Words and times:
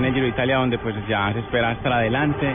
Viene 0.00 0.08
el 0.08 0.14
Giro 0.14 0.26
Italia 0.28 0.56
donde 0.56 0.78
pues 0.78 0.94
ya 1.06 1.30
se 1.32 1.40
espera 1.40 1.70
hasta 1.70 1.94
adelante. 1.94 2.54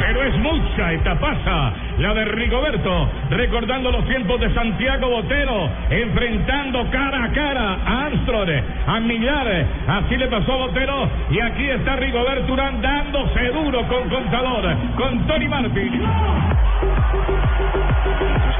Pero 0.00 0.22
es 0.22 0.38
mucha 0.38 0.92
etapaza 0.92 1.72
la 1.98 2.14
de 2.14 2.24
Rigoberto, 2.26 3.08
recordando 3.30 3.90
los 3.90 4.06
tiempos 4.06 4.40
de 4.40 4.52
Santiago 4.54 5.08
Botero, 5.08 5.70
enfrentando 5.90 6.90
cara 6.90 7.24
a 7.24 7.32
cara 7.32 7.78
a 7.84 8.06
Armstrong, 8.06 8.50
a 8.86 9.00
Millar, 9.00 9.66
así 9.86 10.16
le 10.16 10.28
pasó 10.28 10.52
a 10.52 10.56
Botero, 10.56 11.08
y 11.30 11.40
aquí 11.40 11.68
está 11.70 11.96
Rigoberto 11.96 12.52
Urán 12.52 12.82
dándose 12.82 13.48
duro 13.48 13.86
con 13.88 14.08
Contador, 14.08 14.76
con 14.96 15.26
Tony 15.26 15.48
Martin. 15.48 16.02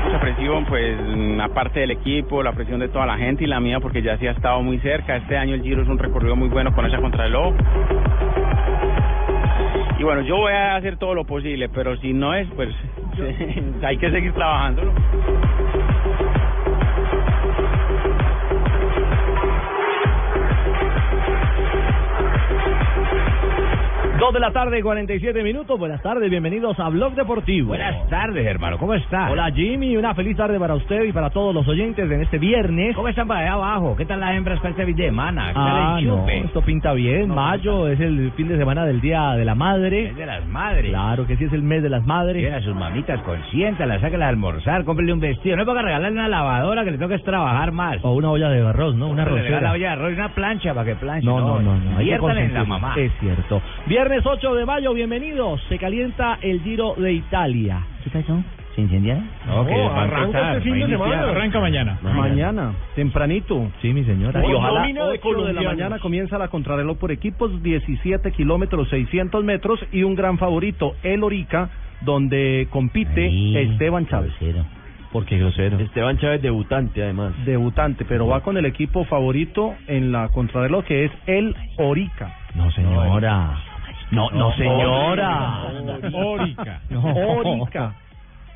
Mucha 0.04 0.20
presión, 0.20 0.64
pues 0.64 0.96
aparte 1.42 1.80
del 1.80 1.90
equipo, 1.90 2.42
la 2.42 2.52
presión 2.52 2.80
de 2.80 2.88
toda 2.88 3.06
la 3.06 3.16
gente 3.16 3.44
y 3.44 3.46
la 3.46 3.60
mía 3.60 3.80
porque 3.80 4.02
ya 4.02 4.16
sí 4.18 4.26
ha 4.26 4.32
estado 4.32 4.62
muy 4.62 4.78
cerca. 4.78 5.16
Este 5.16 5.36
año 5.36 5.54
el 5.54 5.62
Giro 5.62 5.82
es 5.82 5.88
un 5.88 5.98
recorrido 5.98 6.36
muy 6.36 6.48
bueno 6.48 6.74
con 6.74 6.86
esa 6.86 6.98
contrarreloj. 6.98 7.54
Y 9.98 10.04
bueno, 10.04 10.22
yo 10.22 10.36
voy 10.36 10.52
a 10.52 10.76
hacer 10.76 10.96
todo 10.96 11.14
lo 11.14 11.24
posible, 11.24 11.68
pero 11.68 11.96
si 11.96 12.12
no 12.12 12.32
es, 12.34 12.46
pues 12.54 12.68
hay 13.82 13.98
que 13.98 14.10
seguir 14.10 14.32
trabajando. 14.32 14.92
Dos 24.18 24.34
de 24.34 24.40
la 24.40 24.50
tarde, 24.50 24.82
47 24.82 25.44
minutos. 25.44 25.78
Buenas 25.78 26.02
tardes, 26.02 26.28
bienvenidos 26.28 26.76
a 26.80 26.88
Blog 26.88 27.14
Deportivo. 27.14 27.68
Buenas 27.68 28.04
tardes, 28.08 28.44
hermano. 28.44 28.76
¿Cómo 28.76 28.94
está? 28.94 29.30
Hola, 29.30 29.52
Jimmy. 29.52 29.96
Una 29.96 30.12
feliz 30.12 30.36
tarde 30.36 30.58
para 30.58 30.74
usted 30.74 31.04
y 31.04 31.12
para 31.12 31.30
todos 31.30 31.54
los 31.54 31.68
oyentes 31.68 32.10
en 32.10 32.22
este 32.22 32.36
viernes. 32.36 32.96
¿Cómo 32.96 33.06
están 33.06 33.28
para 33.28 33.42
allá 33.42 33.52
abajo? 33.52 33.94
¿Qué 33.94 34.04
tal 34.06 34.18
las 34.18 34.34
hembras 34.34 34.58
para 34.58 34.70
este 34.70 34.86
fin 34.86 34.96
de 34.96 35.04
semana? 35.04 35.48
¿Qué 35.48 35.54
tal 35.54 35.68
Ah, 35.68 35.96
el 36.00 36.06
no, 36.08 36.28
esto 36.28 36.62
pinta 36.62 36.94
bien. 36.94 37.28
Mayo 37.28 37.86
es 37.86 38.00
el 38.00 38.32
fin 38.32 38.48
de 38.48 38.56
semana 38.58 38.84
del 38.86 39.00
Día 39.00 39.34
de 39.34 39.44
la 39.44 39.54
Madre. 39.54 40.08
Es 40.08 40.16
de 40.16 40.26
las 40.26 40.44
madres. 40.46 40.90
Claro 40.90 41.24
que 41.24 41.36
sí 41.36 41.44
es 41.44 41.52
el 41.52 41.62
mes 41.62 41.84
de 41.84 41.88
las 41.88 42.04
madres. 42.04 42.42
Tiene 42.42 42.56
a 42.56 42.62
sus 42.62 42.74
mamitas, 42.74 43.20
consiéntalas, 43.20 44.00
sáquelas 44.00 44.26
a 44.26 44.30
almorzar, 44.30 44.82
cómprele 44.82 45.12
un 45.12 45.20
vestido. 45.20 45.54
No 45.54 45.62
es 45.62 45.68
para 45.68 45.82
regalarle 45.82 46.18
una 46.18 46.28
lavadora 46.28 46.84
que 46.84 46.90
le 46.90 46.98
toca 46.98 47.14
es 47.14 47.22
trabajar 47.22 47.70
más. 47.70 47.98
O 48.02 48.14
una 48.14 48.32
olla 48.32 48.48
de 48.48 48.66
arroz, 48.66 48.96
¿no? 48.96 49.10
Una 49.10 49.24
rosera. 49.24 49.70
olla 49.70 49.90
de 49.90 49.92
arroz 49.94 50.10
y 50.10 50.14
una 50.14 50.34
plancha 50.34 50.74
para 50.74 50.86
que 50.86 50.96
planche. 50.96 51.24
No, 51.24 51.38
no, 51.38 51.60
no, 51.60 51.76
no. 51.78 52.00
en 52.00 52.54
la 52.54 52.64
mamá. 52.64 52.94
Es 52.96 53.12
cierto. 53.20 53.62
Viernes 53.86 54.07
8 54.10 54.54
de 54.54 54.64
mayo, 54.64 54.94
bienvenidos. 54.94 55.60
Se 55.68 55.76
calienta 55.76 56.38
el 56.40 56.62
Giro 56.62 56.94
de 56.96 57.12
Italia. 57.12 57.82
¿Qué 58.02 58.08
pasó? 58.08 58.42
¿Se 58.74 58.80
incendiaron? 58.80 59.28
No, 59.46 59.66
que 59.66 59.74
va 59.76 60.00
a 60.00 60.04
arranca 60.04 60.56
este 60.56 60.62
fin 60.62 60.80
de 60.80 60.86
semana. 60.88 61.22
Arranca 61.24 61.60
mañana. 61.60 61.98
Mañana, 62.02 62.72
tempranito. 62.94 63.70
Sí, 63.82 63.92
mi 63.92 64.04
señora. 64.04 64.42
Y 64.42 64.54
ojalá 64.54 64.80
domina 64.80 65.04
de 65.08 65.20
8 65.22 65.44
de 65.44 65.52
la 65.52 65.62
mañana 65.62 65.98
comienza 65.98 66.38
la 66.38 66.48
contrarreloj 66.48 66.96
por 66.96 67.12
equipos, 67.12 67.62
17 67.62 68.32
kilómetros, 68.32 68.88
600 68.88 69.44
metros 69.44 69.78
y 69.92 70.04
un 70.04 70.14
gran 70.14 70.38
favorito, 70.38 70.96
el 71.02 71.22
Orica, 71.22 71.68
donde 72.00 72.66
compite 72.70 73.26
Ahí, 73.26 73.56
Esteban 73.58 74.06
Chávez. 74.06 74.32
grosero. 74.40 74.64
Porque 75.12 75.38
grosero. 75.38 75.78
Esteban 75.80 76.16
Chávez 76.16 76.40
debutante 76.40 77.02
además. 77.02 77.34
Debutante, 77.44 78.06
pero 78.06 78.26
va 78.26 78.40
con 78.40 78.56
el 78.56 78.64
equipo 78.64 79.04
favorito 79.04 79.74
en 79.86 80.12
la 80.12 80.28
contrarreloj 80.28 80.86
que 80.86 81.04
es 81.04 81.12
el 81.26 81.54
Orica. 81.76 82.34
No, 82.54 82.70
señora. 82.72 83.67
No, 84.10 84.30
no, 84.30 84.52
señora. 84.56 85.64
Órica. 86.12 86.80
No. 86.90 87.02
Orica. 87.14 87.94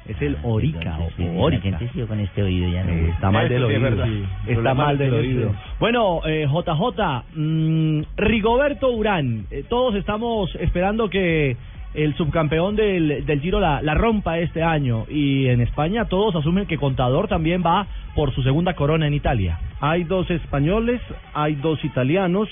Es 0.07 0.21
el 0.21 0.37
Orica 0.43 0.99
o 0.99 1.43
Orica. 1.43 1.71
La 1.71 1.79
gente 1.79 2.07
con 2.07 2.19
este 2.19 2.43
oído 2.43 2.69
ya 2.69 2.83
no. 2.85 2.93
Está 2.93 3.31
mal 3.31 3.49
del 3.49 3.65
oído. 3.65 4.05
Está 4.47 4.75
mal 4.75 4.99
del 4.99 5.15
oído. 5.15 5.55
Bueno, 5.79 6.21
eh, 6.27 6.47
JJ, 6.51 7.25
mm, 7.35 8.03
Rigoberto 8.17 8.91
Urán. 8.91 9.47
eh, 9.51 9.65
todos 9.69 9.95
estamos 9.95 10.53
esperando 10.57 11.09
que 11.09 11.57
el 11.95 12.15
subcampeón 12.17 12.75
del, 12.75 13.25
del 13.27 13.41
Giro 13.41 13.61
la, 13.61 13.81
la 13.83 13.95
rompa 13.95 14.39
este 14.39 14.63
año. 14.63 15.05
Y 15.09 15.47
en 15.47 15.61
España 15.61 16.07
todos 16.07 16.35
asumen 16.35 16.67
que 16.67 16.79
Contador 16.79 17.29
también 17.29 17.63
va 17.65 17.87
por 18.17 18.35
su 18.35 18.43
segunda 18.43 18.75
corona 18.75 19.07
en 19.07 19.15
Italia. 19.15 19.61
Hay 19.81 20.03
dos 20.05 20.29
españoles, 20.31 21.01
hay 21.35 21.55
dos 21.57 21.85
italianos 21.85 22.49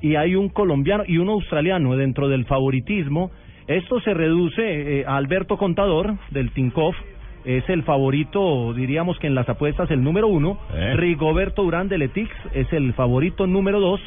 y 0.00 0.16
hay 0.16 0.34
un 0.34 0.48
colombiano 0.48 1.04
y 1.06 1.18
un 1.18 1.28
australiano 1.28 1.96
dentro 1.96 2.28
del 2.28 2.44
favoritismo. 2.44 3.30
Esto 3.66 4.00
se 4.00 4.14
reduce 4.14 5.00
eh, 5.00 5.04
a 5.06 5.16
Alberto 5.16 5.56
Contador 5.56 6.16
del 6.30 6.50
Tinkoff. 6.52 6.96
Es 7.44 7.68
el 7.68 7.82
favorito, 7.84 8.74
diríamos 8.74 9.18
que 9.18 9.26
en 9.26 9.34
las 9.34 9.48
apuestas 9.48 9.90
el 9.90 10.02
número 10.02 10.28
uno. 10.28 10.58
Eh. 10.74 10.94
Rigoberto 10.96 11.62
Urán 11.62 11.88
del 11.88 12.02
Etix 12.02 12.30
es 12.52 12.72
el 12.72 12.92
favorito 12.94 13.46
número 13.46 13.80
dos. 13.80 14.00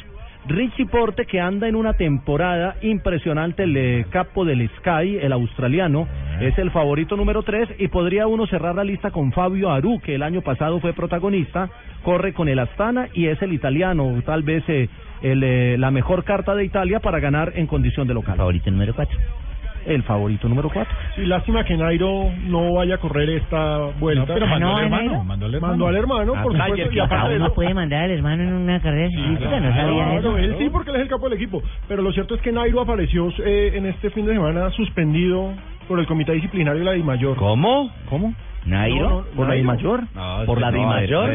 Richie 0.46 0.86
Porte 0.86 1.24
que 1.24 1.40
anda 1.40 1.68
en 1.68 1.76
una 1.76 1.94
temporada 1.94 2.74
impresionante, 2.82 3.62
el 3.62 3.76
eh, 3.76 4.06
capo 4.10 4.44
del 4.44 4.68
Sky, 4.78 5.18
el 5.20 5.32
australiano, 5.32 6.08
es 6.40 6.58
el 6.58 6.72
favorito 6.72 7.16
número 7.16 7.44
3 7.44 7.76
y 7.78 7.86
podría 7.86 8.26
uno 8.26 8.48
cerrar 8.48 8.74
la 8.74 8.82
lista 8.82 9.12
con 9.12 9.30
Fabio 9.30 9.70
Aru, 9.70 10.00
que 10.00 10.16
el 10.16 10.22
año 10.24 10.40
pasado 10.42 10.80
fue 10.80 10.94
protagonista, 10.94 11.70
corre 12.02 12.32
con 12.32 12.48
el 12.48 12.58
Astana 12.58 13.08
y 13.14 13.26
es 13.28 13.40
el 13.40 13.52
italiano, 13.52 14.20
tal 14.26 14.42
vez 14.42 14.64
eh, 14.68 14.88
el, 15.22 15.42
eh, 15.42 15.76
la 15.78 15.90
mejor 15.90 16.24
carta 16.24 16.54
de 16.54 16.64
Italia 16.64 17.00
para 17.00 17.20
ganar 17.20 17.52
en 17.56 17.66
condición 17.66 18.06
de 18.06 18.14
local. 18.14 18.36
Favorito 18.36 18.70
número 18.70 18.94
4. 18.94 19.18
El 19.84 20.04
favorito 20.04 20.48
número 20.48 20.70
4. 20.70 20.94
Sí, 21.16 21.26
lástima 21.26 21.64
que 21.64 21.76
Nairo 21.76 22.30
no 22.46 22.72
vaya 22.74 22.94
a 22.94 22.98
correr 22.98 23.28
esta 23.30 23.78
vuelta. 23.98 24.32
pero 24.32 24.46
mandó 24.46 24.66
no, 24.68 24.76
al 24.76 24.84
hermano. 24.84 25.24
Mandó 25.24 25.46
al 25.46 25.54
hermano. 25.54 25.72
Mandó 25.72 25.86
al 25.88 25.96
hermano, 25.96 26.32
Ah, 26.36 26.42
por 26.44 26.52
pues, 26.52 26.62
supuesto, 26.62 26.74
ayer 26.74 26.86
y 26.86 26.94
que 26.94 27.00
aparte 27.00 27.28
de 27.30 27.36
uno 27.36 27.46
eso- 27.46 27.54
puede 27.54 27.74
mandar 27.74 28.04
al 28.04 28.10
hermano 28.12 28.42
en 28.44 28.52
una 28.52 28.80
carrera 28.80 29.08
ciclística, 29.08 29.58
no 29.60 29.74
sabía 29.74 30.04
Claro, 30.04 30.18
eso. 30.18 30.38
él 30.38 30.54
sí, 30.58 30.68
porque 30.70 30.90
él 30.90 30.96
es 30.96 31.02
el 31.02 31.08
capo 31.08 31.28
del 31.28 31.36
equipo. 31.36 31.62
Pero 31.88 32.02
lo 32.02 32.12
cierto 32.12 32.36
es 32.36 32.40
que 32.42 32.52
Nairo 32.52 32.80
apareció 32.80 33.28
eh, 33.44 33.72
en 33.74 33.86
este 33.86 34.10
fin 34.10 34.24
de 34.24 34.34
semana 34.34 34.70
suspendido 34.70 35.52
por 35.88 35.98
el 35.98 36.06
comité 36.06 36.30
disciplinario 36.32 36.78
de 36.78 36.84
la 36.84 36.92
DIMAYOR. 36.92 37.36
¿Cómo? 37.36 37.90
¿Cómo? 38.08 38.34
Nairo. 38.64 39.24
¿Por 39.34 39.48
la 39.48 39.54
Nairo. 39.54 39.66
mayor? 39.66 40.00
¿Por 40.46 40.60
la 40.60 40.70
Di 40.70 40.80
Mayor? 40.80 41.30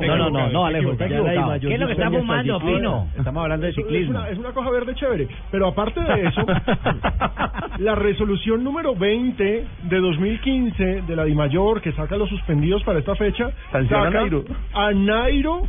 No, 0.00 0.16
no, 0.16 0.30
no, 0.30 0.48
no, 0.48 0.66
Alejo, 0.66 0.92
está 0.92 1.06
equivocado. 1.06 1.46
Mayor 1.46 1.68
¿Qué 1.68 1.74
es 1.74 1.80
lo 1.80 1.86
que 1.86 1.92
está 1.92 2.10
fumando, 2.10 2.60
Pino? 2.60 3.08
Estamos 3.16 3.42
hablando 3.42 3.66
de 3.66 3.72
ciclismo. 3.72 4.24
Es 4.24 4.38
una, 4.38 4.52
cosa 4.52 4.70
verde 4.70 4.94
chévere. 4.94 5.28
Pero 5.50 5.68
aparte 5.68 6.00
de 6.00 6.28
eso, 6.28 6.46
la 7.78 7.94
resolución 7.94 8.64
número 8.64 8.94
20 8.94 9.64
de 9.82 10.00
2015 10.00 11.02
de 11.02 11.16
la 11.16 11.24
DIMAYOR, 11.24 11.80
que 11.80 11.92
saca 11.92 12.16
los 12.16 12.28
suspendidos 12.28 12.82
para 12.84 12.98
esta 12.98 13.14
fecha, 13.14 13.50
saca 13.70 14.26
a 14.74 14.92
Nairo 14.92 15.62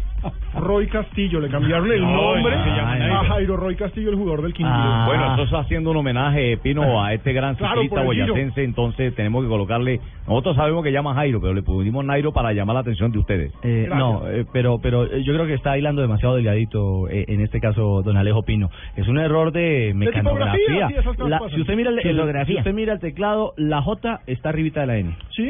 Roy 0.56 0.88
Castillo. 0.88 1.40
Le 1.40 1.50
cambiaron 1.50 1.91
el 1.91 2.02
No, 2.02 2.35
nombre 2.35 2.56
a. 2.56 3.24
Jairo 3.30 3.57
Roy 3.57 3.75
Castillo, 3.75 4.09
el 4.09 4.16
jugador 4.16 4.41
del 4.44 4.53
Quindío. 4.53 4.74
Ah. 4.75 5.06
Bueno, 5.07 5.31
entonces 5.31 5.57
haciendo 5.57 5.91
un 5.91 5.97
homenaje, 5.97 6.57
Pino, 6.57 7.03
a 7.03 7.13
este 7.13 7.34
gran 7.34 7.56
Claro, 7.56 7.81
ciclista 7.81 8.02
boyacense, 8.03 8.63
entonces 8.63 9.13
tenemos 9.16 9.44
que 9.44 9.50
colocarle, 9.50 10.00
nosotros 10.28 10.56
sabemos 10.56 10.84
que 10.84 10.91
llama 10.91 11.13
Jairo, 11.16 11.40
pero 11.41 11.53
le 11.53 11.62
pusimos 11.62 12.03
Nairo 12.06 12.32
para 12.32 12.53
llamar 12.53 12.73
la 12.76 12.79
atención 12.82 13.11
de 13.11 13.20
ustedes. 13.20 13.53
Eh, 13.64 13.88
no, 13.90 14.28
eh, 14.28 14.46
pero 14.52 14.79
pero 14.82 15.03
eh, 15.05 15.23
yo 15.23 15.34
creo 15.34 15.46
que 15.46 15.53
está 15.53 15.78
hilando 15.78 16.02
demasiado 16.02 16.35
delgadito 16.35 17.08
eh, 17.09 17.26
en 17.28 17.41
este 17.41 17.59
caso 17.59 18.02
don 18.03 18.17
Alejo 18.17 18.44
Pino. 18.44 18.70
Es 18.96 19.08
un 19.08 19.17
error 19.20 19.52
de 19.52 19.94
mecanografía. 19.96 20.88
sí, 20.90 20.96
La- 21.28 21.40
si 21.49 21.61
usted 21.61 21.76
mira 21.76 21.90
el, 21.91 21.99
el- 21.99 22.16
Tipografía. 22.16 22.46
si 22.55 22.58
usted 22.59 22.73
mira 22.73 22.94
el 22.94 22.99
teclado, 22.99 23.53
la 23.58 23.82
J 23.82 24.22
está 24.28 24.49
arribita 24.49 24.82
de 24.82 24.88
la 24.88 24.97
N. 24.97 25.16
Sí, 25.35 25.49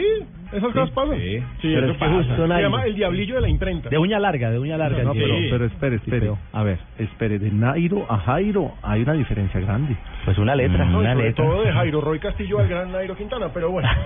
esas 0.51 0.71
cosas 0.73 0.89
pasan. 0.91 1.17
sí. 1.19 1.39
Pero 1.61 1.91
es 1.91 1.97
que 1.97 2.05
justo 2.07 2.35
Se 2.35 2.47
Nairo. 2.47 2.69
llama 2.69 2.85
el 2.85 2.95
diablillo 2.95 3.35
de 3.35 3.41
la 3.41 3.49
imprenta. 3.49 3.89
De 3.89 3.97
uña 3.97 4.19
larga, 4.19 4.49
de 4.51 4.58
uña 4.59 4.77
larga. 4.77 5.03
No, 5.03 5.13
sí. 5.13 5.19
pero, 5.19 5.35
pero 5.50 5.65
espere, 5.65 5.95
espere. 5.97 6.31
A 6.53 6.63
ver, 6.63 6.79
espere. 6.97 7.39
De 7.39 7.51
Nairo 7.51 8.06
a 8.09 8.17
Jairo 8.19 8.73
hay 8.83 9.01
una 9.03 9.13
diferencia 9.13 9.59
grande. 9.59 9.95
Pues 10.25 10.38
una 10.38 10.56
letra. 10.56 10.85
No, 10.85 11.01
y 11.01 11.06
una 11.06 11.15
letra. 11.15 11.45
todo 11.45 11.63
de 11.63 11.71
Jairo 11.71 12.01
Roy 12.01 12.19
Castillo 12.19 12.59
al 12.59 12.67
gran 12.67 12.91
Nairo 12.91 13.15
Quintana, 13.15 13.47
pero 13.53 13.71
bueno. 13.71 13.89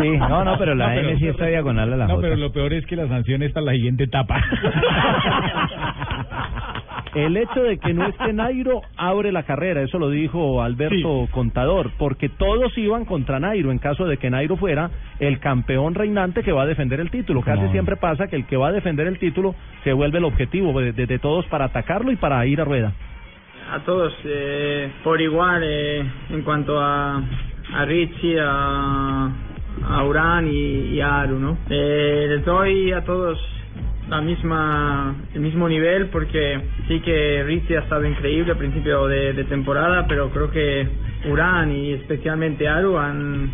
Sí, 0.00 0.08
no, 0.16 0.44
no, 0.44 0.56
pero 0.58 0.74
la 0.74 0.88
No, 0.88 0.94
pero- 0.94 1.08
N 1.10 1.18
sí 1.18 1.26
está 1.28 1.46
diagonal 1.46 1.92
a 1.92 1.96
la 1.96 2.06
No, 2.06 2.14
J. 2.16 2.22
pero 2.22 2.36
lo 2.36 2.52
peor 2.52 2.72
es 2.72 2.86
que 2.86 2.96
la 2.96 3.06
sanción 3.08 3.42
está 3.42 3.60
en 3.60 3.66
la 3.66 3.72
siguiente 3.72 4.04
etapa. 4.04 4.40
El 7.14 7.36
hecho 7.36 7.62
de 7.62 7.78
que 7.78 7.92
no 7.92 8.06
esté 8.06 8.32
Nairo 8.32 8.82
abre 8.96 9.32
la 9.32 9.42
carrera, 9.42 9.82
eso 9.82 9.98
lo 9.98 10.10
dijo 10.10 10.62
Alberto 10.62 11.26
Contador, 11.32 11.90
porque 11.98 12.28
todos 12.28 12.76
iban 12.78 13.04
contra 13.04 13.40
Nairo 13.40 13.72
en 13.72 13.78
caso 13.78 14.06
de 14.06 14.16
que 14.16 14.30
Nairo 14.30 14.56
fuera 14.56 14.90
el 15.18 15.40
campeón 15.40 15.94
reinante 15.94 16.42
que 16.44 16.52
va 16.52 16.62
a 16.62 16.66
defender 16.66 17.00
el 17.00 17.10
título. 17.10 17.42
Casi 17.42 17.62
No. 17.64 17.72
siempre 17.72 17.96
pasa 17.96 18.28
que 18.28 18.36
el 18.36 18.46
que 18.46 18.56
va 18.56 18.68
a 18.68 18.72
defender 18.72 19.06
el 19.08 19.18
título 19.18 19.54
se 19.82 19.92
vuelve 19.92 20.18
el 20.18 20.24
objetivo 20.24 20.78
de, 20.80 20.92
de- 20.92 21.06
de 21.06 21.18
todos 21.18 21.44
para 21.46 21.64
atacarlo 21.66 22.12
y 22.12 22.16
para 22.16 22.46
ir 22.46 22.60
a 22.60 22.64
rueda. 22.64 22.92
a 23.72 23.78
todos 23.80 24.12
eh, 24.24 24.90
por 25.04 25.20
igual 25.20 25.62
eh, 25.64 26.04
en 26.30 26.42
cuanto 26.42 26.80
a, 26.80 27.22
a 27.74 27.84
Richie, 27.86 28.38
a, 28.40 29.30
a 29.88 30.04
Urán 30.04 30.48
y, 30.48 30.94
y 30.94 31.00
a 31.00 31.20
Aru, 31.22 31.38
¿no? 31.38 31.58
Eh, 31.68 32.26
les 32.28 32.44
doy 32.44 32.92
a 32.92 33.04
todos 33.04 33.38
la 34.10 34.20
misma 34.20 35.14
el 35.34 35.40
mismo 35.40 35.68
nivel 35.68 36.06
porque 36.06 36.60
sí 36.88 37.00
que 37.00 37.44
Richie 37.44 37.78
ha 37.78 37.82
estado 37.82 38.04
increíble 38.04 38.52
a 38.52 38.56
principio 38.56 39.06
de, 39.06 39.32
de 39.32 39.44
temporada, 39.44 40.06
pero 40.08 40.30
creo 40.30 40.50
que 40.50 40.86
Urán 41.30 41.70
y 41.70 41.92
especialmente 41.92 42.66
Aru 42.66 42.98
han 42.98 43.50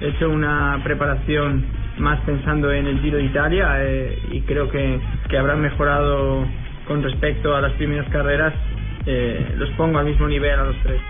hecho 0.00 0.28
una 0.28 0.80
preparación 0.82 1.64
más 1.98 2.18
pensando 2.20 2.72
en 2.72 2.86
el 2.86 2.98
Giro 3.00 3.18
de 3.18 3.24
Italia 3.24 3.76
eh, 3.78 4.18
y 4.32 4.40
creo 4.42 4.68
que, 4.70 4.98
que 5.28 5.38
habrán 5.38 5.60
mejorado 5.60 6.44
con 6.88 7.02
respecto 7.02 7.54
a 7.54 7.60
las 7.60 7.72
primeras 7.74 8.08
carreras 8.08 8.52
eh, 9.06 9.54
los 9.56 9.70
pongo 9.70 9.98
al 9.98 10.06
mismo 10.06 10.26
nivel 10.26 10.58
a 10.58 10.64
los 10.64 10.76
tres. 10.82 11.00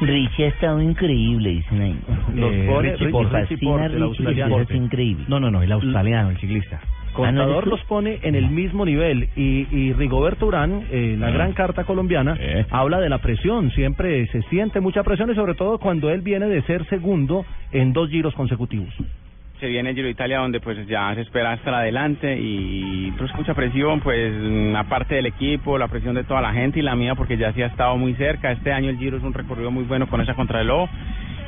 Richie 0.00 0.46
ha 0.46 0.48
estado 0.48 0.80
increíble, 0.80 1.50
dicen 1.50 1.80
ahí. 1.80 1.96
Los 2.34 2.52
Eh, 2.52 2.76
Richie 2.80 2.90
Richie 2.90 3.10
Porte, 3.10 3.58
Porte, 3.58 3.96
el 3.96 4.02
Richie, 4.02 4.42
eso 4.42 4.60
es 4.60 4.70
increíble. 4.70 5.24
No, 5.28 5.40
no, 5.40 5.50
no, 5.50 5.62
el 5.62 5.72
australiano, 5.72 6.30
el 6.30 6.38
ciclista. 6.38 6.80
Contador 7.26 7.66
los 7.66 7.80
pone 7.84 8.18
en 8.22 8.34
el 8.34 8.48
mismo 8.50 8.84
nivel 8.84 9.28
y, 9.36 9.66
y 9.70 9.92
Rigoberto 9.92 10.46
Urán, 10.46 10.84
eh, 10.90 11.16
la 11.18 11.28
Ah. 11.28 11.30
gran 11.30 11.52
carta 11.52 11.84
colombiana, 11.84 12.36
habla 12.70 13.00
de 13.00 13.08
la 13.08 13.18
presión, 13.18 13.70
siempre 13.72 14.26
se 14.28 14.42
siente 14.42 14.80
mucha 14.80 15.02
presión 15.02 15.30
y 15.30 15.34
sobre 15.34 15.54
todo 15.54 15.78
cuando 15.78 16.10
él 16.10 16.20
viene 16.22 16.46
de 16.46 16.62
ser 16.62 16.84
segundo 16.86 17.44
en 17.72 17.92
dos 17.92 18.08
giros 18.10 18.34
consecutivos. 18.34 18.92
se 19.60 19.66
viene 19.66 19.90
el 19.90 19.96
Giro 19.96 20.06
de 20.06 20.12
Italia 20.12 20.38
donde 20.38 20.60
pues 20.60 20.86
ya 20.86 21.12
se 21.16 21.22
espera 21.22 21.52
estar 21.54 21.74
adelante 21.74 22.38
y 22.40 23.10
pues 23.18 23.34
mucha 23.34 23.54
presión 23.54 23.98
pues 23.98 24.32
aparte 24.76 25.16
del 25.16 25.26
equipo, 25.26 25.76
la 25.78 25.88
presión 25.88 26.14
de 26.14 26.22
toda 26.22 26.40
la 26.40 26.52
gente 26.52 26.78
y 26.78 26.82
la 26.82 26.94
mía 26.94 27.16
porque 27.16 27.36
ya 27.36 27.52
sí 27.52 27.60
ha 27.62 27.66
estado 27.66 27.96
muy 27.96 28.14
cerca, 28.14 28.52
este 28.52 28.70
año 28.72 28.88
el 28.88 28.98
Giro 28.98 29.16
es 29.16 29.24
un 29.24 29.34
recorrido 29.34 29.72
muy 29.72 29.82
bueno 29.82 30.06
con 30.06 30.20
esa 30.20 30.34
contrarreloj 30.34 30.88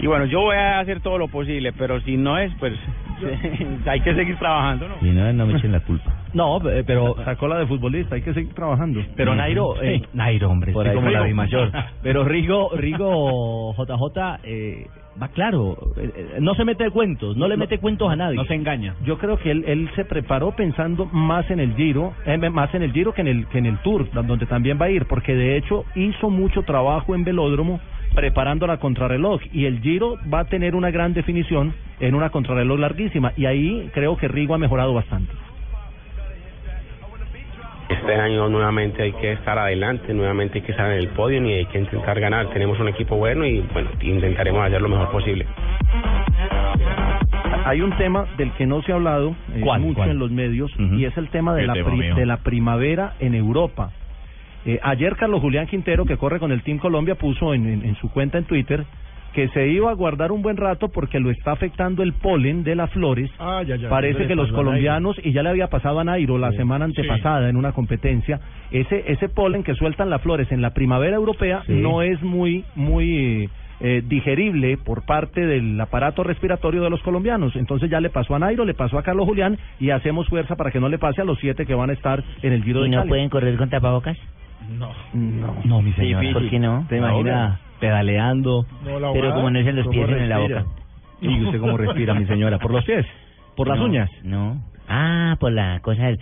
y 0.00 0.06
bueno 0.06 0.25
yo 0.26 0.41
voy 0.41 0.56
a 0.56 0.81
hacer 0.81 1.00
todo 1.00 1.19
lo 1.19 1.29
posible 1.29 1.73
pero 1.73 2.00
si 2.00 2.17
no 2.17 2.38
es 2.38 2.52
pues 2.58 2.73
hay 3.87 4.00
que 4.00 4.14
seguir 4.14 4.37
trabajando 4.38 4.88
¿no? 4.88 4.94
Y 5.06 5.11
no, 5.12 5.32
no 5.32 5.47
me 5.47 5.58
echen 5.58 5.73
la 5.73 5.81
culpa. 5.81 6.11
No, 6.32 6.58
eh, 6.70 6.85
pero 6.87 7.17
sacó 7.25 7.49
la 7.49 7.58
de 7.58 7.67
futbolista, 7.67 8.14
hay 8.14 8.23
que 8.23 8.32
seguir 8.32 8.55
trabajando. 8.55 9.00
Pero 9.17 9.35
Nairo, 9.35 9.82
eh, 9.82 10.00
Nairo, 10.14 10.49
hombre, 10.49 10.73
Por 10.73 10.88
ahí. 10.88 10.94
como 10.94 11.11
la 11.11 11.25
Rigo. 11.25 11.37
mayor. 11.37 11.70
Pero 12.02 12.25
Rigo, 12.25 12.70
Rigo 12.75 13.75
JJ, 13.75 14.38
eh, 14.44 14.87
va 15.21 15.29
claro, 15.29 15.77
eh, 15.97 16.11
eh, 16.15 16.39
no 16.41 16.55
se 16.55 16.65
mete 16.65 16.91
cuentos, 16.91 17.37
no 17.37 17.49
le 17.49 17.57
mete 17.57 17.79
cuentos 17.79 18.11
a 18.11 18.17
nadie. 18.17 18.37
No 18.37 18.45
se 18.45 18.55
engaña. 18.55 18.95
Yo 19.05 19.19
creo 19.19 19.39
que 19.39 19.51
él, 19.51 19.65
él 19.67 19.91
se 19.95 20.05
preparó 20.05 20.53
pensando 20.53 21.07
más 21.07 21.51
en 21.51 21.61
el 21.61 21.75
Giro, 21.75 22.15
eh, 22.27 22.37
más 22.37 22.75
en 22.75 22.83
el 22.83 22.93
Giro 22.93 23.13
que 23.13 23.21
en 23.21 23.29
el 23.29 23.47
que 23.49 23.59
en 23.59 23.67
el 23.67 23.79
Tour, 23.79 24.11
donde 24.13 24.47
también 24.47 24.79
va 24.81 24.87
a 24.87 24.91
ir, 24.91 25.07
porque 25.07 25.35
de 25.35 25.57
hecho 25.57 25.85
hizo 25.95 26.31
mucho 26.31 26.63
trabajo 26.63 27.15
en 27.15 27.25
velódromo 27.25 27.81
preparando 28.15 28.67
la 28.67 28.79
contrarreloj 28.79 29.41
y 29.53 29.67
el 29.67 29.81
Giro 29.81 30.19
va 30.33 30.41
a 30.41 30.45
tener 30.45 30.75
una 30.75 30.91
gran 30.91 31.15
definición 31.15 31.75
en 32.01 32.15
una 32.15 32.31
contrarreloj 32.31 32.79
larguísima 32.79 33.33
y 33.37 33.47
ahí 33.47 33.89
creo 33.95 34.17
que 34.17 34.29
Rigo 34.29 34.55
ha 34.55 34.59
mejorado 34.59 34.95
bastante. 34.95 35.33
Este 37.91 38.15
año 38.15 38.49
nuevamente 38.49 39.03
hay 39.03 39.13
que 39.13 39.33
estar 39.33 39.59
adelante, 39.59 40.15
nuevamente 40.15 40.59
hay 40.59 40.65
que 40.65 40.71
estar 40.73 40.91
en 40.93 40.99
el 40.99 41.09
podio 41.09 41.45
y 41.45 41.53
hay 41.53 41.67
que 41.67 41.79
intentar 41.81 42.19
ganar. 42.21 42.47
Tenemos 42.51 42.79
un 42.79 42.89
equipo 42.89 43.17
bueno 43.17 43.45
y 43.45 43.61
bueno, 43.73 43.91
intentaremos 44.01 44.65
hacer 44.65 44.81
lo 44.81 44.89
mejor 44.89 45.11
posible. 45.11 45.47
Hay 47.65 47.81
un 47.83 47.97
tema 47.99 48.27
del 48.37 48.53
que 48.53 48.67
no 48.67 48.83
se 48.83 48.93
ha 48.93 48.95
hablado 48.97 49.35
eh, 49.55 49.61
¿Cuál, 49.63 49.81
mucho 49.81 49.97
cuál? 49.99 50.11
en 50.11 50.19
los 50.19 50.31
medios 50.31 50.71
y 50.79 51.05
es 51.05 51.17
el 51.17 51.29
tema 51.29 51.55
de 51.55 51.63
El 51.63 51.67
la, 51.69 51.75
tema 51.75 51.89
pri- 51.91 51.99
mío. 51.99 52.15
de 52.15 52.27
la 52.27 52.37
primavera 52.39 53.15
en 53.21 53.35
Europa. 53.35 53.91
Eh, 54.67 54.79
ayer 54.83 55.17
Carlos 55.17 55.41
Julián 55.41 55.67
Quintero, 55.67 56.05
que 56.05 56.17
corre 56.17 56.39
con 56.39 56.53
el 56.53 56.63
Team 56.63 56.79
Colombia, 56.79 57.15
puso 57.17 57.55
en, 57.55 57.67
en- 57.69 57.85
en 57.85 57.95
su 57.97 58.11
cuenta 58.11 58.39
en 58.39 58.45
Twitter 58.45 58.85
que 59.35 59.49
se 59.49 59.69
iba 59.69 59.91
a 59.91 59.94
guardar 59.94 60.32
un 60.32 60.43
buen 60.43 60.56
rato 60.56 60.88
porque 60.88 61.21
lo 61.21 61.31
está 61.31 61.53
afectando 61.53 62.03
el 62.03 62.12
polen 62.15 62.65
de 62.65 62.75
las 62.75 62.91
flores. 62.91 63.31
Ah, 63.38 63.62
ya, 63.67 63.77
ya. 63.77 63.88
Parece 63.88 64.27
que 64.27 64.35
los 64.35 64.50
colombianos, 64.53 65.17
y 65.23 65.32
ya 65.32 65.43
le 65.43 65.50
había 65.50 65.69
pasado 65.69 66.00
a 66.00 66.05
Nairo 66.05 66.37
la 66.38 66.53
semana 66.53 66.85
antepasada 66.87 67.49
en 67.49 67.56
una 67.56 67.73
competencia, 67.73 68.41
ese, 68.71 69.05
ese 69.06 69.29
polen 69.29 69.62
que 69.62 69.75
sueltan 69.75 70.11
las 70.11 70.21
flores 70.23 70.50
en 70.53 70.62
la 70.62 70.71
primavera 70.75 71.17
europea 71.17 71.62
Sí. 71.67 71.73
no 71.75 72.03
es 72.03 72.21
muy, 72.23 72.65
muy 72.75 73.49
eh, 73.81 74.03
digerible 74.06 74.77
por 74.77 75.06
parte 75.06 75.47
del 75.47 75.81
aparato 75.81 76.23
respiratorio 76.23 76.83
de 76.83 76.91
los 76.91 77.00
colombianos. 77.03 77.55
Entonces 77.56 77.88
ya 77.88 78.00
le 78.00 78.11
pasó 78.11 78.35
a 78.35 78.38
Nairo, 78.38 78.65
le 78.65 78.75
pasó 78.75 78.99
a 78.99 79.03
Carlos 79.03 79.26
Julián 79.26 79.56
y 79.79 79.91
hacemos 79.91 80.29
fuerza 80.29 80.56
para 80.56 80.71
que 80.71 80.81
no 80.81 80.88
le 80.88 80.99
pase 80.99 81.23
a 81.23 81.25
los 81.25 81.38
siete 81.38 81.65
que 81.67 81.75
van 81.75 81.91
a 81.91 81.93
estar 81.94 82.23
en 82.43 82.53
el 82.53 82.62
Giro 82.65 82.81
¿Y 82.81 82.83
de 82.85 82.88
no 82.91 82.94
Italia. 82.97 83.09
pueden 83.09 83.29
correr 83.31 83.56
con 83.56 83.71
tapabocas? 83.71 84.19
No. 84.79 84.91
No. 85.15 85.56
No, 85.65 85.83
mi 85.83 85.93
señora. 85.94 86.33
¿Por 86.33 86.49
qué 86.50 86.59
no? 86.59 86.85
¿Te 86.88 86.99
imagina 86.99 87.59
pedaleando? 87.81 88.65
No, 88.85 89.12
Pero 89.12 89.35
como 89.35 89.50
no 89.50 89.59
es 89.59 89.67
en 89.67 89.77
los 89.77 89.87
¿Cómo 89.87 90.06
pies, 90.06 90.09
en 90.21 90.29
la 90.29 90.38
boca. 90.41 90.65
¿Y 91.21 91.44
usted 91.44 91.61
cómo 91.61 91.77
respira, 91.77 92.15
mi 92.15 92.27
señora? 92.27 92.59
¿Por 92.59 92.73
los 92.73 92.85
pies? 92.85 93.06
¿Por 93.56 93.69
las 93.69 93.79
No, 93.79 93.85
uñas? 93.85 94.11
No. 94.23 94.62
Ah, 94.88 95.37
por 95.41 95.53
la 95.53 95.81
cosa 95.81 96.05
del... 96.06 96.19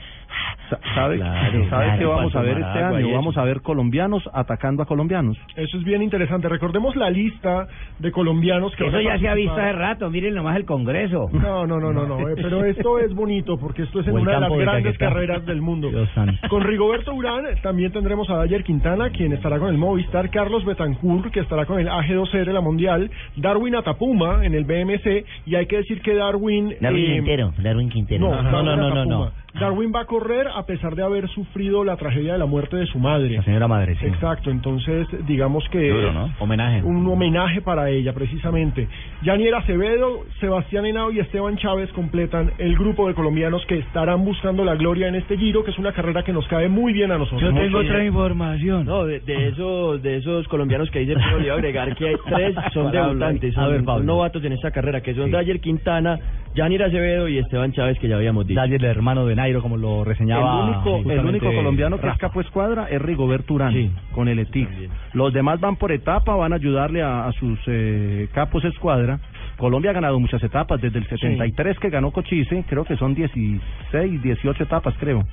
Sa- 0.71 0.79
¿Sabe, 0.95 1.17
Claro, 1.17 1.69
¿sabe 1.71 1.85
claro, 1.85 1.99
qué 1.99 2.05
vamos 2.05 2.37
a 2.37 2.43
ver 2.43 2.59
este 2.59 2.79
año? 2.79 2.99
eso. 2.99 3.13
Vamos 3.13 3.37
a 3.39 3.45
ver 3.45 3.61
colombianos 3.63 4.29
atacando 4.33 4.83
a 4.83 4.87
colombianos. 4.87 5.39
Eso 5.57 5.79
es 5.79 5.85
bien 5.85 6.03
interesante. 6.03 6.49
Recordemos 6.49 6.95
la 6.97 7.11
lista 7.11 7.67
de 7.99 8.13
colombianos 8.13 8.75
que 8.77 8.87
Eso 8.87 9.01
ya 9.01 9.19
se 9.19 9.29
ha 9.29 9.35
visto 9.35 9.53
hace 9.53 9.73
rato, 9.73 10.11
miren 10.11 10.35
nomás 10.35 10.57
el 10.57 10.65
Congreso. 10.65 11.31
No, 11.33 11.67
no, 11.67 11.79
no, 11.79 11.93
no, 11.93 12.07
no. 12.07 12.29
eh, 12.29 12.35
pero 12.37 12.65
esto 12.65 12.99
es 12.99 13.15
bonito 13.15 13.59
porque 13.59 13.83
esto 13.83 14.01
es 14.01 14.09
en 14.09 14.15
una 14.15 14.35
de 14.35 14.41
las 14.41 14.51
de 14.51 14.59
grandes 14.59 14.99
Caquetá. 14.99 15.09
carreras 15.09 15.47
del 15.47 15.63
mundo. 15.63 15.91
Con 16.49 16.63
Rigoberto 16.63 17.15
Urán 17.15 17.45
también 17.63 17.93
tendremos 17.93 18.29
a 18.31 18.37
Dayer 18.37 18.63
Quintana, 18.65 19.11
quien 19.11 19.33
estará 19.33 19.59
con 19.59 19.69
el 19.69 19.79
Movistar, 19.79 20.31
Carlos 20.31 20.65
Betancourt, 20.65 21.31
que 21.33 21.41
estará 21.41 21.65
con 21.65 21.79
el 21.81 21.89
AG2R, 21.89 22.53
la 22.53 22.61
Mundial, 22.61 23.11
Darwin 23.37 23.75
Atapuma 23.77 24.45
en 24.45 24.55
el 24.55 24.65
BMC, 24.65 25.25
y 25.47 25.55
hay 25.55 25.67
que 25.67 25.79
decir 25.79 26.03
que 26.03 26.15
Darwin... 26.15 26.75
Darwin 26.81 27.05
eh, 27.05 27.15
Quintero, 27.15 27.53
Darwin 27.59 27.89
Quintero. 27.89 28.21
No, 28.29 28.43
no, 28.43 28.63
no, 28.77 28.77
no, 28.77 29.05
no. 29.05 29.33
Darwin 29.61 29.93
va 29.95 30.01
a 30.03 30.05
correr 30.05 30.49
a 30.49 30.65
pesar 30.67 30.95
de 30.95 31.03
haber 31.03 31.29
sufrido 31.29 31.85
la 31.85 31.97
tragedia 31.97 32.33
de 32.33 32.39
la 32.39 32.47
muerte 32.47 32.77
de 32.77 32.87
su 32.87 32.99
madre. 32.99 33.37
La 33.37 33.43
señora 33.43 33.69
madre, 33.69 33.97
sí. 34.01 34.07
Exacto, 34.07 34.51
entonces 34.51 35.07
digamos 35.27 35.69
que 35.71 35.89
Duro, 35.91 36.13
¿no? 36.13 36.33
Homenaje. 36.39 36.83
un 36.83 37.07
homenaje 37.07 37.61
para 37.61 37.91
ella 37.91 38.13
precisamente. 38.13 38.89
Yanier 39.23 39.55
Acevedo, 39.55 40.25
Sebastián 40.41 40.87
Henao 40.87 41.11
y 41.13 41.21
Esteban 41.21 41.57
Chávez 41.57 41.91
completan 41.93 42.53
el 42.59 42.77
grupo 42.77 43.09
de 43.09 43.15
colombianos 43.15 43.65
que 43.67 43.79
estarán 43.79 44.25
buscando 44.25 44.65
la 44.65 44.75
gloria 44.77 45.09
en 45.09 45.15
este 45.17 45.37
Giro, 45.37 45.65
que 45.65 45.71
es 45.71 45.79
una 45.79 45.93
carrera 45.93 46.23
que 46.23 46.33
nos 46.33 46.47
cae 46.49 46.69
muy 46.69 46.93
bien 46.93 47.11
a 47.13 47.19
nosotros. 47.19 47.53
Muy 47.53 47.69
bien. 47.69 48.07
información. 48.07 48.85
No, 48.87 49.05
de, 49.05 49.21
de 49.21 49.49
esos 49.49 50.03
de 50.03 50.17
esos 50.17 50.47
colombianos 50.49 50.91
que 50.91 51.01
dice 51.01 51.15
Pino, 51.15 51.39
le 51.39 51.47
iba 51.47 51.55
a 51.55 51.59
agregar 51.59 51.95
que 51.97 52.09
hay 52.09 52.15
tres 52.27 52.55
son 52.73 52.85
Pablo, 52.93 53.09
debutantes, 53.09 53.57
a 53.59 53.67
ver, 53.69 53.85
Pablo. 53.85 53.99
son 54.01 54.07
novatos 54.07 54.45
en 54.45 54.53
esta 54.53 54.71
carrera, 54.71 55.01
que 55.01 55.15
son 55.15 55.31
Dayer 55.31 55.61
Quintana, 55.61 56.19
Yanir 56.55 56.83
Acevedo 56.83 57.29
y 57.29 57.39
Esteban 57.39 57.73
Chávez, 57.73 57.99
que 57.99 58.09
ya 58.09 58.17
habíamos 58.17 58.47
dicho. 58.47 58.61
Dale 58.61 58.77
el 58.77 58.85
hermano 58.85 59.27
de 59.27 59.35
Como 59.61 59.77
lo 59.77 60.05
reseñaba. 60.05 60.69
El 60.69 60.75
único, 60.93 61.11
el 61.11 61.27
único 61.27 61.47
colombiano 61.53 61.97
que 61.97 62.03
Rafa. 62.03 62.15
escapó 62.15 62.41
escuadra 62.41 62.87
es 62.91 63.01
Rigoberto 63.01 63.55
Urán 63.55 63.73
Sí. 63.73 63.91
con 64.13 64.29
el 64.29 64.39
ETIC. 64.39 64.69
Los 65.15 65.33
demás 65.33 65.59
van 65.61 65.77
por 65.77 65.91
etapa, 65.93 66.35
van 66.37 66.53
a 66.53 66.57
ayudarle 66.57 67.03
a, 67.03 67.27
a 67.27 67.33
sus 67.33 67.59
eh, 67.67 68.29
capos 68.33 68.65
escuadra. 68.65 69.19
Colombia 69.57 69.91
ha 69.91 69.95
ganado 69.95 70.21
muchas 70.21 70.43
etapas, 70.43 70.81
desde 70.81 70.99
el 70.99 71.07
73 71.09 71.79
que 71.81 71.91
ganó 71.91 72.11
Cochise, 72.13 72.65
creo 72.69 72.85
que 72.85 72.97
son 72.97 73.15
16, 73.15 74.23
18 74.23 74.63
etapas, 74.63 74.95
creo. 75.01 75.25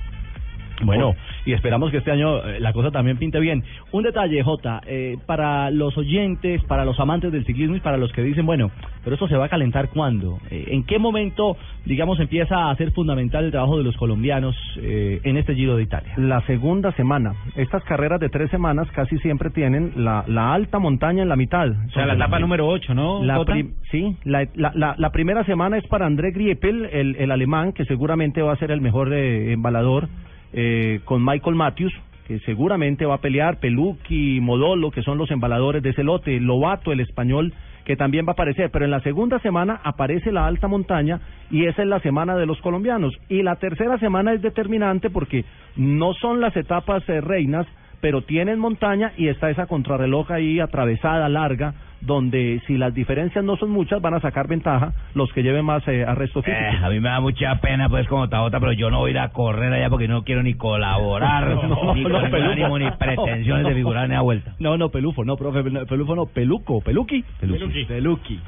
Bueno, 0.82 1.14
y 1.44 1.52
esperamos 1.52 1.90
que 1.90 1.98
este 1.98 2.10
año 2.10 2.38
eh, 2.46 2.60
la 2.60 2.72
cosa 2.72 2.90
también 2.90 3.16
pinte 3.16 3.40
bien. 3.40 3.64
Un 3.92 4.02
detalle, 4.02 4.42
Jota, 4.42 4.80
eh, 4.86 5.16
para 5.26 5.70
los 5.70 5.96
oyentes, 5.96 6.62
para 6.64 6.84
los 6.84 7.00
amantes 7.00 7.32
del 7.32 7.44
ciclismo 7.46 7.76
y 7.76 7.80
para 7.80 7.96
los 7.96 8.12
que 8.12 8.22
dicen, 8.22 8.44
bueno, 8.44 8.70
pero 9.02 9.14
esto 9.14 9.26
se 9.28 9.36
va 9.36 9.46
a 9.46 9.48
calentar 9.48 9.88
cuándo? 9.88 10.38
Eh, 10.50 10.66
¿En 10.68 10.84
qué 10.84 10.98
momento, 10.98 11.56
digamos, 11.84 12.20
empieza 12.20 12.70
a 12.70 12.76
ser 12.76 12.90
fundamental 12.92 13.44
el 13.44 13.50
trabajo 13.52 13.78
de 13.78 13.84
los 13.84 13.96
colombianos 13.96 14.54
eh, 14.78 15.20
en 15.24 15.36
este 15.38 15.54
Giro 15.54 15.76
de 15.76 15.84
Italia? 15.84 16.12
La 16.18 16.40
segunda 16.42 16.92
semana. 16.92 17.34
Estas 17.56 17.82
carreras 17.84 18.20
de 18.20 18.28
tres 18.28 18.50
semanas 18.50 18.86
casi 18.92 19.16
siempre 19.18 19.50
tienen 19.50 19.92
la, 19.96 20.24
la 20.26 20.52
alta 20.52 20.78
montaña 20.78 21.22
en 21.22 21.28
la 21.28 21.36
mitad. 21.36 21.68
O 21.70 21.90
sea, 21.90 22.04
la 22.06 22.14
etapa 22.14 22.38
número 22.38 22.66
8, 22.68 22.94
¿no? 22.94 23.22
La 23.24 23.36
prim- 23.44 23.74
sí, 23.90 24.16
la, 24.24 24.46
la, 24.54 24.72
la, 24.74 24.94
la 24.98 25.10
primera 25.10 25.42
semana 25.44 25.78
es 25.78 25.86
para 25.86 26.04
André 26.06 26.32
Griepel, 26.32 26.84
el, 26.92 27.16
el 27.16 27.30
alemán, 27.30 27.72
que 27.72 27.84
seguramente 27.86 28.42
va 28.42 28.52
a 28.52 28.56
ser 28.56 28.70
el 28.70 28.80
mejor 28.82 29.12
eh, 29.14 29.52
embalador, 29.52 30.08
eh, 30.52 31.00
con 31.04 31.24
Michael 31.24 31.56
Matthews, 31.56 31.92
que 32.26 32.40
seguramente 32.40 33.06
va 33.06 33.14
a 33.16 33.20
pelear, 33.20 33.60
Pelucchi, 33.60 34.40
Modolo, 34.40 34.90
que 34.90 35.02
son 35.02 35.18
los 35.18 35.30
embaladores 35.30 35.82
de 35.82 35.90
ese 35.90 36.02
lote, 36.02 36.40
Lobato, 36.40 36.90
el 36.92 37.00
español, 37.00 37.52
que 37.84 37.96
también 37.96 38.26
va 38.26 38.30
a 38.30 38.32
aparecer. 38.32 38.70
Pero 38.70 38.84
en 38.84 38.90
la 38.90 39.00
segunda 39.00 39.38
semana 39.38 39.80
aparece 39.84 40.32
la 40.32 40.46
alta 40.46 40.66
montaña 40.66 41.20
y 41.50 41.66
esa 41.66 41.82
es 41.82 41.88
la 41.88 42.00
semana 42.00 42.36
de 42.36 42.46
los 42.46 42.60
colombianos. 42.60 43.14
Y 43.28 43.42
la 43.42 43.56
tercera 43.56 43.98
semana 43.98 44.32
es 44.32 44.42
determinante 44.42 45.08
porque 45.08 45.44
no 45.76 46.14
son 46.14 46.40
las 46.40 46.56
etapas 46.56 47.08
eh, 47.08 47.20
reinas, 47.20 47.66
pero 48.00 48.22
tienen 48.22 48.58
montaña 48.58 49.12
y 49.16 49.28
está 49.28 49.50
esa 49.50 49.66
contrarreloj 49.66 50.32
ahí 50.32 50.58
atravesada, 50.58 51.28
larga, 51.28 51.74
donde 52.00 52.60
si 52.66 52.76
las 52.76 52.94
diferencias 52.94 53.44
no 53.44 53.56
son 53.56 53.70
muchas 53.70 54.00
van 54.00 54.14
a 54.14 54.20
sacar 54.20 54.48
ventaja 54.48 54.92
los 55.14 55.32
que 55.32 55.42
lleven 55.42 55.64
más 55.64 55.86
eh, 55.88 56.04
arrestos 56.04 56.44
físicos. 56.44 56.74
Eh, 56.74 56.84
a 56.84 56.88
mí 56.90 57.00
me 57.00 57.08
da 57.08 57.20
mucha 57.20 57.54
pena, 57.60 57.88
pues, 57.88 58.06
como 58.08 58.28
Tabota, 58.28 58.60
pero 58.60 58.72
yo 58.72 58.90
no 58.90 58.98
voy 58.98 59.10
a 59.10 59.12
ir 59.12 59.18
a 59.18 59.28
correr 59.30 59.72
allá 59.72 59.88
porque 59.88 60.08
no 60.08 60.22
quiero 60.22 60.42
ni 60.42 60.54
colaborar, 60.54 61.46
No, 61.66 61.94
ni 61.94 62.04
no, 62.04 62.18
ánimo, 62.18 62.78
ni 62.78 62.90
pretensiones 62.98 63.66
de 63.66 63.74
figurar 63.74 64.08
ni 64.08 64.14
a 64.14 64.20
vuelta. 64.20 64.54
No, 64.58 64.76
no, 64.76 64.90
Pelufo, 64.90 65.24
no, 65.24 65.36
profe, 65.36 65.62
Pelufo 65.62 66.14
no, 66.14 66.26
Peluco, 66.26 66.80
Peluqui. 66.80 67.24
Peluqui. 67.40 67.84
Peluqui. 67.84 68.40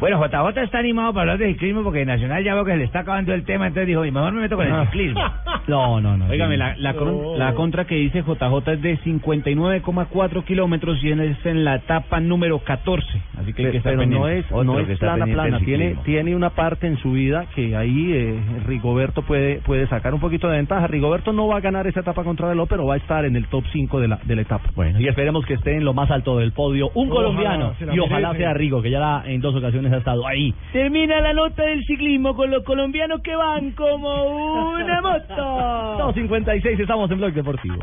Bueno, 0.00 0.20
JJ 0.24 0.60
está 0.62 0.78
animado 0.78 1.12
para 1.12 1.22
hablar 1.32 1.38
de 1.38 1.52
ciclismo 1.52 1.82
porque 1.82 2.04
Nacional 2.04 2.42
ya 2.44 2.54
veo 2.54 2.64
que 2.64 2.72
se 2.72 2.78
le 2.78 2.84
está 2.84 3.00
acabando 3.00 3.32
el 3.32 3.44
tema, 3.44 3.66
entonces 3.68 3.86
dijo, 3.86 4.04
y 4.04 4.10
mejor 4.10 4.32
me 4.32 4.42
meto 4.42 4.56
con 4.56 4.66
el 4.66 4.86
ciclismo. 4.86 5.20
No, 5.66 5.98
no, 5.98 6.14
no. 6.18 6.26
Óigame, 6.26 6.58
la, 6.58 6.76
la, 6.76 6.92
con- 6.92 7.38
la 7.38 7.54
contra 7.54 7.86
que 7.86 7.94
dice 7.94 8.20
JJ 8.22 8.72
es 8.72 8.82
de 8.82 8.98
59,4 8.98 10.44
kilómetros 10.44 11.02
y 11.02 11.10
es 11.10 11.46
en 11.46 11.64
la 11.64 11.76
etapa 11.76 12.20
número 12.20 12.58
14. 12.58 13.06
Así 13.38 13.52
que 13.54 13.64
hay 13.66 13.70
que 13.72 13.78
estar 13.78 13.96
pero 13.96 14.06
no 14.06 14.28
es, 14.28 14.50
no 14.50 14.78
es 14.78 14.98
plana, 14.98 15.24
plana. 15.26 15.58
Tiene, 15.60 15.96
tiene 16.04 16.34
una 16.36 16.50
parte 16.50 16.86
en 16.86 16.98
su 16.98 17.12
vida 17.12 17.46
que 17.54 17.74
ahí 17.76 18.12
eh, 18.12 18.38
Rigoberto 18.66 19.22
puede, 19.22 19.56
puede 19.60 19.86
sacar 19.86 20.12
un 20.14 20.20
poquito 20.20 20.48
de 20.48 20.56
ventaja. 20.56 20.86
Rigoberto 20.86 21.32
no 21.32 21.46
va 21.48 21.56
a 21.56 21.60
ganar 21.60 21.86
esa 21.86 22.00
etapa 22.00 22.24
contra 22.24 22.48
Velo, 22.48 22.66
pero 22.66 22.84
va 22.86 22.94
a 22.94 22.98
estar 22.98 23.24
en 23.24 23.36
el 23.36 23.46
top 23.46 23.64
5 23.72 24.00
de 24.00 24.08
la, 24.08 24.18
de 24.24 24.36
la 24.36 24.42
etapa. 24.42 24.68
Bueno, 24.74 25.00
y 25.00 25.08
esperemos 25.08 25.46
que 25.46 25.54
esté 25.54 25.76
en 25.76 25.84
lo 25.84 25.94
más 25.94 26.10
alto 26.10 26.36
del 26.38 26.52
podio 26.52 26.90
un 26.94 27.10
Ojalá, 27.10 27.26
colombiano 27.28 27.74
y 27.92 27.98
ojalá 28.00 28.28
merece. 28.28 28.44
sea 28.44 28.54
Rigo, 28.54 28.82
que 28.82 28.90
ya 28.90 29.00
la- 29.00 29.22
en 29.26 29.40
dos 29.40 29.54
ocasiones 29.54 29.83
ha 29.92 29.98
estado 29.98 30.26
ahí. 30.26 30.54
Termina 30.72 31.20
la 31.20 31.32
nota 31.32 31.62
del 31.62 31.84
ciclismo 31.84 32.34
con 32.34 32.50
los 32.50 32.64
colombianos 32.64 33.20
que 33.22 33.34
van 33.34 33.72
como 33.72 34.70
una 34.70 35.00
moto. 35.00 35.34
2.56, 36.14 36.80
estamos 36.80 37.10
en 37.10 37.18
Blog 37.18 37.32
Deportivo. 37.32 37.76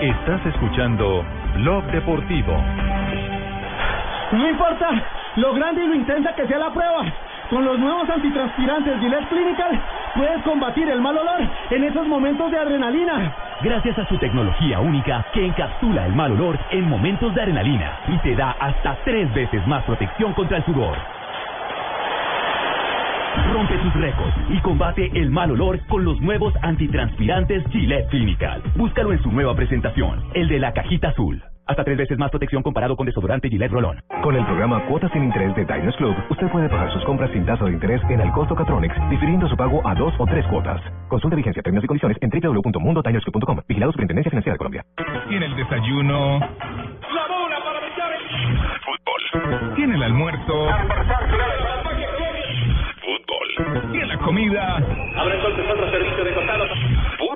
Estás 0.00 0.44
escuchando 0.46 1.24
Blog 1.56 1.84
Deportivo. 1.90 2.52
No 4.32 4.50
importa 4.50 4.90
lo 5.36 5.54
grande 5.54 5.84
y 5.84 5.86
lo 5.86 5.94
intensa 5.94 6.34
que 6.34 6.46
sea 6.46 6.58
la 6.58 6.72
prueba. 6.72 7.04
Con 7.48 7.64
los 7.64 7.78
nuevos 7.78 8.08
antitranspirantes 8.10 9.00
Gillette 9.00 9.28
Clinical 9.28 9.80
puedes 10.16 10.42
combatir 10.42 10.88
el 10.88 11.00
mal 11.00 11.16
olor 11.16 11.40
en 11.70 11.84
esos 11.84 12.06
momentos 12.06 12.50
de 12.50 12.58
adrenalina. 12.58 13.34
Gracias 13.62 13.98
a 13.98 14.06
su 14.06 14.18
tecnología 14.18 14.80
única 14.80 15.24
que 15.32 15.46
encapsula 15.46 16.06
el 16.06 16.14
mal 16.14 16.32
olor 16.32 16.58
en 16.70 16.86
momentos 16.88 17.34
de 17.34 17.40
adrenalina 17.40 18.00
y 18.06 18.18
te 18.18 18.36
da 18.36 18.50
hasta 18.60 18.98
tres 19.04 19.32
veces 19.32 19.66
más 19.66 19.82
protección 19.84 20.34
contra 20.34 20.58
el 20.58 20.64
sudor. 20.66 20.98
Rompe 23.52 23.78
tus 23.78 23.94
récords 23.94 24.36
y 24.50 24.58
combate 24.58 25.10
el 25.14 25.30
mal 25.30 25.50
olor 25.52 25.80
con 25.86 26.04
los 26.04 26.20
nuevos 26.20 26.52
antitranspirantes 26.60 27.64
Gillette 27.70 28.08
Clinical. 28.10 28.62
Búscalo 28.76 29.12
en 29.12 29.22
su 29.22 29.32
nueva 29.32 29.54
presentación, 29.54 30.22
el 30.34 30.48
de 30.48 30.58
la 30.58 30.72
cajita 30.72 31.08
azul. 31.08 31.42
Hasta 31.66 31.82
tres 31.82 31.98
veces 31.98 32.16
más 32.16 32.30
protección 32.30 32.62
comparado 32.62 32.96
con 32.96 33.06
desodorante 33.06 33.48
Gillette 33.48 33.72
Rolón. 33.72 34.00
Con 34.22 34.36
el 34.36 34.44
programa 34.44 34.86
Cuotas 34.86 35.10
sin 35.12 35.24
Interés 35.24 35.52
de 35.56 35.64
Diners 35.64 35.96
Club, 35.96 36.14
usted 36.30 36.48
puede 36.48 36.68
pagar 36.68 36.92
sus 36.92 37.04
compras 37.04 37.28
sin 37.32 37.44
tasa 37.44 37.64
de 37.64 37.72
interés 37.72 38.00
en 38.08 38.20
el 38.20 38.30
costo 38.30 38.54
Catronics, 38.54 38.94
difiriendo 39.10 39.48
su 39.48 39.56
pago 39.56 39.86
a 39.86 39.94
dos 39.96 40.14
o 40.18 40.26
tres 40.26 40.46
cuotas. 40.46 40.80
Consulta 41.08 41.34
vigencia, 41.34 41.62
términos 41.62 41.82
y 41.82 41.88
condiciones 41.88 42.18
en 42.20 42.30
www.mundodinersclub.com. 42.30 43.60
Vigilado 43.66 43.90
Superintendencia 43.90 44.30
Financiera 44.30 44.54
de 44.54 44.58
Colombia. 44.58 44.84
Tiene 45.28 45.46
el 45.46 45.56
desayuno. 45.56 46.38
La 46.38 47.26
bola 47.26 47.56
para 47.64 47.80
Fútbol. 48.84 49.74
Tiene 49.74 49.96
el 49.96 50.02
almuerzo. 50.04 50.68
Fútbol. 53.02 53.90
Tiene 53.90 54.06
la 54.06 54.18
comida. 54.18 54.76
Abre 55.16 55.34
entonces 55.34 55.66
otro 55.68 55.90
servicio 55.90 56.24
de 56.24 56.32
costado. 56.32 56.64
Fútbol. 57.18 57.35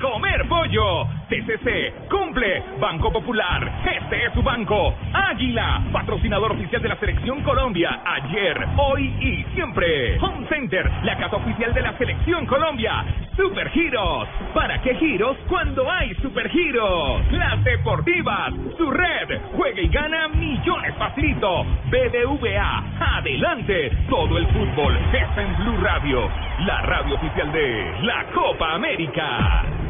Comer 0.00 0.48
pollo. 0.48 1.06
TCC 1.28 2.08
cumple. 2.08 2.62
Banco 2.80 3.12
Popular. 3.12 3.82
Este 3.84 4.26
es 4.26 4.32
su 4.32 4.42
banco. 4.42 4.94
Águila, 5.12 5.82
patrocinador 5.92 6.52
oficial 6.52 6.80
de 6.80 6.88
la 6.88 6.96
Selección 6.96 7.42
Colombia. 7.42 8.00
Ayer, 8.04 8.66
hoy 8.78 9.14
y 9.20 9.44
siempre. 9.54 10.18
Home 10.20 10.46
Center, 10.48 10.90
la 11.04 11.16
casa 11.18 11.36
oficial 11.36 11.74
de 11.74 11.82
la 11.82 11.96
Selección 11.98 12.46
Colombia. 12.46 13.04
Super 13.36 13.70
Giros. 13.70 14.28
¿Para 14.54 14.80
qué 14.80 14.94
giros 14.96 15.36
cuando 15.48 15.90
hay 15.90 16.14
Super 16.16 16.48
Giros? 16.50 17.32
Las 17.32 17.62
Deportivas. 17.62 18.52
Su 18.78 18.90
red. 18.90 19.38
Juega 19.54 19.80
y 19.82 19.88
gana 19.88 20.28
millones 20.28 20.94
facilito. 20.96 21.64
BBVA. 21.90 23.18
Adelante. 23.18 23.90
Todo 24.08 24.38
el 24.38 24.46
fútbol 24.48 24.96
está 25.12 25.42
en 25.42 25.56
Blue 25.58 25.78
Radio. 25.82 26.28
La 26.60 26.82
radio 26.82 27.14
oficial 27.16 27.52
de 27.52 27.92
la 28.02 28.24
Copa 28.32 28.74
América. 28.74 29.89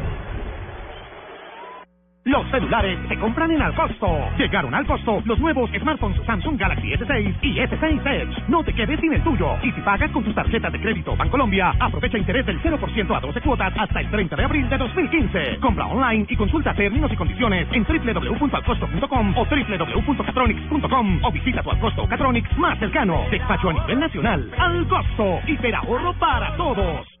Los 2.23 2.47
celulares 2.51 2.99
se 3.09 3.17
compran 3.17 3.49
en 3.49 3.61
Alcosto. 3.63 4.07
Llegaron 4.37 4.75
al 4.75 4.85
costo 4.85 5.23
los 5.25 5.39
nuevos 5.39 5.71
smartphones 5.71 6.21
Samsung 6.23 6.55
Galaxy 6.55 6.91
S6 6.91 7.35
y 7.41 7.55
S6 7.57 8.05
Edge. 8.05 8.43
No 8.47 8.63
te 8.63 8.73
quedes 8.73 8.99
sin 8.99 9.13
el 9.13 9.23
tuyo. 9.23 9.55
Y 9.63 9.71
si 9.71 9.81
pagas 9.81 10.11
con 10.11 10.23
tus 10.23 10.35
tarjetas 10.35 10.71
de 10.71 10.79
crédito 10.79 11.15
Bancolombia, 11.15 11.73
aprovecha 11.79 12.19
interés 12.19 12.45
del 12.45 12.61
0% 12.61 13.17
a 13.17 13.19
12 13.19 13.41
cuotas 13.41 13.73
hasta 13.75 14.01
el 14.01 14.11
30 14.11 14.35
de 14.35 14.43
abril 14.43 14.69
de 14.69 14.77
2015. 14.77 15.57
Compra 15.61 15.87
online 15.87 16.27
y 16.29 16.35
consulta 16.35 16.75
términos 16.75 17.11
y 17.11 17.15
condiciones 17.15 17.67
en 17.71 17.83
www.alcosto.com 17.85 19.37
o 19.37 19.45
www.catronics.com 19.45 21.19
o 21.23 21.31
visita 21.31 21.63
tu 21.63 21.71
Alcosto 21.71 22.07
Catronics 22.07 22.55
más 22.55 22.77
cercano. 22.77 23.25
Despacho 23.31 23.69
a 23.69 23.73
nivel 23.73 23.99
nacional. 23.99 24.51
Alcosto. 24.59 25.39
Hiperahorro 25.47 26.13
para 26.19 26.55
todos. 26.55 27.20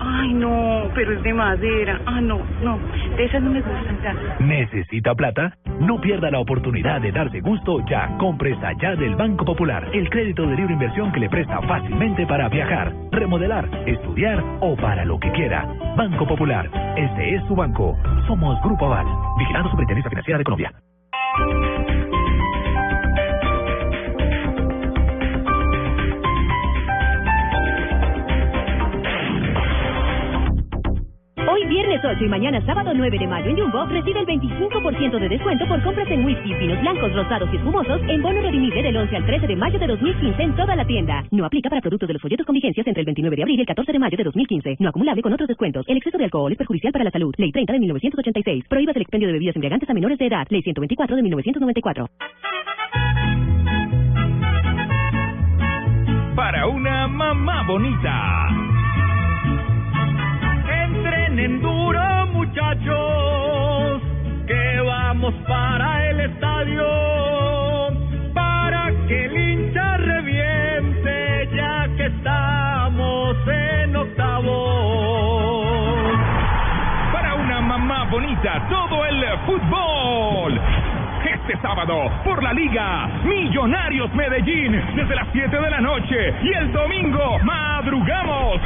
Ay, 0.00 0.34
no, 0.34 0.84
pero 0.94 1.12
es 1.12 1.22
de 1.22 1.32
madera. 1.32 2.00
Ah, 2.06 2.20
no, 2.20 2.40
no, 2.62 2.78
de 3.16 3.24
esas 3.24 3.42
no 3.42 3.50
me 3.50 3.60
gustan 3.60 4.02
tanto. 4.02 4.22
¿Necesita 4.40 5.14
plata? 5.14 5.56
No 5.80 6.00
pierda 6.00 6.30
la 6.30 6.40
oportunidad 6.40 7.00
de 7.00 7.12
darse 7.12 7.40
gusto 7.40 7.78
ya 7.88 8.16
con 8.18 8.36
Presta 8.38 8.72
Ya 8.80 8.96
del 8.96 9.16
Banco 9.16 9.44
Popular, 9.44 9.88
el 9.92 10.08
crédito 10.10 10.46
de 10.46 10.56
libre 10.56 10.74
inversión 10.74 11.12
que 11.12 11.20
le 11.20 11.28
presta 11.28 11.60
fácilmente 11.62 12.26
para 12.26 12.48
viajar, 12.48 12.92
remodelar, 13.12 13.68
estudiar 13.86 14.42
o 14.60 14.76
para 14.76 15.04
lo 15.04 15.18
que 15.18 15.30
quiera. 15.32 15.66
Banco 15.96 16.26
Popular, 16.26 16.68
este 16.96 17.34
es 17.34 17.42
su 17.46 17.54
banco. 17.54 17.96
Somos 18.26 18.60
Grupo 18.62 18.86
Aval, 18.86 19.06
vigilando 19.38 19.70
Superintendencia 19.70 20.10
Financiera 20.10 20.38
de 20.38 20.44
Colombia. 20.44 20.72
Viernes 31.98 32.16
8 32.16 32.24
y 32.24 32.28
mañana 32.28 32.60
sábado 32.64 32.92
9 32.94 33.18
de 33.18 33.26
mayo 33.26 33.50
en 33.50 33.56
Jumbo 33.58 33.84
recibe 33.86 34.20
el 34.20 34.26
25% 34.26 35.18
de 35.18 35.28
descuento 35.28 35.66
por 35.66 35.82
compras 35.82 36.08
en 36.10 36.24
whisky, 36.24 36.54
vinos 36.54 36.80
blancos, 36.80 37.12
rosados 37.14 37.48
y 37.52 37.56
espumosos 37.56 38.00
en 38.08 38.22
bono 38.22 38.40
redimible 38.40 38.82
del 38.82 38.96
11 38.96 39.16
al 39.16 39.26
13 39.26 39.46
de 39.46 39.56
mayo 39.56 39.78
de 39.78 39.86
2015 39.86 40.42
en 40.42 40.56
toda 40.56 40.76
la 40.76 40.84
tienda. 40.84 41.24
No 41.30 41.44
aplica 41.44 41.68
para 41.68 41.80
productos 41.80 42.06
de 42.06 42.14
los 42.14 42.22
folletos 42.22 42.46
con 42.46 42.54
vigencias 42.54 42.86
entre 42.86 43.00
el 43.00 43.06
29 43.06 43.36
de 43.36 43.42
abril 43.42 43.58
y 43.58 43.60
el 43.60 43.66
14 43.66 43.92
de 43.92 43.98
mayo 43.98 44.16
de 44.16 44.24
2015. 44.24 44.76
No 44.78 44.88
acumulable 44.88 45.22
con 45.22 45.32
otros 45.32 45.48
descuentos. 45.48 45.84
El 45.88 45.96
exceso 45.96 46.18
de 46.18 46.24
alcohol 46.24 46.52
es 46.52 46.58
perjudicial 46.58 46.92
para 46.92 47.04
la 47.04 47.10
salud. 47.10 47.34
Ley 47.36 47.52
30 47.52 47.72
de 47.72 47.78
1986. 47.80 48.64
Prohíbas 48.68 48.96
el 48.96 49.02
expendio 49.02 49.28
de 49.28 49.32
bebidas 49.32 49.56
embriagantes 49.56 49.88
a 49.88 49.94
menores 49.94 50.18
de 50.18 50.26
edad. 50.26 50.46
Ley 50.50 50.62
124 50.62 51.16
de 51.16 51.22
1994. 51.22 52.06
Para 56.36 56.68
una 56.68 57.08
mamá 57.08 57.64
bonita. 57.66 58.77
Entrenen 61.08 61.62
duro, 61.62 62.26
muchachos, 62.34 64.02
que 64.46 64.80
vamos 64.84 65.32
para 65.46 66.10
el 66.10 66.20
estadio, 66.20 66.84
para 68.34 68.92
que 69.06 69.24
el 69.24 69.36
hincha 69.36 69.96
reviente, 69.96 71.48
ya 71.54 71.88
que 71.96 72.06
estamos 72.06 73.36
en 73.48 73.96
octavo. 73.96 74.52
Para 77.10 77.34
una 77.36 77.60
mamá 77.62 78.04
bonita, 78.10 78.66
todo 78.68 79.06
el 79.06 79.24
fútbol. 79.46 80.60
Este 81.24 81.56
sábado, 81.62 82.10
por 82.22 82.42
la 82.42 82.52
Liga, 82.52 83.08
Millonarios 83.24 84.12
Medellín, 84.12 84.72
desde 84.94 85.16
las 85.16 85.28
7 85.32 85.56
de 85.58 85.70
la 85.70 85.80
noche. 85.80 86.34
Y 86.42 86.52
el 86.52 86.70
domingo, 86.70 87.38
madrugamos. 87.44 88.60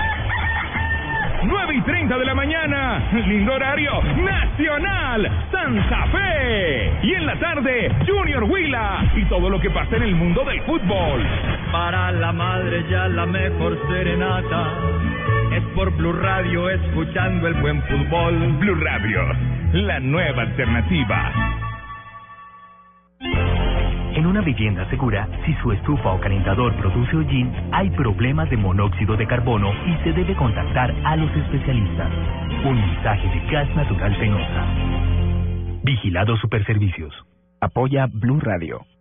9 1.45 1.75
y 1.75 1.81
30 1.83 2.19
de 2.19 2.25
la 2.25 2.35
mañana, 2.35 3.11
lindo 3.13 3.55
horario, 3.55 4.03
Nacional, 4.17 5.31
Santa 5.51 6.07
Fe. 6.07 6.93
Y 7.03 7.15
en 7.15 7.27
la 7.27 7.37
tarde, 7.37 7.91
Junior 8.07 8.45
Huila 8.45 9.05
y 9.17 9.25
todo 9.25 9.51
lo 9.51 9.61
que 9.61 9.71
pasa 9.71 9.97
en 9.97 10.03
el 10.03 10.15
mundo 10.15 10.45
del 10.45 10.61
fútbol. 10.63 11.23
Para 11.71 12.13
la 12.13 12.33
madre 12.33 12.85
ya 12.91 13.09
la 13.09 13.27
mejor 13.27 13.79
serenata 13.89 14.71
es 15.53 15.63
por 15.75 15.91
Blue 15.97 16.13
Radio 16.13 16.71
escuchando 16.71 17.47
el 17.47 17.55
buen 17.55 17.83
fútbol. 17.83 18.59
Blue 18.59 18.77
Radio, 18.77 19.21
la 19.73 20.01
nueva 20.01 20.43
alternativa. 20.43 21.72
En 24.23 24.29
una 24.29 24.41
vivienda 24.41 24.89
segura, 24.89 25.29
si 25.45 25.53
su 25.55 25.73
estufa 25.73 26.13
o 26.13 26.21
calentador 26.21 26.73
produce 26.77 27.17
hollín, 27.17 27.51
hay 27.73 27.91
problemas 27.91 28.49
de 28.51 28.57
monóxido 28.57 29.17
de 29.17 29.27
carbono 29.27 29.73
y 29.85 29.97
se 30.05 30.13
debe 30.13 30.37
contactar 30.37 30.95
a 31.05 31.17
los 31.17 31.29
especialistas. 31.35 32.09
Un 32.65 32.77
mensaje 32.77 33.29
de 33.29 33.51
gas 33.51 33.69
natural 33.75 34.17
penosa. 34.21 34.65
Vigilado 35.83 36.37
Superservicios. 36.37 37.13
Apoya 37.61 38.07
Blue 38.07 38.39
Radio. 38.39 38.92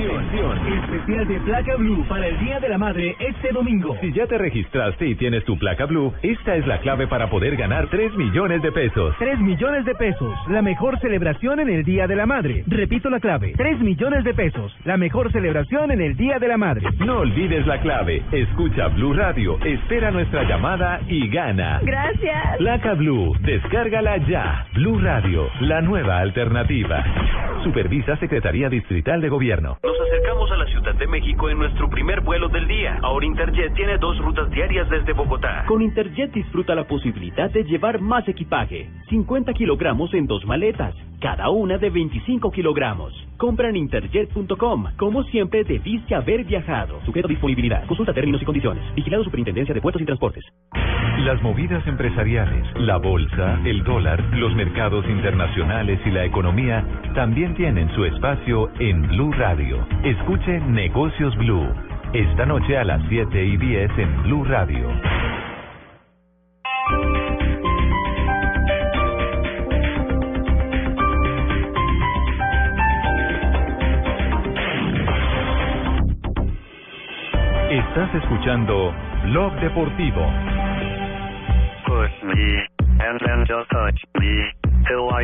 Atención, 0.00 0.58
especial 0.66 1.28
de 1.28 1.40
placa 1.40 1.76
blue 1.76 2.06
para 2.08 2.26
el 2.26 2.38
Día 2.40 2.58
de 2.58 2.70
la 2.70 2.78
Madre 2.78 3.16
este 3.18 3.52
domingo. 3.52 3.96
Si 4.00 4.10
ya 4.12 4.26
te 4.26 4.38
registraste 4.38 5.06
y 5.06 5.14
tienes 5.14 5.44
tu 5.44 5.58
placa 5.58 5.84
blue, 5.84 6.14
esta 6.22 6.56
es 6.56 6.66
la 6.66 6.78
clave 6.78 7.06
para 7.06 7.28
poder 7.28 7.54
ganar 7.56 7.88
3 7.90 8.16
millones 8.16 8.62
de 8.62 8.72
pesos. 8.72 9.14
3 9.18 9.40
millones 9.40 9.84
de 9.84 9.94
pesos, 9.94 10.34
la 10.48 10.62
mejor 10.62 10.98
celebración 11.00 11.60
en 11.60 11.68
el 11.68 11.84
Día 11.84 12.06
de 12.06 12.16
la 12.16 12.24
Madre. 12.24 12.64
Repito 12.66 13.10
la 13.10 13.20
clave, 13.20 13.52
3 13.56 13.80
millones 13.80 14.24
de 14.24 14.32
pesos, 14.32 14.74
la 14.84 14.96
mejor 14.96 15.30
celebración 15.32 15.90
en 15.90 16.00
el 16.00 16.16
Día 16.16 16.38
de 16.38 16.48
la 16.48 16.56
Madre. 16.56 16.86
No 16.98 17.18
olvides 17.18 17.66
la 17.66 17.80
clave. 17.80 18.22
Escucha 18.32 18.88
Blue 18.88 19.12
Radio, 19.12 19.58
espera 19.62 20.10
nuestra 20.10 20.44
llamada 20.44 21.00
y 21.08 21.28
gana. 21.28 21.80
Gracias. 21.82 22.56
Placa 22.56 22.94
Blue, 22.94 23.36
descárgala 23.40 24.16
ya. 24.28 24.66
Blue 24.74 24.98
Radio, 24.98 25.48
la 25.60 25.82
nueva 25.82 26.20
alternativa. 26.20 27.04
Supervisa 27.64 28.16
Secretaría 28.16 28.70
Distrital 28.70 29.20
de 29.20 29.28
Gobierno. 29.28 29.76
Nos 29.90 30.06
acercamos 30.06 30.48
a 30.52 30.56
la 30.56 30.66
Ciudad 30.66 30.94
de 30.94 31.06
México 31.08 31.50
en 31.50 31.58
nuestro 31.58 31.90
primer 31.90 32.20
vuelo 32.20 32.48
del 32.48 32.68
día. 32.68 33.00
Ahora 33.02 33.26
Interjet 33.26 33.74
tiene 33.74 33.98
dos 33.98 34.16
rutas 34.18 34.48
diarias 34.52 34.88
desde 34.88 35.12
Bogotá. 35.12 35.64
Con 35.66 35.82
Interjet 35.82 36.32
disfruta 36.32 36.76
la 36.76 36.84
posibilidad 36.84 37.50
de 37.50 37.64
llevar 37.64 38.00
más 38.00 38.28
equipaje. 38.28 38.88
50 39.08 39.52
kilogramos 39.52 40.14
en 40.14 40.28
dos 40.28 40.46
maletas, 40.46 40.94
cada 41.20 41.50
una 41.50 41.78
de 41.78 41.90
25 41.90 42.50
kilogramos. 42.50 43.12
Compra 43.36 43.68
en 43.68 43.76
interjet.com. 43.76 44.86
Como 44.96 45.22
siempre, 45.24 45.62
debiste 45.64 46.14
haber 46.14 46.44
viajado. 46.44 47.00
Sujeto 47.04 47.28
disponibilidad. 47.28 47.86
Consulta 47.86 48.12
términos 48.12 48.42
y 48.42 48.44
condiciones. 48.44 48.82
Vigilado 48.94 49.22
Superintendencia 49.24 49.74
de 49.74 49.80
Puertos 49.80 50.02
y 50.02 50.06
Transportes. 50.06 50.44
Las 51.24 51.42
movidas 51.42 51.86
empresariales, 51.86 52.64
la 52.76 52.96
bolsa, 52.96 53.60
el 53.64 53.84
dólar, 53.84 54.24
los 54.32 54.54
mercados 54.54 55.04
internacionales 55.06 56.00
y 56.06 56.10
la 56.10 56.24
economía 56.24 56.84
también 57.14 57.54
tienen 57.54 57.94
su 57.94 58.04
espacio 58.04 58.70
en 58.78 59.02
Blue 59.08 59.32
Radio. 59.32 59.86
Escuche 60.02 60.60
Negocios 60.60 61.36
Blue. 61.36 61.68
Esta 62.14 62.46
noche 62.46 62.76
a 62.76 62.84
las 62.84 63.02
7 63.08 63.44
y 63.44 63.56
10 63.58 63.90
en 63.98 64.22
Blue 64.22 64.44
Radio. 64.44 64.88
Estás 77.90 78.14
escuchando 78.14 78.92
Blog 79.24 79.52
Deportivo. 79.60 80.26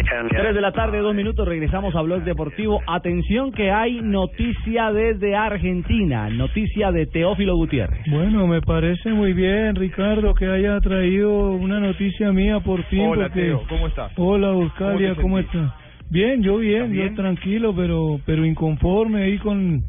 Get 0.01 0.29
3 0.29 0.55
de 0.55 0.61
la 0.61 0.73
tarde, 0.73 0.99
dos 0.99 1.15
minutos, 1.15 1.47
regresamos 1.49 1.95
a 1.97 2.03
Blog 2.03 2.23
Deportivo. 2.23 2.81
Atención 2.87 3.53
que 3.53 3.71
hay 3.71 4.01
noticia 4.03 4.93
desde 4.93 5.35
Argentina, 5.35 6.29
noticia 6.29 6.93
de 6.93 7.07
Teófilo 7.07 7.57
Gutiérrez. 7.57 8.01
Bueno, 8.11 8.47
me 8.47 8.61
parece 8.61 9.11
muy 9.13 9.33
bien, 9.33 9.75
Ricardo, 9.75 10.35
que 10.35 10.47
haya 10.47 10.79
traído 10.81 11.51
una 11.51 11.81
noticia 11.81 12.33
mía 12.33 12.61
por 12.61 12.83
fin. 12.85 13.07
Hola, 13.07 13.25
porque- 13.29 13.41
Teo, 13.43 13.63
¿cómo 13.69 13.87
estás? 13.89 14.13
Hola, 14.17 14.49
¿Cómo 14.49 14.61
Buscalia, 14.61 15.15
¿cómo, 15.15 15.37
sentís? 15.39 15.55
estás? 15.55 15.73
Bien, 16.11 16.43
yo 16.43 16.59
bien, 16.59 16.75
¿Estás 16.83 16.91
bien? 16.93 17.09
yo 17.11 17.15
tranquilo, 17.23 17.75
pero 17.75 18.21
pero 18.27 18.45
inconforme 18.45 19.23
ahí 19.23 19.39
con 19.39 19.83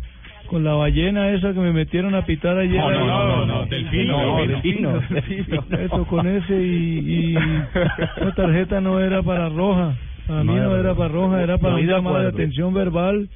con 0.48 0.64
la 0.64 0.74
ballena 0.74 1.30
esa 1.30 1.54
que 1.54 1.60
me 1.60 1.72
metieron 1.72 2.16
a 2.16 2.26
pitar 2.26 2.58
ayer. 2.58 2.78
No, 2.80 2.90
no, 2.92 3.06
no, 3.06 3.26
no, 3.28 3.46
no, 3.46 3.66
delfino, 3.68 4.18
No, 4.18 4.48
delfino, 4.48 5.00
delfino. 5.10 5.64
Eso, 5.80 6.06
con 6.06 6.28
ese 6.28 6.56
y, 6.62 7.36
esa 7.36 8.32
tarjeta 8.36 8.82
no 8.82 9.00
era 9.00 9.22
para 9.22 9.50
roja. 9.50 9.94
Para 10.28 10.44
mí 10.44 10.54
No 10.56 10.76
era 10.76 10.94
para 10.96 11.10
roja, 11.10 11.42
era 11.44 11.58
para 11.58 11.76
de 11.78 11.94
acuerdo. 11.96 12.28
atención 12.30 12.74
verbal. 12.74 13.30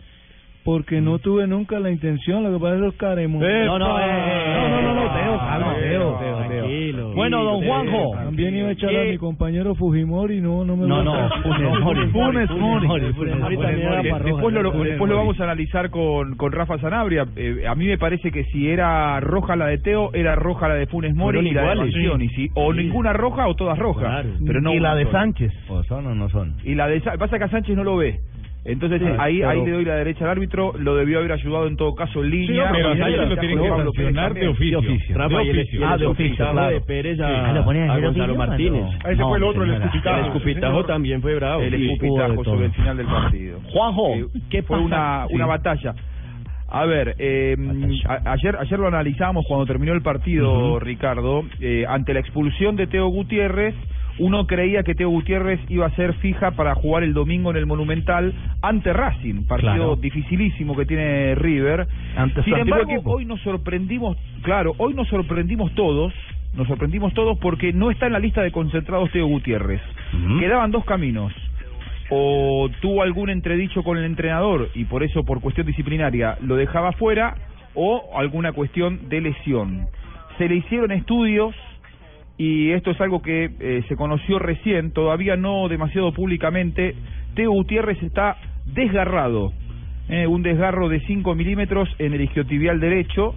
Porque 0.63 1.02
no 1.02 1.17
tuve 1.17 1.47
nunca 1.47 1.80
la 1.80 1.89
intención, 1.89 2.43
lo 2.43 2.54
que 2.54 2.60
pasa 2.62 2.76
es 2.76 2.82
los 2.82 2.93
caremos. 2.95 3.41
No, 3.41 3.80
no, 3.80 4.00
eh, 4.00 4.04
eh, 4.06 4.54
no, 4.54 4.69
no, 4.69 4.82
no, 4.82 4.93
no, 4.93 5.13
Teo, 5.13 5.38
calma, 5.39 5.76
Teo, 5.80 6.19
Teo, 6.19 6.38
Teo. 6.50 7.13
Bueno, 7.15 7.43
don 7.43 7.65
Juanjo. 7.65 8.12
También 8.15 8.56
iba 8.56 8.69
a 8.69 8.71
echar 8.71 8.89
a 8.91 9.04
Eh, 9.04 9.12
mi 9.12 9.17
compañero 9.17 9.74
Fujimori, 9.76 10.39
no, 10.39 10.63
no 10.63 10.78
me 10.78 10.86
No, 10.88 11.04
no, 11.04 11.12
gusta. 11.30 11.41
Funes 12.12 12.50
Mori. 12.52 12.88
Después 13.02 14.54
lo, 14.54 15.17
vamos 15.17 15.39
a 15.39 15.43
analizar 15.43 15.89
con, 15.89 16.36
con 16.36 16.52
Rafa 16.52 16.78
Sanabria. 16.80 17.26
Eh, 17.36 17.65
a 17.67 17.76
mí 17.76 17.88
me 17.88 17.97
parece 17.97 18.32
que 18.32 18.43
si 18.45 18.69
era 18.69 19.19
roja 19.19 19.56
la 19.56 19.67
de 19.67 19.78
Teo, 19.80 20.13
era 20.13 20.36
roja 20.36 20.67
la 20.67 20.76
de 20.76 20.86
Funes 20.88 21.15
Mori 21.15 21.39
y 21.39 21.52
la 21.52 21.74
de. 21.76 21.82
O 22.56 22.71
Sí. 22.71 22.78
ninguna 22.78 23.13
roja 23.13 23.47
o 23.47 23.56
todas 23.56 23.78
rojas. 23.78 24.04
Claro. 24.04 24.30
Pero 24.45 24.62
no 24.62 24.74
y 24.74 24.80
la 24.80 24.95
de. 24.95 25.10
Sánchez. 25.12 25.52
¿O 25.69 25.84
son 25.84 26.06
o 26.08 26.15
no 26.15 26.30
son? 26.30 26.56
Y 26.63 26.76
la 26.76 26.88
de 26.88 27.02
Sa- 27.02 27.17
pasa 27.17 27.38
que 27.38 27.43
a 27.45 27.50
Sánchez 27.50 27.76
no 27.76 27.84
lo 27.84 27.97
ve. 27.97 28.19
Entonces 28.63 29.02
Sí, 29.02 29.08
ahí 29.17 29.39
pero- 29.39 29.50
ahí 29.50 29.65
le 29.65 29.71
doy 29.71 29.86
la 29.86 29.95
derecha 29.95 30.24
al 30.26 30.30
árbitro, 30.32 30.74
lo 30.78 30.95
debió 30.95 31.17
haber 31.17 31.32
ayudado 31.32 31.65
en 31.67 31.76
todo 31.78 31.95
caso 31.95 32.24
en 32.24 32.30
línea. 32.30 32.69
pero 32.71 32.89
Sánchez 32.89 33.06
ahí 33.06 33.30
lo 33.30 33.38
tienen 33.38 33.60
que 33.60 33.67
sancionar 33.69 34.34
de 34.36 34.47
oficio. 34.50 34.82
De 34.82 34.88
oficio. 34.88 35.17
Rafa, 35.17 35.43
y 35.43 35.50
el 35.50 35.84
Ah, 35.84 35.97
de 35.97 36.06
oficio, 36.06 36.52
claro. 36.52 36.69
de 36.76 36.82
Pérez 36.82 37.19
a- 37.19 37.28
Sí. 37.28 37.34
Ah, 37.36 37.54
¿lo 37.54 37.65
ponen 37.65 37.84
a 37.84 37.86
a 37.86 37.91
hacer 37.93 38.06
Gonzalo 38.06 38.34
oficio, 38.34 38.47
Martínez. 38.47 38.82
mano? 38.84 38.97
Ese 39.12 39.24
fue 39.24 39.38
el 39.38 39.41
No, 39.41 39.47
otro, 39.50 39.63
el 39.63 39.74
escupitajo. 39.74 40.17
El 40.19 40.26
escupitajo 40.26 40.86
también 40.86 41.21
fue 41.24 41.36
bravo. 41.36 41.62
El 41.63 41.71
Sí, 41.76 41.78
de 41.88 41.93
escupitajo 41.93 42.43
sobre 42.43 42.65
el 42.67 42.71
final 42.74 42.97
del 42.97 43.06
partido. 43.08 43.60
Juanjo, 43.71 44.08
Eh, 44.15 44.26
¿qué 44.52 44.62
fue 44.62 44.78
una, 44.80 45.26
Sí. 45.28 45.34
una 45.36 45.45
batalla. 45.47 45.95
A 46.74 46.86
ver, 46.86 47.15
eh, 47.19 47.58
a- 48.08 48.32
ayer 48.32 48.56
ayer 48.58 48.80
lo 48.80 48.88
analizamos 48.88 49.43
cuando 49.47 49.65
terminó 49.65 49.91
el 49.93 50.02
partido, 50.04 50.80
Ricardo, 50.80 51.43
eh, 51.60 51.84
ante 51.89 52.13
la 52.13 52.19
expulsión 52.21 52.76
de 52.76 52.86
Teo 52.88 53.08
Gutiérrez. 53.08 53.74
Uno 54.19 54.45
creía 54.45 54.84
que 54.84 54.93
Teo 54.93 55.10
Gutiérrez 55.10 55.60
iba 55.69 55.86
a 55.88 55.95
ser 55.95 56.13
fija 56.15 56.52
para 56.52 56.76
jugar 56.76 57.04
el 57.04 57.13
domingo 57.13 57.50
en 57.52 57.58
el 57.58 57.65
Monumental 57.65 58.34
ante 58.62 58.93
Racing, 58.93 59.43
partido 59.45 59.74
Claro. 59.74 59.95
dificilísimo 59.95 60.76
que 60.76 60.86
tiene 60.86 61.34
River. 61.36 61.88
Ante 62.15 62.43
Sin 62.43 62.56
embargo, 62.56 62.91
equipo. 62.91 63.12
hoy 63.12 63.26
nos 63.26 63.39
sorprendimos, 63.41 64.17
claro, 64.43 64.74
hoy 64.78 64.93
nos 64.93 65.08
sorprendimos 65.08 65.74
todos, 65.76 66.13
nos 66.56 66.67
sorprendimos 66.67 67.13
todos 67.13 67.38
porque 67.39 67.71
no 67.74 67.89
está 67.89 68.08
en 68.08 68.13
la 68.13 68.19
lista 68.19 68.41
de 68.41 68.52
concentrados 68.52 69.10
Teo 69.12 69.26
Gutiérrez. 69.28 69.82
Quedaban 70.39 70.71
dos 70.71 70.84
caminos. 70.86 71.34
O 72.10 72.69
tuvo 72.82 73.04
algún 73.04 73.30
entredicho 73.30 73.84
con 73.84 73.97
el 73.97 74.04
entrenador 74.04 74.69
y 74.76 74.84
por 74.84 75.02
eso, 75.02 75.24
por 75.24 75.39
cuestión 75.39 75.65
disciplinaria, 75.65 76.38
lo 76.41 76.58
dejaba 76.58 76.91
fuera, 76.91 77.36
o 77.74 78.12
alguna 78.17 78.52
cuestión 78.52 79.08
de 79.08 79.21
lesión. 79.21 79.88
Se 80.38 80.50
le 80.50 80.56
hicieron 80.56 80.91
estudios 80.91 81.56
y 82.41 82.71
esto 82.71 82.89
es 82.89 82.99
algo 82.99 83.21
que 83.21 83.51
eh, 83.60 83.84
se 83.88 83.95
conoció 83.95 84.39
recién, 84.39 84.93
todavía 84.93 85.36
no 85.36 85.67
demasiado 85.67 86.12
públicamente. 86.12 86.95
Teo 87.36 87.51
Gutiérrez 87.51 88.01
está 88.01 88.36
desgarrado, 88.65 89.54
eh, 90.10 90.25
un 90.25 90.41
desgarro 90.41 90.89
de 90.89 91.01
5 91.01 91.36
milímetros 91.36 91.88
en 91.99 92.13
el 92.13 92.21
isquiotibial 92.21 92.80
derecho, 92.80 93.36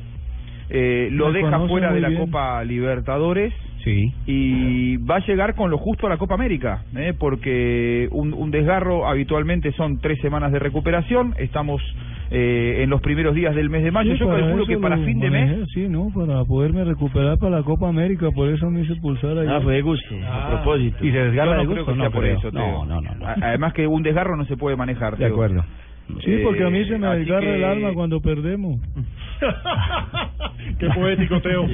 eh, 0.70 1.10
lo 1.12 1.28
Me 1.28 1.40
deja 1.40 1.66
fuera 1.68 1.92
de 1.92 2.00
la 2.00 2.08
bien. 2.08 2.22
Copa 2.22 2.64
Libertadores. 2.64 3.52
Sí. 3.84 4.10
Y 4.24 4.96
va 4.96 5.16
a 5.16 5.26
llegar 5.26 5.54
con 5.54 5.70
lo 5.70 5.76
justo 5.76 6.06
a 6.06 6.08
la 6.08 6.16
Copa 6.16 6.32
América, 6.32 6.84
eh, 6.96 7.12
porque 7.18 8.08
un, 8.10 8.32
un 8.32 8.50
desgarro 8.50 9.06
habitualmente 9.06 9.72
son 9.72 9.98
tres 9.98 10.18
semanas 10.22 10.50
de 10.50 10.60
recuperación. 10.60 11.34
Estamos 11.36 11.82
eh, 12.36 12.82
en 12.82 12.90
los 12.90 13.00
primeros 13.00 13.34
días 13.34 13.54
del 13.54 13.70
mes 13.70 13.84
de 13.84 13.90
mayo. 13.92 14.12
Sí, 14.14 14.18
Yo 14.18 14.26
para 14.26 14.40
calculo 14.40 14.62
eso 14.64 14.68
que 14.72 14.78
para 14.78 14.96
fin 14.98 15.20
de 15.20 15.30
mes. 15.30 15.68
Sí, 15.72 15.86
¿no? 15.88 16.10
Para 16.14 16.44
poderme 16.44 16.82
recuperar 16.84 17.38
para 17.38 17.58
la 17.58 17.62
Copa 17.62 17.88
América, 17.88 18.30
por 18.32 18.48
eso 18.48 18.68
me 18.70 18.80
hice 18.80 18.96
pulsar 18.96 19.38
allá. 19.38 19.56
Ah, 19.56 19.60
fue 19.60 19.74
de 19.74 19.82
gusto, 19.82 20.14
a 20.28 20.48
propósito. 20.50 21.04
Y 21.04 21.12
se 21.12 21.18
desgarra 21.18 21.58
de 21.58 21.64
no 21.64 21.70
creo 21.70 21.84
gusto? 21.84 21.92
que 21.92 21.98
sea 21.98 22.04
No 22.06 22.10
por 22.10 22.22
creo. 22.22 22.38
eso. 22.38 22.50
No, 22.50 22.84
no, 22.84 23.00
no, 23.00 23.10
Además 23.40 23.72
que 23.72 23.86
un 23.86 24.02
desgarro 24.02 24.36
no 24.36 24.44
se 24.46 24.56
puede 24.56 24.76
manejar. 24.76 25.12
De 25.16 25.24
Teo. 25.26 25.34
acuerdo. 25.34 25.64
Sí, 26.22 26.40
porque 26.44 26.64
a 26.64 26.70
mí 26.70 26.84
se 26.84 26.98
me 26.98 27.06
Eh, 27.12 27.18
desgarra 27.20 27.40
que- 27.40 27.54
el 27.56 27.64
alma 27.64 27.92
cuando 27.94 28.20
perdemos. 28.20 28.78
Qué 30.78 30.88
poético, 30.90 31.40
Teo. 31.40 31.66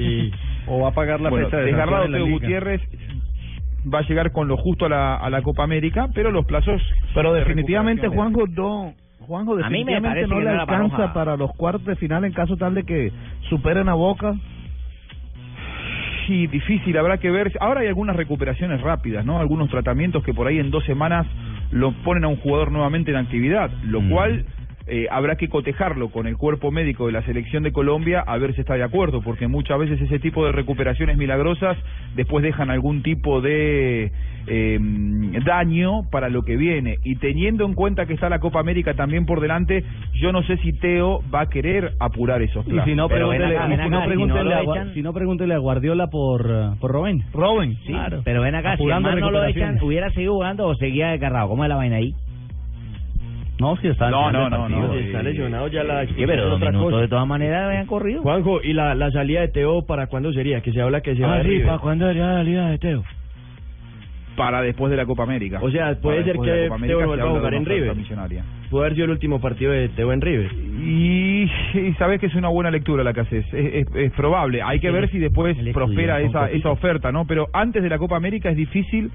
O 0.67 0.81
va 0.81 0.89
a 0.89 0.93
pagar 0.93 1.19
la 1.21 1.29
Bueno, 1.29 1.45
fecha 1.47 1.57
de 1.57 1.65
desgarrado 1.65 2.05
Teo 2.05 2.25
liga. 2.25 2.31
Gutiérrez 2.31 2.81
va 3.93 3.99
a 3.99 4.07
llegar 4.07 4.31
con 4.31 4.47
lo 4.47 4.57
justo 4.57 4.85
a 4.85 4.89
la, 4.89 5.15
a 5.15 5.29
la 5.29 5.41
Copa 5.41 5.63
América, 5.63 6.07
pero 6.13 6.31
los 6.31 6.45
plazos 6.45 6.81
Pero 7.15 7.33
de 7.33 7.39
definitivamente, 7.39 8.03
recuperación- 8.07 8.33
Juanjo, 8.33 8.47
no, 8.55 8.93
Juanjo, 9.31 9.53
A 9.53 9.69
mí 9.69 9.85
me 9.85 9.93
definitivamente 9.93 10.09
parece 10.09 10.27
no 10.27 10.41
le 10.41 10.49
alcanza 10.49 11.13
para 11.13 11.37
los 11.37 11.55
cuartos 11.55 11.85
de 11.85 11.95
final 11.95 12.25
en 12.25 12.33
caso 12.33 12.57
tal 12.57 12.75
de 12.75 12.83
que 12.83 13.13
superen 13.47 13.87
a 13.87 13.93
Boca. 13.93 14.33
Sí, 16.27 16.47
difícil, 16.47 16.97
habrá 16.97 17.17
que 17.17 17.31
ver. 17.31 17.53
Ahora 17.61 17.79
hay 17.79 17.87
algunas 17.87 18.17
recuperaciones 18.17 18.81
rápidas, 18.81 19.25
¿no? 19.25 19.39
Algunos 19.39 19.69
tratamientos 19.69 20.21
que 20.25 20.33
por 20.33 20.47
ahí 20.47 20.59
en 20.59 20.69
dos 20.69 20.83
semanas 20.83 21.25
lo 21.71 21.93
ponen 22.03 22.25
a 22.25 22.27
un 22.27 22.35
jugador 22.35 22.73
nuevamente 22.73 23.11
en 23.11 23.17
actividad, 23.17 23.71
lo 23.85 24.01
cual 24.09 24.43
eh, 24.87 25.07
habrá 25.09 25.37
que 25.37 25.47
cotejarlo 25.47 26.09
con 26.09 26.27
el 26.27 26.35
cuerpo 26.35 26.69
médico 26.69 27.05
de 27.05 27.13
la 27.13 27.21
selección 27.23 27.63
de 27.63 27.71
Colombia 27.71 28.25
a 28.27 28.37
ver 28.37 28.53
si 28.53 28.59
está 28.59 28.73
de 28.73 28.83
acuerdo, 28.83 29.21
porque 29.21 29.47
muchas 29.47 29.79
veces 29.79 30.01
ese 30.01 30.19
tipo 30.19 30.45
de 30.45 30.51
recuperaciones 30.51 31.17
milagrosas 31.17 31.77
después 32.15 32.43
dejan 32.43 32.69
algún 32.69 33.01
tipo 33.01 33.39
de 33.39 34.11
eh, 34.47 34.79
daño 35.45 36.03
para 36.11 36.29
lo 36.29 36.43
que 36.43 36.55
viene. 36.57 36.97
Y 37.03 37.15
teniendo 37.17 37.65
en 37.65 37.73
cuenta 37.73 38.05
que 38.05 38.13
está 38.13 38.29
la 38.29 38.39
Copa 38.39 38.59
América 38.59 38.93
también 38.93 39.25
por 39.25 39.39
delante, 39.41 39.83
yo 40.13 40.31
no 40.31 40.41
sé 40.43 40.57
si 40.57 40.73
Teo 40.73 41.21
va 41.33 41.41
a 41.41 41.49
querer 41.49 41.91
apurar 41.99 42.41
esos 42.41 42.65
Y 42.67 42.71
plazos. 42.71 42.89
si 42.89 42.95
no, 42.95 43.07
pregúntele, 43.07 43.55
acá, 43.57 43.67
ven 43.67 43.83
si 43.83 43.89
no, 43.89 44.01
si 44.01 44.07
pregúntele 44.07 44.49
no 44.65 44.73
a, 44.73 44.93
si 44.93 45.01
no, 45.01 45.13
pregúntele 45.13 45.53
a 45.53 45.57
Guardiola 45.57 46.07
por, 46.07 46.45
eh, 46.49 46.69
por 46.79 46.91
Robben. 46.91 47.23
Robben, 47.33 47.75
Sí, 47.85 47.93
pero 48.23 48.41
ven 48.41 48.55
acá, 48.55 48.75
si 48.77 48.83
Apurando 48.83 49.09
man 49.09 49.19
no 49.19 49.31
lo 49.31 49.45
echan, 49.45 49.77
¿hubiera 49.81 50.09
seguido 50.11 50.33
jugando 50.33 50.67
o 50.67 50.75
seguía 50.75 51.09
desgarrado? 51.09 51.49
¿Cómo 51.49 51.63
es 51.63 51.69
la 51.69 51.75
vaina 51.75 51.97
ahí? 51.97 52.13
No, 53.59 53.75
si 53.77 53.87
está 53.89 54.09
No, 54.09 54.31
no, 54.31 54.49
no, 54.49 54.67
no, 54.67 54.93
Está 54.95 55.21
lesionado 55.21 55.67
ya 55.67 55.83
la 55.83 56.05
Sí, 56.07 56.13
pero 56.25 56.55
otra 56.55 56.71
cosa. 56.73 56.97
de 56.97 57.07
todas 57.07 57.27
maneras 57.27 57.67
habían 57.67 57.85
corrido. 57.85 58.21
Juanjo, 58.23 58.59
¿y 58.63 58.73
la, 58.73 58.95
la 58.95 59.11
salida 59.11 59.41
de 59.41 59.49
Teo 59.49 59.85
para 59.85 60.07
cuándo 60.07 60.33
sería? 60.33 60.61
Que 60.61 60.71
se 60.71 60.81
habla 60.81 61.01
que 61.01 61.15
se 61.15 61.21
va 61.21 61.35
Ah, 61.35 61.43
de 61.43 61.49
sí. 61.59 61.63
¿para 61.63 61.77
cuándo 61.77 62.07
sería 62.07 62.25
la 62.25 62.33
salida 62.37 62.69
de 62.69 62.77
Teo? 62.79 63.03
Para 64.35 64.61
después 64.61 64.89
de 64.91 64.97
la 64.97 65.05
Copa 65.05 65.23
América. 65.23 65.59
O 65.61 65.69
sea, 65.71 65.95
puede 66.01 66.23
ser 66.23 66.35
que 66.45 66.69
Teo 66.87 66.99
se 66.99 67.05
vuelva 67.07 67.23
a 67.23 67.27
jugar 67.39 67.53
en 67.53 67.65
River. 67.75 67.95
Puede 68.69 68.85
haber 68.85 68.93
sido 68.95 69.05
el 69.05 69.11
último 69.11 69.41
partido 69.41 69.71
de 69.71 69.89
Teo 69.89 70.13
en 70.13 70.21
River. 70.21 70.51
Y, 70.53 71.43
y 71.73 71.93
sabes 71.99 72.19
que 72.19 72.27
es 72.27 72.35
una 72.35 72.47
buena 72.47 72.71
lectura 72.71 73.03
la 73.03 73.13
que 73.13 73.19
haces, 73.21 73.45
es, 73.53 73.73
es- 73.87 73.95
es 73.95 74.11
probable. 74.13 74.61
Hay 74.61 74.79
que 74.79 74.89
ver 74.91 75.09
si 75.11 75.19
después 75.19 75.57
prospera 75.73 76.21
esa, 76.21 76.45
esa 76.57 76.69
oferta, 76.71 77.11
¿no? 77.11 77.25
Pero 77.25 77.47
antes 77.53 77.83
de 77.83 77.89
la 77.89 77.97
Copa 77.97 78.15
América 78.15 78.49
es 78.49 78.55
difícil 78.57 79.11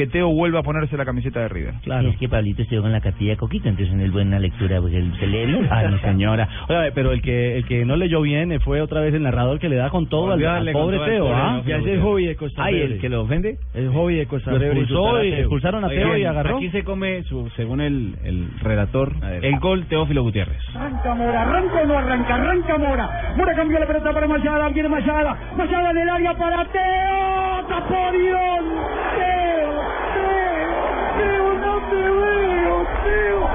que 0.00 0.06
Teo 0.06 0.28
vuelva 0.30 0.60
a 0.60 0.62
ponerse 0.62 0.96
la 0.96 1.04
camiseta 1.04 1.40
de 1.40 1.48
River. 1.48 1.74
Claro. 1.82 2.08
Es 2.08 2.16
que 2.16 2.28
Pablito 2.28 2.62
estuvo 2.62 2.80
con 2.82 2.92
la 2.92 3.00
cartilla 3.02 3.32
de 3.32 3.36
Coquito, 3.36 3.68
entonces 3.68 3.92
en 3.94 4.00
el 4.00 4.10
buena 4.10 4.38
lectura, 4.38 4.80
porque 4.80 4.96
él 4.96 5.12
se 5.20 5.26
lee 5.26 5.44
bien. 5.44 5.68
Ay, 5.70 5.88
mi 5.88 5.98
señora. 5.98 6.48
Oiga, 6.68 6.84
pero 6.94 7.12
el 7.12 7.20
que 7.20 7.58
el 7.58 7.66
que 7.66 7.84
no 7.84 7.96
leyó 7.96 8.22
bien 8.22 8.50
eh, 8.52 8.60
fue 8.60 8.80
otra 8.80 9.00
vez 9.02 9.12
el 9.12 9.22
narrador 9.22 9.58
que 9.58 9.68
le 9.68 9.76
da 9.76 9.90
con 9.90 10.08
todo 10.08 10.32
al, 10.32 10.44
al 10.44 10.72
pobre 10.72 10.98
Teo, 11.00 11.28
¿ah? 11.34 11.62
Ya 11.66 11.76
es 11.76 11.86
el 11.86 12.00
hobby 12.00 12.26
de 12.26 12.36
Costa 12.36 12.64
Ay, 12.64 12.74
Rica. 12.74 12.94
el 12.94 13.00
que 13.00 13.08
lo 13.10 13.20
ofende. 13.22 13.58
El 13.74 13.90
hobby 13.90 14.16
de 14.16 14.26
Costa 14.26 14.52
Rica. 14.52 14.66
expulsó 14.68 15.22
y 15.22 15.32
expulsaron 15.34 15.84
a 15.84 15.88
Teo 15.88 16.16
y 16.16 16.24
agarró. 16.24 16.56
Aquí 16.56 16.70
se 16.70 16.82
come, 16.82 17.22
su, 17.24 17.50
según 17.56 17.80
el, 17.82 18.14
el 18.24 18.48
relator, 18.62 19.12
el 19.42 19.58
gol 19.58 19.84
Teófilo 19.86 20.22
Gutiérrez. 20.22 20.62
Arranca 20.74 21.14
Mora, 21.14 21.42
arranca 21.42 21.80
o 21.82 21.86
no 21.86 21.98
arranca, 21.98 22.34
arranca 22.36 22.78
Mora. 22.78 23.34
Mora 23.36 23.54
cambió 23.54 23.78
la 23.78 23.86
pelota 23.86 24.12
para 24.12 24.26
Mayada, 24.26 24.68
viene 24.70 24.88
Mayada. 24.88 25.36
Mayada 25.56 25.90
en 25.90 25.98
el 25.98 26.08
área 26.08 26.34
para 26.34 26.64
Teo. 26.64 27.68
Taporión. 27.68 28.64
Teo, 29.16 29.70
Teo, 31.20 31.54
no 31.54 31.74
te 31.90 31.96
veo, 31.96 32.86
Teo. 33.04 33.50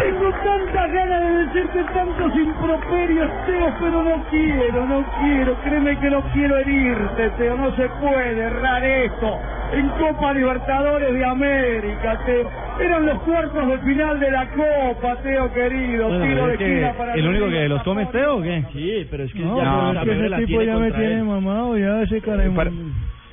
Tengo 0.00 0.30
tantas 0.44 0.92
ganas 0.92 1.22
de 1.22 1.46
decirte 1.46 1.84
tantos 1.92 2.36
improperios, 2.36 3.30
Teo, 3.46 3.74
pero 3.80 4.02
no 4.02 4.24
quiero, 4.30 4.86
no 4.86 5.04
quiero. 5.20 5.54
Créeme 5.64 5.98
que 5.98 6.10
no 6.10 6.22
quiero 6.32 6.58
herirte, 6.58 7.30
Teo. 7.38 7.56
No 7.56 7.74
se 7.76 7.88
puede 8.00 8.38
errar 8.40 8.84
esto. 8.84 9.38
En 9.72 9.88
Copa 9.90 10.32
Libertadores 10.32 11.12
de 11.12 11.24
América, 11.24 12.18
Teo. 12.24 12.50
Eran 12.80 13.06
los 13.06 13.18
cuartos 13.22 13.68
de 13.68 13.78
final 13.78 14.20
de 14.20 14.30
la 14.30 14.46
Copa, 14.50 15.16
Teo 15.22 15.52
querido. 15.52 16.08
Bueno, 16.08 16.24
Tiro 16.24 16.46
de 16.46 16.52
esquina 16.54 16.92
para 16.92 17.14
¿El 17.14 17.28
único 17.28 17.48
que 17.48 17.68
los 17.68 17.82
come 17.82 18.02
es 18.02 18.12
Teo 18.12 18.36
o 18.36 18.42
qué? 18.42 18.64
Sí, 18.72 19.06
pero 19.10 19.24
es 19.24 19.32
que 19.32 19.40
No, 19.40 19.58
ya 19.58 19.64
pero 19.64 19.76
Costa 19.80 20.00
es 20.00 20.18
que 20.18 20.26
ese 20.26 20.46
tipo 20.46 20.62
ya 20.62 20.76
me 20.76 20.92
tiene 20.92 21.22
mamado, 21.22 21.76
ya 21.76 22.02
ese 22.02 22.20
cara 22.20 22.44
Para, 22.54 22.70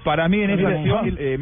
para 0.03 0.27
mí 0.29 0.41
en 0.41 0.49
esa 0.51 0.67
acción 0.69 1.15
eh, 1.17 1.37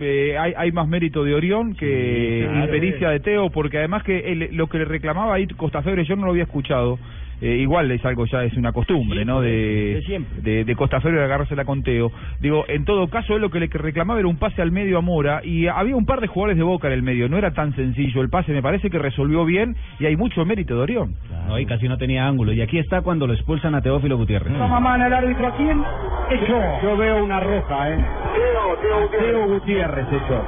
eh, 0.00 0.36
hay, 0.38 0.52
hay 0.56 0.72
más 0.72 0.88
mérito 0.88 1.24
de 1.24 1.34
Orión 1.34 1.74
que 1.74 2.40
Sí, 2.40 2.46
claro. 2.48 2.64
impericia 2.64 3.10
de 3.10 3.20
Teo, 3.20 3.50
porque 3.50 3.78
además 3.78 4.02
que 4.02 4.48
lo 4.52 4.66
que 4.68 4.78
le 4.78 4.84
reclamaba 4.84 5.34
ahí 5.34 5.46
Costafebre 5.46 6.04
yo 6.04 6.16
no 6.16 6.24
lo 6.26 6.30
había 6.32 6.44
escuchado. 6.44 6.98
Eh, 7.40 7.56
igual 7.56 7.90
es 7.90 8.04
algo 8.04 8.26
ya, 8.26 8.44
es 8.44 8.56
una 8.56 8.72
costumbre, 8.72 9.24
¿no? 9.24 9.40
De, 9.40 9.94
de 9.94 10.02
siempre. 10.06 10.40
de, 10.42 10.64
de 10.64 10.76
Costafebre 10.76 11.18
de 11.18 11.24
agarrársela 11.24 11.64
con 11.64 11.82
Teo. 11.82 12.10
Digo, 12.40 12.64
en 12.68 12.84
todo 12.84 13.08
caso, 13.08 13.36
él 13.36 13.42
lo 13.42 13.50
que 13.50 13.60
le 13.60 13.66
reclamaba 13.66 14.18
era 14.18 14.28
un 14.28 14.38
pase 14.38 14.62
al 14.62 14.72
medio 14.72 14.98
a 14.98 15.00
Mora, 15.00 15.40
y 15.44 15.66
había 15.66 15.96
un 15.96 16.06
par 16.06 16.20
de 16.20 16.26
jugadores 16.26 16.56
de 16.56 16.62
Boca 16.62 16.88
en 16.88 16.94
el 16.94 17.02
medio, 17.02 17.28
no 17.28 17.36
era 17.36 17.52
tan 17.52 17.74
sencillo 17.74 18.22
el 18.22 18.30
pase, 18.30 18.52
me 18.52 18.62
parece 18.62 18.90
que 18.90 18.98
resolvió 18.98 19.44
bien, 19.44 19.76
y 19.98 20.06
hay 20.06 20.16
mucho 20.16 20.44
mérito 20.44 20.74
de 20.76 20.80
Orión. 20.82 21.14
No, 21.48 21.58
y 21.58 21.66
casi 21.66 21.88
no 21.88 21.98
tenía 21.98 22.26
ángulo. 22.26 22.52
Y 22.52 22.62
aquí 22.62 22.78
está 22.78 23.02
cuando 23.02 23.26
lo 23.26 23.34
expulsan 23.34 23.74
a 23.74 23.82
Teófilo 23.82 24.16
Gutiérrez. 24.16 24.52
Toma 24.56 24.80
mano 24.80 25.06
el 25.06 25.12
árbitro. 25.12 25.46
¿A 25.46 25.56
quién? 25.56 25.82
Echó. 26.30 26.58
Yo 26.82 26.96
veo 26.96 27.22
una 27.22 27.40
roja, 27.40 27.90
¿eh? 27.90 27.98
A 28.04 29.10
Teo 29.10 29.48
Gutiérrez 29.48 30.06
echó. 30.08 30.42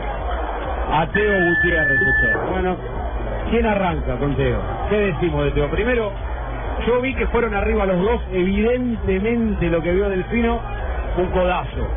A 0.90 1.06
Teo 1.12 1.44
Gutiérrez 1.46 2.00
echó. 2.00 2.50
Bueno, 2.50 2.76
¿quién 3.50 3.66
arranca 3.66 4.16
con 4.18 4.34
Teo? 4.36 4.60
¿Qué 4.88 4.96
decimos 4.96 5.44
de 5.44 5.50
Teo? 5.52 5.70
Primero, 5.70 6.12
yo 6.86 7.00
vi 7.00 7.14
que 7.14 7.26
fueron 7.28 7.54
arriba 7.54 7.86
los 7.86 8.00
dos. 8.00 8.20
Evidentemente 8.32 9.70
lo 9.70 9.82
que 9.82 9.92
vio 9.92 10.08
Delfino, 10.08 10.60
un 11.16 11.26
codazo. 11.30 11.88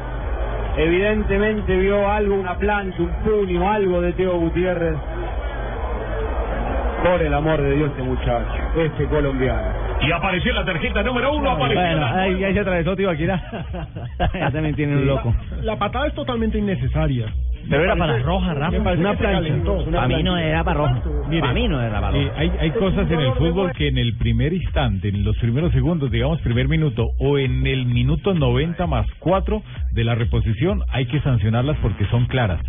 Evidentemente 0.77 1.75
vio 1.77 2.09
algo, 2.09 2.35
una 2.35 2.57
plancha, 2.57 3.01
un 3.01 3.11
puño, 3.23 3.69
algo 3.69 4.01
de 4.01 4.13
Teo 4.13 4.39
Gutiérrez. 4.39 4.95
Por 7.03 7.21
el 7.21 7.33
amor 7.33 7.61
de 7.61 7.75
Dios, 7.75 7.91
este 7.91 8.03
muchacho, 8.03 8.53
este 8.77 9.05
colombiano. 9.05 9.79
Y 10.01 10.11
apareció 10.11 10.53
la 10.53 10.63
tarjeta 10.63 11.03
número 11.03 11.33
uno, 11.33 11.51
apareció 11.51 11.81
Bueno, 11.81 11.99
la... 11.99 12.21
ahí, 12.21 12.43
ahí 12.43 12.53
se 12.53 12.59
atravesó 12.59 12.95
también 14.51 14.75
tiene 14.75 14.95
un 14.95 15.05
loco. 15.05 15.33
La 15.61 15.77
patada 15.77 16.07
es 16.07 16.13
totalmente 16.13 16.57
innecesaria. 16.57 17.27
Pero 17.69 17.84
era 17.84 17.95
para 17.95 18.19
roja, 18.19 18.53
Rafa. 18.53 18.77
Una 18.77 19.13
plancha. 19.13 19.53
Para 19.91 20.08
mí 20.08 20.23
no 20.23 20.38
era 20.38 20.63
para 20.63 20.77
roja. 20.77 21.01
Para 21.39 21.53
mí 21.53 21.67
no 21.67 21.82
era 21.82 22.01
para 22.01 22.17
eh, 22.17 22.23
roja. 22.25 22.39
hay, 22.39 22.51
hay 22.60 22.71
cosas 22.71 23.10
en 23.12 23.19
el 23.19 23.34
fútbol 23.34 23.71
que 23.73 23.88
en 23.88 23.97
el 23.97 24.15
primer 24.17 24.53
instante, 24.53 25.10
en 25.10 25.23
los 25.23 25.38
primeros 25.38 25.71
segundos, 25.73 26.10
digamos 26.12 26.41
primer 26.41 26.67
minuto, 26.67 27.08
o 27.19 27.38
en 27.38 27.65
el 27.67 27.86
minuto 27.86 28.34
90 28.34 28.88
más 28.88 29.05
4 29.19 29.62
de 29.93 30.03
la 30.03 30.15
reposición, 30.15 30.82
hay 30.89 31.05
que 31.05 31.19
sancionarlas 31.21 31.77
porque 31.82 32.05
son 32.08 32.25
claras. 32.25 32.62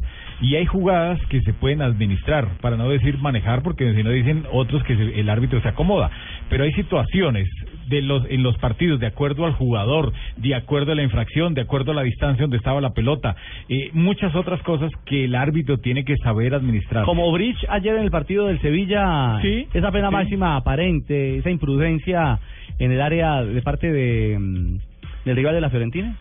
Y 0.43 0.57
hay 0.57 0.65
jugadas 0.65 1.21
que 1.29 1.43
se 1.43 1.53
pueden 1.53 1.83
administrar, 1.83 2.49
para 2.63 2.77
no 2.77 2.89
decir 2.89 3.19
manejar, 3.19 3.63
porque 3.63 3.95
si 3.95 4.03
no 4.03 4.11
dicen 4.11 4.45
otros 4.53 4.83
que 4.85 4.97
se- 4.97 5.21
el 5.21 5.29
árbitro 5.29 5.61
se 5.61 5.69
acomoda. 5.69 6.11
Pero 6.49 6.65
hay 6.65 6.73
situaciones 6.73 7.47
de 7.91 8.03
los 8.03 8.25
en 8.31 8.43
los 8.43 8.57
partidos 8.59 9.01
de 9.01 9.07
acuerdo 9.07 9.45
al 9.45 9.53
jugador, 9.53 10.13
de 10.37 10.55
acuerdo 10.55 10.93
a 10.93 10.95
la 10.95 11.03
infracción, 11.03 11.53
de 11.55 11.63
acuerdo 11.63 11.91
a 11.93 11.95
la 11.95 12.03
distancia 12.03 12.43
donde 12.45 12.57
estaba 12.57 12.81
la 12.81 12.95
pelota, 12.95 13.35
eh, 13.69 13.91
muchas 13.93 14.35
otras 14.35 14.63
cosas 14.63 14.91
que 15.05 15.25
el 15.25 15.35
árbitro 15.35 15.79
tiene 15.79 16.05
que 16.05 16.17
saber 16.19 16.55
administrar. 16.55 17.05
Como 17.05 17.31
Bridge 17.33 17.67
ayer 17.69 17.97
en 17.97 18.05
el 18.05 18.11
partido 18.11 18.47
del 18.47 18.61
Sevilla, 18.61 19.41
Sí, 19.43 19.67
esa 19.75 19.91
pena 19.91 20.09
sí. 20.09 20.15
máxima 20.15 20.57
aparente, 20.57 21.39
esa 21.39 21.51
imprudencia 21.51 22.39
en 22.79 22.93
el 22.93 23.01
área 23.01 23.43
de 23.43 23.61
parte 23.63 23.91
de 23.93 24.39
mm, 24.39 24.79
del 25.25 25.37
rival 25.37 25.55
de 25.55 25.61
la 25.61 25.71
Fiorentina, 25.71 26.17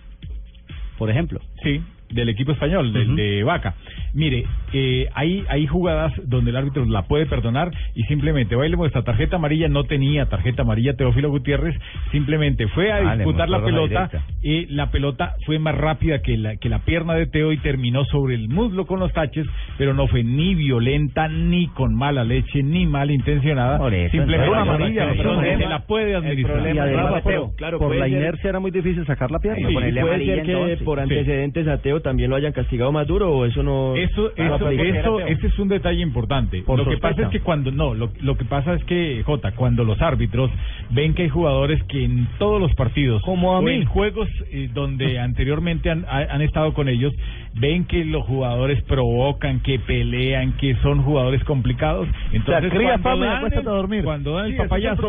por 0.98 1.10
ejemplo. 1.10 1.40
Sí, 1.64 1.82
del 2.10 2.30
equipo 2.30 2.52
español, 2.52 2.92
del 2.92 3.16
de 3.16 3.44
Vaca. 3.44 3.76
Mire, 4.14 4.46
eh, 4.74 5.08
hay, 5.14 5.44
hay 5.50 5.66
jugadas 5.68 6.14
donde 6.26 6.52
el 6.52 6.58
árbitro 6.58 6.86
la 6.86 7.04
puede 7.04 7.26
perdonar 7.26 7.72
y 7.96 8.04
simplemente 8.04 8.56
va 8.56 8.66
y 8.66 8.70
le 8.70 8.78
muestra 8.78 9.02
tarjeta 9.04 9.38
amarilla, 9.38 9.68
no 9.68 9.84
tenía 9.86 10.26
tarjeta 10.28 10.62
amarilla 10.62 10.94
Teófilo 10.96 11.30
Gutiérrez, 11.30 11.76
simplemente 12.12 12.68
fue 12.68 12.92
a 12.92 12.98
Ah, 12.98 13.16
disputar 13.16 13.50
la 13.50 13.64
pelota 13.64 14.10
y 14.44 14.66
la 14.68 14.92
pelota 14.92 15.36
fue 15.46 15.58
más 15.60 15.76
rápida 15.76 16.20
que 16.22 16.38
la, 16.38 16.58
que 16.58 16.70
la 16.70 16.80
pierna 16.80 17.14
de 17.16 17.26
Teo 17.28 17.52
y 17.52 17.58
terminó 17.58 18.06
sobre 18.06 18.36
el 18.36 18.50
muslo 18.50 18.86
con 18.86 19.00
los 19.00 19.12
taches, 19.14 19.46
pero 19.78 19.94
no 19.94 20.08
fue 20.08 20.24
ni 20.24 20.56
violenta, 20.56 21.28
ni 21.28 21.68
con 21.68 21.96
mala 21.96 22.24
leche, 22.24 22.62
ni 22.64 22.86
mal 22.86 23.12
intencionada, 23.12 23.78
Por 23.78 23.94
eso, 23.94 24.12
simplemente 24.12 24.52
una 24.52 24.62
amarilla, 24.62 25.14
problema- 25.14 25.70
la 25.70 25.80
puede 25.86 26.16
administrar. 26.16 26.54
problema 26.58 26.76
Y 26.76 26.80
además, 26.90 27.24
Teo, 27.24 27.52
claro, 27.56 27.80
por 27.80 27.96
la 27.96 28.06
ser- 28.06 28.14
inercia 28.18 28.50
era 28.50 28.60
muy 28.60 28.72
difícil 28.72 29.06
sacar 29.06 29.32
la 29.32 29.40
pierna. 29.40 29.68
Sí, 29.68 29.74
puede 29.74 30.26
ser 30.26 30.44
que 30.44 30.52
entonces. 30.52 30.82
por 30.84 30.98
Sí. 31.00 31.04
antecedentes 31.04 31.68
a 31.68 31.78
Teo 31.82 32.02
también 32.02 32.30
lo 32.30 32.36
hayan 32.36 32.54
castigado 32.54 32.92
más 32.92 33.08
duro 33.08 33.32
o 33.32 33.46
eso 33.46 33.64
no. 33.64 33.96
Eso, 33.96 34.32
eso, 34.67 35.19
ese 35.22 35.48
es 35.48 35.60
un 35.60 35.67
detalle 35.69 36.02
importante. 36.02 36.62
Por 36.63 36.78
lo 36.80 36.86
que 36.86 36.91
sospecha. 36.91 37.10
pasa 37.15 37.22
es 37.24 37.30
que 37.30 37.39
cuando 37.41 37.72
no, 37.72 37.93
lo, 37.93 38.10
lo 38.22 38.38
que 38.38 38.45
pasa 38.45 38.74
es 38.74 38.84
que 38.86 39.24
Jota, 39.26 39.52
cuando 39.54 39.84
los 39.84 40.02
árbitros 40.02 40.52
ven 40.91 41.13
que 41.13 41.24
hay 41.24 41.30
jugadores 41.30 41.82
que 41.84 42.04
en 42.04 42.28
todos 42.38 42.60
los 42.60 42.74
partidos, 42.76 43.22
Como 43.24 43.56
a 43.56 43.62
mí. 43.62 43.72
en 43.74 43.86
juegos 43.86 44.28
eh, 44.52 44.69
donde 44.74 45.19
anteriormente 45.19 45.89
han, 45.89 46.06
ha- 46.08 46.28
han 46.34 46.41
estado 46.41 46.74
con 46.74 46.88
ellos, 46.89 47.13
ven 47.56 47.86
que 47.86 48.06
los 48.06 48.24
jugadores 48.26 48.82
provocan, 48.84 49.60
que 49.62 49.80
pelean, 49.80 50.54
que 50.58 50.76
son 50.78 51.02
jugadores 51.04 51.43
complicados, 51.43 52.08
entonces 52.32 52.72
cría 52.72 52.98
cuando 53.02 53.26
dan 53.26 53.52
el- 53.52 53.58
a 53.60 53.72
dormir. 53.72 54.04
cuando 54.04 54.36
dan 54.36 54.45
el 54.45 54.52
Sí, 54.52 54.56
es 54.56 54.62
el 54.62 54.67
papayazo, 54.69 55.02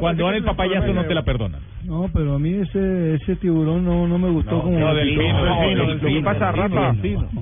cuando 0.00 0.24
dan 0.24 0.34
el 0.34 0.42
que 0.42 0.50
es 0.50 0.56
papayazo 0.56 0.92
no 0.94 1.04
te 1.04 1.14
la 1.14 1.22
perdonan. 1.22 1.60
No, 1.84 2.10
pero 2.12 2.34
a 2.34 2.38
mí 2.38 2.50
ese 2.52 3.14
ese 3.14 3.36
tiburón 3.36 3.84
no, 3.84 4.06
no 4.06 4.18
me 4.18 4.28
gustó 4.28 4.60
como... 4.62 4.78
no, 4.78 4.94
del 4.94 5.08
Pino, 5.16 5.44
No, 5.46 5.60
del 5.60 5.78
del 5.78 5.88
lo 5.98 6.18
que 6.18 6.20
pasa, 6.22 6.52
Rafa. 6.52 6.94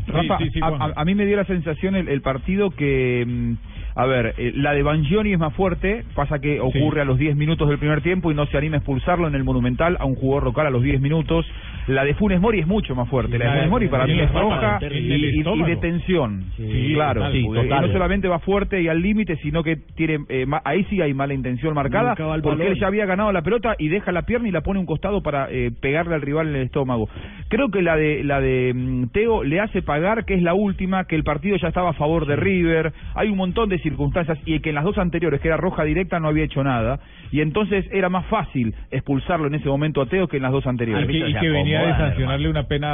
Rafa, 0.07 0.39
a- 0.63 0.93
a 1.01 1.05
mí 1.05 1.15
me 1.15 1.27
dio 1.27 1.37
la 1.37 1.45
sensación 1.47 1.97
el, 1.97 2.09
el 2.09 2.23
partido 2.23 2.71
que 2.71 3.25
mm, 3.27 3.55
A 3.97 4.05
ver, 4.07 4.35
eh, 4.37 4.53
la 4.55 4.73
de 4.75 4.83
Bangioni 4.83 5.33
es 5.33 5.39
más 5.39 5.55
fuerte, 5.55 6.05
pasa 6.15 6.39
que 6.39 6.61
ocurre 6.61 7.01
a 7.01 7.05
los 7.07 7.19
10 7.19 7.35
minutos 7.35 7.67
del 7.69 7.79
primer 7.79 8.03
tiempo 8.03 8.31
y 8.31 8.35
no 8.35 8.45
se 8.47 8.59
anima 8.59 8.77
a 8.77 8.79
expulsarlo 8.79 9.27
en 9.27 9.35
el 9.35 9.43
Monumental 9.43 9.97
a 9.99 10.05
un 10.05 10.15
jugador 10.17 10.45
local 10.45 10.67
a 10.67 10.71
los 10.71 10.83
10 10.83 11.01
minutos. 11.01 11.47
La 11.87 12.05
de 12.05 12.15
Funes 12.15 12.41
Mori 12.41 12.59
es 12.61 12.67
mucho 12.67 12.95
más 12.95 13.09
fuerte. 13.09 13.39
La 13.39 13.45
de 13.45 13.51
Funes 13.53 13.71
Mori 13.71 13.89
para 13.89 14.07
mí 14.07 14.21
es 14.25 14.31
roja 14.43 14.79
y, 14.99 15.13
y- 15.61 15.63
de 15.67 15.77
tensión. 15.77 16.45
Sí, 16.57 16.93
claro, 16.95 17.21
total, 17.21 17.33
sí, 17.33 17.43
total. 17.47 17.65
Y 17.85 17.87
no 17.87 17.93
solamente 17.93 18.29
va 18.29 18.39
fuerte 18.41 18.83
y 18.83 18.89
al 18.89 19.01
límite, 19.01 19.37
sino 19.37 19.63
que 19.63 19.77
tiene 19.95 20.19
eh, 20.29 20.45
ma- 20.47 20.61
ahí 20.65 20.85
sí 20.91 21.01
hay 21.01 21.15
mala 21.15 21.33
intención 21.33 21.73
marcada, 21.75 22.15
porque 22.43 22.65
él 22.73 22.81
ya 22.81 22.87
había 22.89 23.07
ganado 23.07 23.33
la 23.33 23.43
pelota 23.43 23.77
y 23.79 23.89
deja 23.89 24.13
la 24.13 24.23
pierna 24.23 24.49
y 24.49 24.53
la 24.53 24.61
pone 24.63 24.79
a 24.79 24.81
un 24.81 24.87
costado 24.87 25.23
para 25.23 25.49
eh, 25.51 25.71
pegarle 25.81 26.17
al 26.17 26.23
rival 26.23 26.49
en 26.49 26.57
el 26.57 26.63
estómago. 26.63 27.09
Creo 27.49 27.71
que 27.71 27.81
la 27.83 27.97
de 27.97 28.23
la 28.25 28.41
de 28.41 28.73
mm, 28.75 29.07
Teo 29.13 29.45
le 29.45 29.61
hace 29.61 29.81
pagar 29.81 30.25
que 30.27 30.35
es 30.35 30.43
la 30.43 30.55
última, 30.55 31.05
que 31.05 31.15
el 31.17 31.23
partido 31.25 31.57
ya 31.57 31.69
estaba 31.69 31.91
a 31.91 31.95
favor 31.95 32.27
de 32.27 32.37
River, 32.37 32.93
hay 33.15 33.29
un 33.31 33.39
montón 33.39 33.69
de 33.69 33.79
circunstancias 33.91 34.39
y 34.47 34.61
que 34.61 34.71
en 34.71 34.75
las 34.75 34.85
dos 34.85 34.99
anteriores, 34.99 35.41
que 35.41 35.49
era 35.49 35.57
roja 35.57 35.85
directa, 35.85 36.19
no 36.21 36.29
había 36.29 36.45
hecho 36.45 36.63
nada 36.65 36.99
y 37.33 37.41
entonces 37.41 37.85
era 37.93 38.09
más 38.09 38.25
fácil 38.27 38.75
expulsarlo 38.91 39.47
en 39.49 39.55
ese 39.55 39.69
momento 39.69 40.01
a 40.03 40.07
Teo 40.07 40.29
que 40.29 40.37
en 40.39 40.43
las 40.45 40.53
dos 40.53 40.67
anteriores. 40.67 41.09
Y 41.09 41.13
que, 41.13 41.29
y 41.29 41.35
que 41.35 41.49
venía 41.49 41.83
de 41.87 41.93
sancionarle 41.97 42.49
una 42.49 42.65
pena 42.65 42.89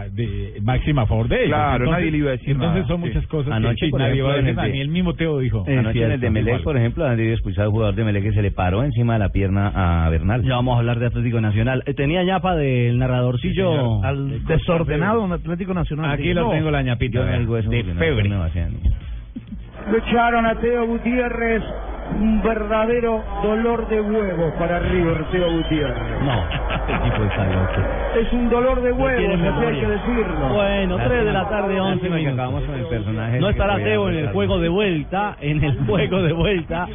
ah, 0.00 0.04
de 0.10 0.58
máxima 0.62 1.02
a 1.02 1.06
favor 1.06 1.28
de 1.28 1.36
ellos. 1.36 1.48
Claro, 1.48 1.84
Entonces- 1.84 1.98
nadie 1.98 2.10
le 2.10 2.18
iba 2.18 2.28
a 2.28 2.32
decir 2.32 2.50
Entonces 2.50 2.74
nada. 2.82 2.88
son 2.88 3.00
Sí. 3.02 3.08
muchas 3.08 3.26
cosas 3.28 3.52
Anoche, 3.52 3.90
que 3.90 3.98
nadie 3.98 4.22
va 4.22 4.32
a 4.32 4.36
decir 4.36 4.54
nada, 4.54 4.68
ni 4.68 4.80
el 4.80 4.88
mismo 4.88 5.14
Teo 5.14 5.38
dijo. 5.38 5.64
Anoche 5.66 6.04
en 6.04 6.12
el 6.12 6.20
de 6.20 6.30
Melec, 6.30 6.62
por 6.62 6.76
ejemplo, 6.76 7.04
han 7.06 7.16
debido 7.16 7.34
expulsar 7.34 7.64
al 7.64 7.70
jugador 7.70 7.94
de 7.94 8.04
Melec 8.04 8.22
que 8.22 8.32
se 8.32 8.42
le 8.42 8.50
paró 8.50 8.84
encima 8.84 9.14
de 9.14 9.18
la 9.18 9.28
pierna 9.30 10.04
a 10.04 10.08
Bernal. 10.10 10.42
Ya 10.42 10.56
vamos 10.56 10.76
a 10.76 10.78
hablar 10.80 10.98
de 10.98 11.06
Atlético 11.06 11.40
Nacional. 11.40 11.82
Eh, 11.86 11.94
tenía 11.94 12.22
ñapa 12.22 12.56
del 12.56 12.98
narradorcillo 12.98 13.70
señor. 13.70 14.06
al 14.06 14.44
desordenado 14.44 15.24
en 15.24 15.32
Atlético 15.32 15.74
Nacional. 15.74 16.10
Aquí 16.10 16.32
lo 16.34 16.50
tengo 16.50 16.70
la 16.70 16.82
ñapita. 16.82 17.24
De 17.24 17.84
febre. 17.98 18.30
No. 19.86 19.92
Lo 19.92 19.98
echaron 19.98 20.46
a 20.46 20.54
Teo 20.56 20.86
Gutiérrez. 20.86 21.62
Un 22.20 22.42
verdadero 22.42 23.24
dolor 23.42 23.88
de 23.88 23.98
huevos 24.02 24.52
para 24.58 24.80
River, 24.80 25.24
Teo 25.30 25.50
Gutiérrez. 25.50 26.20
No, 26.22 26.42
este 26.44 26.92
tipo 27.04 27.24
está 27.24 27.44
loco. 27.46 28.20
Es 28.20 28.32
un 28.34 28.50
dolor 28.50 28.82
de 28.82 28.90
No 28.90 28.96
huevos, 28.96 29.18
tiene 29.34 29.48
así 29.48 29.64
hay 29.66 29.80
que 29.80 29.86
decirlo. 29.86 30.48
Bueno, 30.52 30.96
3 30.98 31.24
de 31.24 31.32
la 31.32 31.48
tarde, 31.48 31.80
11 31.80 31.90
lástima 31.94 32.16
que 32.16 32.22
minutos. 32.22 32.38
acabamos 32.38 32.64
con 32.64 32.74
el 32.80 32.86
personaje 32.86 33.40
No 33.40 33.48
estará 33.48 33.76
Teo 33.76 34.08
en 34.10 34.16
el 34.16 34.28
juego 34.32 34.58
de 34.58 34.68
vuelta, 34.68 35.36
en 35.40 35.64
el 35.64 35.78
juego 35.86 36.22
de 36.22 36.32
vuelta 36.34 36.86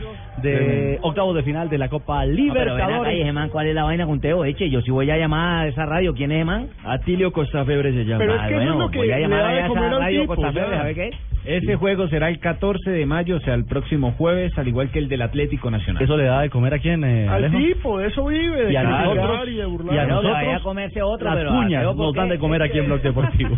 de 0.43 0.99
octavos 1.01 1.35
de 1.35 1.41
final 1.43 1.67
de 1.67 1.77
la 1.79 1.89
Copa 1.89 2.23
No, 2.23 2.31
Libertadores. 2.33 3.19
ese 3.19 3.31
man, 3.31 3.49
¿cuál 3.49 3.67
es 3.67 3.73
la 3.75 3.85
vaina 3.85 4.05
con 4.05 4.19
Teo? 4.21 4.45
Eche, 4.45 4.69
yo 4.69 4.81
sí 4.81 4.91
voy 4.91 5.09
a 5.09 5.17
llamar 5.17 5.65
a 5.65 5.67
esa 5.69 5.85
radio. 5.87 6.13
¿Quién 6.13 6.31
es 6.31 6.45
man? 6.45 6.67
Atilio 6.85 7.31
Costa 7.31 7.65
Febre 7.65 7.91
se 7.91 8.05
llama. 8.05 8.19
Pero 8.19 8.35
es 8.35 8.41
que 8.43 8.55
eso 8.55 8.71
es 8.73 8.77
lo 8.79 8.89
que 8.91 8.97
voy 8.99 9.11
a 9.11 9.19
llamar 9.19 9.45
a 9.45 9.65
esa 9.65 9.89
radio 9.97 10.21
tipo, 10.21 10.35
Costa 10.35 10.51
ya. 10.51 10.61
Febre, 10.61 10.77
¿sabe 10.77 10.93
qué? 10.95 11.09
Ese 11.47 11.75
juego 11.77 12.09
será 12.09 12.27
el 12.27 12.39
14 12.39 12.89
de 12.91 13.05
mayo, 13.05 13.37
o 13.37 13.39
sea, 13.39 13.53
el 13.53 13.63
próximo 13.65 14.11
jueves, 14.17 14.51
al 14.57 14.67
igual 14.67 14.89
que 14.91 14.99
el 14.99 15.07
del 15.07 15.21
Atlético 15.21 15.71
Nacional. 15.71 16.03
¿Eso 16.03 16.17
le 16.17 16.25
da 16.25 16.41
de 16.41 16.49
comer 16.49 16.73
a 16.73 16.79
quién, 16.79 17.03
eh, 17.05 17.25
Al 17.27 17.35
Alejo? 17.45 17.57
tipo, 17.57 17.99
de 17.99 18.07
eso 18.07 18.25
vive, 18.25 18.65
de 18.65 18.73
Y 18.73 18.75
a 18.75 18.81
criticar 18.81 19.15
nosotros- 19.15 19.47
y 19.47 19.55
de 19.55 19.65
burlar. 19.65 19.95
y 19.95 19.97
a 19.99 20.05
No, 20.07 20.23
vaya 20.23 20.55
a 20.57 20.59
comerse 20.59 21.01
otro, 21.01 21.25
las 21.29 21.37
pero 21.37 21.49
a 21.51 21.53
cuñas 21.53 21.81
Teo, 21.81 21.93
nos 21.93 22.05
¿por 22.07 22.15
dan 22.15 22.29
de 22.29 22.37
comer 22.37 22.61
aquí 22.63 22.79
en 22.79 22.85
Blog 22.87 23.01
Deportivo. 23.01 23.57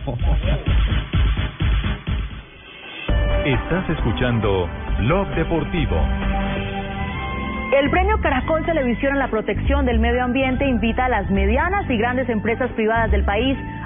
Estás 3.45 3.89
escuchando 3.89 4.69
Blog 4.99 5.27
Deportivo. 5.35 5.95
El 7.81 7.89
premio 7.91 8.19
Caracol 8.21 8.65
Televisión 8.65 9.13
en 9.13 9.19
la 9.19 9.27
protección 9.29 9.85
del 9.85 9.99
medio 9.99 10.23
ambiente 10.23 10.67
invita 10.67 11.05
a 11.05 11.09
las 11.09 11.29
medianas 11.29 11.89
y 11.89 11.97
grandes 11.97 12.27
empresas 12.29 12.69
privadas 12.71 13.11
del 13.11 13.23
país 13.23 13.57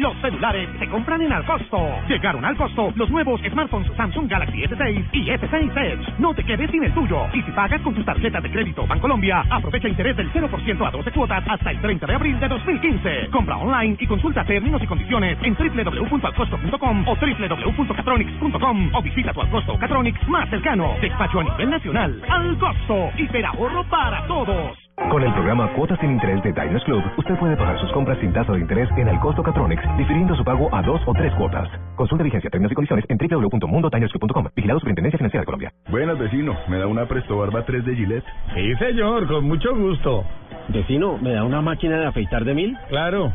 Los 0.00 0.16
celulares 0.22 0.66
se 0.78 0.88
compran 0.88 1.20
en 1.20 1.30
Alcosto. 1.30 1.78
Llegaron 2.08 2.42
al 2.42 2.56
costo 2.56 2.90
los 2.96 3.10
nuevos 3.10 3.38
smartphones 3.42 3.92
Samsung 3.98 4.30
Galaxy 4.30 4.62
S6 4.62 5.04
y 5.12 5.26
S6 5.26 5.76
Edge. 5.76 6.14
No 6.18 6.32
te 6.32 6.42
quedes 6.42 6.70
sin 6.70 6.82
el 6.84 6.94
tuyo. 6.94 7.26
Y 7.34 7.42
si 7.42 7.50
pagas 7.52 7.82
con 7.82 7.94
tus 7.94 8.06
tarjetas 8.06 8.42
de 8.42 8.50
crédito 8.50 8.86
Bancolombia, 8.86 9.44
aprovecha 9.50 9.88
interés 9.88 10.16
del 10.16 10.32
0% 10.32 10.88
a 10.88 10.90
12 10.90 11.10
cuotas 11.10 11.44
hasta 11.46 11.70
el 11.70 11.82
30 11.82 12.06
de 12.06 12.14
abril 12.14 12.40
de 12.40 12.48
2015. 12.48 13.28
Compra 13.30 13.58
online 13.58 13.98
y 14.00 14.06
consulta 14.06 14.42
términos 14.42 14.82
y 14.82 14.86
condiciones 14.86 15.36
en 15.42 15.54
www.alcosto.com 15.54 17.06
o 17.06 17.14
www.catronics.com 17.14 18.94
o 18.94 19.02
visita 19.02 19.34
tu 19.34 19.42
Alcosto 19.42 19.78
Catronics 19.78 20.26
más 20.28 20.48
cercano. 20.48 20.94
Despacho 21.02 21.40
a 21.40 21.44
nivel 21.44 21.68
nacional. 21.68 22.22
Alcosto. 22.26 23.10
Hiperahorro 23.18 23.84
para 23.90 24.26
todos. 24.26 24.89
Con 24.96 25.22
el 25.24 25.32
programa 25.32 25.72
Cuotas 25.74 25.98
sin 25.98 26.12
Interés 26.12 26.42
de 26.42 26.52
Diners 26.52 26.84
Club, 26.84 27.02
usted 27.16 27.34
puede 27.38 27.56
pagar 27.56 27.80
sus 27.80 27.90
compras 27.92 28.18
sin 28.20 28.32
tasa 28.32 28.52
de 28.52 28.60
interés 28.60 28.88
en 28.96 29.08
el 29.08 29.18
costo 29.18 29.42
Catronics, 29.42 29.82
difiriendo 29.96 30.36
su 30.36 30.44
pago 30.44 30.72
a 30.72 30.82
dos 30.82 31.00
o 31.06 31.12
tres 31.14 31.34
cuotas. 31.34 31.68
Consulte 31.96 32.22
vigencia, 32.24 32.48
términos 32.50 32.70
y 32.70 32.74
condiciones 32.74 33.04
en 33.08 33.18
www.mundotinersclub.com. 33.18 34.48
Vigilado 34.54 34.78
Superintendencia 34.78 35.18
Financiera 35.18 35.42
de 35.42 35.46
Colombia. 35.46 35.72
Buenas, 35.88 36.18
vecino. 36.18 36.56
¿Me 36.68 36.78
da 36.78 36.86
una 36.86 37.06
Presto 37.06 37.36
Barba 37.38 37.64
3 37.64 37.84
de 37.84 37.96
Gillette? 37.96 38.24
Sí, 38.54 38.74
señor, 38.76 39.26
con 39.26 39.48
mucho 39.48 39.74
gusto. 39.74 40.24
Vecino, 40.68 41.18
¿me 41.18 41.32
da 41.32 41.42
una 41.44 41.60
máquina 41.60 41.98
de 41.98 42.06
afeitar 42.06 42.44
de 42.44 42.54
mil? 42.54 42.78
Claro. 42.88 43.32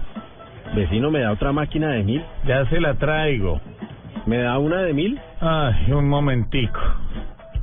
Vecino, 0.76 1.12
¿me 1.12 1.20
da 1.20 1.32
otra 1.32 1.52
máquina 1.52 1.89
de 1.89 2.04
mil? 2.04 2.24
Ya 2.46 2.65
se 2.70 2.80
la 2.80 2.94
traigo. 2.94 3.60
¿Me 4.26 4.38
da 4.38 4.58
una 4.60 4.82
de 4.82 4.94
mil? 4.94 5.20
Ay, 5.41 5.91
un 5.91 6.08
momentico. 6.08 6.80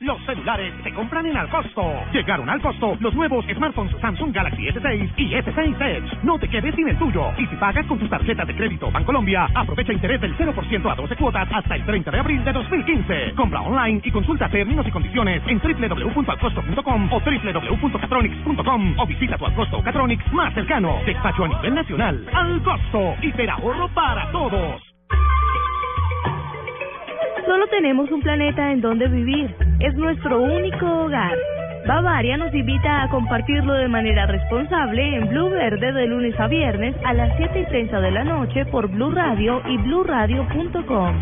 Los 0.00 0.22
celulares 0.26 0.74
se 0.84 0.92
compran 0.92 1.24
en 1.24 1.36
Alcosto. 1.38 1.82
Llegaron 2.12 2.50
al 2.50 2.60
costo 2.60 2.96
los 3.00 3.14
nuevos 3.14 3.46
smartphones 3.46 3.96
Samsung 3.98 4.30
Galaxy 4.30 4.66
S6 4.66 5.12
y 5.16 5.32
S6 5.32 5.80
Edge. 5.80 6.18
No 6.22 6.38
te 6.38 6.48
quedes 6.48 6.74
sin 6.74 6.88
el 6.88 6.98
tuyo. 6.98 7.32
Y 7.38 7.46
si 7.46 7.56
pagas 7.56 7.86
con 7.86 7.98
tus 7.98 8.10
tarjetas 8.10 8.46
de 8.46 8.54
crédito 8.54 8.90
Bancolombia, 8.90 9.48
aprovecha 9.54 9.94
interés 9.94 10.20
del 10.20 10.36
0% 10.36 10.92
a 10.92 10.94
12 10.94 11.16
cuotas 11.16 11.48
hasta 11.50 11.76
el 11.76 11.86
30 11.86 12.10
de 12.10 12.18
abril 12.18 12.44
de 12.44 12.52
2015. 12.52 13.32
Compra 13.36 13.62
online 13.62 14.02
y 14.04 14.10
consulta 14.10 14.50
términos 14.50 14.86
y 14.86 14.90
condiciones 14.90 15.42
en 15.46 15.60
www.alcosto.com 15.60 17.12
o 17.12 17.20
www.catronics.com 17.20 18.98
o 18.98 19.06
visita 19.06 19.38
tu 19.38 19.46
Alcosto 19.46 19.82
Catronics 19.82 20.30
más 20.30 20.52
cercano. 20.52 21.00
Despacho 21.06 21.44
a 21.44 21.48
nivel 21.48 21.74
nacional. 21.74 22.26
Alcosto. 22.34 23.14
Hiperahorro 23.22 23.88
para 23.94 24.30
todos. 24.30 24.82
Solo 27.46 27.66
tenemos 27.68 28.10
un 28.10 28.20
planeta 28.22 28.72
en 28.72 28.80
donde 28.80 29.06
vivir. 29.06 29.54
Es 29.78 29.94
nuestro 29.94 30.42
único 30.42 31.04
hogar. 31.04 31.36
Bavaria 31.86 32.36
nos 32.36 32.52
invita 32.52 33.04
a 33.04 33.08
compartirlo 33.08 33.72
de 33.74 33.86
manera 33.86 34.26
responsable 34.26 35.14
en 35.14 35.28
Blue 35.28 35.50
Verde 35.50 35.92
de 35.92 36.06
lunes 36.08 36.38
a 36.40 36.48
viernes 36.48 36.96
a 37.04 37.12
las 37.12 37.36
7 37.36 37.60
y 37.60 37.66
30 37.66 38.00
de 38.00 38.10
la 38.10 38.24
noche 38.24 38.66
por 38.66 38.88
Blue 38.88 39.12
Radio 39.12 39.62
y 39.68 39.76
bluradio.com. 39.78 41.20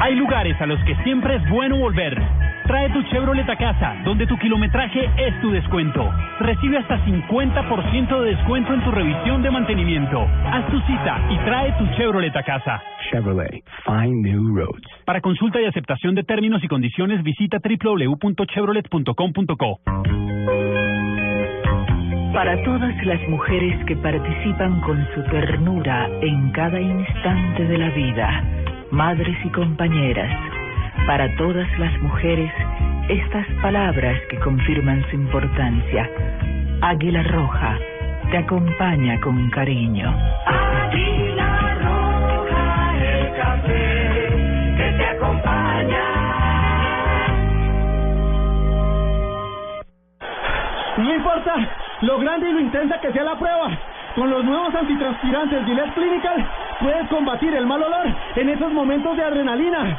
Hay 0.00 0.14
lugares 0.14 0.58
a 0.62 0.66
los 0.66 0.82
que 0.84 0.96
siempre 1.04 1.36
es 1.36 1.50
bueno 1.50 1.76
volver. 1.76 2.16
Trae 2.70 2.88
tu 2.90 3.02
Chevrolet 3.10 3.50
a 3.50 3.56
casa, 3.56 3.96
donde 4.04 4.28
tu 4.28 4.38
kilometraje 4.38 5.10
es 5.16 5.40
tu 5.40 5.50
descuento. 5.50 6.08
Recibe 6.38 6.78
hasta 6.78 7.04
50% 7.04 8.20
de 8.20 8.36
descuento 8.36 8.72
en 8.72 8.84
tu 8.84 8.92
revisión 8.92 9.42
de 9.42 9.50
mantenimiento. 9.50 10.24
Haz 10.44 10.70
tu 10.70 10.78
cita 10.82 11.20
y 11.30 11.38
trae 11.38 11.72
tu 11.72 11.84
Chevrolet 11.96 12.36
a 12.36 12.44
casa. 12.44 12.80
Chevrolet, 13.10 13.64
find 13.84 14.24
new 14.24 14.54
roads. 14.54 14.86
Para 15.04 15.20
consulta 15.20 15.60
y 15.60 15.64
aceptación 15.64 16.14
de 16.14 16.22
términos 16.22 16.62
y 16.62 16.68
condiciones, 16.68 17.24
visita 17.24 17.58
www.chevrolet.com.co. 17.58 19.80
Para 22.32 22.62
todas 22.62 23.04
las 23.04 23.28
mujeres 23.28 23.84
que 23.84 23.96
participan 23.96 24.80
con 24.82 25.04
su 25.12 25.24
ternura 25.24 26.08
en 26.20 26.52
cada 26.52 26.80
instante 26.80 27.64
de 27.64 27.78
la 27.78 27.90
vida, 27.90 28.44
madres 28.92 29.36
y 29.44 29.48
compañeras, 29.48 30.59
para 31.06 31.34
todas 31.36 31.68
las 31.78 31.96
mujeres, 32.00 32.50
estas 33.08 33.46
palabras 33.62 34.20
que 34.30 34.38
confirman 34.38 35.04
su 35.10 35.16
importancia. 35.16 36.08
Águila 36.82 37.22
Roja 37.24 37.78
te 38.30 38.38
acompaña 38.38 39.20
con 39.20 39.50
cariño. 39.50 40.08
Águila 40.46 41.74
Roja, 41.82 42.94
el 42.96 43.34
café 43.36 44.28
que 44.76 44.92
te 44.96 45.04
acompaña. 45.06 46.04
No 50.98 51.14
importa 51.14 51.54
lo 52.02 52.18
grande 52.18 52.50
y 52.50 52.52
lo 52.52 52.60
intensa 52.60 53.00
que 53.00 53.12
sea 53.12 53.24
la 53.24 53.38
prueba. 53.38 53.70
Con 54.14 54.28
los 54.28 54.44
nuevos 54.44 54.74
antitranspirantes 54.74 55.64
Gillette 55.64 55.94
Clinical 55.94 56.46
puedes 56.80 57.08
combatir 57.08 57.54
el 57.54 57.66
mal 57.66 57.82
olor 57.82 58.06
en 58.36 58.48
esos 58.48 58.72
momentos 58.72 59.16
de 59.16 59.24
adrenalina. 59.24 59.98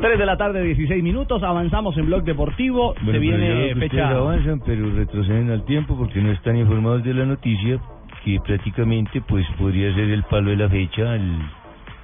Tres 0.00 0.18
de 0.18 0.26
la 0.26 0.36
tarde, 0.36 0.62
16 0.62 1.02
minutos. 1.02 1.42
Avanzamos 1.42 1.96
en 1.98 2.06
Blog 2.06 2.22
Deportivo. 2.22 2.94
Se 2.98 3.04
Bueno, 3.04 3.20
viene 3.20 3.74
fecha. 3.74 4.10
avanzan, 4.10 4.60
pero 4.64 4.90
retroceden 4.94 5.50
al 5.50 5.64
tiempo 5.64 5.96
porque 5.98 6.20
no 6.20 6.30
están 6.30 6.56
informados 6.56 7.02
de 7.02 7.14
la 7.14 7.24
noticia 7.24 7.80
que 8.24 8.38
prácticamente 8.44 9.20
pues 9.22 9.44
podría 9.58 9.92
ser 9.94 10.10
el 10.10 10.22
palo 10.24 10.50
de 10.50 10.56
la 10.56 10.68
fecha 10.68 11.12
al 11.12 11.38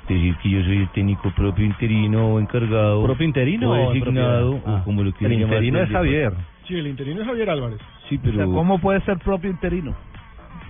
decir 0.08 0.34
que 0.42 0.50
yo 0.50 0.62
soy 0.64 0.78
el 0.78 0.88
técnico 0.90 1.32
propio 1.34 1.64
interino 1.64 2.34
o 2.34 2.38
encargado 2.40 3.02
¿Propio 3.04 3.26
interino 3.26 3.70
o 3.70 3.74
o 3.88 3.92
designado 3.92 4.50
propiedad? 4.52 4.76
Ah. 4.76 4.80
o 4.80 4.84
como 4.84 5.02
lo 5.02 5.08
El 5.08 5.14
quieran 5.14 5.38
llamar 5.38 5.54
interino 5.56 5.78
pues, 5.78 5.88
es 5.90 5.96
Javier. 5.96 6.32
Sí, 6.66 6.74
el 6.76 6.86
interino 6.88 7.20
es 7.20 7.26
Javier 7.26 7.50
Álvarez. 7.50 7.78
Sí, 8.08 8.18
pero 8.18 8.32
O 8.32 8.36
sea, 8.36 8.44
¿Cómo 8.46 8.78
puede 8.80 9.00
ser 9.02 9.18
propio 9.18 9.50
interino? 9.50 9.94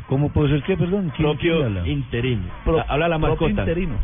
¿Cómo 0.08 0.30
puedo 0.30 0.48
ser 0.48 0.62
qué, 0.64 0.76
perdón? 0.76 1.10
¿Quién- 1.16 1.28
Propio 1.30 1.54
quién 1.56 1.64
habla? 1.66 1.88
interino. 1.88 2.42
Pro- 2.64 2.84
Habla 2.86 3.08
la 3.08 3.18
propio 3.18 3.48
mascota. 3.48 3.62
interino. 3.62 3.94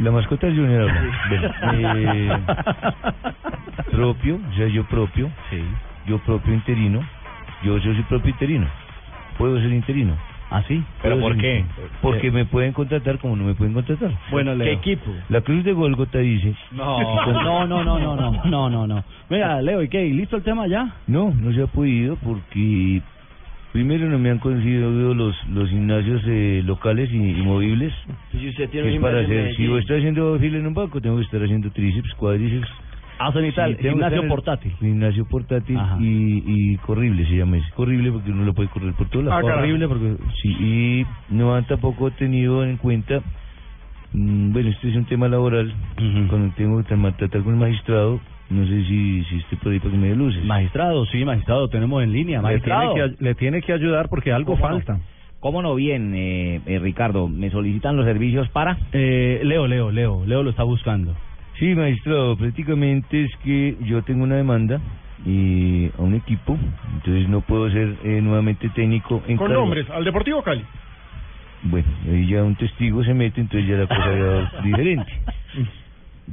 La 0.00 0.10
mascota 0.10 0.48
es 0.48 0.54
Junior. 0.54 0.90
eh, 1.72 2.30
propio, 3.92 4.40
o 4.50 4.56
sea, 4.56 4.66
yo 4.68 4.84
propio. 4.84 5.30
Sí. 5.50 5.62
Yo 6.06 6.18
propio 6.18 6.52
interino. 6.54 7.00
Yo, 7.62 7.78
yo 7.78 7.94
soy 7.94 8.02
propio 8.04 8.30
interino. 8.30 8.66
Puedo 9.38 9.58
ser 9.60 9.72
interino. 9.72 10.16
¿Ah, 10.52 10.62
sí? 10.68 10.84
¿Pero 11.00 11.18
por 11.18 11.36
qué? 11.38 11.64
Porque 12.02 12.26
eh. 12.26 12.30
me 12.30 12.44
pueden 12.44 12.74
contratar 12.74 13.18
como 13.18 13.36
no 13.36 13.44
me 13.44 13.54
pueden 13.54 13.72
contratar. 13.72 14.10
Bueno, 14.30 14.54
Leo. 14.54 14.66
¿Qué 14.66 14.72
equipo? 14.92 15.10
La 15.30 15.40
Cruz 15.40 15.64
de 15.64 15.72
Golgota 15.72 16.18
dice. 16.18 16.54
No, 16.72 17.00
no, 17.32 17.66
no, 17.66 17.82
no, 17.82 17.98
no, 17.98 18.42
no, 18.44 18.68
no, 18.68 18.86
no. 18.86 19.04
Venga, 19.30 19.62
Leo, 19.62 19.82
¿y 19.82 19.88
qué? 19.88 20.04
¿Listo 20.04 20.36
el 20.36 20.42
tema 20.42 20.66
ya? 20.66 20.94
No, 21.06 21.32
no 21.34 21.52
se 21.54 21.62
ha 21.62 21.66
podido 21.68 22.16
porque 22.16 23.00
primero 23.72 24.08
no 24.08 24.18
me 24.18 24.30
han 24.30 24.38
conseguido 24.38 24.90
los 25.14 25.34
los 25.48 25.68
gimnasios 25.70 26.22
eh, 26.26 26.62
locales 26.64 27.10
y, 27.12 27.16
y 27.16 27.42
movibles. 27.42 27.92
Si 28.30 28.48
usted 28.48 28.70
que 28.70 28.94
es 28.94 29.00
para 29.00 29.20
hacer, 29.20 29.54
si 29.56 29.66
voy 29.68 29.76
a 29.78 29.80
estar 29.80 29.96
haciendo 29.98 30.38
fila 30.38 30.58
en 30.58 30.66
un 30.66 30.74
banco, 30.74 31.00
tengo 31.00 31.16
que 31.16 31.22
estar 31.24 31.42
haciendo 31.42 31.70
tríceps, 31.70 32.14
cuádriceps. 32.14 32.68
Hacen 33.18 33.44
y 33.46 33.52
tal, 33.52 33.70
Sí, 33.76 33.82
tengo 33.82 33.98
que 33.98 34.04
gimnasio 34.04 34.06
estar 34.16 34.24
en- 34.24 34.28
portátil. 34.28 34.72
Gimnasio 34.80 35.24
portátil 35.26 35.76
y, 36.00 36.42
y 36.72 36.76
corrible 36.78 37.24
se 37.26 37.36
llama 37.36 37.58
ese. 37.58 37.70
Corrible 37.72 38.10
porque 38.10 38.30
uno 38.30 38.44
lo 38.44 38.52
puede 38.52 38.68
correr 38.68 38.94
por 38.94 39.08
todos 39.10 39.26
lados. 39.26 39.38
Ah, 39.44 39.46
caray. 39.46 39.70
Horrible 39.70 39.88
porque 39.88 40.16
sí, 40.42 40.48
y 40.58 41.06
no 41.28 41.54
han 41.54 41.64
tampoco 41.66 42.10
tenido 42.12 42.64
en 42.64 42.78
cuenta, 42.78 43.20
mm, 44.12 44.52
bueno, 44.52 44.70
este 44.70 44.88
es 44.90 44.96
un 44.96 45.04
tema 45.06 45.28
laboral, 45.28 45.72
cuando 46.28 46.52
tengo 46.56 46.82
que 46.82 46.94
tra- 46.94 47.16
tratar 47.16 47.42
con 47.42 47.54
el 47.54 47.60
magistrado, 47.60 48.20
no 48.50 48.66
sé 48.66 48.84
si, 48.84 49.24
si 49.24 49.36
esté 49.38 49.56
por 49.56 49.72
ahí 49.72 49.78
para 49.78 49.92
que 49.92 49.96
me 49.98 50.08
dé 50.08 50.16
luces. 50.16 50.44
Magistrado, 50.44 51.06
sí, 51.06 51.24
magistrado, 51.24 51.68
tenemos 51.68 52.02
en 52.02 52.12
línea. 52.12 52.38
Le 52.38 52.42
Magistrado. 52.42 52.94
tiene, 52.94 53.16
que, 53.16 53.24
le 53.24 53.34
tiene 53.34 53.62
que 53.62 53.72
ayudar 53.72 54.08
porque 54.08 54.32
algo 54.32 54.56
falta. 54.56 54.98
¿Cómo 55.40 55.60
no? 55.62 55.74
Bien, 55.74 56.12
eh, 56.14 56.60
eh, 56.66 56.78
Ricardo, 56.78 57.28
¿me 57.28 57.50
solicitan 57.50 57.96
los 57.96 58.04
servicios 58.06 58.48
para? 58.50 58.76
Eh, 58.92 59.40
Leo, 59.42 59.66
Leo, 59.66 59.90
Leo, 59.90 60.24
Leo 60.24 60.42
lo 60.42 60.50
está 60.50 60.62
buscando. 60.62 61.16
Sí, 61.58 61.74
magistrado, 61.74 62.36
prácticamente 62.36 63.24
es 63.24 63.30
que 63.42 63.76
yo 63.84 64.02
tengo 64.02 64.22
una 64.24 64.36
demanda 64.36 64.80
y 65.26 65.86
a 65.98 66.02
un 66.02 66.14
equipo, 66.14 66.56
entonces 66.94 67.28
no 67.28 67.40
puedo 67.40 67.70
ser 67.70 67.96
eh, 68.04 68.20
nuevamente 68.22 68.68
técnico 68.70 69.22
en 69.26 69.36
Con 69.36 69.48
cargo. 69.48 69.62
nombres, 69.62 69.88
al 69.90 70.04
Deportivo 70.04 70.42
Cali. 70.42 70.62
Bueno, 71.64 71.86
ahí 72.10 72.26
ya 72.28 72.42
un 72.42 72.56
testigo 72.56 73.04
se 73.04 73.14
mete, 73.14 73.40
entonces 73.40 73.68
ya 73.68 73.76
la 73.76 73.86
cosa 73.86 74.50
ya 74.52 74.62
diferente. 74.64 75.12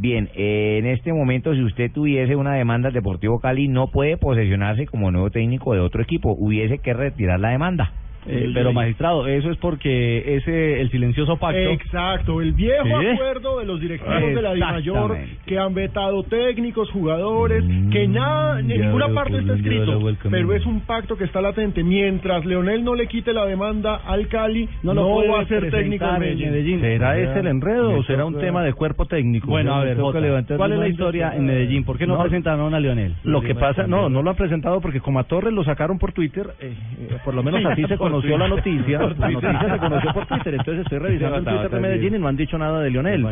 Bien, 0.02 0.30
eh, 0.34 0.78
en 0.80 0.86
este 0.86 1.12
momento, 1.12 1.54
si 1.54 1.62
usted 1.62 1.92
tuviese 1.92 2.38
una 2.38 2.54
demanda 2.54 2.88
al 2.88 2.94
Deportivo 2.94 3.42
Cali, 3.42 3.68
no 3.68 3.92
puede 3.92 4.16
posesionarse 4.16 4.86
como 4.86 5.12
nuevo 5.12 5.30
técnico 5.30 5.74
de 5.74 5.82
otro 5.82 6.02
equipo. 6.02 6.32
Hubiese 6.40 6.80
que 6.80 6.94
retirar 6.94 7.38
la 7.42 7.50
demanda. 7.50 7.92
Eh, 8.28 8.52
pero 8.54 8.74
magistrado, 8.74 9.28
eso 9.28 9.50
es 9.50 9.58
porque 9.58 10.36
ese 10.36 10.82
el 10.82 10.92
silencioso 10.92 11.38
pacto. 11.38 11.60
Exacto, 11.60 12.42
el 12.42 12.54
viejo 12.54 13.00
¿Sí? 13.00 13.08
acuerdo 13.08 13.60
de 13.60 13.66
los 13.66 13.80
directivos 13.80 14.22
de 14.22 14.42
la 14.42 14.54
DIMAYOR 14.54 15.18
que 15.46 15.58
han 15.58 15.74
vetado 15.74 16.24
técnicos, 16.24 16.90
jugadores, 16.92 17.64
que 17.92 18.08
nada, 18.08 18.60
en 18.60 18.68
ninguna 18.68 19.08
veo 19.08 19.16
parte 19.16 19.40
está 19.40 19.54
escrito, 19.54 20.00
pero 20.30 20.54
es 20.54 20.66
un 20.66 20.82
pacto 20.82 21.18
que 21.18 21.24
está 21.24 21.42
latente. 21.42 21.84
Mientras 21.84 22.46
Leonel 22.46 22.84
no 22.84 22.94
le 22.94 23.08
quite 23.08 23.34
la 23.34 23.46
demanda 23.46 24.02
al 24.06 24.28
Cali, 24.28 24.68
No 24.84 24.94
no, 24.94 25.02
lo 25.02 25.14
puede 25.16 25.30
va 25.30 25.42
a 25.42 25.46
ser 25.46 25.72
técnico 25.72 26.06
en 26.06 26.20
Medellín. 26.20 26.52
Medellín. 26.52 26.82
¿Será 26.82 27.18
ese 27.18 27.40
el 27.40 27.48
enredo 27.48 27.98
o 27.98 28.04
será 28.04 28.26
un 28.26 28.38
tema 28.38 28.64
de 28.64 28.74
cuerpo 28.74 29.06
técnico? 29.06 29.48
Bueno, 29.48 29.76
a 29.76 29.84
ver, 29.84 29.98
Jota, 29.98 30.20
¿cuál 30.58 30.74
es 30.74 30.80
la 30.80 30.88
historia 30.88 31.34
en 31.36 31.46
Medellín? 31.46 31.84
¿Por 31.84 31.98
qué 31.98 32.06
no, 32.06 32.22
presentaron 32.22 32.74
a 32.74 32.80
Lionel? 32.80 33.16
Lo 33.24 33.42
que 33.42 33.56
pasa, 33.56 33.88
no, 33.88 34.10
no 34.10 34.22
lo 34.22 34.30
han 34.30 34.36
presentado 34.36 34.82
porque 34.82 35.00
como 35.00 35.20
a 35.20 35.24
Torres 35.24 35.54
lo 35.54 35.64
sacaron 35.64 35.98
por 35.98 36.12
Twitter, 36.12 36.48
eh, 36.60 36.74
eh, 37.00 37.18
por 37.24 37.34
lo 37.34 37.44
menos 37.44 37.62
Sí, 37.62 37.66
así 37.66 37.84
se 37.86 37.98
conoció 38.10 38.38
la 38.38 38.48
noticia. 38.48 39.00
La 39.19 39.30
noticia 39.30 39.74
se 39.74 39.78
conoció 39.80 40.13
por 40.13 40.26
Twitter, 40.26 40.54
entonces 40.56 40.84
estoy 40.84 41.00
revisando 41.00 41.38
el 41.38 41.43
Bata, 41.43 41.58
Twitter 41.58 41.72
de 41.72 41.80
Medellín 41.80 42.15
y 42.15 42.19
no 42.19 42.28
han 42.28 42.38
dicho 42.38 42.58
nada 42.58 42.82
de 42.82 42.89
Lionel. 42.89 43.26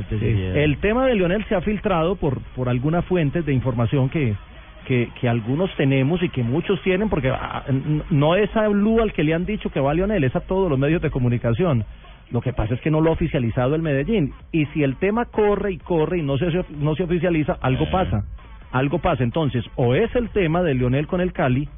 El 0.56 0.78
tema 0.78 1.06
de 1.06 1.16
Lionel 1.16 1.46
se 1.46 1.56
ha 1.56 1.62
filtrado 1.62 2.16
por, 2.16 2.40
por 2.56 2.70
algunas 2.70 3.06
fuentes 3.06 3.46
de 3.46 3.54
información 3.54 4.10
que, 4.10 4.36
que, 4.86 5.10
que 5.20 5.30
algunos 5.30 5.70
tenemos 5.76 6.22
y 6.24 6.30
que 6.30 6.44
muchos 6.44 6.82
tienen, 6.82 7.10
porque 7.10 7.30
ah, 7.30 7.64
no 8.10 8.36
es 8.36 8.56
a 8.56 8.68
Blue 8.68 9.02
al 9.02 9.14
que 9.14 9.24
le 9.24 9.34
han 9.34 9.46
dicho 9.46 9.70
que 9.70 9.80
va 9.80 9.94
Lionel, 9.94 10.24
es 10.24 10.36
a 10.36 10.42
todos 10.42 10.70
los 10.70 10.80
medios 10.80 11.02
de 11.02 11.10
comunicación. 11.10 11.86
Lo 12.32 12.42
que 12.42 12.52
pasa 12.54 12.74
es 12.74 12.82
que 12.82 12.92
no 12.92 13.00
lo 13.02 13.10
ha 13.10 13.14
oficializado 13.14 13.76
el 13.76 13.82
Medellín. 13.82 14.34
Y 14.52 14.66
si 14.68 14.84
el 14.84 14.98
tema 14.98 15.26
corre 15.26 15.72
y 15.72 15.78
corre 15.78 16.20
y 16.20 16.24
no 16.24 16.38
se, 16.38 16.48
no 16.78 16.96
se 16.96 17.04
oficializa, 17.04 17.58
algo 17.62 17.86
Eh. 17.86 17.90
pasa. 17.92 18.24
Algo 18.72 19.00
pasa. 19.00 19.24
Entonces, 19.24 19.64
o 19.76 19.96
es 19.96 20.14
el 20.16 20.30
tema 20.30 20.62
de 20.62 20.74
Lionel 20.74 21.08
con 21.08 21.22
el 21.22 21.32
Cali, 21.32 21.70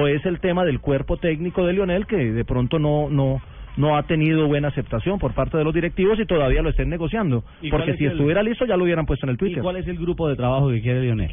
o 0.00 0.06
es 0.08 0.24
el 0.26 0.40
tema 0.40 0.64
del 0.64 0.80
cuerpo 0.80 1.16
técnico 1.16 1.64
de 1.66 1.72
Lionel 1.72 2.06
que 2.06 2.16
de 2.16 2.44
pronto 2.44 2.78
no, 2.78 3.08
no, 3.10 3.40
no 3.76 3.96
ha 3.96 4.02
tenido 4.04 4.46
buena 4.46 4.68
aceptación 4.68 5.18
por 5.18 5.32
parte 5.34 5.56
de 5.58 5.64
los 5.64 5.74
directivos 5.74 6.18
y 6.18 6.26
todavía 6.26 6.62
lo 6.62 6.70
estén 6.70 6.88
negociando. 6.88 7.44
¿Y 7.62 7.70
Porque 7.70 7.96
si 7.96 8.04
el- 8.04 8.12
estuviera 8.12 8.42
listo 8.42 8.64
ya 8.66 8.76
lo 8.76 8.84
hubieran 8.84 9.06
puesto 9.06 9.26
en 9.26 9.30
el 9.30 9.34
¿Y 9.36 9.38
Twitter. 9.38 9.62
cuál 9.62 9.76
es 9.76 9.86
el 9.88 9.98
grupo 9.98 10.28
de 10.28 10.36
trabajo 10.36 10.70
que 10.70 10.80
quiere 10.80 11.02
Lionel? 11.02 11.32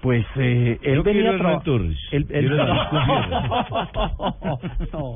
Pues 0.00 0.24
eh, 0.36 0.78
él 0.82 0.96
Yo 0.96 1.02
venía 1.02 1.30
quiero. 1.36 1.60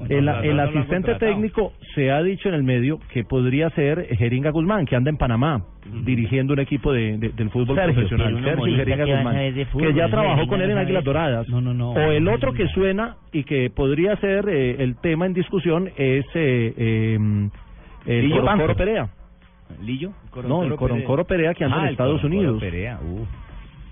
El, 0.09 0.29
el- 0.29 0.61
asistente 0.61 1.15
técnico 1.17 1.73
se 1.95 2.11
ha 2.11 2.23
dicho 2.23 2.49
en 2.49 2.55
el 2.57 2.63
medio 2.63 2.99
que 3.13 3.25
podría 3.25 3.71
ser 3.71 4.07
Jeringa 4.17 4.51
Guzmán, 4.51 4.87
que 4.87 4.97
anda 4.97 5.11
en 5.11 5.17
Panamá 5.17 5.63
dirigiendo 6.05 6.53
un 6.55 6.61
equipo 6.61 6.93
de, 6.93 7.17
de- 7.19 7.29
del 7.31 7.51
fútbol 7.51 7.77
Sergio, 7.77 7.95
profesional. 7.95 8.43
Sergio 8.43 8.77
Jeringa 8.77 9.05
que 9.05 9.15
Guzmán, 9.15 9.67
fútbol, 9.71 9.87
que 9.89 9.95
ya 9.95 10.09
trabajó 10.09 10.47
con 10.47 10.61
él 10.63 10.71
en 10.71 10.79
Águilas 10.79 11.05
Doradas. 11.05 11.49
No, 11.49 11.61
no, 11.61 11.75
no. 11.75 11.91
O 11.93 11.99
el 12.11 12.27
otro 12.29 12.53
que 12.53 12.67
suena 12.69 13.17
y 13.33 13.45
que 13.45 13.71
podría 13.71 14.17
ser 14.17 14.49
eh, 14.49 14.77
el 14.83 14.97
tema 14.97 15.27
en 15.27 15.33
discusión 15.35 15.89
es 15.97 16.25
eh, 16.35 16.75
eh, 16.77 17.19
el 18.07 18.29
Lillo 18.29 18.43
Banco. 18.43 18.75
Perea. 18.75 19.09
¿Lillo? 19.83 20.11
No, 20.47 20.65
el 20.65 20.75
Coroncoro 20.75 21.25
Perea 21.25 21.55
que 21.55 21.65
anda 21.65 21.77
Ah, 21.77 21.81
en 21.81 21.87
el 21.87 21.93
Estados 21.93 22.21
Coroncoro 22.21 22.43
Unidos. 22.51 22.61
Perea, 22.61 22.99
uh. 23.01 23.27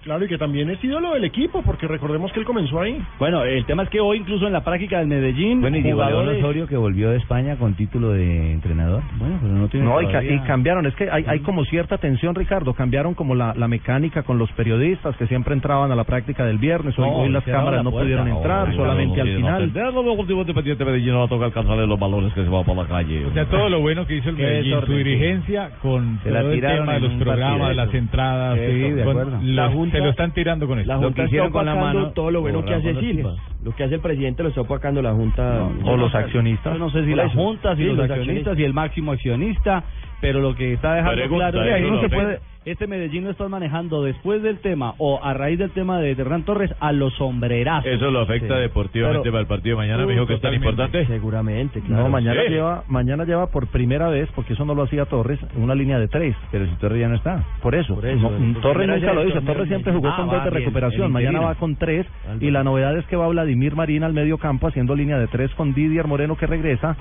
Claro, 0.02 0.24
y 0.24 0.28
que 0.28 0.38
también 0.38 0.70
es 0.70 0.82
ídolo 0.82 1.12
del 1.12 1.24
equipo, 1.24 1.62
porque 1.62 1.86
recordemos 1.86 2.32
que 2.32 2.40
él 2.40 2.46
comenzó 2.46 2.80
ahí. 2.80 2.98
Bueno, 3.18 3.44
el 3.44 3.64
tema 3.66 3.82
es 3.82 3.90
que 3.90 4.00
hoy 4.00 4.18
incluso 4.18 4.46
en 4.46 4.52
la 4.54 4.64
práctica 4.64 4.98
del 4.98 5.08
Medellín, 5.08 5.60
Bueno, 5.60 5.76
y 5.76 5.82
Diego 5.82 5.98
jugadores... 5.98 6.38
Osorio 6.42 6.66
que 6.66 6.76
volvió 6.76 7.10
de 7.10 7.18
España 7.18 7.56
con 7.56 7.74
título 7.74 8.10
de 8.10 8.52
entrenador. 8.52 9.02
Bueno, 9.18 9.38
pero 9.42 9.52
no 9.54 9.68
tiene 9.68 9.86
No, 9.86 10.00
y, 10.00 10.06
ca- 10.06 10.12
todavía- 10.20 10.34
y 10.34 10.38
cambiaron, 10.40 10.86
es 10.86 10.94
que 10.94 11.10
hay, 11.10 11.24
hay 11.26 11.40
como 11.40 11.64
cierta 11.66 11.98
tensión, 11.98 12.34
Ricardo, 12.34 12.72
cambiaron 12.72 13.12
como 13.14 13.34
la, 13.34 13.52
la 13.54 13.68
mecánica 13.68 14.22
con 14.22 14.38
los 14.38 14.50
periodistas 14.52 15.16
que 15.16 15.26
siempre 15.26 15.52
entraban 15.54 15.92
a 15.92 15.94
la 15.96 16.04
práctica 16.04 16.44
del 16.46 16.58
viernes, 16.58 16.98
hoy, 16.98 17.06
No, 17.08 17.16
hoy 17.16 17.28
las 17.28 17.44
cámaras 17.44 17.78
la 17.78 17.82
no 17.82 17.90
pudieron 17.90 18.26
entrar, 18.28 18.74
solamente 18.74 19.16
no 19.16 19.22
al 19.22 19.36
final. 19.36 19.72
Deportivo 19.72 20.40
Independiente 20.40 20.84
Medellín 20.84 21.12
no 21.12 21.18
va 21.20 21.24
a 21.24 21.28
tocar 21.28 21.46
alcanzarle 21.46 21.86
los 21.86 21.98
balones 21.98 22.32
que 22.32 22.42
se 22.42 22.48
va 22.48 22.62
por 22.64 22.76
la 22.76 22.86
calle. 22.86 23.24
O 23.26 23.32
sea, 23.32 23.44
todo 23.46 23.68
lo 23.68 23.80
bueno 23.80 24.06
que 24.06 24.16
hizo 24.16 24.30
el 24.30 24.36
Medellín, 24.36 24.80
su 24.86 24.92
dirigencia 24.94 25.70
con 25.82 26.18
Se 26.22 26.30
la 26.30 26.40
todo 26.40 26.52
el 26.52 26.60
tema 26.60 26.94
de 26.94 27.00
los 27.00 27.12
programas, 27.14 27.68
de 27.68 27.74
las 27.74 27.94
entradas, 27.94 28.58
Eso, 28.58 28.72
sí, 28.72 28.92
de 28.92 29.04
con- 29.04 29.56
La 29.56 29.68
Junta- 29.90 29.98
se 29.98 30.04
lo 30.04 30.10
están 30.10 30.32
tirando 30.32 30.66
con 30.66 30.78
esto. 30.78 30.88
La 30.88 30.94
Lo 30.96 31.02
Junta 31.02 31.14
que 31.16 31.20
está 31.22 31.28
hicieron 31.30 31.50
con 31.52 31.66
la 31.66 31.72
opacando 31.72 31.98
mano, 32.00 32.12
todo 32.12 32.30
lo 32.30 32.40
bueno 32.40 32.64
que 32.64 32.74
hace 32.74 32.94
Silva. 33.00 33.34
Lo 33.62 33.74
que 33.76 33.84
hace 33.84 33.94
el 33.96 34.00
presidente 34.00 34.42
lo 34.42 34.48
está 34.48 34.60
opacando 34.62 35.02
la 35.02 35.12
Junta. 35.12 35.68
O 35.84 35.96
los 35.96 36.14
accionistas. 36.14 36.72
Yo 36.72 36.78
no 36.78 36.90
sé 36.90 37.04
si 37.04 37.14
la 37.14 37.24
eso. 37.24 37.34
Junta, 37.38 37.76
si 37.76 37.82
Sí, 37.82 37.88
los, 37.88 37.96
los 37.96 38.04
accionistas, 38.04 38.28
accionistas. 38.28 38.58
y 38.58 38.64
el 38.64 38.74
máximo 38.74 39.12
accionista, 39.12 39.84
pero 40.20 40.40
lo 40.40 40.54
que 40.54 40.72
está 40.74 40.94
dejando 40.94 41.16
Pregunta, 41.16 41.50
claro 41.52 41.76
es 41.76 41.82
no 41.90 42.00
se 42.00 42.08
puede- 42.08 42.38
este 42.66 42.86
Medellín 42.86 43.24
lo 43.24 43.30
están 43.30 43.50
manejando 43.50 44.02
después 44.04 44.42
del 44.42 44.58
tema 44.58 44.94
o 44.98 45.18
a 45.24 45.32
raíz 45.32 45.58
del 45.58 45.70
tema 45.70 45.98
de 45.98 46.10
Hernán 46.12 46.44
Torres 46.44 46.70
a 46.78 46.92
los 46.92 47.14
sombrerazos. 47.14 47.86
Eso 47.90 48.10
lo 48.10 48.20
afecta 48.20 48.56
Sí. 48.56 48.60
deportivamente 48.60 49.20
Pero- 49.22 49.32
para 49.32 49.40
el 49.40 49.46
partido 49.46 49.76
de 49.76 49.82
mañana, 49.86 50.04
Uh, 50.04 50.06
me 50.06 50.12
dijo 50.12 50.26
que 50.26 50.34
es 50.34 50.40
tan 50.42 50.52
importante. 50.54 51.06
Seguramente, 51.06 51.80
claro. 51.80 52.02
No, 52.04 52.08
mañana 52.10 52.42
Sí. 52.46 52.50
lleva, 52.52 52.84
mañana 52.88 53.24
lleva 53.24 53.46
por 53.46 53.66
primera 53.68 54.08
vez, 54.10 54.28
porque 54.34 54.52
eso 54.52 54.64
no 54.66 54.74
lo 54.74 54.82
hacía 54.82 55.06
Torres, 55.06 55.38
una 55.56 55.74
línea 55.74 55.98
de 55.98 56.08
tres. 56.08 56.36
Pero 56.52 56.66
si 56.66 56.72
Torres 56.76 57.00
ya 57.00 57.08
no 57.08 57.14
está. 57.16 57.42
Por 57.62 57.74
eso, 57.74 57.94
Por 57.94 58.04
eso, 58.06 58.30
no, 58.30 58.60
Torres 58.60 58.88
nunca 58.88 59.12
lo 59.14 59.22
el 59.22 59.28
hizo, 59.30 59.40
Torres 59.40 59.68
siempre 59.68 59.92
jugó 59.92 60.08
Medellín. 60.08 60.26
con 60.26 60.34
Ah, 60.34 60.38
dos 60.38 60.44
de 60.44 60.50
recuperación, 60.60 61.06
el 61.06 61.12
mañana 61.12 61.30
interino. 61.38 61.48
va 61.48 61.54
con 61.54 61.76
tres 61.76 62.06
y 62.40 62.50
la 62.50 62.62
novedad 62.62 62.96
es 62.98 63.06
que 63.06 63.16
va 63.16 63.26
Vladimir 63.28 63.74
Marín 63.74 64.04
al 64.04 64.12
medio 64.12 64.36
campo 64.38 64.66
haciendo 64.68 64.94
línea 64.94 65.18
de 65.18 65.28
tres 65.28 65.50
con 65.54 65.72
Didier 65.72 66.06
Moreno 66.06 66.36
que 66.36 66.46
regresa 66.46 66.96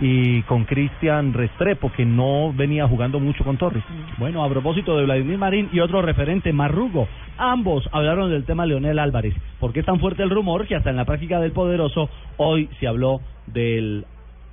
y 0.00 0.42
con 0.42 0.64
Cristian 0.64 1.32
Restrepo 1.32 1.92
que 1.92 2.04
no 2.04 2.52
venía 2.52 2.86
jugando 2.88 3.20
mucho 3.20 3.44
con 3.44 3.56
Torres. 3.56 3.84
Bueno, 4.18 4.44
a 4.44 4.48
propósito 4.48 4.96
de 4.96 5.04
Vladimir 5.04 5.38
Marín 5.38 5.68
y 5.72 5.80
otro 5.80 6.02
referente, 6.02 6.52
Marrugo, 6.52 7.08
ambos 7.38 7.88
hablaron 7.92 8.30
del 8.30 8.44
tema 8.44 8.66
Leonel 8.66 8.98
Álvarez. 8.98 9.34
¿Por 9.60 9.72
qué 9.72 9.80
es 9.80 9.86
tan 9.86 10.00
fuerte 10.00 10.22
el 10.22 10.30
rumor 10.30 10.66
que 10.66 10.76
hasta 10.76 10.90
en 10.90 10.96
la 10.96 11.04
práctica 11.04 11.40
del 11.40 11.52
poderoso 11.52 12.08
hoy 12.36 12.68
se 12.80 12.86
habló 12.86 13.20
del 13.46 14.06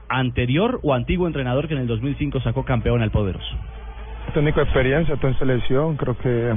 anterior 0.10 0.80
o 0.84 0.94
antiguo 0.94 1.28
entrenador 1.28 1.68
que 1.68 1.74
en 1.74 1.82
el 1.82 1.88
2005 1.88 2.42
sacó 2.42 2.66
campeón 2.66 3.02
al 3.02 3.12
poderoso? 3.12 3.58
técnico 4.34 4.60
de 4.60 4.66
experiencia, 4.66 5.16
está 5.16 5.28
en 5.28 5.38
selección, 5.40 5.98
creo 5.98 6.18
que 6.18 6.54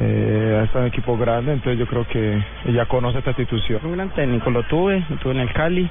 eh, 0.00 0.62
está 0.64 0.78
en 0.78 0.84
un 0.84 0.88
equipo 0.88 1.16
grande, 1.18 1.52
entonces 1.52 1.78
yo 1.78 1.86
creo 1.86 2.06
que 2.06 2.42
ya 2.72 2.86
conoce 2.86 3.18
esta 3.18 3.30
institución. 3.30 3.80
Un 3.84 3.92
gran 3.92 4.10
técnico, 4.10 4.50
lo 4.50 4.62
tuve, 4.64 5.04
lo 5.08 5.16
tuve 5.16 5.32
en 5.32 5.40
el 5.40 5.52
Cali, 5.52 5.90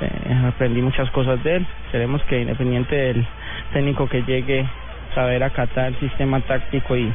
eh, 0.00 0.34
aprendí 0.46 0.80
muchas 0.82 1.10
cosas 1.10 1.42
de 1.44 1.56
él. 1.56 1.66
Queremos 1.92 2.22
que 2.24 2.40
independiente 2.40 2.94
del 2.94 3.26
técnico 3.72 4.06
que 4.08 4.22
llegue, 4.22 4.66
saber 5.14 5.42
acatar 5.42 5.88
el 5.88 5.96
sistema 6.00 6.40
táctico 6.40 6.96
y, 6.96 7.12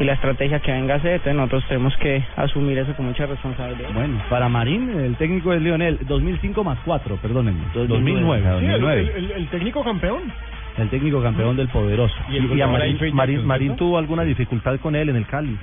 y 0.00 0.04
la 0.04 0.14
estrategia 0.14 0.58
que 0.60 0.72
venga 0.72 0.94
a 0.94 0.96
hacer, 0.96 1.12
entonces 1.14 1.34
nosotros 1.36 1.64
tenemos 1.68 1.96
que 1.98 2.22
asumir 2.36 2.78
eso 2.78 2.94
con 2.94 3.06
mucha 3.06 3.26
responsabilidad. 3.26 3.90
Bueno, 3.92 4.20
para 4.28 4.48
Marín, 4.48 4.88
el 4.98 5.16
técnico 5.16 5.52
es 5.52 5.62
Leonel, 5.62 5.98
2005 6.06 6.64
más 6.64 6.78
4, 6.84 7.16
perdónenme, 7.18 7.66
2009. 7.74 8.42
2009. 8.42 8.60
Sí, 8.60 8.66
el, 8.66 8.80
2009. 8.80 9.00
el- 9.00 9.24
el- 9.24 9.30
el 9.42 9.48
técnico 9.48 9.84
campeón. 9.84 10.22
El 10.76 10.90
técnico 10.90 11.22
campeón 11.22 11.56
del 11.56 11.68
poderoso. 11.68 12.14
Y, 12.28 12.60
a 12.60 12.66
Marín, 12.66 12.98
Marín- 13.14 13.44
Marín 13.44 13.76
tuvo 13.76 13.96
alguna 13.96 14.24
dificultad 14.24 14.78
con 14.78 14.94
él 14.94 15.08
en 15.08 15.16
el 15.16 15.26
Cali. 15.26 15.56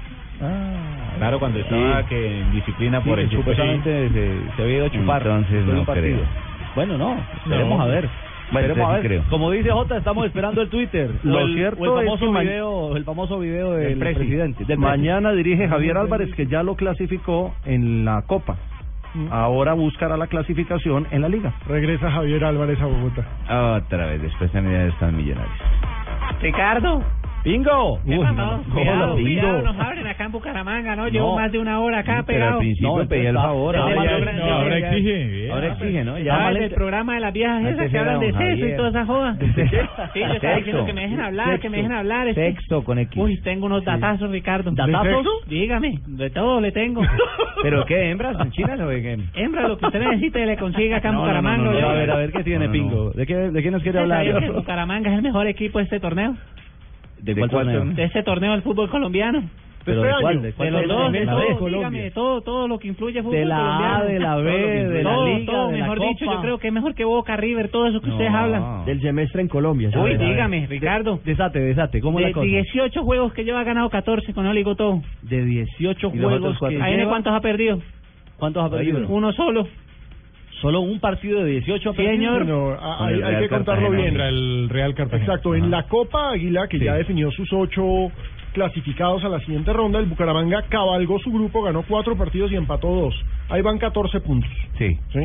Claro, 1.18 1.40
cuando 1.40 1.60
estaba 1.60 2.02
Sí. 2.02 2.08
que 2.10 2.40
en 2.42 2.52
disciplina 2.52 3.02
por 3.02 3.18
Sí, 3.20 3.26
el 3.26 3.30
supuestamente 3.32 4.10
se, 4.10 4.56
se 4.56 4.62
había 4.64 4.76
ido 4.78 4.86
a 4.88 4.90
chupar. 4.90 5.22
Entonces 5.22 5.66
no 5.66 5.86
creo. 5.86 6.18
Bueno, 6.76 6.98
no, 6.98 7.18
esperemos 7.44 7.78
No. 7.78 7.84
a 7.84 7.88
ver. 7.88 8.10
Bueno, 8.52 8.68
Esperemos 8.68 8.90
a 8.90 8.98
ver. 8.98 9.06
creo. 9.08 9.24
Como 9.30 9.50
dice 9.52 9.72
Jota, 9.72 9.98
estamos 9.98 10.26
esperando 10.28 10.62
el 10.62 10.70
Twitter. 10.70 11.10
Lo 11.24 11.40
el, 11.40 11.54
cierto 11.56 11.84
el 11.86 11.90
es 11.92 12.06
famoso 12.06 12.26
que 12.26 12.32
ma- 12.32 12.40
video, 12.42 12.96
el 12.98 13.04
famoso 13.04 13.40
video 13.40 13.72
del 13.74 13.98
Presi. 13.98 14.16
presidente. 14.20 14.66
del 14.66 14.78
Mañana 14.78 15.32
dirige 15.32 15.68
Javier 15.68 15.98
Álvarez, 15.98 16.34
que 16.36 16.46
ya 16.46 16.62
lo 16.62 16.76
clasificó 16.76 17.56
en 17.66 18.06
la 18.06 18.22
Copa. 18.28 18.58
Ahora 19.30 19.74
buscará 19.74 20.18
la 20.18 20.26
clasificación 20.26 21.06
en 21.12 21.22
la 21.22 21.30
Liga. 21.30 21.54
Regresa 21.68 22.10
Javier 22.10 22.44
Álvarez 22.46 22.82
a 22.82 22.86
Bogotá. 22.88 23.24
Otra 23.78 24.08
vez, 24.08 24.22
después 24.24 24.52
también 24.52 24.82
están 24.90 25.16
millonarios. 25.16 25.54
Ricardo. 26.42 27.04
Bingo. 27.44 28.00
¿Qué 28.08 28.18
pasó? 28.20 28.64
Cuidado, 28.74 29.16
Bingo. 29.16 29.42
cuidado, 29.42 29.62
nos 29.64 29.80
abren 29.80 30.08
acá 30.08 30.24
en 30.26 30.32
Bucaramanga, 30.32 30.96
¿no? 30.96 31.08
Llevo 31.10 31.32
No. 31.32 31.36
más 31.36 31.52
de 31.52 31.60
una 31.60 31.80
hora 31.82 32.00
acá 32.00 32.24
pegado. 32.24 32.60
principio 32.60 33.06
pedía 33.10 33.30
el 33.32 33.36
favor, 33.36 33.76
ahora 33.76 34.02
el 34.18 34.38
no, 34.38 34.74
exige. 34.76 35.52
Ahora 35.52 35.68
exige, 35.74 36.04
¿no? 36.06 36.20
Ya 36.20 36.36
Ah, 36.48 36.52
ent- 36.54 36.74
programa 36.74 37.16
de 37.16 37.20
las 37.20 37.34
viejas 37.34 37.66
esas 37.66 37.92
que 37.92 37.98
hablan 38.00 38.20
de 38.22 38.28
sexo 38.28 38.44
y 38.44 38.60
Javier. 38.60 38.78
toda 38.78 38.90
esa 38.90 39.06
joda. 39.06 39.36
Sí, 40.14 40.20
yo 40.22 40.34
estaba 40.34 40.56
diciendo 40.56 40.86
que 40.86 40.94
me 40.94 41.02
dejen 41.02 41.20
hablar, 41.22 41.60
que 41.60 41.70
me 41.70 41.78
dejen 41.78 41.92
hablar. 41.92 42.34
Sexto 42.34 42.84
con 42.86 42.98
X. 43.00 43.22
Uy, 43.22 43.42
tengo 43.42 43.66
unos 43.66 43.84
datazos, 43.84 44.32
Ricardo. 44.32 44.72
¿Datazos? 44.72 45.04
¿De 45.04 45.14
sexo? 45.16 45.30
Dígame, 45.48 46.00
de 46.08 46.30
todo 46.30 46.62
le 46.62 46.72
tengo. 46.72 47.02
¿Pero 47.62 47.86
qué, 47.86 48.10
hembras? 48.10 48.38
¿Son 48.38 48.52
chinas 48.52 48.80
o 48.80 48.88
qué? 48.88 49.18
Hembra, 49.36 49.68
lo 49.68 49.78
que 49.78 49.86
usted 49.86 50.00
necesite 50.00 50.46
le 50.46 50.56
consiga 50.58 50.98
acá 50.98 51.10
en 51.10 51.16
No, 51.16 51.20
no, 51.22 51.26
no, 51.26 51.34
Bucaramanga. 51.34 51.72
no, 51.72 51.80
no, 51.82 51.90
a 51.90 51.94
ver, 51.94 52.12
a 52.12 52.16
ver 52.16 52.32
qué 52.32 52.44
tiene 52.44 52.70
Pingo. 52.70 53.12
¿De 53.12 53.26
qué, 53.26 53.36
nos 53.36 53.84
quiere 53.84 54.02
¿Usted 54.02 54.12
hablar? 54.16 54.52
Bucaramanga 54.54 55.10
es 55.12 55.16
el 55.18 55.22
mejor 55.24 55.48
equipo 55.48 55.80
de 55.80 55.84
este 55.86 56.00
torneo? 56.00 56.36
¿De 57.24 57.36
cuál 57.36 57.50
torneo? 57.50 57.86
De 57.86 58.04
este 58.04 58.24
torneo 58.24 58.52
del 58.52 58.62
fútbol 58.62 58.90
colombiano. 58.90 59.44
¿Pero 59.86 60.02
de 60.02 60.12
cuál? 60.22 60.42
¿De 60.42 60.54
cuál 60.54 60.72
los 60.72 60.88
dos, 60.88 61.12
¿De 61.12 61.20
de 61.20 61.26
todo, 61.26 61.68
dígame, 61.68 62.12
todo, 62.12 62.42
todo 62.42 62.68
lo 62.70 62.80
que 62.80 62.88
influye 62.88 63.22
fútbol 63.22 63.36
De 63.36 63.44
la 63.46 63.58
A, 63.58 63.68
colombiano. 64.00 64.06
de 64.06 64.20
la 64.20 64.36
B, 64.38 64.52
de 64.88 65.04
la 65.04 65.12
todo, 65.14 65.26
Liga, 65.28 65.52
todo, 65.52 65.68
de 65.68 65.78
la 65.78 65.84
mejor 65.84 66.00
dicho, 66.00 66.26
Copa. 66.26 66.36
yo 66.38 66.42
creo 66.42 66.58
que 66.58 66.68
es 66.68 66.74
mejor 66.74 66.96
que 66.96 67.04
Boca 67.04 67.36
River, 67.36 67.68
todo 67.70 67.88
eso 67.88 68.00
que 68.00 68.10
ustedes 68.10 68.32
hablan. 68.34 68.86
Del 68.86 69.02
semestre 69.02 69.42
en 69.42 69.50
Colombia. 69.50 69.90
Uy, 70.02 70.16
dígame, 70.16 70.68
Ricardo. 70.68 71.20
Desate, 71.26 71.60
desate, 71.60 72.00
¿cómo 72.00 72.20
de 72.20 72.28
la 72.28 72.32
cosa? 72.32 72.46
18 72.46 73.04
juegos 73.04 73.34
que 73.34 73.44
lleva 73.44 73.62
ganado 73.66 73.90
14 73.90 74.34
con 74.34 74.46
Oligo 74.48 74.76
todo. 74.76 75.02
De 75.22 75.44
18 75.44 76.12
¿Y 76.14 76.18
los 76.18 76.30
juegos 76.40 76.60
que 76.60 76.82
¿Ahí 76.82 76.92
de 76.94 76.98
lleva- 77.00 77.10
cuántos 77.10 77.34
ha 77.34 77.42
perdido? 77.42 77.80
¿Cuántos 78.38 78.64
ha 78.66 78.70
perdido? 78.70 79.06
Uno 79.10 79.34
solo. 79.34 79.68
Solo 80.64 80.80
un 80.80 81.00
partido 81.02 81.44
de 81.44 81.52
18 81.60 81.90
ha 81.90 81.94
Sí, 81.94 82.06
señor. 82.06 82.46
No, 82.46 82.70
a- 82.72 83.06
hay, 83.06 83.22
hay 83.22 83.36
que 83.44 83.50
contarlo 83.50 83.92
bien. 83.92 84.06
Contra 84.12 84.30
el 84.30 84.70
Real 84.70 84.96
Cartagena. 84.96 85.26
Exacto, 85.26 85.56
en 85.56 85.70
la 85.70 85.84
Copa 85.84 86.30
Águila, 86.32 86.70
que 86.70 86.80
ya 86.80 86.96
definió 86.96 87.30
sus 87.32 87.52
ocho 87.52 87.84
clasificados 88.54 89.24
a 89.26 89.30
la 89.30 89.40
siguiente 89.42 89.74
ronda, 89.74 90.00
el 90.00 90.06
Bucaramanga 90.06 90.62
cabalgó 90.70 91.20
su 91.20 91.32
grupo, 91.32 91.64
ganó 91.64 91.84
cuatro 91.84 92.16
partidos 92.16 92.50
y 92.52 92.56
empató 92.56 92.88
dos. 92.96 93.14
Ahí 93.50 93.62
van 93.62 93.78
14 93.78 94.22
puntos. 94.22 94.50
Sí. 94.78 94.98
¿sí? 95.12 95.20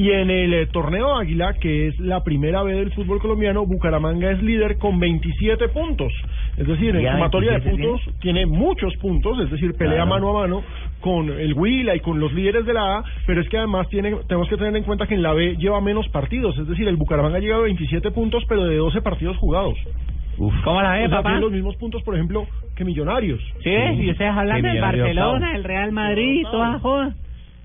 Y 0.00 0.10
en 0.12 0.30
el 0.30 0.54
eh, 0.54 0.66
torneo 0.66 1.14
Águila, 1.14 1.52
que 1.60 1.88
es 1.88 2.00
la 2.00 2.24
primera 2.24 2.62
vez 2.62 2.74
del 2.76 2.90
fútbol 2.92 3.20
colombiano, 3.20 3.66
Bucaramanga 3.66 4.30
es 4.30 4.42
líder 4.42 4.78
con 4.78 4.98
27 4.98 5.68
puntos. 5.68 6.10
Es 6.56 6.66
decir, 6.66 6.96
en 6.96 7.02
¿Ya 7.02 7.12
sumatoria 7.12 7.52
de 7.52 7.58
27 7.58 7.86
puntos 7.86 8.20
tiene 8.20 8.46
muchos 8.46 8.96
puntos, 8.96 9.38
es 9.40 9.50
decir, 9.50 9.74
pelea 9.76 9.96
Claro. 9.96 10.10
mano 10.10 10.30
a 10.30 10.40
mano 10.40 10.62
con 11.00 11.28
el 11.28 11.52
Huila 11.52 11.94
y 11.96 12.00
con 12.00 12.18
los 12.18 12.32
líderes 12.32 12.64
de 12.64 12.72
la 12.72 12.96
A, 13.00 13.04
pero 13.26 13.42
es 13.42 13.48
que 13.50 13.58
además 13.58 13.90
tiene, 13.90 14.16
tenemos 14.26 14.48
que 14.48 14.56
tener 14.56 14.74
en 14.74 14.84
cuenta 14.84 15.06
que 15.06 15.16
en 15.16 15.22
la 15.22 15.34
B 15.34 15.56
lleva 15.58 15.82
menos 15.82 16.08
partidos, 16.08 16.56
es 16.56 16.66
decir, 16.66 16.88
el 16.88 16.96
Bucaramanga 16.96 17.38
llega 17.38 17.56
a 17.56 17.60
27 17.60 18.10
puntos, 18.12 18.42
pero 18.48 18.64
de 18.64 18.76
12 18.76 19.02
partidos 19.02 19.36
jugados. 19.36 19.76
¿Cómo 20.64 20.80
la 20.80 20.92
ve, 20.92 21.04
O 21.04 21.08
sea, 21.08 21.18
papá? 21.18 21.28
tiene 21.30 21.42
los 21.42 21.52
mismos 21.52 21.76
puntos, 21.76 22.02
por 22.04 22.14
ejemplo, 22.14 22.46
que 22.74 22.86
Millonarios. 22.86 23.40
Sí, 23.62 23.70
y 23.70 24.10
ustedes 24.12 24.32
hablan 24.32 24.62
del 24.62 24.80
Barcelona, 24.80 25.54
el 25.56 25.64
Real 25.64 25.92
Madrid, 25.92 26.46
todas 26.50 26.80
jodas. 26.80 27.14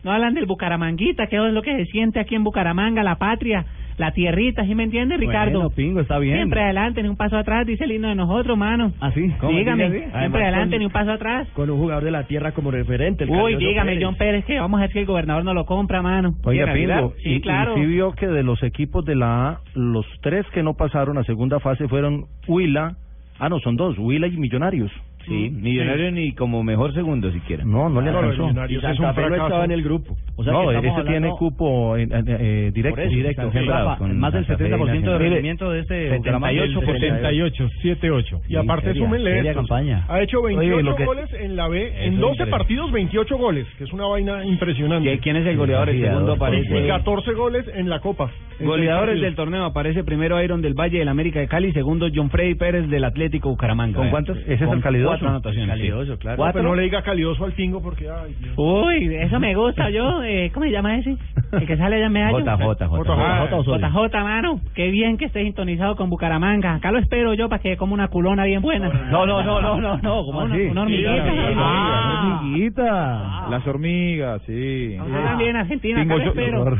No 0.06 0.12
hablan 0.12 0.36
del 0.36 0.45
Bucaramanguita, 0.45 1.26
que 1.28 1.36
es 1.36 1.51
lo 1.51 1.64
que 1.64 1.76
se 1.78 1.86
siente 1.91 2.20
aquí 2.20 2.36
en 2.36 2.43
Bucaramanga, 2.43 3.01
la 3.01 3.16
patria, 3.16 3.66
la 3.97 4.12
tierrita, 4.12 4.64
¿sí 4.64 4.76
me 4.76 4.84
entiende, 4.84 5.18
Ricardo? 5.18 5.53
Bueno, 5.62 5.70
Pingo, 5.76 5.99
está 5.99 6.20
bien. 6.20 6.36
Siempre 6.36 6.62
adelante, 6.62 7.01
ni 7.01 7.10
un 7.10 7.16
paso 7.18 7.38
atrás, 7.38 7.66
dice 7.66 7.86
el 7.86 7.91
himno 7.93 8.10
de 8.10 8.16
nosotros, 8.16 8.56
mano. 8.56 8.91
¿Ah, 9.01 9.10
sí? 9.16 9.32
¿Cómo? 9.39 9.58
Dígame, 9.58 9.86
así. 9.86 9.97
siempre 10.20 10.43
adelante, 10.43 10.76
con- 10.76 10.80
ni 10.80 10.86
un 10.86 10.91
paso 10.91 11.12
atrás. 11.12 11.47
Con 11.56 11.72
un 11.72 11.80
jugador 11.80 12.03
de 12.03 12.12
la 12.12 12.28
tierra 12.28 12.51
como 12.51 12.70
referente. 12.70 13.24
el 13.24 13.32
Uy, 13.32 13.56
dígame, 13.56 13.93
Pérez. 13.93 14.06
John 14.06 14.16
Pérez, 14.16 14.45
que 14.45 14.60
vamos 14.60 14.78
a 14.78 14.82
ver 14.82 14.91
si 14.91 14.99
el 14.99 15.06
gobernador 15.08 15.43
no 15.43 15.56
lo 15.56 15.66
compra, 15.66 16.03
mano. 16.03 16.36
Oiga. 16.43 16.72
Pingo, 16.72 17.14
Sí, 17.24 17.36
y, 17.38 17.41
claro. 17.41 17.76
y 17.76 17.82
sí 17.82 17.86
vio 17.88 18.12
que 18.12 18.28
de 18.28 18.43
los 18.43 18.62
equipos 18.62 19.06
de 19.06 19.16
la 19.16 19.49
A, 19.49 19.60
los 19.74 20.06
tres 20.22 20.45
que 20.53 20.62
no 20.62 20.76
pasaron 20.76 21.18
a 21.18 21.24
segunda 21.24 21.60
fase 21.60 21.88
fueron 21.88 22.26
Huila, 22.47 22.95
ah 23.39 23.49
no, 23.49 23.60
son 23.60 23.76
dos, 23.76 23.97
Huila 23.97 24.28
y 24.28 24.38
Millonarios. 24.38 24.91
Sí, 25.26 25.49
Millonario 25.49 26.11
ni 26.11 26.34
como 26.34 26.63
mejor 26.63 26.93
segundo 26.93 27.32
siquiera. 27.32 27.63
No, 27.65 27.89
no 27.89 28.01
le 28.01 28.11
No, 28.11 28.19
alcanzó. 28.19 28.43
Millonarios 28.43 28.84
Y 28.84 28.86
Santa 28.86 29.13
Fe 29.13 29.30
no 29.30 29.36
estaba 29.36 29.65
en 29.65 29.71
el 29.71 29.84
grupo. 29.84 30.15
O 30.36 30.43
sea, 30.43 30.53
no, 30.53 30.71
ese 30.71 31.03
tiene 31.07 31.30
cupo 31.32 31.97
en- 31.97 32.11
en- 32.13 32.26
eh, 32.28 32.71
directo. 32.73 32.95
Por 32.97 33.05
eso, 33.07 33.15
directo. 33.15 33.51
Rafa, 33.65 33.97
con 33.97 34.19
más 34.19 34.34
del 34.34 34.45
Santa 34.45 34.57
Fe 34.57 34.67
y 34.67 34.71
70% 34.71 35.11
de 35.11 35.17
rendimiento 35.17 35.71
de 35.71 35.80
este 35.80 36.09
78 36.09 36.82
por 36.82 36.99
78, 36.99 37.69
7-8. 37.82 38.41
Y 38.47 38.55
aparte 38.55 38.88
seria, 38.88 39.03
súmenle 39.03 39.53
campaña. 39.53 40.05
Ha 40.07 40.21
hecho 40.21 40.41
28 40.41 40.88
Oye, 40.89 40.95
que- 40.97 41.05
goles 41.05 41.34
en 41.34 41.55
la 41.55 41.67
B, 41.67 41.88
Eso 41.88 41.95
en 42.03 42.13
es 42.13 42.19
12 42.19 42.34
increíble. 42.34 42.51
partidos 42.51 42.91
28 42.91 43.38
goles, 43.38 43.67
que 43.78 43.84
es 43.86 43.93
una 43.93 44.05
vaina 44.05 44.45
impresionante. 44.45 45.19
¿Quién 45.19 45.38
es 45.38 45.45
el 45.47 45.57
goleador? 45.57 45.89
El 45.89 46.01
segundo 46.01 46.34
Y 46.34 46.36
aparece... 46.36 46.88
14 46.88 47.34
goles 47.34 47.65
en 47.73 47.89
la 47.89 47.99
Copa. 47.99 48.30
Goleadores 48.59 49.19
del 49.21 49.36
torneo 49.36 49.65
aparece 49.65 50.03
primero 50.03 50.41
Iron 50.41 50.61
del 50.61 50.73
Valle 50.73 50.99
del 50.99 51.09
América 51.09 51.39
de 51.39 51.47
Cali, 51.47 51.71
segundo 51.73 52.07
John 52.13 52.30
Freddy 52.30 52.55
Pérez 52.55 52.88
del 52.89 53.03
Atlético 53.03 53.49
Bucaramanga. 53.49 53.97
¿Con 53.97 54.09
cuántos? 54.09 54.38
Ese 54.39 54.53
es 54.53 54.61
el 54.71 54.82
calidoso. 54.82 55.14
Cuatro 55.16 55.30
anotaciones. 55.30 55.76
sí. 55.76 55.80
Calidoso, 55.82 56.18
claro. 56.20 56.38
No, 56.38 56.43
¿Cuatro? 56.43 56.59
pero 56.61 56.70
no 56.70 56.76
le 56.76 56.84
diga 56.84 57.01
calidoso 57.01 57.45
al 57.45 57.53
pingo 57.53 57.82
porque, 57.82 58.09
ay, 58.09 58.36
Dios. 58.41 58.53
Uy, 58.57 59.16
eso 59.16 59.39
me 59.39 59.55
gusta 59.55 59.89
yo. 59.89 60.24
Eh, 60.24 60.51
¿Cómo 60.53 60.66
se 60.66 60.72
llama 60.72 60.97
ese? 60.97 61.16
El 61.51 61.66
que 61.68 61.78
sale 61.78 62.01
en 62.03 62.11
medallo. 62.11 62.39
JJ, 62.39 62.84
Ah, 63.18 63.47
JJ. 63.49 63.78
JJ, 63.80 64.24
mano. 64.24 64.59
Qué 64.76 64.89
bien 64.89 65.18
que 65.18 65.26
esté 65.26 65.43
sintonizado 65.43 65.95
con 65.95 66.09
Bucaramanga. 66.09 66.76
Acá 66.76 66.91
lo 66.91 66.99
espero 66.99 67.34
yo 67.34 67.49
para 67.49 67.61
que 67.61 67.78
como 67.78 67.93
una 67.93 68.07
culona 68.09 68.43
bien 68.45 68.61
buena. 68.61 68.89
No, 69.11 69.26
no, 69.26 69.43
no, 69.43 69.61
no, 69.61 69.80
no, 69.80 69.97
no, 69.97 70.24
¿cómo 70.26 70.41
así? 70.41 70.61
una 70.63 70.82
hormiguita. 70.84 71.24
Ah, 71.57 72.39
Hormiguita. 72.41 73.47
Las 73.49 73.68
hormigas, 73.68 74.41
sí. 74.45 74.97
Bien 75.38 75.55
Argentina, 75.55 76.01
acá 76.01 76.16
lo 76.16 76.24
espero. 76.24 76.78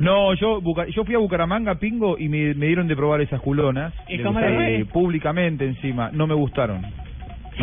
No, 0.00 0.34
yo 0.34 0.60
yo 0.94 1.04
fui 1.04 1.14
a 1.14 1.18
Bucaramanga, 1.18 1.76
Pingo, 1.76 2.18
y 2.18 2.28
me, 2.28 2.54
me 2.54 2.66
dieron 2.66 2.86
de 2.88 2.96
probar 2.96 3.20
esas 3.20 3.40
culonas. 3.40 3.92
¿Y 4.08 4.18
cómo 4.18 4.40
le 4.40 4.54
fue? 4.54 4.84
Públicamente 4.92 5.64
encima. 5.66 6.10
No 6.12 6.26
me 6.26 6.34
gustaron. 6.34 6.82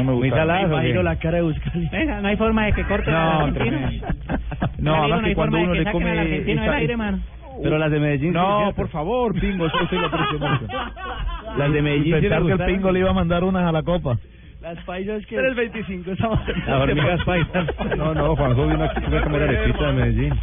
No 0.04 0.18
me 0.18 0.30
saladas, 0.30 0.66
¿o 0.66 0.68
qué? 0.70 0.74
imagino 0.74 1.04
la 1.04 1.16
cara 1.18 1.38
de 1.38 1.44
Buscali. 1.44 1.90
Venga, 1.92 2.22
no 2.22 2.28
hay 2.28 2.38
forma 2.38 2.66
de 2.66 2.74
que 2.74 2.84
corten 2.86 3.14
No, 3.14 3.20
a 3.20 3.26
la 3.26 3.36
Argentina. 3.46 3.90
tremendo. 3.90 4.08
Ya 4.60 4.84
No, 4.84 4.96
además 4.96 5.22
no 5.22 5.28
que 5.28 5.36
cuando 5.36 5.58
uno 5.58 5.74
que 5.74 5.80
le 5.80 5.92
come... 5.92 6.12
al 6.12 6.74
aire, 6.74 6.98
mano. 6.98 7.20
Pero 7.64 7.78
las 7.80 7.92
de 7.92 8.00
Medellín 8.00 8.32
sí, 8.34 8.38
No, 8.38 8.72
por 8.76 8.88
favor, 8.90 9.34
Pingo, 9.40 9.66
yo 9.68 9.88
soy 9.90 9.98
lo 10.00 10.06
aprecio 10.06 10.40
mucho. 10.40 10.68
Las 11.58 11.74
de 11.74 11.82
Medellín 11.82 12.04
sí 12.16 12.22
Pensar 12.22 12.44
que 12.44 12.52
el. 12.52 12.66
Pingo 12.66 12.92
le 12.92 13.00
iba 13.00 13.10
a 13.10 13.14
mandar 13.14 13.44
unas 13.44 13.64
a 13.68 13.72
la 13.72 13.82
copa. 13.82 14.18
Las 14.62 14.78
paisas 14.84 15.26
que... 15.26 15.38
3.25 15.38 16.08
esa 16.14 16.30
Las 16.68 16.82
hormigas 16.82 17.24
paisas. 17.24 17.68
No, 17.98 18.14
no, 18.14 18.36
Juanjo 18.36 18.68
vino 18.68 18.84
aquí 18.84 19.16
a 19.16 19.22
comer 19.22 19.42
arepita 19.44 19.88
de 19.88 19.94
Medellín. 19.94 20.34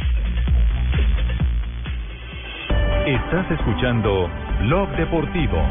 Estás 3.05 3.51
escuchando 3.51 4.29
Blog 4.61 4.89
Deportivo. 4.97 5.61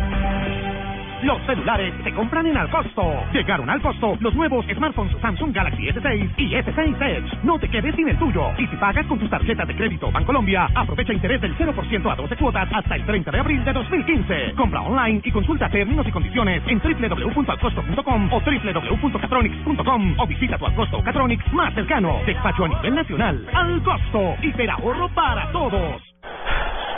Los 1.25 1.41
celulares 1.47 1.95
se 2.05 2.13
compran 2.13 2.47
en 2.47 2.55
Alcosto. 2.55 3.03
Llegaron 3.33 3.71
al 3.71 3.81
costo 3.81 4.15
los 4.21 4.35
nuevos 4.35 4.67
smartphones 4.67 5.17
Samsung 5.23 5.55
Galaxy 5.55 5.85
S6 5.89 6.35
y 6.37 6.51
S6 6.51 7.01
Edge. 7.01 7.39
No 7.43 7.59
te 7.59 7.67
quedes 7.67 7.95
sin 7.95 8.11
el 8.11 8.19
tuyo. 8.19 8.51
Y 8.59 8.67
si 8.67 8.77
pagas 8.77 9.07
con 9.07 9.19
tus 9.19 9.31
tarjetas 9.31 9.67
de 9.67 9.75
crédito 9.75 10.13
Bancolombia, 10.13 10.69
aprovecha 10.75 11.15
interés 11.15 11.41
del 11.41 11.57
0% 11.57 12.13
a 12.13 12.15
12 12.15 12.37
cuotas 12.37 12.69
hasta 12.71 12.97
el 12.97 13.07
30 13.07 13.31
de 13.31 13.41
abril 13.41 13.65
de 13.65 13.73
2015. 13.73 14.53
Compra 14.55 14.83
online 14.83 15.23
y 15.25 15.33
consulta 15.33 15.71
términos 15.71 16.07
y 16.07 16.11
condiciones 16.11 16.63
en 16.67 16.79
www.alcosto.com 16.79 18.31
o 18.31 18.41
www.catronics.com 18.41 20.15
o 20.19 20.27
visita 20.27 20.59
tu 20.59 20.67
Alcosto 20.67 21.03
Catronics 21.03 21.51
más 21.55 21.73
cercano. 21.73 22.19
Despacho 22.27 22.67
a 22.67 22.69
nivel 22.69 22.95
nacional. 22.97 23.49
Alcosto. 23.55 24.35
Hiperahorro 24.43 25.09
para 25.15 25.51
todos. 25.53 26.03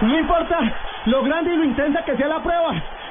No 0.00 0.18
importa 0.18 0.58
lo 1.06 1.22
grande 1.22 1.54
y 1.54 1.56
lo 1.58 1.64
intensa 1.64 2.04
que 2.04 2.16
sea 2.16 2.26
la 2.26 2.42
prueba. 2.42 2.74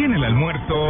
Tiene 0.00 0.16
el 0.16 0.24
almuerzo. 0.24 0.88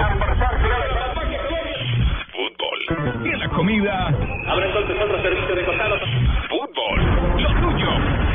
Fútbol. 2.30 3.22
Tiene 3.24 3.38
la 3.38 3.48
comida. 3.48 4.06
Abre 4.46 4.66
entonces 4.66 4.96
otro 5.02 5.20
servicio 5.20 5.56
de 5.56 5.64
costados. 5.64 6.00
Fútbol. 6.48 7.42
Lo 7.42 7.48
tuyo 7.60 7.90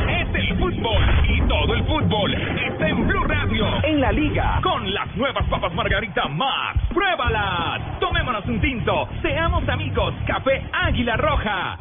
es 0.06 0.34
el 0.34 0.58
fútbol. 0.58 1.02
Y 1.30 1.40
todo 1.48 1.74
el 1.74 1.82
fútbol 1.84 2.34
está 2.34 2.88
en 2.90 3.06
Blue 3.06 3.24
Radio. 3.24 3.66
En 3.84 4.02
la 4.02 4.12
liga. 4.12 4.60
Con 4.62 4.92
las 4.92 5.16
nuevas 5.16 5.46
papas 5.48 5.72
Margarita 5.72 6.28
Max. 6.28 6.78
¡Pruébalas! 6.92 7.98
Tomémonos 7.98 8.44
un 8.44 8.60
tinto. 8.60 9.08
Seamos 9.22 9.66
amigos. 9.70 10.12
Café 10.26 10.62
Águila 10.74 11.16
Roja. 11.16 11.78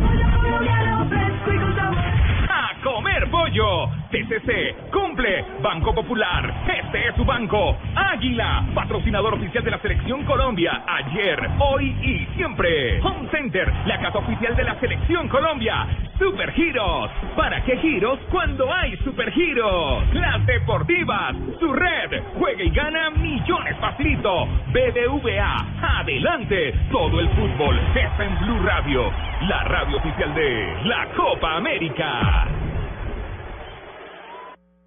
Comer 2.85 3.27
pollo. 3.31 3.89
TCC. 4.11 4.91
Cumple. 4.91 5.43
Banco 5.59 5.91
Popular. 5.91 6.53
Este 6.67 7.07
es 7.07 7.15
su 7.15 7.25
banco. 7.25 7.75
Águila. 7.95 8.63
Patrocinador 8.75 9.33
oficial 9.33 9.63
de 9.63 9.71
la 9.71 9.79
Selección 9.79 10.23
Colombia. 10.23 10.83
Ayer, 10.85 11.49
hoy 11.57 11.95
y 12.03 12.27
siempre. 12.35 13.01
Home 13.01 13.27
Center. 13.31 13.73
La 13.87 13.99
casa 13.99 14.19
oficial 14.19 14.55
de 14.55 14.63
la 14.65 14.79
Selección 14.79 15.27
Colombia. 15.29 15.87
Super 16.19 16.51
Giros. 16.53 17.09
¿Para 17.35 17.63
qué 17.63 17.75
giros 17.77 18.19
cuando 18.29 18.71
hay 18.71 18.95
Super 18.97 19.31
Giros? 19.31 20.03
Las 20.13 20.45
Deportivas. 20.45 21.35
Su 21.59 21.73
red. 21.73 22.21
Juega 22.37 22.63
y 22.63 22.69
gana 22.69 23.09
millones 23.09 23.75
facilito. 23.79 24.45
BBVA. 24.67 25.99
Adelante. 26.01 26.71
Todo 26.91 27.19
el 27.19 27.29
fútbol 27.29 27.79
está 27.95 28.25
en 28.25 28.39
Blue 28.41 28.59
Radio. 28.63 29.11
La 29.49 29.63
radio 29.63 29.97
oficial 29.97 30.35
de 30.35 30.77
la 30.83 31.07
Copa 31.15 31.55
América. 31.55 32.47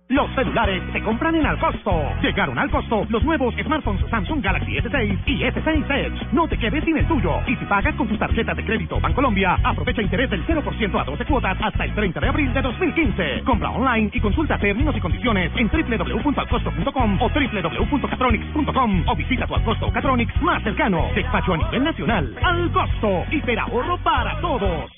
Los 0.08 0.34
celulares 0.34 0.82
se 0.90 1.02
compran 1.02 1.34
en 1.34 1.44
Alcosto. 1.44 1.92
Llegaron 2.22 2.58
al 2.58 2.70
costo 2.70 3.06
los 3.10 3.22
nuevos 3.24 3.54
smartphones 3.62 4.08
Samsung 4.08 4.42
Galaxy 4.42 4.72
S6 4.76 5.18
y 5.26 5.42
S6 5.42 5.90
Edge. 5.90 6.26
No 6.32 6.48
te 6.48 6.56
quedes 6.56 6.82
sin 6.84 6.96
el 6.96 7.06
tuyo. 7.06 7.40
Y 7.46 7.54
si 7.56 7.64
pagas 7.66 7.94
con 7.94 8.08
tus 8.08 8.18
tarjetas 8.18 8.56
de 8.56 8.64
crédito 8.64 8.98
Bancolombia, 9.00 9.58
aprovecha 9.62 10.00
interés 10.00 10.30
del 10.30 10.46
0% 10.46 10.98
a 10.98 11.04
12 11.04 11.24
cuotas 11.26 11.58
hasta 11.60 11.84
el 11.84 11.94
30 11.94 12.20
de 12.20 12.28
abril 12.28 12.54
de 12.54 12.62
2015. 12.62 13.42
Compra 13.44 13.70
online 13.70 14.10
y 14.14 14.20
consulta 14.20 14.58
términos 14.58 14.96
y 14.96 15.00
condiciones 15.00 15.52
en 15.56 15.68
www.alcosto.com 15.68 17.20
o 17.20 17.28
www.catronics.com 17.28 19.08
o 19.08 19.14
visita 19.16 19.46
tu 19.46 19.56
Alcosto 19.56 19.92
Catronics 19.92 20.40
más 20.40 20.62
cercano. 20.62 21.04
Despacho 21.14 21.52
a 21.52 21.58
nivel 21.58 21.84
nacional. 21.84 22.34
Al 22.42 22.72
costo. 22.72 23.24
Hiperahorro 23.30 23.98
para 23.98 24.40
todos. 24.40 24.97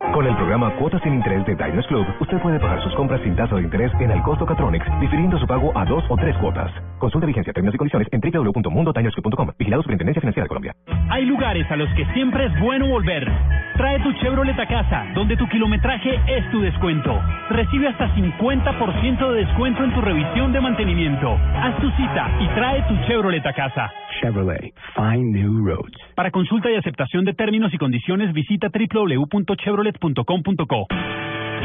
Con 0.00 0.26
el 0.26 0.34
programa 0.34 0.74
Cuotas 0.76 1.00
sin 1.02 1.14
Interés 1.14 1.44
de 1.44 1.54
Diners 1.54 1.86
Club, 1.86 2.06
usted 2.20 2.40
puede 2.40 2.58
pagar 2.58 2.82
sus 2.82 2.92
compras 2.94 3.20
sin 3.22 3.36
tasa 3.36 3.54
de 3.54 3.62
interés 3.62 3.92
en 4.00 4.10
el 4.10 4.20
costo 4.22 4.46
Catronics, 4.46 4.86
difiriendo 4.98 5.38
su 5.38 5.46
pago 5.46 5.70
a 5.76 5.84
dos 5.84 6.02
o 6.08 6.16
tres 6.16 6.36
cuotas. 6.38 6.72
Consulta 6.98 7.26
vigencia, 7.26 7.52
términos 7.52 7.74
y 7.74 7.78
condiciones 7.78 8.08
en 8.10 8.20
www.mundotinersclub.com. 8.20 9.50
Vigilado 9.58 9.82
Superintendencia 9.82 10.20
Financiera 10.20 10.44
de 10.44 10.48
Colombia. 10.48 10.74
Hay 11.10 11.26
lugares 11.26 11.70
a 11.70 11.76
los 11.76 11.88
que 11.94 12.06
siempre 12.12 12.46
es 12.46 12.60
bueno 12.60 12.88
volver. 12.88 13.30
Trae 13.76 14.00
tu 14.00 14.12
Chevrolet 14.14 14.58
a 14.58 14.66
casa, 14.66 15.06
donde 15.14 15.36
tu 15.36 15.46
kilometraje 15.48 16.18
es 16.26 16.50
tu 16.50 16.60
descuento. 16.60 17.20
Recibe 17.50 17.88
hasta 17.88 18.12
50% 18.14 19.30
de 19.30 19.44
descuento 19.44 19.84
en 19.84 19.94
tu 19.94 20.00
revisión 20.00 20.52
de 20.52 20.60
mantenimiento. 20.60 21.38
Haz 21.54 21.76
tu 21.76 21.90
cita 21.92 22.30
y 22.40 22.48
trae 22.48 22.82
tu 22.88 22.96
Chevrolet 23.06 23.46
a 23.46 23.52
casa. 23.52 23.92
Chevrolet, 24.20 24.74
find 24.94 25.34
new 25.34 25.64
roads. 25.64 25.96
Para 26.14 26.30
consulta 26.30 26.70
y 26.70 26.76
aceptación 26.76 27.24
de 27.24 27.32
términos 27.34 27.72
y 27.72 27.78
condiciones, 27.78 28.32
visita 28.32 28.68
www.chevrolet.com.co. 28.68 30.86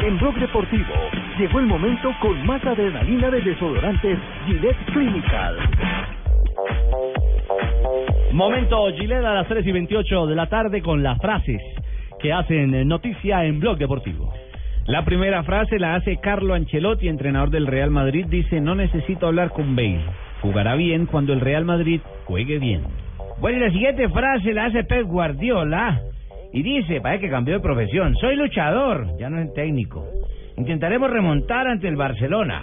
En 0.06 0.18
Blog 0.20 0.36
Deportivo 0.36 0.94
llegó 1.40 1.60
el 1.60 1.66
momento 1.66 2.14
con 2.22 2.46
más 2.46 2.64
adrenalina 2.66 3.32
de 3.32 3.42
desodorantes 3.42 4.20
Gillette 4.46 4.86
Clinical. 4.94 5.58
Momento 8.34 8.88
Gillette 8.98 9.26
a 9.26 9.34
las 9.34 9.48
3 9.48 9.66
y 9.66 9.72
28 9.72 10.28
de 10.28 10.36
la 10.36 10.48
tarde 10.48 10.82
con 10.82 11.02
las 11.02 11.18
frases 11.20 11.62
que 12.20 12.34
hacen 12.34 12.76
eh, 12.76 12.86
noticia 12.86 13.46
en 13.46 13.60
Blog 13.60 13.78
Deportivo. 13.78 14.32
La 14.88 15.04
primera 15.04 15.44
frase 15.44 15.80
la 15.80 15.96
hace 15.96 16.18
Carlo 16.18 16.54
Ancelotti, 16.54 17.08
entrenador 17.08 17.50
del 17.50 17.66
Real 17.66 17.90
Madrid. 17.90 18.28
Dice, 18.28 18.62
no 18.62 18.76
necesito 18.76 19.28
hablar 19.28 19.52
con 19.52 19.76
Bale. 19.76 20.04
Jugará 20.46 20.76
bien 20.76 21.08
cuando 21.08 21.34
el 21.34 21.42
Real 21.42 21.66
Madrid 21.66 22.02
juegue 22.26 22.60
bien. 22.60 22.84
Bueno, 23.40 23.58
y 23.58 23.62
la 23.62 23.72
siguiente 23.72 24.08
frase 24.10 24.54
la 24.54 24.66
hace 24.66 24.84
Pep 24.84 25.08
Guardiola. 25.08 26.02
Y 26.54 26.62
dice, 26.62 27.02
parece 27.02 27.26
que 27.26 27.32
cambió 27.32 27.56
de 27.56 27.62
profesión. 27.62 28.16
Soy 28.18 28.36
luchador, 28.36 29.08
ya 29.18 29.28
no 29.28 29.42
es 29.42 29.52
técnico. 29.56 30.06
Intentaremos 30.56 31.10
remontar 31.10 31.68
ante 31.68 31.88
el 31.88 31.96
Barcelona. 31.96 32.62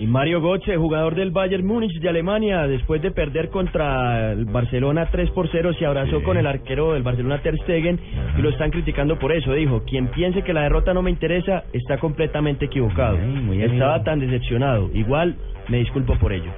Y 0.00 0.06
Mario 0.06 0.40
Götze, 0.40 0.76
jugador 0.76 1.14
del 1.14 1.32
Bayern 1.32 1.66
Múnich 1.66 2.00
de 2.00 2.08
Alemania, 2.08 2.66
después 2.66 3.02
de 3.02 3.10
perder 3.10 3.50
contra 3.50 4.32
el 4.32 4.46
Barcelona 4.46 5.08
3 5.10 5.30
por 5.30 5.48
0, 5.50 5.74
se 5.78 5.84
abrazó 5.84 6.22
con 6.22 6.38
el 6.38 6.46
arquero 6.46 6.94
del 6.94 7.02
Barcelona 7.02 7.42
Ter 7.42 7.58
Stegen 7.58 8.00
y 8.38 8.40
lo 8.40 8.48
están 8.48 8.70
criticando 8.70 9.18
por 9.18 9.32
eso. 9.32 9.52
Dijo, 9.52 9.82
quien 9.84 10.08
piense 10.08 10.42
que 10.42 10.54
la 10.54 10.62
derrota 10.62 10.94
no 10.94 11.02
me 11.02 11.10
interesa 11.10 11.64
está 11.74 11.98
completamente 11.98 12.64
equivocado. 12.66 13.18
Estaba 13.52 14.02
tan 14.02 14.18
decepcionado. 14.20 14.90
Igual 14.94 15.36
me 15.68 15.78
disculpo 15.78 16.14
por 16.18 16.32
ello. 16.32 16.50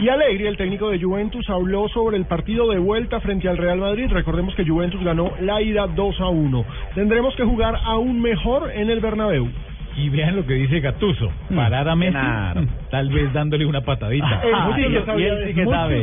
Y 0.00 0.08
Allegri, 0.08 0.46
el 0.46 0.56
técnico 0.56 0.88
de 0.88 0.98
Juventus, 0.98 1.48
habló 1.50 1.86
sobre 1.88 2.16
el 2.16 2.24
partido 2.24 2.70
de 2.70 2.78
vuelta 2.78 3.20
frente 3.20 3.50
al 3.50 3.58
Real 3.58 3.80
Madrid. 3.80 4.06
Recordemos 4.10 4.54
que 4.54 4.64
Juventus 4.64 5.02
ganó 5.04 5.30
la 5.42 5.60
ida 5.60 5.86
2 5.88 6.20
a 6.20 6.28
1. 6.28 6.64
Tendremos 6.94 7.36
que 7.36 7.44
jugar 7.44 7.76
aún 7.84 8.22
mejor 8.22 8.70
en 8.74 8.88
el 8.88 9.00
Bernabéu. 9.00 9.48
Y 9.98 10.08
vean 10.08 10.36
lo 10.36 10.46
que 10.46 10.54
dice 10.54 10.80
Gatuso, 10.80 11.30
parar 11.54 11.86
a 11.86 11.96
Messi, 11.96 12.16
tal 12.90 13.10
vez 13.10 13.30
dándole 13.34 13.66
una 13.66 13.82
patadita. 13.82 14.40
Ah, 14.54 14.70
él 14.78 15.52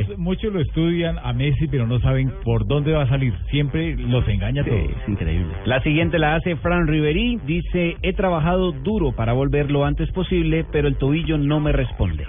sí 0.05 0.13
muchos 0.17 0.53
lo 0.53 0.59
estudian 0.59 1.17
a 1.17 1.33
Messi, 1.33 1.67
pero 1.67 1.87
no 1.87 1.99
saben 1.99 2.31
por 2.43 2.67
dónde 2.67 2.91
va 2.91 3.03
a 3.03 3.07
salir. 3.07 3.33
Siempre 3.49 3.95
los 3.95 4.27
engaña 4.27 4.63
todo. 4.63 4.75
Es 4.75 5.07
increíble. 5.07 5.51
La 5.65 5.81
siguiente 5.81 6.19
la 6.19 6.35
hace 6.35 6.55
Fran 6.57 6.85
Riveri. 6.85 7.39
Dice, 7.47 7.95
he 8.03 8.13
trabajado 8.13 8.73
duro 8.73 9.13
para 9.13 9.33
volver 9.33 9.71
lo 9.71 9.85
antes 9.85 10.11
posible, 10.11 10.65
pero 10.71 10.87
el 10.87 10.97
tobillo 10.97 11.39
no 11.39 11.59
me 11.59 11.71
responde. 11.71 12.25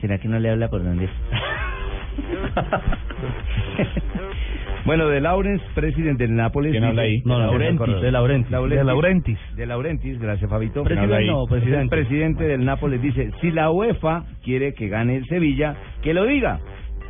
¿Será 0.00 0.18
que 0.18 0.28
no 0.28 0.38
le 0.38 0.50
habla 0.50 0.68
por 0.68 0.82
dónde? 0.82 1.08
bueno, 4.84 5.08
de 5.08 5.20
Laurens, 5.20 5.62
presidente 5.74 6.26
del 6.26 6.36
Nápoles. 6.36 6.72
¿Quién 6.72 6.84
habla 6.84 7.02
ahí? 7.02 7.22
No, 7.24 7.38
de 7.38 7.46
Laurentiis, 7.46 8.00
de 8.00 8.10
Laurentiis. 8.10 8.50
De 8.50 8.84
Laurentiis. 8.84 9.38
De 9.56 9.66
Laurentiis, 9.66 10.18
gracias 10.18 10.50
Fabito. 10.50 10.82
Presidente, 10.82 11.16
¿Quién 11.16 11.30
habla 11.30 11.40
no, 11.40 11.46
presidente. 11.46 11.82
El 11.82 11.88
presidente 11.88 12.44
del 12.44 12.64
Nápoles 12.64 13.02
dice, 13.02 13.30
si 13.40 13.50
la 13.50 13.70
UEFA 13.70 14.24
quiere 14.42 14.74
que 14.74 14.88
gane 14.88 15.16
el 15.16 15.26
Sevilla, 15.26 15.76
que 16.02 16.14
lo 16.14 16.24
diga. 16.24 16.60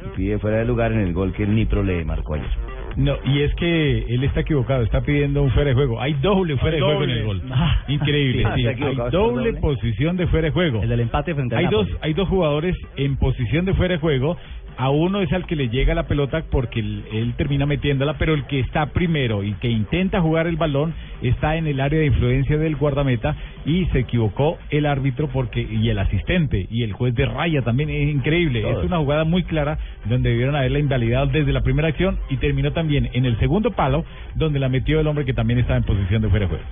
Y 0.02 0.16
pide 0.16 0.38
fuera 0.38 0.58
de 0.58 0.64
lugar 0.64 0.92
en 0.92 1.00
el 1.00 1.12
gol 1.12 1.32
que 1.32 1.44
el 1.44 1.54
Nipro 1.54 1.82
le 1.82 2.04
marcó 2.04 2.34
ayer. 2.34 2.48
No, 2.96 3.14
y 3.24 3.40
es 3.40 3.54
que 3.54 3.98
él 4.08 4.24
está 4.24 4.40
equivocado, 4.40 4.82
está 4.82 5.00
pidiendo 5.00 5.42
un 5.42 5.50
fuera 5.50 5.70
de 5.70 5.74
juego. 5.74 6.00
Hay 6.00 6.14
doble 6.14 6.56
fuera 6.56 6.76
de 6.76 6.82
juego 6.82 7.04
en 7.04 7.10
el 7.10 7.24
gol. 7.24 7.42
Increíble, 7.88 8.44
Ah, 8.44 8.54
sí. 8.56 8.66
Hay 8.66 8.94
doble 9.10 9.54
posición 9.54 10.16
de 10.16 10.26
fuera 10.26 10.46
de 10.46 10.52
juego. 10.52 10.82
El 10.82 10.88
del 10.88 11.00
empate 11.00 11.34
frente 11.34 11.56
al 11.56 11.64
Hay 11.64 11.70
dos, 11.70 11.88
hay 12.00 12.12
dos 12.14 12.28
jugadores 12.28 12.76
en 12.96 13.16
posición 13.16 13.64
de 13.64 13.74
fuera 13.74 13.94
de 13.94 14.00
juego. 14.00 14.36
A 14.76 14.88
uno 14.88 15.20
es 15.20 15.30
al 15.34 15.44
que 15.46 15.56
le 15.56 15.68
llega 15.68 15.94
la 15.94 16.04
pelota 16.06 16.42
porque 16.50 16.80
él, 16.80 17.04
él 17.12 17.34
termina 17.36 17.66
metiéndola, 17.66 18.14
pero 18.16 18.32
el 18.32 18.44
que 18.46 18.60
está 18.60 18.86
primero 18.86 19.42
y 19.44 19.52
que 19.54 19.68
intenta 19.68 20.22
jugar 20.22 20.46
el 20.46 20.56
balón 20.56 20.94
está 21.20 21.56
en 21.56 21.66
el 21.66 21.80
área 21.80 21.98
de 21.98 22.06
influencia 22.06 22.56
del 22.56 22.76
guardameta 22.76 23.36
y 23.66 23.84
se 23.86 23.98
equivocó 23.98 24.56
el 24.70 24.86
árbitro 24.86 25.28
porque 25.28 25.60
y 25.60 25.90
el 25.90 25.98
asistente 25.98 26.66
y 26.70 26.82
el 26.82 26.94
juez 26.94 27.14
de 27.14 27.26
raya 27.26 27.60
también 27.60 27.90
es 27.90 28.08
increíble. 28.14 28.60
Es 28.70 28.78
una 28.78 28.96
jugada 28.98 29.24
muy 29.24 29.42
clara 29.42 29.76
donde 30.06 30.30
debieron 30.30 30.56
haberla 30.56 30.78
invalidado 30.78 31.26
desde 31.26 31.52
la 31.52 31.60
primera 31.60 31.88
acción 31.88 32.18
y 32.30 32.38
terminó 32.38 32.72
también 32.80 33.10
en 33.12 33.26
el 33.26 33.38
segundo 33.38 33.70
palo 33.72 34.04
donde 34.34 34.58
la 34.58 34.68
metió 34.68 35.00
el 35.00 35.06
hombre 35.06 35.26
que 35.26 35.34
también 35.34 35.58
estaba 35.58 35.76
en 35.76 35.84
posición 35.84 36.22
de 36.22 36.28
fuera 36.30 36.46
de 36.46 36.48
juego. 36.48 36.64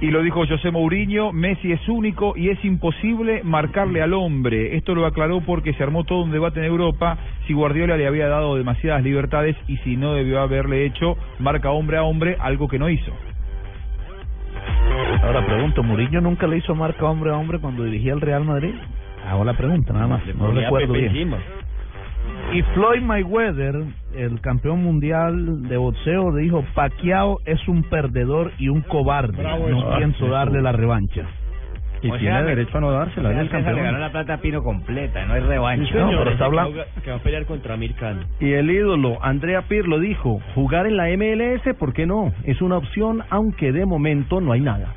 Y 0.00 0.12
lo 0.12 0.22
dijo 0.22 0.46
José 0.46 0.70
Mourinho, 0.70 1.32
Messi 1.32 1.72
es 1.72 1.88
único 1.88 2.34
y 2.36 2.50
es 2.50 2.64
imposible 2.64 3.40
marcarle 3.42 4.00
al 4.00 4.14
hombre. 4.14 4.76
Esto 4.76 4.94
lo 4.94 5.06
aclaró 5.06 5.40
porque 5.40 5.72
se 5.72 5.82
armó 5.82 6.04
todo 6.04 6.22
un 6.22 6.30
debate 6.30 6.60
en 6.60 6.66
Europa 6.66 7.18
si 7.48 7.52
Guardiola 7.52 7.96
le 7.96 8.06
había 8.06 8.28
dado 8.28 8.54
demasiadas 8.54 9.02
libertades 9.02 9.56
y 9.66 9.76
si 9.78 9.96
no 9.96 10.14
debió 10.14 10.40
haberle 10.40 10.86
hecho 10.86 11.16
marca 11.40 11.72
hombre 11.72 11.96
a 11.96 12.04
hombre, 12.04 12.36
algo 12.38 12.68
que 12.68 12.78
no 12.78 12.88
hizo. 12.88 13.12
Ahora 15.24 15.44
pregunto, 15.44 15.82
¿Mourinho 15.82 16.20
nunca 16.20 16.46
le 16.46 16.58
hizo 16.58 16.76
marca 16.76 17.04
hombre 17.06 17.30
a 17.30 17.36
hombre 17.36 17.58
cuando 17.58 17.82
dirigía 17.82 18.12
el 18.12 18.20
Real 18.20 18.44
Madrid? 18.44 18.74
Hago 19.28 19.44
la 19.44 19.54
pregunta, 19.54 19.92
nada 19.92 20.06
más. 20.06 20.22
No 20.36 20.52
recuerdo 20.52 20.92
bien. 20.92 21.34
Y 22.52 22.62
Floyd 22.62 23.02
Mayweather, 23.02 23.82
el 24.18 24.40
campeón 24.40 24.82
mundial 24.82 25.68
de 25.68 25.76
boxeo, 25.76 26.34
dijo, 26.34 26.64
Pacquiao 26.74 27.38
es 27.44 27.66
un 27.68 27.82
perdedor 27.84 28.52
y 28.58 28.68
un 28.68 28.82
cobarde. 28.82 29.38
Bravo 29.42 29.68
no 29.68 29.96
pienso 29.96 30.26
Ah, 30.26 30.30
darle 30.30 30.58
sí. 30.58 30.64
la 30.64 30.72
revancha. 30.72 31.22
Y 32.00 32.10
tiene 32.12 32.42
derecho 32.44 32.78
a 32.78 32.80
no 32.80 32.92
dársela, 32.92 33.32
es 33.32 33.38
el 33.38 33.48
campeón. 33.48 33.76
Le 33.76 33.82
ganó 33.82 33.98
la 33.98 34.12
plata 34.12 34.34
a 34.34 34.36
Pino 34.38 34.62
completa, 34.62 35.24
no 35.26 35.34
hay 35.34 35.40
revancha. 35.40 35.94
No, 35.98 36.10
pero 36.18 36.30
está 36.30 36.44
hablando... 36.44 36.84
Que 37.02 37.10
va 37.10 37.16
a 37.16 37.20
pelear 37.20 37.44
contra 37.44 37.74
Amir 37.74 37.94
Khan. 37.94 38.20
Y 38.38 38.52
el 38.52 38.70
ídolo, 38.70 39.18
Andrea 39.20 39.62
Pirlo, 39.62 39.98
dijo, 39.98 40.40
jugar 40.54 40.86
en 40.86 40.96
la 40.96 41.08
MLS, 41.08 41.74
¿por 41.76 41.92
qué 41.92 42.06
no? 42.06 42.32
Es 42.44 42.62
una 42.62 42.76
opción, 42.76 43.24
aunque 43.30 43.72
de 43.72 43.84
momento 43.84 44.40
no 44.40 44.52
hay 44.52 44.60
nada. 44.60 44.94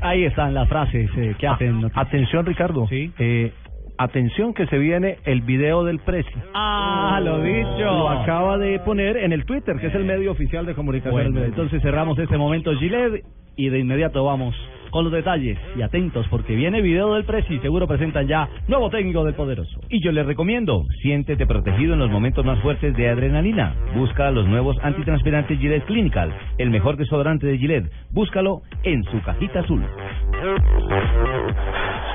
Ahí 0.00 0.24
están 0.24 0.54
las 0.54 0.68
frases 0.68 1.08
eh, 1.16 1.34
que 1.38 1.46
hacen. 1.46 1.84
Ah, 1.94 2.00
atención, 2.00 2.44
Ricardo. 2.44 2.88
Eh, 2.90 3.52
atención 3.98 4.54
que 4.54 4.66
se 4.66 4.78
viene 4.78 5.18
el 5.24 5.42
video 5.42 5.84
del 5.84 5.98
precio. 6.00 6.36
Ah, 6.54 7.20
lo 7.22 7.40
dicho. 7.42 7.78
Lo 7.78 8.08
acaba 8.08 8.58
de 8.58 8.78
poner 8.80 9.16
en 9.16 9.32
el 9.32 9.44
Twitter, 9.44 9.76
que 9.78 9.88
es 9.88 9.94
el 9.94 10.04
medio 10.04 10.32
oficial 10.32 10.66
de 10.66 10.74
comunicación. 10.74 11.12
Bueno, 11.12 11.44
entonces 11.44 11.82
cerramos 11.82 12.18
este 12.18 12.36
momento 12.36 12.72
Gillette 12.78 13.24
y 13.56 13.68
de 13.68 13.78
inmediato 13.78 14.24
vamos 14.24 14.54
con 14.90 15.02
los 15.02 15.12
detalles 15.12 15.58
y 15.76 15.82
atentos 15.82 16.24
porque 16.28 16.54
viene 16.54 16.80
video 16.80 17.14
del 17.14 17.24
Presi 17.24 17.54
y 17.54 17.58
seguro 17.58 17.88
presentan 17.88 18.28
ya 18.28 18.48
nuevo 18.68 18.90
técnico 18.90 19.24
del 19.24 19.34
Poderoso. 19.34 19.80
Y 19.88 20.00
yo 20.00 20.12
les 20.12 20.24
recomiendo, 20.24 20.84
siéntete 21.02 21.46
protegido 21.46 21.94
en 21.94 21.98
los 21.98 22.10
momentos 22.10 22.44
más 22.44 22.60
fuertes 22.60 22.96
de 22.96 23.08
adrenalina. 23.08 23.74
Busca 23.96 24.30
los 24.30 24.46
nuevos 24.46 24.76
antitranspirantes 24.82 25.58
Gillette 25.58 25.84
Clinical, 25.86 26.32
el 26.58 26.70
mejor 26.70 26.96
desodorante 26.96 27.44
de 27.44 27.58
Gillette. 27.58 27.90
Búscalo 28.12 28.62
en 28.84 29.02
su 29.02 29.20
cajita 29.22 29.60
azul. 29.60 29.82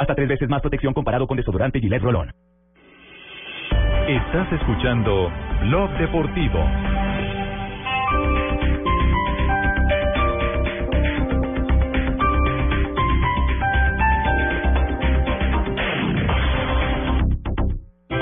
Hasta 0.00 0.14
tres 0.14 0.28
veces 0.28 0.48
más 0.48 0.62
protección 0.62 0.94
comparado 0.94 1.26
con 1.26 1.36
desodorante 1.36 1.78
Gillette 1.78 2.00
Rolón. 2.00 2.32
Estás 4.08 4.50
escuchando 4.50 5.30
Blog 5.64 5.90
Deportivo. 5.98 6.64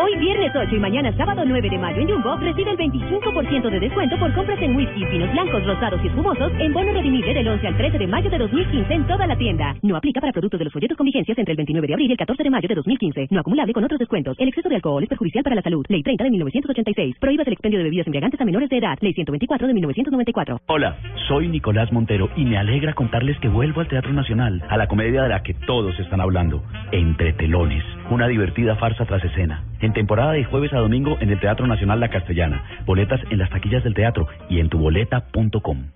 Hoy 0.09 0.17
viernes 0.17 0.51
8 0.57 0.75
y 0.75 0.79
mañana 0.79 1.15
sábado 1.19 1.45
9 1.45 1.69
de 1.69 1.77
mayo 1.77 2.01
en 2.01 2.09
Jumbo 2.09 2.35
recibe 2.37 2.71
el 2.71 2.79
25% 2.79 3.69
de 3.69 3.79
descuento 3.79 4.19
por 4.19 4.33
compras 4.33 4.59
en 4.63 4.75
whisky, 4.75 5.05
vinos 5.05 5.31
blancos, 5.33 5.67
rosados 5.67 6.01
y 6.03 6.07
espumosos 6.07 6.51
en 6.59 6.73
bono 6.73 6.95
redimible 6.95 7.35
del 7.35 7.47
11 7.47 7.67
al 7.67 7.77
13 7.77 7.99
de 7.99 8.07
mayo 8.07 8.31
de 8.31 8.39
2015 8.39 8.95
en 8.95 9.07
toda 9.07 9.27
la 9.27 9.37
tienda. 9.37 9.77
No 9.83 9.99
aplica 9.99 10.19
para 10.19 10.33
productos 10.33 10.61
de 10.61 10.65
los 10.65 10.73
folletos 10.73 10.97
con 10.97 11.05
vigencias 11.05 11.37
entre 11.37 11.53
el 11.53 11.59
29 11.59 11.87
de 11.87 11.93
abril 11.93 12.09
y 12.09 12.13
el 12.13 12.17
14 12.17 12.43
de 12.43 12.49
mayo 12.49 12.69
de 12.69 12.75
2015. 12.77 13.29
No 13.31 13.41
acumulable 13.41 13.75
con 13.75 13.85
otros 13.85 13.99
descuentos. 13.99 14.35
El 14.39 14.49
exceso 14.49 14.71
de 14.71 14.77
alcohol 14.77 15.03
es 15.03 15.11
perjudicial 15.11 15.45
para 15.45 15.57
la 15.57 15.63
salud. 15.63 15.85
Ley 15.91 16.03
30 16.03 16.25
de 16.25 16.31
1986. 16.31 17.17
Prohíbas 17.21 17.47
el 17.47 17.53
expendio 17.53 17.79
de 17.79 17.85
bebidas 17.85 18.07
embriagantes 18.07 18.41
a 18.41 18.47
menores 18.47 18.71
de 18.71 18.79
edad. 18.79 18.97
Ley 19.03 19.13
124 19.13 19.67
de 19.67 19.75
1994. 19.75 20.61
Hola, 20.69 20.97
soy 21.29 21.49
Nicolás 21.49 21.93
Montero 21.93 22.31
y 22.35 22.47
me 22.47 22.57
alegra 22.57 22.95
contarles 22.95 23.39
que 23.41 23.49
vuelvo 23.49 23.83
al 23.83 23.89
Teatro 23.89 24.15
Nacional, 24.15 24.65
a 24.71 24.79
la 24.79 24.89
comedia 24.89 25.25
de 25.25 25.29
la 25.29 25.43
que 25.43 25.53
todos 25.53 26.01
están 26.01 26.23
hablando, 26.23 26.63
Entre 26.93 27.35
Telones, 27.35 27.85
una 28.11 28.27
divertida 28.27 28.77
farsa 28.77 29.05
tras 29.05 29.25
escena. 29.25 29.65
En 29.81 29.93
temporada 29.93 30.33
de 30.33 30.45
jueves 30.45 30.73
a 30.73 30.79
domingo 30.79 31.17
en 31.21 31.31
el 31.31 31.41
Teatro 31.41 31.67
Nacional 31.67 32.01
La 32.01 32.09
Castellana. 32.09 32.65
Boletas 32.87 33.21
en 33.31 33.39
las 33.39 33.51
taquillas 33.51 33.85
del 33.85 33.95
teatro 33.95 34.27
y 34.49 34.61
en 34.61 34.69
tuboleta.com. 34.69 35.91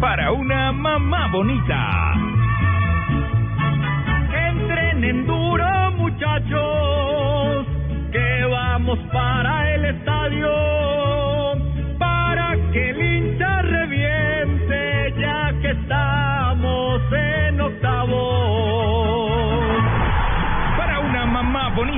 Para 0.00 0.32
una 0.32 0.72
mamá 0.72 1.28
bonita. 1.32 2.12
Entrenen 4.48 5.26
duro, 5.26 5.90
muchachos, 5.92 7.66
que 8.12 8.44
vamos 8.50 8.98
para 9.12 9.74
el 9.74 9.84
estadio, 9.86 10.48
para 11.98 12.56
que 12.72 12.90
el 12.90 13.00
hincha 13.00 13.62
reviente, 13.62 15.14
ya 15.18 15.52
que 15.60 15.70
estamos 15.70 16.35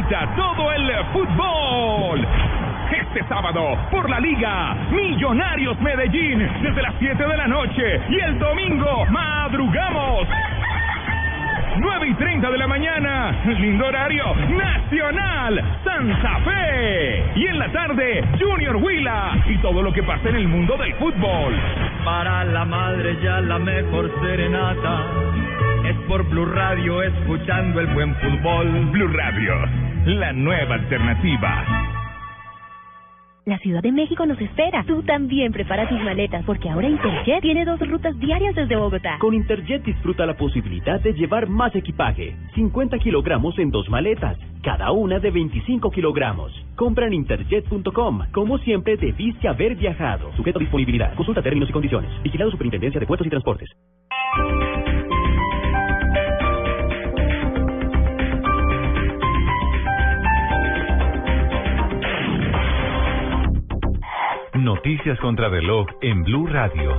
todo 0.08 0.72
el 0.72 0.90
fútbol. 1.12 2.26
Este 2.90 3.22
sábado, 3.28 3.76
por 3.90 4.08
la 4.08 4.18
Liga, 4.18 4.74
Millonarios 4.90 5.78
Medellín, 5.80 6.48
desde 6.62 6.80
las 6.80 6.94
7 6.98 7.26
de 7.26 7.36
la 7.36 7.46
noche. 7.46 8.00
Y 8.08 8.18
el 8.18 8.38
domingo, 8.38 9.04
madrugamos. 9.10 10.26
9 11.76 12.08
y 12.08 12.14
30 12.14 12.50
de 12.50 12.58
la 12.58 12.66
mañana, 12.66 13.36
lindo 13.44 13.86
horario, 13.86 14.34
Nacional, 14.48 15.62
Santa 15.84 16.38
Fe. 16.40 17.24
Y 17.36 17.46
en 17.46 17.58
la 17.58 17.68
tarde, 17.68 18.24
Junior 18.40 18.76
Huila. 18.76 19.36
Y 19.46 19.58
todo 19.58 19.82
lo 19.82 19.92
que 19.92 20.02
pasa 20.02 20.30
en 20.30 20.36
el 20.36 20.48
mundo 20.48 20.76
del 20.78 20.94
fútbol. 20.94 21.54
Para 22.04 22.44
la 22.44 22.64
madre 22.64 23.18
ya 23.22 23.40
la 23.42 23.58
mejor 23.58 24.10
serenata 24.22 25.04
es 25.88 25.96
por 26.06 26.22
Blue 26.28 26.44
Radio 26.44 27.02
escuchando 27.02 27.80
el 27.80 27.86
buen 27.88 28.14
fútbol. 28.16 28.90
Blue 28.90 29.08
Radio, 29.08 29.54
la 30.14 30.32
nueva 30.32 30.74
alternativa. 30.74 31.64
La 33.44 33.58
Ciudad 33.58 33.82
de 33.82 33.92
México 33.92 34.26
nos 34.26 34.38
espera. 34.40 34.84
Tú 34.86 35.02
también 35.02 35.52
prepara 35.52 35.88
tus 35.88 35.98
maletas 36.00 36.44
porque 36.44 36.68
ahora 36.68 36.88
Interjet 36.88 37.40
tiene 37.40 37.64
dos 37.64 37.80
rutas 37.80 38.18
diarias 38.18 38.54
desde 38.54 38.76
Bogotá. 38.76 39.16
Con 39.20 39.34
Interjet 39.34 39.82
disfruta 39.84 40.26
la 40.26 40.34
posibilidad 40.34 41.00
de 41.00 41.14
llevar 41.14 41.48
más 41.48 41.74
equipaje. 41.74 42.36
50 42.54 42.98
kilogramos 42.98 43.58
en 43.58 43.70
dos 43.70 43.88
maletas, 43.88 44.36
cada 44.62 44.92
una 44.92 45.18
de 45.18 45.30
25 45.30 45.90
kilogramos. 45.90 46.52
Compra 46.76 47.06
en 47.06 47.14
interjet.com. 47.14 48.22
Como 48.32 48.58
siempre, 48.58 48.96
debiste 48.98 49.48
haber 49.48 49.76
viajado. 49.76 50.30
Sujeto 50.36 50.58
a 50.58 50.60
disponibilidad. 50.60 51.14
Consulta 51.14 51.42
términos 51.42 51.70
y 51.70 51.72
condiciones. 51.72 52.10
Vigilado 52.22 52.50
Superintendencia 52.50 53.00
de 53.00 53.06
Puertos 53.06 53.26
y 53.26 53.30
Transportes. 53.30 53.68
Noticias 64.68 65.18
contra 65.20 65.48
reloj 65.48 65.86
en 66.02 66.22
Blue 66.24 66.46
Radio. 66.46 66.94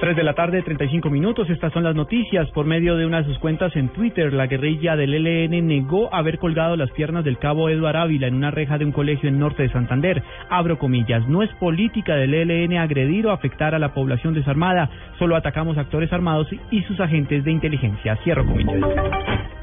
3 0.00 0.14
de 0.14 0.22
la 0.22 0.34
tarde, 0.34 0.62
35 0.62 1.10
minutos. 1.10 1.50
Estas 1.50 1.72
son 1.72 1.82
las 1.82 1.96
noticias. 1.96 2.48
Por 2.52 2.64
medio 2.64 2.94
de 2.94 3.06
una 3.06 3.22
de 3.22 3.24
sus 3.24 3.40
cuentas 3.40 3.74
en 3.74 3.88
Twitter, 3.88 4.32
la 4.32 4.46
guerrilla 4.46 4.94
del 4.94 5.14
ELN 5.14 5.66
negó 5.66 6.14
haber 6.14 6.38
colgado 6.38 6.76
las 6.76 6.92
piernas 6.92 7.24
del 7.24 7.38
cabo 7.38 7.68
Eduard 7.68 7.96
Ávila 7.96 8.28
en 8.28 8.36
una 8.36 8.52
reja 8.52 8.78
de 8.78 8.84
un 8.84 8.92
colegio 8.92 9.28
en 9.28 9.40
norte 9.40 9.64
de 9.64 9.72
Santander. 9.72 10.22
Abro 10.48 10.78
comillas. 10.78 11.26
No 11.26 11.42
es 11.42 11.52
política 11.54 12.14
del 12.14 12.34
ELN 12.34 12.78
agredir 12.78 13.26
o 13.26 13.32
afectar 13.32 13.74
a 13.74 13.80
la 13.80 13.92
población 13.92 14.34
desarmada. 14.34 14.88
Solo 15.18 15.34
atacamos 15.34 15.76
actores 15.76 16.12
armados 16.12 16.46
y 16.70 16.82
sus 16.84 17.00
agentes 17.00 17.42
de 17.42 17.50
inteligencia. 17.50 18.14
Cierro 18.22 18.46
comillas. 18.46 19.59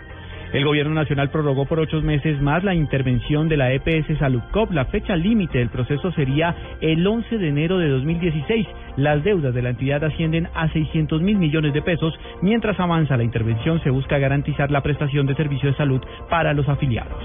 El 0.54 0.64
gobierno 0.64 0.94
nacional 0.94 1.30
prorrogó 1.30 1.66
por 1.66 1.80
ocho 1.80 2.02
meses 2.02 2.42
más 2.42 2.64
la 2.64 2.74
intervención 2.74 3.50
de 3.50 3.58
la 3.58 3.74
EPS 3.74 4.18
Saludcop. 4.18 4.72
La 4.72 4.86
fecha 4.86 5.16
límite 5.16 5.58
del 5.58 5.70
proceso 5.70 6.12
sería 6.14 6.56
el 6.80 7.06
11 7.06 7.38
de 7.38 7.50
enero 7.50 7.78
de 7.78 7.90
2016. 7.90 8.66
Las 8.96 9.24
deudas 9.24 9.54
de 9.54 9.62
la 9.62 9.70
entidad 9.70 10.04
ascienden 10.04 10.48
a 10.56 10.72
600 10.72 11.22
mil 11.22 11.38
millones 11.38 11.74
de 11.74 11.82
pesos. 11.82 12.18
Mientras 12.42 12.80
avanza 12.80 13.18
la 13.18 13.24
intervención, 13.24 13.82
se 13.84 13.90
busca 13.90 14.18
garantizar 14.18 14.72
la 14.72 14.82
prestación 14.82 15.28
de 15.28 15.36
servicios 15.36 15.74
de 15.74 15.78
salud 15.78 16.02
para 16.30 16.54
los 16.54 16.68
afiliados. 16.70 17.24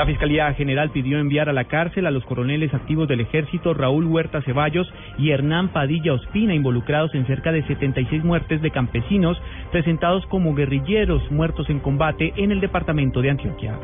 La 0.00 0.06
Fiscalía 0.06 0.50
General 0.54 0.88
pidió 0.88 1.18
enviar 1.18 1.50
a 1.50 1.52
la 1.52 1.64
cárcel 1.64 2.06
a 2.06 2.10
los 2.10 2.24
coroneles 2.24 2.72
activos 2.72 3.06
del 3.06 3.20
ejército 3.20 3.74
Raúl 3.74 4.06
Huerta 4.06 4.40
Ceballos 4.40 4.90
y 5.18 5.28
Hernán 5.28 5.74
Padilla 5.74 6.14
Ospina, 6.14 6.54
involucrados 6.54 7.14
en 7.14 7.26
cerca 7.26 7.52
de 7.52 7.66
76 7.66 8.24
muertes 8.24 8.62
de 8.62 8.70
campesinos 8.70 9.36
presentados 9.70 10.24
como 10.28 10.54
guerrilleros 10.54 11.30
muertos 11.30 11.68
en 11.68 11.80
combate 11.80 12.32
en 12.36 12.50
el 12.50 12.60
departamento 12.60 13.20
de 13.20 13.28
Antioquia. 13.28 13.78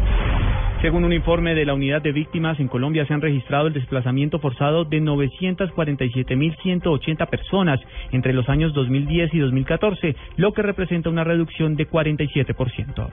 Según 0.81 1.05
un 1.05 1.13
informe 1.13 1.55
de 1.55 1.67
la 1.67 1.75
Unidad 1.75 2.01
de 2.01 2.13
Víctimas, 2.13 2.59
en 2.61 2.69
Colombia 2.69 3.05
se 3.05 3.13
han 3.13 3.21
registrado 3.21 3.67
el 3.67 3.75
desplazamiento 3.75 4.39
forzado 4.39 4.87
de 4.87 5.03
947.180 5.03 7.29
personas 7.29 7.79
entre 8.13 8.33
los 8.33 8.49
años 8.49 8.73
2010 8.73 9.35
y 9.35 9.39
2014, 9.39 10.17
lo 10.39 10.55
que 10.55 10.63
representa 10.63 11.11
una 11.11 11.25
reducción 11.25 11.77
de 11.77 11.87
47%. 11.87 13.11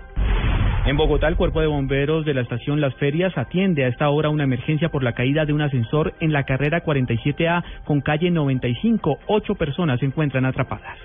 En 0.86 0.97
Bogotá, 0.97 1.30
el 1.30 1.38
cuerpo 1.38 1.62
de 1.62 1.68
bomberos 1.68 2.26
de 2.26 2.34
la 2.34 2.41
estación 2.41 2.82
Las 2.82 2.93
Ferias 2.96 3.38
atiende 3.38 3.86
a 3.86 3.88
esta 3.88 4.10
hora 4.10 4.30
una 4.30 4.44
emergencia 4.44 4.89
por 4.89 5.04
la 5.04 5.14
caída 5.14 5.46
de 5.46 5.54
un 5.54 5.62
ascensor 5.62 6.14
en 6.20 6.34
la 6.34 6.44
carrera 6.44 6.84
47A 6.84 7.64
con 7.86 8.02
calle 8.02 8.32
95. 8.32 9.20
Ocho 9.28 9.56
personas 9.56 10.00
se 10.00 10.06
encuentran 10.06 10.46
atrapadas. 10.46 10.98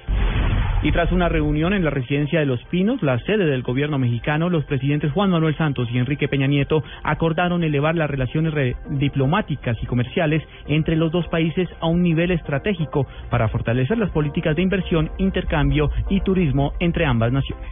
Y 0.81 0.93
tras 0.93 1.11
una 1.11 1.29
reunión 1.29 1.73
en 1.73 1.85
la 1.85 1.91
residencia 1.91 2.39
de 2.39 2.47
Los 2.47 2.63
Pinos, 2.67 3.03
la 3.03 3.19
sede 3.21 3.47
del 3.47 3.63
gobierno 3.63 3.99
mexicano, 3.99 4.49
los 4.49 4.65
presidentes 4.65 5.11
Juan 5.11 5.31
Manuel 5.31 5.57
Santos 5.57 5.89
y 5.93 5.99
Enrique 5.99 6.29
Peña 6.29 6.47
Nieto 6.47 6.85
acordaron 7.03 7.65
elevar 7.65 7.97
las 7.97 8.09
relaciones 8.09 8.77
diplomáticas 8.91 9.77
y 9.83 9.87
comerciales 9.87 10.41
entre 10.69 10.95
los 10.95 11.11
dos 11.11 11.27
países 11.29 11.69
a 11.81 11.89
un 11.89 12.03
nivel 12.03 12.31
estratégico 12.31 13.09
para 13.29 13.49
fortalecer 13.49 13.99
las 13.99 14.11
políticas 14.11 14.55
de 14.55 14.63
inversión, 14.63 15.11
intercambio 15.19 15.91
y 16.11 16.21
turismo 16.21 16.73
entre 16.79 17.07
ambas 17.07 17.33
naciones. 17.33 17.69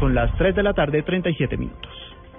Son 0.00 0.12
las 0.12 0.36
3 0.38 0.56
de 0.56 0.62
la 0.64 0.72
tarde, 0.74 1.02
37 1.02 1.56
minutos. 1.56 2.11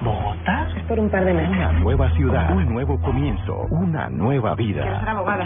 ¿Bogotá? 0.00 0.68
Por 0.86 0.98
un 1.00 1.10
par 1.10 1.24
de 1.24 1.34
meses. 1.34 1.50
Una 1.50 1.72
nueva 1.72 2.10
ciudad, 2.12 2.50
un 2.56 2.72
nuevo 2.72 3.00
comienzo, 3.00 3.66
una 3.70 4.08
nueva 4.08 4.54
vida. 4.54 5.02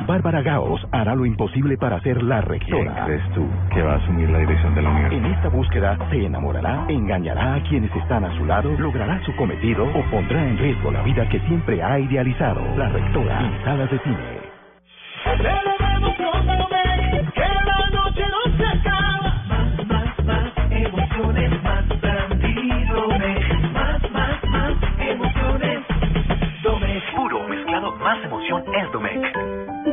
Bárbara 0.07 0.43
Gaos 0.43 0.87
hará 0.93 1.15
lo 1.15 1.27
imposible 1.27 1.77
para 1.77 2.01
ser 2.01 2.23
la 2.23 2.41
rectora. 2.43 2.93
¿Quién 2.93 3.05
crees 3.07 3.31
tú 3.35 3.47
que 3.75 3.83
va 3.83 3.95
a 3.95 3.97
asumir 3.97 4.31
la 4.31 4.39
dirección 4.39 4.75
de 4.75 4.83
la 4.83 4.91
universidad? 4.91 5.25
En 5.25 5.35
esta 5.35 5.49
búsqueda 5.49 5.99
se 6.11 6.27
enamorará, 6.27 6.85
engañará 6.89 7.55
a 7.55 7.63
quienes 7.63 7.95
están 7.97 8.25
a 8.25 8.37
su 8.37 8.45
lado, 8.45 8.71
logrará 8.79 9.21
su 9.25 9.35
cometido 9.37 9.85
o 9.85 10.03
pondrá 10.11 10.47
en 10.47 10.59
riesgo 10.59 10.93
la 10.93 11.03
vida 11.03 11.29
que 11.29 11.41
siempre 11.41 11.83
ha 11.83 11.99
idealizado. 11.99 12.61
La 12.77 12.89
rectora 12.89 13.41
en 13.41 13.65
salas 13.65 13.91
de 13.91 13.99
cine. 14.01 14.43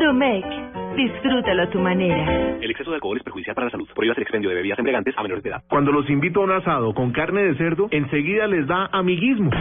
Domec, 0.10 0.44
disfrútalo 0.96 1.62
a 1.62 1.70
tu 1.70 1.78
manera. 1.78 2.58
El 2.60 2.72
exceso 2.72 2.90
de 2.90 2.96
alcohol 2.96 3.18
es 3.18 3.24
perjudicial 3.24 3.54
para 3.54 3.66
la 3.66 3.72
salud. 3.72 3.88
Prohíbas 3.94 4.18
el 4.18 4.24
expendio 4.24 4.50
de 4.50 4.56
bebidas 4.56 4.80
embriagantes 4.80 5.14
a 5.16 5.22
menores 5.22 5.44
de 5.44 5.52
edad. 5.52 5.62
Cuando 5.70 5.92
los 5.92 6.10
invito 6.10 6.42
a 6.42 6.46
un 6.46 6.52
asado 6.52 6.96
con 6.96 7.12
carne 7.12 7.44
de 7.44 7.56
cerdo, 7.58 7.90
enseguida 7.92 8.48
les 8.48 8.66
da 8.66 8.90
amiguismo. 8.92 9.52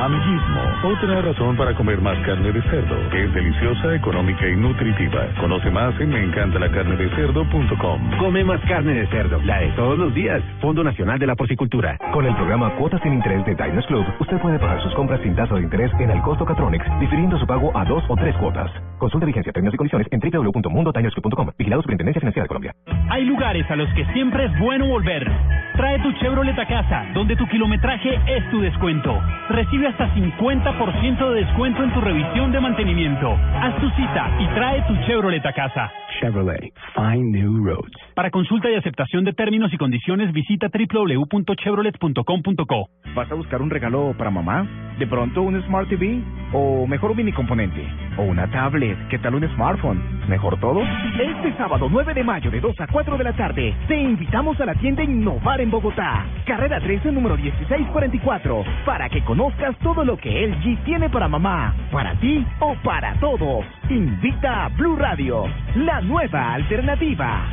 Amiguismo. 0.00 0.60
Otra 0.82 1.20
razón 1.20 1.58
para 1.58 1.74
comer 1.74 2.00
más 2.00 2.16
carne 2.24 2.50
de 2.50 2.62
cerdo, 2.62 2.96
que 3.10 3.22
es 3.22 3.34
deliciosa, 3.34 3.94
económica 3.94 4.48
y 4.48 4.56
nutritiva. 4.56 5.26
Conoce 5.38 5.70
más 5.70 5.92
en 6.00 6.08
meencantalacarnedecerdo.com. 6.08 8.18
Come 8.18 8.44
más 8.44 8.62
carne 8.62 8.94
de 8.94 9.06
cerdo, 9.08 9.38
la 9.42 9.58
de 9.58 9.68
todos 9.72 9.98
los 9.98 10.14
días. 10.14 10.42
Fondo 10.62 10.82
Nacional 10.82 11.18
de 11.18 11.26
la 11.26 11.36
Porcicultura. 11.36 11.98
Con 12.14 12.24
el 12.24 12.34
programa 12.34 12.74
Cuotas 12.76 13.02
sin 13.02 13.12
Interés 13.12 13.44
de 13.44 13.54
Diners 13.54 13.86
Club, 13.88 14.06
usted 14.20 14.40
puede 14.40 14.58
pagar 14.58 14.82
sus 14.82 14.94
compras 14.94 15.20
sin 15.22 15.36
tasa 15.36 15.54
de 15.54 15.64
interés 15.64 15.92
en 16.00 16.10
el 16.10 16.22
costo 16.22 16.46
Catronics, 16.46 16.86
difiriendo 16.98 17.38
su 17.38 17.46
pago 17.46 17.70
a 17.76 17.84
dos 17.84 18.02
o 18.08 18.16
tres 18.16 18.34
cuotas. 18.36 18.70
Consulta 18.96 19.26
vigencia, 19.26 19.52
términos 19.52 19.74
y 19.74 19.76
condiciones 19.76 20.08
en 20.10 20.18
www.mundotinersclub.com. 20.18 21.50
Vigilado 21.58 21.82
Superintendencia 21.82 22.20
Financiera 22.20 22.44
de 22.44 22.48
Colombia. 22.48 22.74
Hay 23.10 23.26
lugares 23.26 23.70
a 23.70 23.76
los 23.76 23.92
que 23.92 24.06
siempre 24.14 24.46
es 24.46 24.58
bueno 24.60 24.86
volver. 24.86 25.30
Trae 25.76 25.98
tu 26.00 26.12
Chevrolet 26.14 26.58
a 26.58 26.66
casa, 26.66 27.04
donde 27.14 27.36
tu 27.36 27.46
kilometraje 27.48 28.18
es 28.26 28.50
tu 28.50 28.60
descuento. 28.60 29.20
Recibe 29.50 29.89
hasta 29.90 30.14
50% 30.14 31.30
de 31.30 31.44
descuento 31.44 31.82
en 31.82 31.92
tu 31.92 32.00
revisión 32.00 32.52
de 32.52 32.60
mantenimiento. 32.60 33.32
Haz 33.32 33.74
tu 33.80 33.90
cita 33.90 34.30
y 34.38 34.46
trae 34.54 34.82
tu 34.82 34.94
Chevrolet 35.06 35.44
a 35.44 35.52
casa. 35.52 35.90
Chevrolet, 36.20 36.72
find 36.94 37.34
new 37.34 37.64
roads. 37.64 37.90
Para 38.14 38.30
consulta 38.30 38.70
y 38.70 38.74
aceptación 38.74 39.24
de 39.24 39.32
términos 39.32 39.72
y 39.72 39.78
condiciones, 39.78 40.32
visita 40.32 40.68
www.chevrolet.com.co. 40.68 42.88
¿Vas 43.14 43.30
a 43.30 43.34
buscar 43.34 43.62
un 43.62 43.70
regalo 43.70 44.14
para 44.16 44.30
mamá? 44.30 44.66
¿De 44.98 45.06
pronto 45.06 45.42
un 45.42 45.60
Smart 45.62 45.88
TV? 45.88 46.20
¿O 46.52 46.86
mejor 46.86 47.12
un 47.12 47.16
mini 47.16 47.32
componente? 47.32 47.82
¿O 48.18 48.22
una 48.22 48.50
tablet? 48.50 48.98
¿Qué 49.08 49.18
tal 49.18 49.34
un 49.34 49.48
smartphone? 49.54 50.20
¿Mejor 50.28 50.60
todo? 50.60 50.82
Este 50.82 51.56
sábado 51.56 51.88
9 51.90 52.12
de 52.12 52.22
mayo 52.22 52.50
de 52.50 52.60
2 52.60 52.78
a 52.80 52.86
4 52.86 53.16
de 53.16 53.24
la 53.24 53.32
tarde 53.32 53.74
te 53.88 53.96
invitamos 53.96 54.60
a 54.60 54.66
la 54.66 54.74
tienda 54.74 55.02
Innovar 55.02 55.60
en 55.60 55.70
Bogotá, 55.70 56.26
carrera 56.44 56.80
13 56.80 57.12
número 57.12 57.36
1644, 57.36 58.64
para 58.84 59.08
que 59.08 59.22
conozcas 59.24 59.74
todo 59.82 60.04
lo 60.04 60.16
que 60.16 60.46
LG 60.46 60.84
tiene 60.84 61.08
para 61.08 61.28
mamá, 61.28 61.74
para 61.90 62.14
ti 62.16 62.46
o 62.60 62.74
para 62.82 63.14
todos. 63.14 63.64
Invita 63.88 64.66
a 64.66 64.68
Blue 64.68 64.96
Radio, 64.96 65.44
la 65.76 66.00
nueva 66.00 66.54
alternativa. 66.54 67.44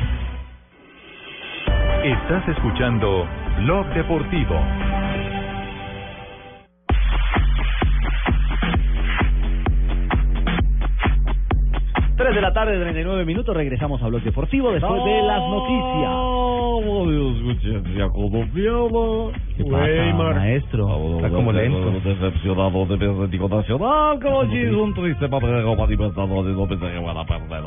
Estás 2.04 2.48
escuchando 2.48 3.26
Blog 3.58 3.86
Deportivo. 3.94 4.54
Tres 12.18 12.34
de 12.34 12.40
la 12.40 12.52
tarde, 12.52 12.76
39 12.80 13.24
minutos, 13.24 13.56
regresamos 13.56 14.02
a 14.02 14.08
Blog 14.08 14.22
Deportivo 14.22 14.72
después 14.72 15.04
de 15.04 15.22
las 15.22 15.40
noticias. 15.40 16.38
¿Qué 19.56 19.64
pasa, 19.64 20.14
maestro? 20.34 21.16
Está 21.16 21.30
como 21.30 21.52
lento. 21.52 21.92
Decepcionado 22.02 22.86
de 22.86 22.96
mi 22.96 23.14
Atlético 23.14 23.48
Nacional, 23.48 24.18
como 24.20 24.50
si 24.50 24.58
es 24.58 24.72
un 24.72 24.94
triste 24.94 25.28
papel 25.28 25.64
manifestado 25.64 26.42
de 26.42 26.52
no 26.54 26.66
pensé 26.66 26.90
que 26.90 26.98
van 26.98 27.18
a 27.18 27.24
perder. 27.24 27.62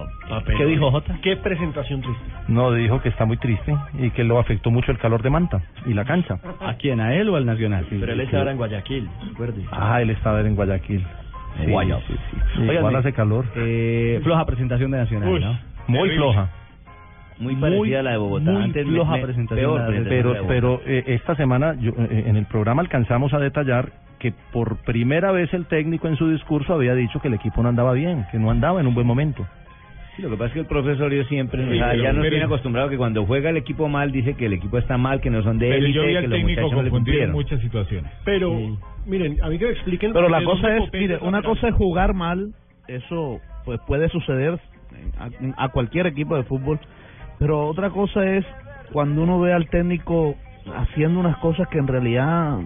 ¿Qué 0.57 0.65
dijo 0.65 0.91
Jota? 0.91 1.17
Qué 1.21 1.37
presentación 1.37 2.01
triste. 2.01 2.23
No, 2.49 2.73
dijo 2.73 3.01
que 3.01 3.07
está 3.07 3.23
muy 3.23 3.37
triste 3.37 3.73
y 3.99 4.09
que 4.09 4.25
lo 4.25 4.37
afectó 4.37 4.69
mucho 4.69 4.91
el 4.91 4.97
calor 4.97 5.21
de 5.21 5.29
Manta 5.29 5.61
y 5.85 5.93
la 5.93 6.03
cancha. 6.03 6.39
¿A 6.59 6.73
quién? 6.73 6.99
¿A 6.99 7.15
él 7.15 7.29
o 7.29 7.37
al 7.37 7.45
Nacional? 7.45 7.85
Pero 7.89 8.03
él 8.03 8.19
está 8.19 8.23
está 8.23 8.37
ahora 8.37 8.51
ahora 8.51 8.51
en 8.51 8.57
Guayaquil, 8.57 9.09
recuerde. 9.29 9.63
Ah, 9.71 10.01
él 10.01 10.09
estaba 10.09 10.41
en 10.41 10.55
Guayaquil. 10.55 11.05
Sí, 11.57 11.71
Óigame, 11.71 12.73
igual 12.75 12.95
hace 12.95 13.13
calor. 13.13 13.45
Eh, 13.55 14.19
floja 14.23 14.45
presentación 14.45 14.91
de 14.91 14.97
Nacional, 14.99 15.29
Uy, 15.29 15.39
¿no? 15.39 15.59
muy 15.87 15.99
Terrible. 16.09 16.15
floja. 16.17 16.49
Muy 17.39 17.55
parecida 17.55 17.99
a 17.99 18.03
la 18.03 18.11
de 18.11 18.17
Bogotá. 18.17 18.51
Muy 18.51 18.63
Antes 18.63 18.85
floja 18.87 19.11
me- 19.13 19.21
presentación. 19.23 19.71
peor 19.75 20.03
pero 20.07 20.33
de 20.33 20.39
Bogotá. 20.39 20.47
pero 20.47 20.81
eh, 20.85 21.03
esta 21.07 21.35
semana 21.35 21.75
yo, 21.79 21.91
eh, 21.97 22.23
en 22.27 22.35
el 22.37 22.45
programa 22.45 22.81
alcanzamos 22.83 23.33
a 23.33 23.39
detallar 23.39 23.91
que 24.19 24.31
por 24.53 24.77
primera 24.83 25.31
vez 25.31 25.51
el 25.53 25.65
técnico 25.65 26.07
en 26.07 26.15
su 26.17 26.29
discurso 26.29 26.73
había 26.75 26.93
dicho 26.93 27.19
que 27.19 27.27
el 27.29 27.33
equipo 27.33 27.63
no 27.63 27.69
andaba 27.69 27.93
bien, 27.93 28.25
que 28.31 28.37
no 28.37 28.51
andaba 28.51 28.79
en 28.79 28.85
un 28.87 28.93
buen 28.93 29.07
momento. 29.07 29.47
Sí, 30.21 30.27
lo 30.27 30.29
que 30.31 30.37
pasa 30.37 30.47
es 30.49 30.53
que 30.53 30.59
el 30.59 30.65
profesor 30.67 31.11
yo 31.11 31.23
siempre, 31.23 31.63
Sí, 31.65 31.71
o 31.71 31.73
sea, 31.75 31.89
pero- 31.91 32.03
ya 32.03 32.13
nos 32.13 32.29
tiene 32.29 32.43
acostumbrado 32.45 32.89
que 32.89 32.97
cuando 32.97 33.25
juega 33.25 33.49
el 33.49 33.57
equipo 33.57 33.89
mal 33.89 34.11
dice 34.11 34.35
que 34.35 34.45
el 34.45 34.53
equipo 34.53 34.77
está 34.77 34.97
mal, 34.97 35.19
que 35.19 35.29
no 35.31 35.41
son 35.41 35.57
de 35.57 35.65
Pero 35.67 35.77
élite, 35.85 35.93
yo 35.93 36.03
vi 36.05 36.11
que 36.11 36.17
al 36.17 36.23
los 36.25 36.31
técnico 36.31 36.61
muchachos 36.61 36.71
no 36.77 36.83
le 36.83 36.89
confundido 36.89 37.17
en 37.23 37.31
cumplieron. 37.31 37.31
muchas 37.33 37.59
situaciones. 37.61 38.11
Pero, 38.23 38.77
miren, 39.05 39.37
a 39.41 39.49
mí 39.49 39.57
que 39.57 39.65
me 39.65 39.71
expliquen. 39.71 40.13
Pero 40.13 40.29
la 40.29 40.43
cosa 40.43 40.77
es, 40.77 40.83
mire, 40.93 41.17
una 41.21 41.41
cosa 41.41 41.69
es 41.69 41.73
jugar 41.75 42.13
mal, 42.13 42.53
eso 42.87 43.39
pues 43.65 43.79
puede 43.87 44.09
suceder 44.09 44.59
a, 45.17 45.63
a 45.65 45.69
cualquier 45.69 46.05
equipo 46.07 46.35
de 46.35 46.43
fútbol, 46.43 46.79
pero 47.39 47.67
otra 47.67 47.89
cosa 47.89 48.23
es 48.25 48.45
cuando 48.91 49.23
uno 49.23 49.39
ve 49.39 49.53
al 49.53 49.69
técnico 49.69 50.35
haciendo 50.75 51.19
unas 51.19 51.37
cosas 51.37 51.67
que 51.69 51.79
en 51.79 51.87
realidad, 51.87 52.59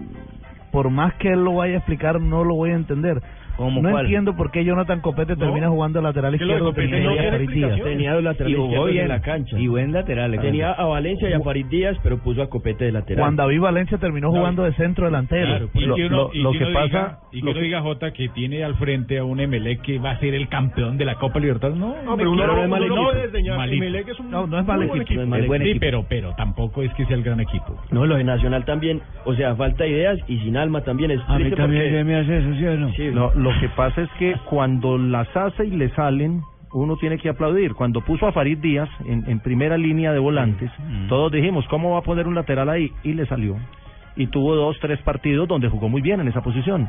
por 0.72 0.90
más 0.90 1.14
que 1.14 1.28
él 1.32 1.42
lo 1.44 1.54
vaya 1.54 1.74
a 1.74 1.78
explicar, 1.78 2.20
no 2.20 2.44
lo 2.44 2.54
voy 2.54 2.70
a 2.70 2.74
entender. 2.74 3.22
¿Cómo 3.56 3.80
no 3.82 3.90
cuál? 3.90 4.04
entiendo 4.04 4.36
por 4.36 4.50
qué 4.50 4.64
Jonathan 4.64 5.00
Copete 5.00 5.34
termina 5.36 5.68
jugando 5.68 6.00
lateral 6.02 6.34
izquierdo 6.34 6.66
Copete 6.66 6.88
teniendo 6.88 7.10
no 7.10 7.14
a 7.16 7.18
tiene 7.18 7.30
Farid 7.32 7.48
Díaz. 7.48 7.56
explicación. 7.70 7.88
Tenía 7.96 8.14
dos 8.14 8.22
laterales 8.24 8.52
Y 8.52 8.56
jugó 8.60 8.66
izquierdos 8.68 8.90
bien. 8.92 9.02
en 9.04 9.08
la 9.08 9.20
cancha. 9.22 9.58
Y 9.58 9.66
buen 9.68 9.92
lateral. 9.92 10.38
Tenía 10.40 10.72
a 10.72 10.84
Valencia 10.84 11.30
y 11.30 11.32
a 11.32 11.40
Farid 11.40 11.66
Díaz, 11.66 11.96
pero 12.02 12.18
puso 12.18 12.42
a 12.42 12.48
Copete 12.50 12.84
de 12.84 12.92
lateral. 12.92 13.22
Juan 13.24 13.36
David 13.36 13.60
Valencia 13.60 13.98
terminó 13.98 14.30
jugando 14.30 14.62
de 14.64 14.72
centro 14.74 15.06
delantero. 15.06 15.46
Claro, 15.46 15.70
y 15.72 15.78
que 15.94 16.06
uno, 16.06 16.30
y 16.32 16.42
lo 16.42 16.52
que 16.52 16.58
que 16.58 16.64
uno 16.64 16.72
pasa- 16.74 16.86
diga, 16.86 17.18
y 17.32 17.40
que 17.42 17.54
lo 17.54 17.60
diga 17.60 17.80
Jota 17.82 18.12
que 18.12 18.28
tiene 18.28 18.62
al 18.64 18.74
frente 18.76 19.18
a 19.18 19.24
un 19.24 19.40
Emelec 19.40 19.80
que 19.82 19.98
va 19.98 20.10
a 20.12 20.18
ser 20.20 20.34
el 20.34 20.48
campeón 20.48 20.98
de 20.98 21.04
la 21.04 21.14
Copa 21.16 21.38
Libertadores. 21.38 21.78
No, 21.80 21.94
No, 22.04 22.16
pero 22.16 22.30
uno 22.32 22.46
no-. 22.46 22.62
Emelec 23.72 24.08
es 24.08 24.20
un 24.20 24.30
No, 24.30 24.46
no 24.46 24.58
es 24.60 24.66
mal 24.66 24.86
buen 24.86 25.00
equipo, 25.02 25.22
equipo. 25.22 25.54
es 25.54 25.78
pero, 25.80 26.04
pero 26.08 26.34
tampoco 26.36 26.82
es 26.82 26.92
que 26.94 27.04
sea 27.06 27.16
el 27.16 27.22
gran 27.22 27.40
equipo. 27.40 27.76
No, 27.90 28.06
lo 28.06 28.16
de 28.16 28.24
Nacional 28.24 28.64
también, 28.64 29.00
o 29.24 29.34
sea, 29.34 29.54
falta 29.56 29.86
ideas 29.86 30.18
y 30.28 30.38
sin 30.40 30.56
alma 30.56 30.82
también 30.82 31.10
es 31.10 31.20
A 31.26 31.38
mí 31.38 31.50
también 31.50 32.06
me 32.06 32.16
hace 32.16 32.38
eso, 32.38 32.54
¿sí 32.54 32.66
o 32.66 32.76
no? 32.76 33.32
Lo, 33.46 33.60
que 33.60 33.68
pasa 33.68 34.02
es 34.02 34.10
que 34.18 34.34
cuando 34.48 34.98
las 34.98 35.28
hace 35.36 35.66
y 35.66 35.70
le 35.70 35.88
salen, 35.90 36.42
uno 36.72 36.96
tiene 36.96 37.18
que 37.18 37.28
aplaudir. 37.28 37.74
Cuando 37.74 38.00
puso 38.00 38.26
a 38.26 38.32
Farid 38.32 38.58
Díaz 38.58 38.88
en, 39.04 39.24
en 39.28 39.40
primera 39.40 39.78
línea 39.78 40.12
de 40.12 40.18
volantes, 40.18 40.70
todos 41.08 41.30
dijimos, 41.30 41.64
¿cómo 41.68 41.92
va 41.92 41.98
a 41.98 42.02
poner 42.02 42.26
un 42.26 42.34
lateral 42.34 42.68
ahí? 42.68 42.92
Y 43.04 43.12
le 43.12 43.24
salió. 43.26 43.56
Y 44.16 44.26
tuvo 44.26 44.54
dos, 44.54 44.76
tres 44.80 45.00
partidos 45.02 45.46
donde 45.46 45.68
jugó 45.68 45.88
muy 45.88 46.02
bien 46.02 46.20
en 46.20 46.28
esa 46.28 46.42
posición. 46.42 46.88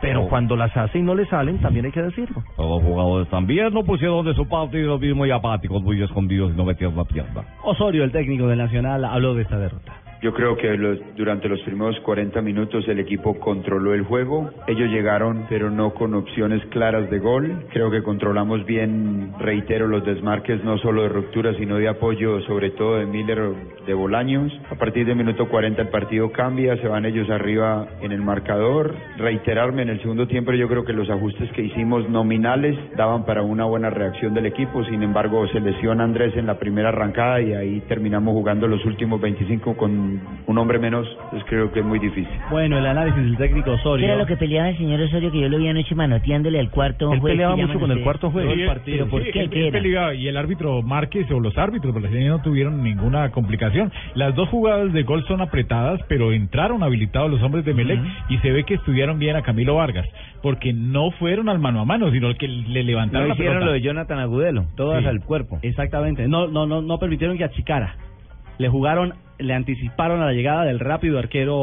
Pero 0.00 0.28
cuando 0.28 0.56
las 0.56 0.74
hace 0.76 0.98
y 0.98 1.02
no 1.02 1.14
le 1.14 1.26
salen, 1.26 1.58
también 1.58 1.84
hay 1.84 1.92
que 1.92 2.02
decirlo. 2.02 2.42
Todos 2.56 2.82
los 2.82 2.90
jugadores 2.90 3.28
también 3.28 3.72
no 3.72 3.84
pusieron 3.84 4.24
de 4.24 4.34
su 4.34 4.48
parte 4.48 4.78
y 4.78 4.82
los 4.82 4.98
mismos 4.98 5.28
y 5.28 5.30
apáticos, 5.30 5.82
muy 5.82 6.02
escondidos 6.02 6.52
y 6.54 6.56
no 6.56 6.64
metieron 6.64 6.96
la 6.96 7.04
pierna. 7.04 7.44
Osorio, 7.62 8.04
el 8.04 8.12
técnico 8.12 8.46
del 8.46 8.58
Nacional, 8.58 9.04
habló 9.04 9.34
de 9.34 9.42
esta 9.42 9.58
derrota. 9.58 9.92
Yo 10.22 10.34
creo 10.34 10.54
que 10.54 10.76
los- 10.76 10.98
durante 11.16 11.48
los 11.48 11.60
primeros 11.62 11.98
40 12.00 12.42
minutos 12.42 12.86
el 12.88 12.98
equipo 12.98 13.40
controló 13.40 13.94
el 13.94 14.02
juego. 14.02 14.50
Ellos 14.66 14.90
llegaron, 14.90 15.46
pero 15.48 15.70
no 15.70 15.94
con 15.94 16.12
opciones 16.12 16.62
claras 16.66 17.08
de 17.08 17.18
gol. 17.18 17.64
Creo 17.72 17.90
que 17.90 18.02
controlamos 18.02 18.66
bien, 18.66 19.32
reitero, 19.38 19.86
los 19.86 20.04
desmarques 20.04 20.62
no 20.62 20.76
solo 20.76 21.04
de 21.04 21.08
ruptura, 21.08 21.54
sino 21.54 21.76
de 21.76 21.88
apoyo, 21.88 22.38
sobre 22.42 22.68
todo 22.70 22.98
de 22.98 23.06
Miller, 23.06 23.38
de 23.86 23.94
Bolaños. 23.94 24.52
A 24.70 24.74
partir 24.74 25.06
del 25.06 25.16
minuto 25.16 25.48
40 25.48 25.80
el 25.80 25.88
partido 25.88 26.30
cambia, 26.32 26.76
se 26.76 26.86
van 26.86 27.06
ellos 27.06 27.30
arriba 27.30 27.86
en 28.02 28.12
el 28.12 28.20
marcador. 28.20 28.94
Reiterarme 29.16 29.82
en 29.82 29.88
el 29.88 30.00
segundo 30.02 30.26
tiempo, 30.26 30.52
yo 30.52 30.68
creo 30.68 30.84
que 30.84 30.92
los 30.92 31.08
ajustes 31.08 31.50
que 31.52 31.62
hicimos 31.62 32.06
nominales 32.10 32.76
daban 32.94 33.24
para 33.24 33.40
una 33.42 33.64
buena 33.64 33.88
reacción 33.88 34.34
del 34.34 34.44
equipo. 34.44 34.84
Sin 34.84 35.02
embargo, 35.02 35.48
se 35.48 35.60
lesiona 35.60 36.04
Andrés 36.04 36.36
en 36.36 36.44
la 36.46 36.58
primera 36.58 36.90
arrancada 36.90 37.40
y 37.40 37.54
ahí 37.54 37.80
terminamos 37.88 38.34
jugando 38.34 38.68
los 38.68 38.84
últimos 38.84 39.18
25 39.18 39.74
con 39.78 40.09
un 40.46 40.58
hombre 40.58 40.78
menos. 40.78 41.06
Creo 41.48 41.70
que 41.72 41.80
es 41.80 41.84
muy 41.86 41.98
difícil. 41.98 42.28
Bueno, 42.50 42.78
el 42.78 42.86
análisis 42.86 43.22
del 43.22 43.36
técnico 43.36 43.72
Osorio. 43.72 44.06
¿Qué 44.06 44.12
era 44.12 44.20
lo 44.20 44.26
que 44.26 44.36
peleaba 44.36 44.68
el 44.70 44.76
señor 44.78 45.00
Osorio 45.00 45.30
que 45.30 45.40
yo 45.40 45.48
lo 45.48 45.58
vi 45.58 45.68
anoche 45.68 45.94
manoteándole 45.94 46.58
al 46.60 46.70
cuarto 46.70 47.12
Él 47.12 47.20
peleaba 47.20 47.56
mucho 47.56 47.78
con 47.78 47.90
el 47.90 48.02
cuarto 48.02 48.30
juez. 48.30 48.46
El- 48.48 48.80
pero 48.84 49.08
¿por 49.08 49.22
sí, 49.24 49.30
qué? 49.32 49.40
él- 49.42 49.50
¿Qué 49.50 49.58
él 49.60 49.66
era? 49.66 49.80
peleaba, 49.80 50.14
y 50.14 50.28
el 50.28 50.36
árbitro 50.36 50.82
Márquez 50.82 51.30
o 51.30 51.40
los 51.40 51.56
árbitros 51.58 51.94
brasileños 51.94 52.38
no 52.38 52.42
tuvieron 52.42 52.82
ninguna 52.82 53.30
complicación. 53.30 53.92
Las 54.14 54.34
dos 54.34 54.48
jugadas 54.48 54.92
de 54.92 55.02
gol 55.02 55.24
son 55.26 55.40
apretadas, 55.40 56.00
pero 56.08 56.32
entraron 56.32 56.82
habilitados 56.82 57.30
los 57.30 57.42
hombres 57.42 57.64
de 57.64 57.74
Melec 57.74 58.00
y 58.28 58.38
se 58.38 58.50
ve 58.50 58.64
que 58.64 58.74
estudiaron 58.74 59.18
bien 59.18 59.36
a 59.36 59.42
Camilo 59.42 59.76
Vargas, 59.76 60.06
porque 60.42 60.72
no 60.72 61.10
fueron 61.12 61.48
al 61.48 61.58
mano 61.58 61.80
a 61.80 61.84
mano, 61.84 62.10
sino 62.10 62.34
que 62.34 62.48
le 62.48 62.82
levantaron 62.84 63.28
No 63.28 63.28
la 63.28 63.34
hicieron 63.34 63.54
pelota. 63.56 63.66
lo 63.66 63.72
de 63.72 63.80
Jonathan 63.82 64.18
Agudelo, 64.18 64.64
todas 64.76 65.02
Sí. 65.02 65.08
al 65.08 65.20
cuerpo. 65.20 65.58
Exactamente. 65.62 66.26
No, 66.28 66.46
no, 66.48 66.66
no, 66.66 66.82
no 66.82 66.98
permitieron 66.98 67.36
que 67.38 67.44
achicara. 67.44 67.94
Le 68.58 68.68
jugaron, 68.68 69.14
le 69.40 69.54
anticiparon 69.54 70.20
a 70.22 70.26
la 70.26 70.32
llegada 70.32 70.64
del 70.64 70.78
rápido 70.80 71.18
arquero 71.18 71.56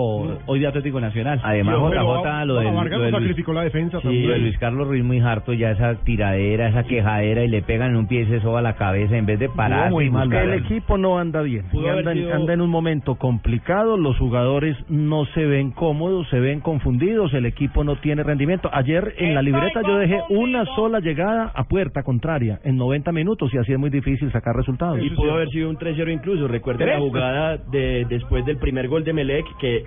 hoy 0.45 0.59
de 0.59 0.67
Atlético 0.67 0.99
Nacional. 0.99 1.39
Además, 1.43 1.75
JJ, 1.77 2.45
lo 2.45 3.09
sacrificó 3.11 3.53
la 3.53 3.63
defensa 3.63 3.97
sí, 3.99 4.03
también. 4.03 4.27
lo 4.27 4.33
de 4.33 4.39
Luis 4.39 4.57
Carlos 4.57 4.87
Ruiz 4.87 5.03
muy 5.03 5.19
harto, 5.19 5.53
ya 5.53 5.71
esa 5.71 5.95
tiradera, 6.03 6.69
esa 6.69 6.83
quejadera 6.83 7.43
y 7.43 7.47
le 7.47 7.61
pegan 7.61 7.91
en 7.91 7.97
un 7.97 8.07
pie 8.07 8.21
y 8.21 8.25
se 8.27 8.39
soba 8.41 8.61
la 8.61 8.73
cabeza 8.73 9.15
en 9.17 9.25
vez 9.25 9.39
de 9.39 9.49
parar. 9.49 9.91
muy 9.91 10.09
mal. 10.09 10.31
El 10.33 10.53
equipo 10.53 10.97
no 10.97 11.19
anda 11.19 11.41
bien. 11.41 11.65
Anda, 11.73 12.11
en- 12.11 12.17
sido- 12.17 12.33
anda 12.33 12.53
en 12.53 12.61
un 12.61 12.69
momento 12.69 13.15
complicado. 13.15 13.97
Los 13.97 14.17
jugadores 14.17 14.75
no 14.89 15.25
se 15.33 15.45
ven 15.45 15.71
cómodos, 15.71 16.27
se 16.29 16.39
ven 16.39 16.59
confundidos. 16.59 17.33
El 17.33 17.45
equipo 17.45 17.83
no 17.83 17.95
tiene 17.97 18.23
rendimiento. 18.23 18.69
Ayer 18.73 19.13
en 19.17 19.35
la 19.35 19.41
libreta 19.41 19.81
yo 19.85 19.97
dejé 19.97 20.19
una 20.29 20.65
sola 20.75 20.99
llegada 20.99 21.51
a 21.53 21.63
puerta 21.65 22.03
contraria 22.03 22.59
en 22.63 22.77
90 22.77 23.11
minutos 23.11 23.53
y 23.53 23.57
así 23.57 23.71
es 23.73 23.79
muy 23.79 23.89
difícil 23.89 24.31
sacar 24.31 24.55
resultados. 24.55 24.99
Y 25.01 25.09
pudo 25.11 25.33
haber 25.33 25.49
sido 25.49 25.69
un 25.69 25.77
3-0 25.77 26.11
incluso. 26.11 26.47
Recuerden 26.47 26.87
la 26.89 26.97
jugada 26.99 27.57
de 27.71 28.05
después 28.09 28.45
del 28.45 28.57
primer 28.57 28.87
gol 28.87 29.03
de 29.03 29.13
Melec 29.13 29.45
que 29.59 29.83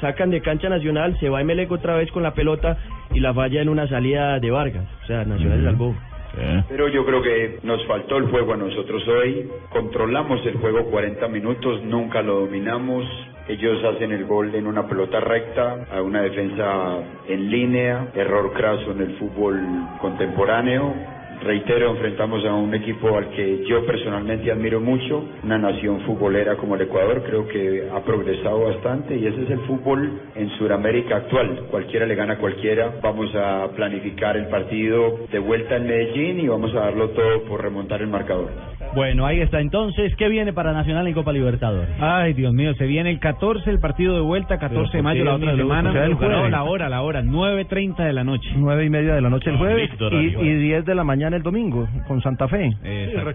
sacan 0.00 0.30
de 0.30 0.40
cancha 0.40 0.68
Nacional, 0.68 1.16
se 1.20 1.28
va 1.28 1.42
Melec 1.44 1.70
otra 1.70 1.96
vez 1.96 2.10
con 2.10 2.22
la 2.22 2.34
pelota 2.34 2.76
y 3.12 3.20
la 3.20 3.32
falla 3.32 3.62
en 3.62 3.68
una 3.68 3.88
salida 3.88 4.38
de 4.38 4.50
Vargas. 4.50 4.86
O 5.02 5.06
sea, 5.06 5.24
Nacional 5.24 5.58
Ujú. 5.58 5.66
salvó. 5.66 5.94
Pero 6.68 6.88
yo 6.88 7.04
creo 7.04 7.22
que 7.22 7.58
nos 7.62 7.84
faltó 7.86 8.16
el 8.16 8.24
juego 8.24 8.54
a 8.54 8.56
nosotros 8.56 9.06
hoy. 9.06 9.48
Controlamos 9.70 10.44
el 10.46 10.56
juego 10.56 10.84
40 10.90 11.28
minutos, 11.28 11.82
nunca 11.84 12.22
lo 12.22 12.40
dominamos. 12.40 13.04
Ellos 13.48 13.84
hacen 13.84 14.10
el 14.10 14.24
gol 14.24 14.54
en 14.54 14.66
una 14.66 14.88
pelota 14.88 15.20
recta, 15.20 15.86
a 15.92 16.02
una 16.02 16.22
defensa 16.22 16.98
en 17.28 17.50
línea, 17.50 18.08
error 18.14 18.52
craso 18.52 18.90
en 18.92 19.02
el 19.02 19.16
fútbol 19.16 19.60
contemporáneo. 20.00 20.94
Reitero, 21.44 21.90
enfrentamos 21.90 22.42
a 22.46 22.54
un 22.54 22.74
equipo 22.74 23.16
al 23.18 23.28
que 23.30 23.64
yo 23.68 23.84
personalmente 23.84 24.50
admiro 24.50 24.80
mucho, 24.80 25.24
una 25.42 25.58
nación 25.58 26.00
futbolera 26.06 26.56
como 26.56 26.74
el 26.74 26.80
Ecuador, 26.82 27.22
creo 27.26 27.46
que 27.48 27.86
ha 27.94 28.00
progresado 28.02 28.60
bastante 28.64 29.14
y 29.16 29.26
ese 29.26 29.42
es 29.42 29.50
el 29.50 29.60
fútbol 29.60 30.20
en 30.36 30.48
Sudamérica 30.56 31.16
actual. 31.16 31.66
Cualquiera 31.70 32.06
le 32.06 32.14
gana 32.14 32.34
a 32.34 32.38
cualquiera. 32.38 32.94
Vamos 33.02 33.30
a 33.34 33.68
planificar 33.76 34.36
el 34.38 34.46
partido 34.46 35.18
de 35.30 35.38
vuelta 35.38 35.76
en 35.76 35.86
Medellín 35.86 36.40
y 36.40 36.48
vamos 36.48 36.74
a 36.74 36.80
darlo 36.80 37.10
todo 37.10 37.42
por 37.44 37.62
remontar 37.62 38.00
el 38.00 38.08
marcador. 38.08 38.50
Bueno, 38.94 39.26
ahí 39.26 39.40
está 39.40 39.60
entonces. 39.60 40.14
¿Qué 40.16 40.28
viene 40.28 40.52
para 40.52 40.72
Nacional 40.72 41.06
en 41.08 41.14
Copa 41.14 41.32
Libertadores? 41.32 41.90
Ay, 42.00 42.32
Dios 42.32 42.52
mío, 42.54 42.74
se 42.74 42.86
viene 42.86 43.10
el 43.10 43.18
14, 43.18 43.68
el 43.68 43.80
partido 43.80 44.14
de 44.14 44.20
vuelta, 44.20 44.58
14 44.58 44.78
de 44.98 45.02
¿por 45.02 45.02
mayo, 45.02 45.24
la 45.24 45.34
otra 45.34 45.56
semana. 45.56 45.90
O 45.90 45.92
sea, 45.92 46.04
el 46.04 46.10
No, 46.12 46.16
jueves. 46.16 46.50
la 46.50 46.62
hora, 46.62 46.88
la 46.88 47.02
hora, 47.02 47.22
9.30 47.22 48.04
de 48.04 48.12
la 48.12 48.22
noche. 48.24 48.48
Nueve 48.56 48.84
y 48.84 48.90
media 48.90 49.14
de 49.14 49.20
la 49.20 49.30
noche 49.30 49.50
el 49.50 49.58
jueves 49.58 49.90
y, 50.12 50.46
y 50.46 50.54
10 50.54 50.84
de 50.84 50.94
la 50.94 51.02
mañana 51.02 51.33
el 51.36 51.42
domingo 51.42 51.88
con 52.06 52.22
Santa 52.22 52.48
Fe. 52.48 52.74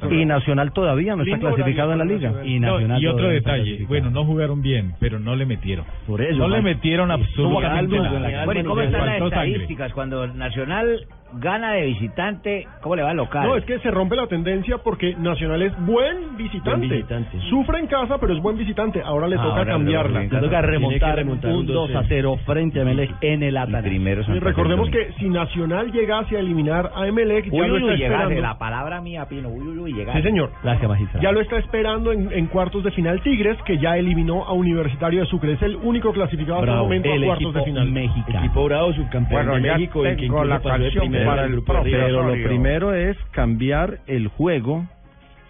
Y 0.10 0.26
Nacional 0.26 0.72
todavía 0.72 1.16
no 1.16 1.24
está 1.24 1.36
Lindo 1.36 1.54
clasificado 1.56 1.92
en 1.94 1.98
la 2.00 2.06
liga. 2.06 2.32
No, 2.32 3.00
y 3.00 3.08
otro 3.08 3.30
detalle, 3.30 3.86
bueno, 3.88 4.10
no 4.10 4.26
jugaron 4.26 4.62
bien, 4.62 4.94
pero 5.00 5.20
no 5.20 5.36
le 5.36 5.46
metieron. 5.46 5.86
Por 6.08 6.22
eso, 6.22 6.38
no 6.38 6.48
le 6.48 6.62
metieron 6.62 7.12
absolutamente 7.12 8.00
nada. 8.00 8.46
Bueno, 8.46 8.62
¿y 8.62 8.64
cómo 8.64 8.82
están 8.82 9.06
las 9.06 9.20
sangre. 9.20 9.28
estadísticas? 9.28 9.94
Cuando 9.94 10.28
Nacional 10.28 11.06
gana 11.34 11.74
de 11.74 11.86
visitante, 11.86 12.68
¿cómo 12.82 12.96
le 12.96 13.04
va 13.04 13.12
al 13.12 13.18
local? 13.18 13.48
No, 13.48 13.56
es 13.56 13.66
que 13.66 13.80
se 13.80 13.92
rompe 13.92 14.16
la 14.16 14.28
tendencia 14.28 14.78
porque 14.80 15.16
Nacional 15.16 15.62
es 15.62 15.74
buen 15.86 16.38
visitante. 16.38 16.72
Buen 16.88 16.90
visitante. 16.90 17.40
Sufre 17.50 17.80
en 17.80 17.88
casa, 17.88 18.18
pero 18.20 18.34
es 18.34 18.42
buen 18.42 18.58
visitante. 18.58 19.02
Ahora 19.04 19.28
le 19.28 19.36
toca 19.36 19.50
Ahora 19.50 19.66
cambiarla. 19.66 20.22
Le 20.24 20.30
toca 20.30 20.62
remontar 20.62 21.24
un 21.26 21.66
2 21.66 21.96
a 21.96 22.04
0 22.08 22.38
frente 22.46 22.82
a 22.82 22.86
Melec 22.86 23.12
en 23.22 23.44
el 23.44 23.58
primero 23.84 24.24
Y 24.28 24.40
recordemos 24.40 24.90
que 24.90 25.12
si 25.20 25.30
Nacional 25.30 25.92
llegase 25.92 26.38
a 26.38 26.40
eliminar 26.40 26.92
a 26.96 27.08
Emelec, 27.08 27.46
ya 27.46 27.52
Uy, 27.52 27.68
lo 27.68 27.78
está 27.78 27.88
uy, 27.92 27.98
llegase, 27.98 28.14
esperando. 28.24 28.42
la 28.42 28.58
palabra 28.58 29.02
mía, 29.02 29.26
Pino. 29.28 29.50
Uy, 29.50 29.68
uy, 29.68 29.78
uy, 29.80 29.94
llegase. 29.94 30.22
Sí, 30.22 30.28
señor. 30.28 30.52
Gracias, 30.64 30.88
magistrado. 30.90 31.22
Ya 31.22 31.32
lo 31.32 31.42
está 31.42 31.58
esperando 31.58 32.12
en, 32.12 32.32
en 32.32 32.48
cuartos 32.48 32.84
de 32.84 32.92
final 32.92 33.22
Tigres, 33.22 33.58
que 33.66 33.78
ya 33.78 33.98
eliminó 33.98 34.46
a 34.46 34.54
Universitario 34.54 35.22
de 35.22 35.26
Sucre. 35.28 35.54
Es 35.54 35.62
el 35.62 35.76
único 35.78 36.12
clasificado 36.14 36.60
hasta 36.60 36.72
el 36.72 36.78
momento 36.80 37.10
el 37.14 37.24
a 37.24 37.26
cuartos 37.28 37.54
de 37.54 37.64
final. 37.64 37.92
mexicano. 37.92 38.40
Equipo 38.40 38.66
bravo, 38.66 38.94
subcampeón 38.94 39.46
Bueno, 39.46 39.56
de 39.56 39.72
México. 39.74 40.00
y 40.06 40.10
que 40.10 40.16
tengo 40.16 40.26
incluso 40.26 40.46
la 40.46 40.60
pasó 40.60 40.70
canción 40.70 41.02
primero 41.02 41.19
para 41.26 41.42
en 41.44 41.48
el 41.48 41.52
grupo 41.54 41.74
de 41.74 41.80
arriba. 41.80 42.00
Pero 42.06 42.24
lo 42.24 42.44
primero 42.44 42.94
es 42.94 43.18
cambiar 43.32 44.00
el 44.08 44.28
juego, 44.28 44.86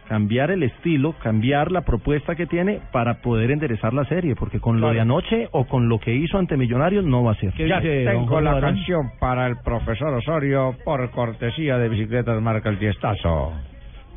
cambiar 0.07 0.51
el 0.51 0.63
estilo, 0.63 1.13
cambiar 1.21 1.71
la 1.71 1.81
propuesta 1.81 2.35
que 2.35 2.47
tiene 2.47 2.79
para 2.91 3.21
poder 3.21 3.51
enderezar 3.51 3.93
la 3.93 4.05
serie, 4.05 4.35
porque 4.35 4.59
con 4.59 4.81
lo 4.81 4.91
de 4.91 4.99
anoche 4.99 5.47
o 5.51 5.65
con 5.65 5.87
lo 5.87 5.99
que 5.99 6.13
hizo 6.13 6.37
ante 6.37 6.57
Millonarios 6.57 7.05
no 7.05 7.23
va 7.23 7.33
a 7.33 7.35
ser. 7.35 7.53
Ya 7.55 7.79
tengo 7.79 8.41
la 8.41 8.59
canción 8.59 9.11
para 9.19 9.47
el 9.47 9.57
profesor 9.63 10.13
Osorio 10.15 10.75
por 10.83 11.09
cortesía 11.11 11.77
de 11.77 11.89
Bicicletas 11.89 12.41
Marca 12.41 12.69
el 12.69 12.79
Tiestazo. 12.79 13.53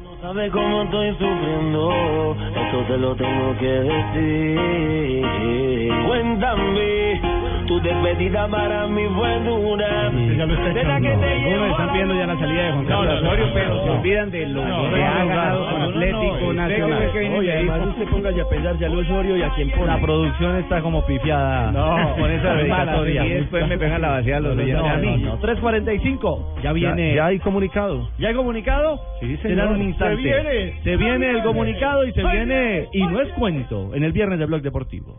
No 0.02 0.20
sabes 0.20 0.50
cómo 0.50 0.82
estoy 0.82 1.10
sufriendo, 1.12 2.36
esto 2.56 2.84
te 2.88 2.98
lo 2.98 3.14
tengo 3.14 3.56
que 3.58 3.66
decir. 3.66 5.22
Cuéntame, 6.06 7.31
Tu 7.72 7.80
despedida 7.80 8.46
para 8.48 8.86
mí 8.86 9.00
fue 9.16 9.40
dura. 9.44 10.12
ya 10.36 10.44
lo 10.44 10.52
está 10.52 10.72
¿Será 10.74 11.00
que 11.00 11.08
te 11.08 11.24
Algunos 11.24 11.48
llevo 11.48 11.64
están 11.64 11.86
la 11.86 11.92
pidiendo 11.92 12.14
ya 12.14 12.26
la 12.26 12.38
salida 12.38 12.62
de 12.64 12.72
Juan 12.72 12.84
Carlos 12.84 13.22
no, 13.22 13.28
Osorio, 13.28 13.46
pero 13.54 13.74
no, 13.74 13.82
se 13.84 13.90
olvidan 13.90 14.30
de 14.30 14.46
lo 14.48 14.60
que 14.62 15.02
ha 15.02 15.24
ganado 15.24 15.70
con 15.70 15.80
Atlético 15.80 16.52
Nacional. 16.52 17.10
Oye, 17.38 17.52
además 17.52 17.86
usted 17.88 18.08
ponga 18.08 18.28
a 18.28 18.48
pensar 18.50 18.78
ya 18.78 18.88
lo 18.90 18.98
Osorio 19.00 19.36
y 19.38 19.42
a 19.42 19.48
quién 19.54 19.70
pone. 19.70 19.86
La 19.86 20.00
producción 20.02 20.56
está 20.58 20.82
como 20.82 21.06
pifiada 21.06 21.72
No, 21.72 22.14
con 22.16 22.30
esa 22.30 22.54
dedicatoria. 22.56 23.24
y 23.24 23.30
después 23.30 23.66
me 23.66 23.78
pegan 23.78 24.02
la 24.02 24.08
vacía 24.10 24.40
los 24.40 24.54
No, 24.54 24.86
a 24.90 24.96
mí. 24.98 25.16
no, 25.22 25.40
3.45, 25.40 26.62
ya 26.62 26.72
viene... 26.74 27.14
Ya, 27.14 27.24
hay 27.26 27.38
comunicado. 27.38 28.06
¿Ya 28.18 28.28
hay 28.28 28.34
comunicado? 28.34 29.00
Sí, 29.20 29.26
un 29.32 29.38
señor. 29.40 29.78
instante. 29.78 30.16
Se 30.16 30.22
viene. 30.22 30.74
Se 30.84 30.96
viene 30.98 31.30
el 31.30 31.42
comunicado 31.42 32.04
y 32.04 32.12
se 32.12 32.22
viene... 32.22 32.88
Y 32.92 33.02
no 33.06 33.18
es 33.22 33.30
cuento, 33.30 33.94
en 33.94 34.04
el 34.04 34.12
viernes 34.12 34.38
de 34.38 34.44
Blog 34.44 34.60
Deportivo. 34.60 35.18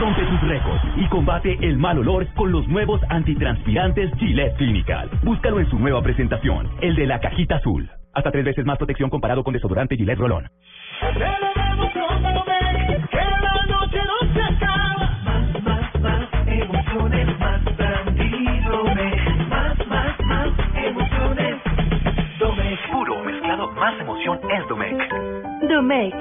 Rompe 0.00 0.22
tus 0.24 0.40
récords 0.48 0.82
y 0.96 1.06
combate 1.08 1.58
el 1.60 1.76
mal 1.76 1.98
olor 1.98 2.26
con 2.34 2.50
los 2.50 2.66
nuevos 2.68 3.00
antitranspirantes 3.08 4.10
Gillette 4.18 4.56
Clinical. 4.56 5.10
Búscalo 5.22 5.60
en 5.60 5.70
su 5.70 5.78
nueva 5.78 6.02
presentación, 6.02 6.68
el 6.80 6.96
de 6.96 7.06
la 7.06 7.20
cajita 7.20 7.56
azul. 7.56 7.88
Hasta 8.14 8.30
tres 8.32 8.44
veces 8.44 8.64
más 8.66 8.78
protección 8.78 9.10
comparado 9.10 9.44
con 9.44 9.52
desodorante 9.54 9.96
Gillette 9.96 10.18
Rolón. 10.18 10.48
Celebremos 11.00 11.92
con 11.92 12.22
Domecq, 12.22 13.08
que 13.10 13.16
la 13.16 13.66
noche 13.68 13.98
no 14.04 14.32
se 14.34 14.42
acaba. 14.42 15.10
Más, 15.24 15.62
más, 15.62 16.00
más 16.00 16.28
emociones, 16.48 17.38
más 17.38 17.64
brandy, 17.76 18.60
Domecq. 18.68 19.48
Más, 19.48 19.86
más, 19.86 20.20
más 20.24 20.48
emociones, 20.74 21.56
Domecq. 22.40 22.90
Puro 22.90 23.24
mezclado, 23.24 23.70
más 23.72 24.00
emoción 24.00 24.40
es 24.50 24.68
Domecq. 24.68 24.98
Domec, 25.68 26.14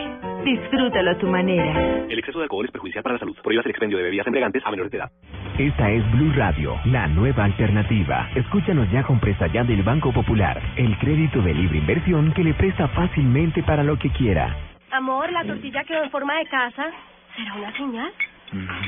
disfrútalo 0.48 1.12
a 1.12 1.18
tu 1.18 1.28
manera. 1.28 2.06
El 2.08 2.20
exceso 2.20 2.40
de 2.40 2.44
alcohol 2.44 2.66
es 2.66 2.72
perjudicial 2.72 3.04
para 3.04 3.14
la 3.14 3.20
salud. 3.20 3.36
Prohíbas 3.44 3.66
el 3.66 3.72
expendio 3.72 3.98
de 3.98 4.06
bebidas 4.06 4.28
embriagantes 4.28 4.66
a 4.66 4.72
menores 4.72 4.92
de 4.92 4.98
edad. 4.98 5.12
Esta 5.58 5.92
es 5.92 6.12
Blue 6.14 6.32
Radio, 6.36 6.80
la 6.86 7.08
nueva 7.08 7.44
alternativa. 7.44 8.30
Escúchanos 8.34 8.90
ya 8.92 9.04
con 9.04 9.20
presta 9.20 9.48
ya 9.48 9.64
del 9.64 9.84
Banco 9.84 10.14
Popular, 10.14 10.62
el 10.78 10.98
crédito 11.00 11.42
de 11.42 11.54
libre 11.54 11.80
inversión 11.80 12.32
que 12.34 12.44
le 12.44 12.54
presta 12.54 12.88
fácilmente 12.90 13.62
para 13.64 13.84
lo 13.84 13.98
que 13.98 14.10
quiera. 14.12 14.56
Amor, 14.92 15.32
la 15.32 15.44
tortilla 15.44 15.84
quedó 15.84 16.04
en 16.04 16.12
forma 16.12 16.38
de 16.38 16.46
casa. 16.46 16.92
¿Será 17.36 17.54
una 17.56 17.76
señal? 17.76 18.12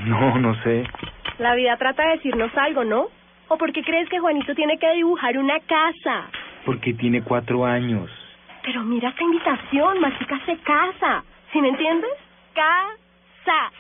No, 0.06 0.40
no 0.40 0.56
sé. 0.64 0.86
La 1.40 1.56
vida 1.56 1.76
trata 1.78 2.04
de 2.04 2.12
decirnos 2.14 2.56
algo, 2.56 2.86
¿no? 2.86 3.08
¿O 3.50 3.58
por 3.58 3.74
qué 3.74 3.84
crees 3.84 4.08
que 4.08 4.20
Juanito 4.20 4.56
tiene 4.56 4.78
que 4.78 4.92
dibujar 4.94 5.38
una 5.38 5.60
casa? 5.60 6.30
Porque 6.66 6.94
tiene 6.94 7.22
cuatro 7.22 7.66
años. 7.66 8.10
Pero 8.64 8.84
mira 8.84 9.10
esta 9.10 9.24
invitación, 9.24 10.00
Mágica 10.00 10.40
se 10.46 10.58
casa. 10.58 11.24
¿Sí 11.52 11.62
me 11.62 11.70
entiendes? 11.70 12.12
Casa. 12.54 13.72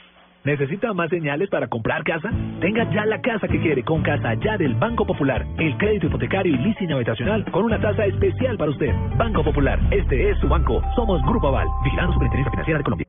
¿Necesita 0.43 0.93
más 0.93 1.09
señales 1.09 1.49
para 1.49 1.67
comprar 1.67 2.03
casa? 2.03 2.31
Tenga 2.61 2.89
ya 2.91 3.05
la 3.05 3.21
casa 3.21 3.47
que 3.47 3.59
quiere 3.59 3.83
con 3.83 4.01
Casa 4.01 4.33
Ya 4.35 4.57
del 4.57 4.73
Banco 4.75 5.05
Popular. 5.05 5.45
El 5.57 5.77
crédito 5.77 6.07
hipotecario 6.07 6.53
y 6.53 6.57
leasing 6.57 6.91
habitacional 6.93 7.45
con 7.51 7.65
una 7.65 7.79
tasa 7.79 8.05
especial 8.05 8.57
para 8.57 8.71
usted. 8.71 8.91
Banco 9.17 9.43
Popular, 9.43 9.79
este 9.91 10.31
es 10.31 10.39
su 10.39 10.47
banco. 10.47 10.81
Somos 10.95 11.21
Grupo 11.23 11.49
Aval, 11.49 11.67
vigilando 11.83 12.13
Superintendencia 12.13 12.51
Financiera 12.51 12.77
de 12.79 12.83
Colombia. 12.83 13.07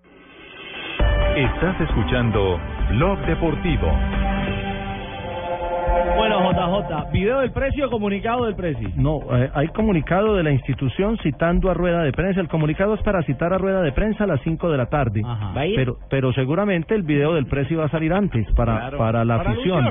Estás 1.37 1.81
escuchando 1.81 2.61
Blog 2.91 3.19
Deportivo. 3.21 3.91
Bueno, 6.16 6.53
JJ, 6.53 7.11
video 7.12 7.41
del 7.41 7.51
precio 7.53 7.86
o 7.86 7.91
comunicado 7.91 8.45
del 8.45 8.55
precio. 8.55 8.88
No, 8.97 9.20
eh, 9.36 9.51
hay 9.55 9.68
comunicado 9.68 10.34
de 10.36 10.43
la 10.43 10.51
institución 10.53 11.16
citando 11.22 11.70
a 11.70 11.74
rueda 11.74 12.03
de 12.03 12.12
prensa. 12.12 12.41
El 12.41 12.49
comunicado 12.49 12.95
es 12.95 13.03
para 13.03 13.22
citar 13.22 13.53
a 13.53 13.59
rueda 13.59 13.82
de 13.82 13.93
prensa 13.93 14.24
a 14.24 14.26
las 14.26 14.41
5 14.43 14.70
de 14.70 14.76
la 14.76 14.86
tarde. 14.86 15.22
¿Va 15.22 15.53
a 15.61 15.66
ir? 15.66 15.76
Pero, 15.76 15.97
pero 16.09 16.32
seguramente 16.32 16.95
el 16.95 17.03
video 17.03 17.34
del 17.34 17.47
precio 17.47 17.78
va 17.78 17.86
a 17.86 17.91
salir 17.91 18.12
antes 18.12 18.47
para, 18.55 18.78
Claro. 18.78 18.99
para 18.99 19.24
la 19.24 19.38
Para 19.38 19.51
afición. 19.53 19.91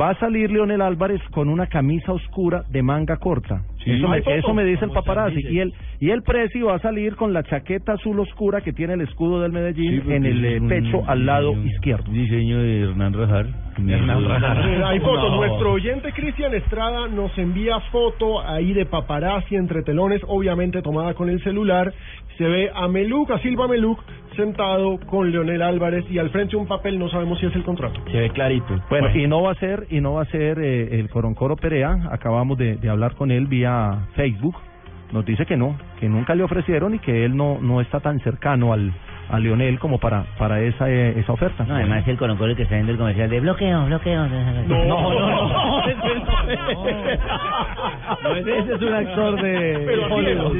Va 0.00 0.10
a 0.10 0.14
salir 0.20 0.50
Leonel 0.50 0.82
Álvarez 0.82 1.20
con 1.32 1.48
una 1.48 1.66
camisa 1.66 2.12
oscura 2.12 2.62
de 2.68 2.82
manga 2.82 3.16
corta. 3.16 3.62
Sí. 3.84 3.92
eso, 3.92 4.08
me, 4.08 4.18
eso 4.18 4.54
me 4.54 4.64
dice 4.64 4.84
el 4.84 4.90
paparazzi. 4.90 5.40
Y 5.48 5.58
el, 5.60 5.72
y 6.00 6.10
el 6.10 6.22
precio 6.22 6.66
va 6.66 6.74
a 6.74 6.78
salir 6.80 7.16
con 7.16 7.32
la 7.32 7.42
chaqueta 7.44 7.94
azul 7.94 8.20
oscura 8.20 8.60
que 8.60 8.72
tiene 8.74 8.92
el 8.94 9.00
escudo 9.00 9.40
del 9.40 9.52
Medellín 9.52 10.00
porque 10.00 10.16
en 10.16 10.24
el 10.26 10.44
eh, 10.44 10.60
un 10.60 10.68
pecho 10.68 11.02
al 11.06 11.24
lado 11.24 11.52
diseño- 11.54 11.66
izquierdo. 11.74 12.12
Diseño 12.12 12.58
de 12.58 12.80
Hernán 12.82 13.14
Rajar. 13.14 13.46
Eh, 13.48 14.82
Hay 14.84 15.00
fotos. 15.00 15.30
No. 15.30 15.36
Nuestro 15.36 15.72
oyente 15.72 16.12
Cristian 16.12 16.54
Estrada 16.54 17.08
nos 17.08 17.36
envía 17.38 17.80
foto 17.90 18.46
ahí 18.46 18.72
de 18.74 18.84
paparazzi 18.84 19.56
entre 19.56 19.82
telones, 19.82 20.20
obviamente 20.26 20.82
tomada 20.82 21.14
con 21.14 21.30
el 21.30 21.42
celular. 21.42 21.92
Se 22.40 22.48
ve 22.48 22.70
a 22.74 22.88
Meluc, 22.88 23.30
a 23.32 23.38
Silva 23.40 23.68
Meluc, 23.68 24.00
sentado 24.34 24.98
con 25.10 25.30
Leonel 25.30 25.60
Álvarez 25.60 26.06
y 26.10 26.16
al 26.16 26.30
frente 26.30 26.56
un 26.56 26.66
papel, 26.66 26.98
no 26.98 27.10
sabemos 27.10 27.38
si 27.38 27.44
es 27.44 27.54
el 27.54 27.62
contrato. 27.64 28.00
Se 28.10 28.18
ve 28.18 28.30
clarito. 28.30 28.80
Bueno, 28.88 29.14
y 29.14 29.26
no 29.26 29.42
va 29.42 29.52
a 29.52 29.54
ser, 29.56 29.86
y 29.90 30.00
no 30.00 30.14
va 30.14 30.22
a 30.22 30.24
ser 30.24 30.58
eh, 30.58 30.98
el 30.98 31.10
Coroncoro 31.10 31.56
Perea. 31.56 32.08
Acabamos 32.10 32.56
de, 32.56 32.76
de 32.76 32.88
hablar 32.88 33.14
con 33.14 33.30
él 33.30 33.46
vía 33.46 34.06
Facebook. 34.14 34.56
Nos 35.12 35.26
dice 35.26 35.44
que 35.44 35.58
no, 35.58 35.76
que 35.98 36.08
nunca 36.08 36.34
le 36.34 36.42
ofrecieron 36.42 36.94
y 36.94 36.98
que 37.00 37.26
él 37.26 37.36
no 37.36 37.58
no 37.60 37.82
está 37.82 38.00
tan 38.00 38.20
cercano 38.20 38.72
al 38.72 38.90
a 39.30 39.38
Leonel 39.38 39.78
como 39.78 39.98
para 39.98 40.24
para 40.38 40.60
esa 40.60 40.90
eh, 40.90 41.18
esa 41.18 41.32
oferta. 41.32 41.64
No, 41.64 41.74
además 41.74 42.06
el 42.06 42.16
coloncolo 42.16 42.54
que 42.56 42.62
está 42.62 42.74
viendo 42.74 42.92
el 42.92 42.98
comercial 42.98 43.30
de 43.30 43.40
bloqueo, 43.40 43.86
bloqueo. 43.86 44.26
No, 44.26 44.64
no, 44.86 45.14
no, 45.14 45.82
No, 48.22 48.36
ese, 48.36 48.58
ese 48.58 48.74
es 48.74 48.82
un 48.82 48.94
actor 48.94 49.40
de 49.42 50.06
Hollywood. 50.10 50.56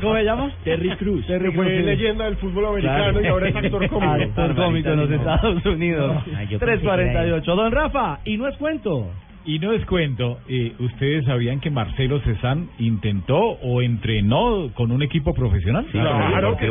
¿Cómo 0.00 0.14
se 0.16 0.24
llama? 0.24 0.50
Terry 0.64 0.90
Cruz. 0.96 1.26
Terry 1.26 1.50
que 1.50 1.56
fue 1.56 1.64
leyenda 1.80 2.26
del 2.26 2.36
fútbol 2.36 2.66
americano 2.66 3.20
y 3.20 3.26
ahora 3.26 3.48
es 3.48 3.56
actor 3.56 3.88
cómico. 3.88 4.12
Actor 4.12 4.54
cómico 4.54 4.88
en 4.90 4.96
los 4.96 5.10
Estados 5.10 5.64
Unidos. 5.66 6.16
Ah, 6.36 6.44
yo 6.44 6.58
pensé 6.58 6.80
que 6.80 6.86
era 6.86 6.96
348. 6.96 7.56
Don 7.56 7.72
Rafa, 7.72 8.18
y 8.24 8.36
no 8.36 8.46
es 8.48 8.56
cuento. 8.56 9.06
Y 9.44 9.58
no 9.60 9.72
es 9.72 9.84
cuento, 9.86 10.38
eh, 10.46 10.74
¿ustedes 10.78 11.24
sabían 11.24 11.60
que 11.60 11.70
Marcelo 11.70 12.20
Cezán 12.20 12.68
intentó 12.78 13.38
o 13.38 13.80
entrenó 13.80 14.70
con 14.74 14.90
un 14.92 15.02
equipo 15.02 15.32
profesional? 15.32 15.86
Claro 15.90 16.56
que 16.58 16.66
sí. 16.66 16.70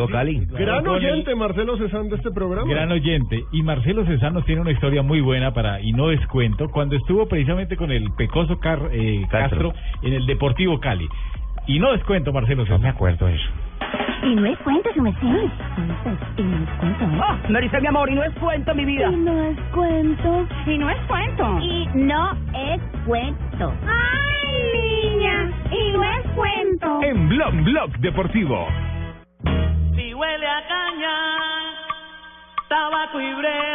Gran 0.59 0.83
Con 0.83 0.95
el- 0.97 1.05
oyente 1.11 1.33
Marcelo 1.33 1.77
Cezán 1.77 2.07
de 2.09 2.17
este 2.17 2.29
programa. 2.29 2.69
Gran 2.69 2.91
oyente. 2.91 3.43
Y 3.51 3.63
Marcelo 3.63 4.05
Cezán 4.05 4.35
nos 4.35 4.45
tiene 4.45 4.61
una 4.61 4.71
historia 4.71 5.01
muy 5.01 5.21
buena 5.21 5.53
para, 5.53 5.81
y 5.81 5.91
no 5.91 6.09
descuento, 6.09 6.69
cuando 6.69 6.95
estuvo 6.95 7.27
precisamente 7.27 7.75
con 7.77 7.91
el 7.91 8.11
pecoso 8.15 8.59
Car- 8.59 8.89
eh, 8.91 9.25
Castro. 9.29 9.73
en 10.03 10.13
el 10.13 10.25
Deportivo 10.27 10.79
Cali. 10.79 11.07
Y 11.67 11.79
no 11.79 11.91
descuento, 11.91 12.31
Marcelo. 12.31 12.65
No 12.65 12.79
me 12.79 12.89
acuerdo 12.89 13.27
de 13.27 13.35
eso. 13.35 13.49
Y 14.23 14.35
no 14.35 14.45
es 14.45 14.57
cuento, 14.59 14.89
su 14.93 15.01
merced. 15.01 15.27
Y 16.37 16.41
no 16.41 16.57
es 16.57 16.69
cuento. 16.79 17.05
Ah, 17.21 17.37
me 17.49 17.61
dice 17.61 17.79
mi 17.81 17.87
amor, 17.87 18.09
y 18.09 18.15
no 18.15 18.23
es 18.23 18.33
cuento, 18.35 18.73
mi 18.73 18.85
vida. 18.85 19.09
Y 19.11 19.15
no 19.17 19.43
es 19.43 19.59
cuento. 19.73 20.47
Y 20.65 20.77
no 20.77 20.89
es 20.89 20.97
cuento. 21.07 21.59
Y 21.61 21.87
no 21.93 22.37
es 22.53 22.81
cuento. 23.05 23.73
¡Ay, 23.85 25.13
niña! 25.13 25.51
Y 25.71 25.91
no 25.91 26.03
es 26.03 26.25
cuento. 26.35 27.03
En 27.03 27.29
Blog 27.29 27.53
Blog 27.63 27.97
Deportivo. 27.99 28.67
Si 29.95 30.13
huele 30.13 30.47
a 30.47 30.67
caña, 30.67 31.56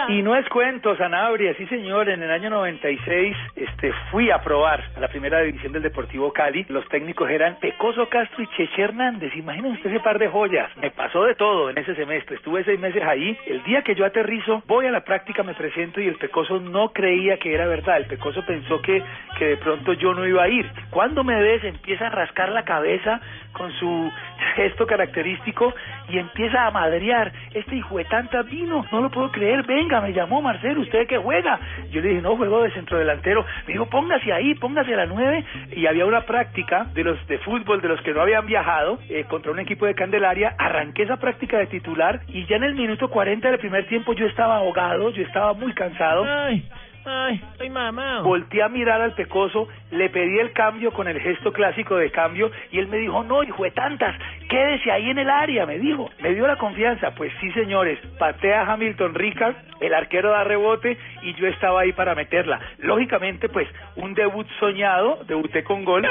Y 0.08 0.22
no 0.22 0.36
es 0.36 0.46
cuento, 0.48 0.94
Sanabria, 0.96 1.54
sí 1.54 1.66
señor, 1.66 2.08
en 2.08 2.22
el 2.22 2.30
año 2.30 2.50
96 2.50 3.36
este, 3.56 3.92
fui 4.10 4.30
a 4.30 4.42
probar 4.42 4.82
a 4.96 5.00
la 5.00 5.08
primera 5.08 5.40
división 5.40 5.72
del 5.72 5.82
Deportivo 5.82 6.32
Cali. 6.32 6.66
Los 6.68 6.86
técnicos 6.88 7.30
eran 7.30 7.56
Pecoso 7.56 8.08
Castro 8.08 8.42
y 8.42 8.48
Cheche 8.48 8.82
Hernández. 8.82 9.34
Imagínense 9.34 9.78
usted 9.78 9.90
ese 9.90 10.00
par 10.00 10.18
de 10.18 10.28
joyas. 10.28 10.70
Me 10.76 10.90
pasó 10.90 11.24
de 11.24 11.34
todo 11.34 11.70
en 11.70 11.78
ese 11.78 11.94
semestre. 11.94 12.36
Estuve 12.36 12.64
seis 12.64 12.78
meses 12.78 13.02
ahí. 13.02 13.36
El 13.46 13.62
día 13.64 13.82
que 13.82 13.94
yo 13.94 14.04
aterrizo, 14.04 14.62
voy 14.66 14.86
a 14.86 14.90
la 14.90 15.04
práctica, 15.04 15.42
me 15.42 15.54
presento 15.54 16.00
y 16.00 16.08
el 16.08 16.16
Pecoso 16.16 16.60
no 16.60 16.92
creía 16.92 17.38
que 17.38 17.54
era 17.54 17.66
verdad. 17.66 17.96
El 17.96 18.06
Pecoso 18.06 18.44
pensó 18.44 18.82
que, 18.82 19.02
que 19.38 19.46
de 19.46 19.56
pronto 19.56 19.94
yo 19.94 20.12
no 20.12 20.26
iba 20.26 20.42
a 20.42 20.48
ir. 20.48 20.70
Cuando 20.90 21.24
me 21.24 21.40
ves, 21.40 21.64
empieza 21.64 22.08
a 22.08 22.10
rascar 22.10 22.50
la 22.50 22.64
cabeza 22.64 23.20
con 23.52 23.72
su 23.72 24.10
gesto 24.56 24.86
característico 24.86 25.74
y 26.08 26.18
empieza 26.18 26.66
a 26.66 26.70
madrear. 26.70 27.32
Este 27.54 27.76
hijo 27.76 27.98
de 27.98 28.04
tanta 28.06 28.42
vino 28.42 28.84
no 28.90 29.00
lo 29.00 29.10
puedo 29.10 29.30
creer, 29.30 29.62
venga, 29.64 30.00
me 30.00 30.12
llamó 30.12 30.42
Marcelo, 30.42 30.80
¿usted 30.80 31.06
qué 31.06 31.18
juega? 31.18 31.58
Yo 31.90 32.00
le 32.00 32.08
dije, 32.08 32.22
no, 32.22 32.36
juego 32.36 32.62
de 32.62 32.70
centrodelantero. 32.72 33.44
Me 33.66 33.74
dijo, 33.74 33.86
póngase 33.86 34.32
ahí, 34.32 34.54
póngase 34.54 34.94
a 34.94 34.98
la 34.98 35.06
nueve. 35.06 35.44
Y 35.72 35.86
había 35.86 36.06
una 36.06 36.22
práctica 36.22 36.86
de 36.94 37.04
los 37.04 37.26
de 37.26 37.38
fútbol, 37.38 37.80
de 37.80 37.88
los 37.88 38.00
que 38.02 38.12
no 38.12 38.20
habían 38.20 38.46
viajado, 38.46 38.98
eh, 39.08 39.24
contra 39.28 39.52
un 39.52 39.60
equipo 39.60 39.86
de 39.86 39.94
Candelaria. 39.94 40.54
Arranqué 40.58 41.02
esa 41.02 41.18
práctica 41.18 41.58
de 41.58 41.66
titular 41.66 42.20
y 42.28 42.46
ya 42.46 42.56
en 42.56 42.64
el 42.64 42.74
minuto 42.74 43.08
40 43.08 43.48
del 43.48 43.58
primer 43.58 43.86
tiempo 43.86 44.12
yo 44.14 44.26
estaba 44.26 44.56
ahogado, 44.56 45.10
yo 45.10 45.22
estaba 45.22 45.52
muy 45.54 45.72
cansado. 45.72 46.24
Ay, 46.24 46.68
ay, 47.04 47.40
estoy 47.52 47.70
mamado. 47.70 48.24
Volté 48.24 48.62
a 48.62 48.68
mirar 48.68 49.00
al 49.00 49.14
pecoso, 49.14 49.68
le 49.90 50.10
pedí 50.10 50.38
el 50.38 50.52
cambio 50.52 50.92
con 50.92 51.08
el 51.08 51.20
gesto 51.20 51.52
clásico 51.52 51.96
de 51.96 52.10
cambio 52.10 52.50
y 52.70 52.78
él 52.78 52.88
me 52.88 52.98
dijo, 52.98 53.22
no, 53.24 53.42
hijo 53.42 53.64
de 53.64 53.70
tantas, 53.70 54.16
quédese 54.48 54.90
ahí 54.90 55.10
en 55.10 55.18
el 55.18 55.30
área, 55.30 55.66
me 55.66 55.78
dijo. 55.78 56.10
Me 56.20 56.34
dio 56.34 56.46
la 56.46 56.56
confianza. 56.56 57.14
Pues 57.14 57.32
sí, 57.40 57.50
señores, 57.52 57.98
patea 58.18 58.70
Hamilton 58.72 59.14
Ricard, 59.14 59.54
el 59.80 59.94
arquero 59.94 60.30
da 60.30 60.44
rebote 60.44 60.96
y 61.22 61.34
yo 61.34 61.46
estaba 61.46 61.82
ahí 61.82 61.92
para 61.92 62.14
meterla. 62.14 62.60
Lógicamente, 62.78 63.48
pues, 63.48 63.68
un 63.96 64.14
debut 64.14 64.46
soñado, 64.58 65.20
debuté 65.26 65.64
con 65.64 65.84
gol. 65.84 66.06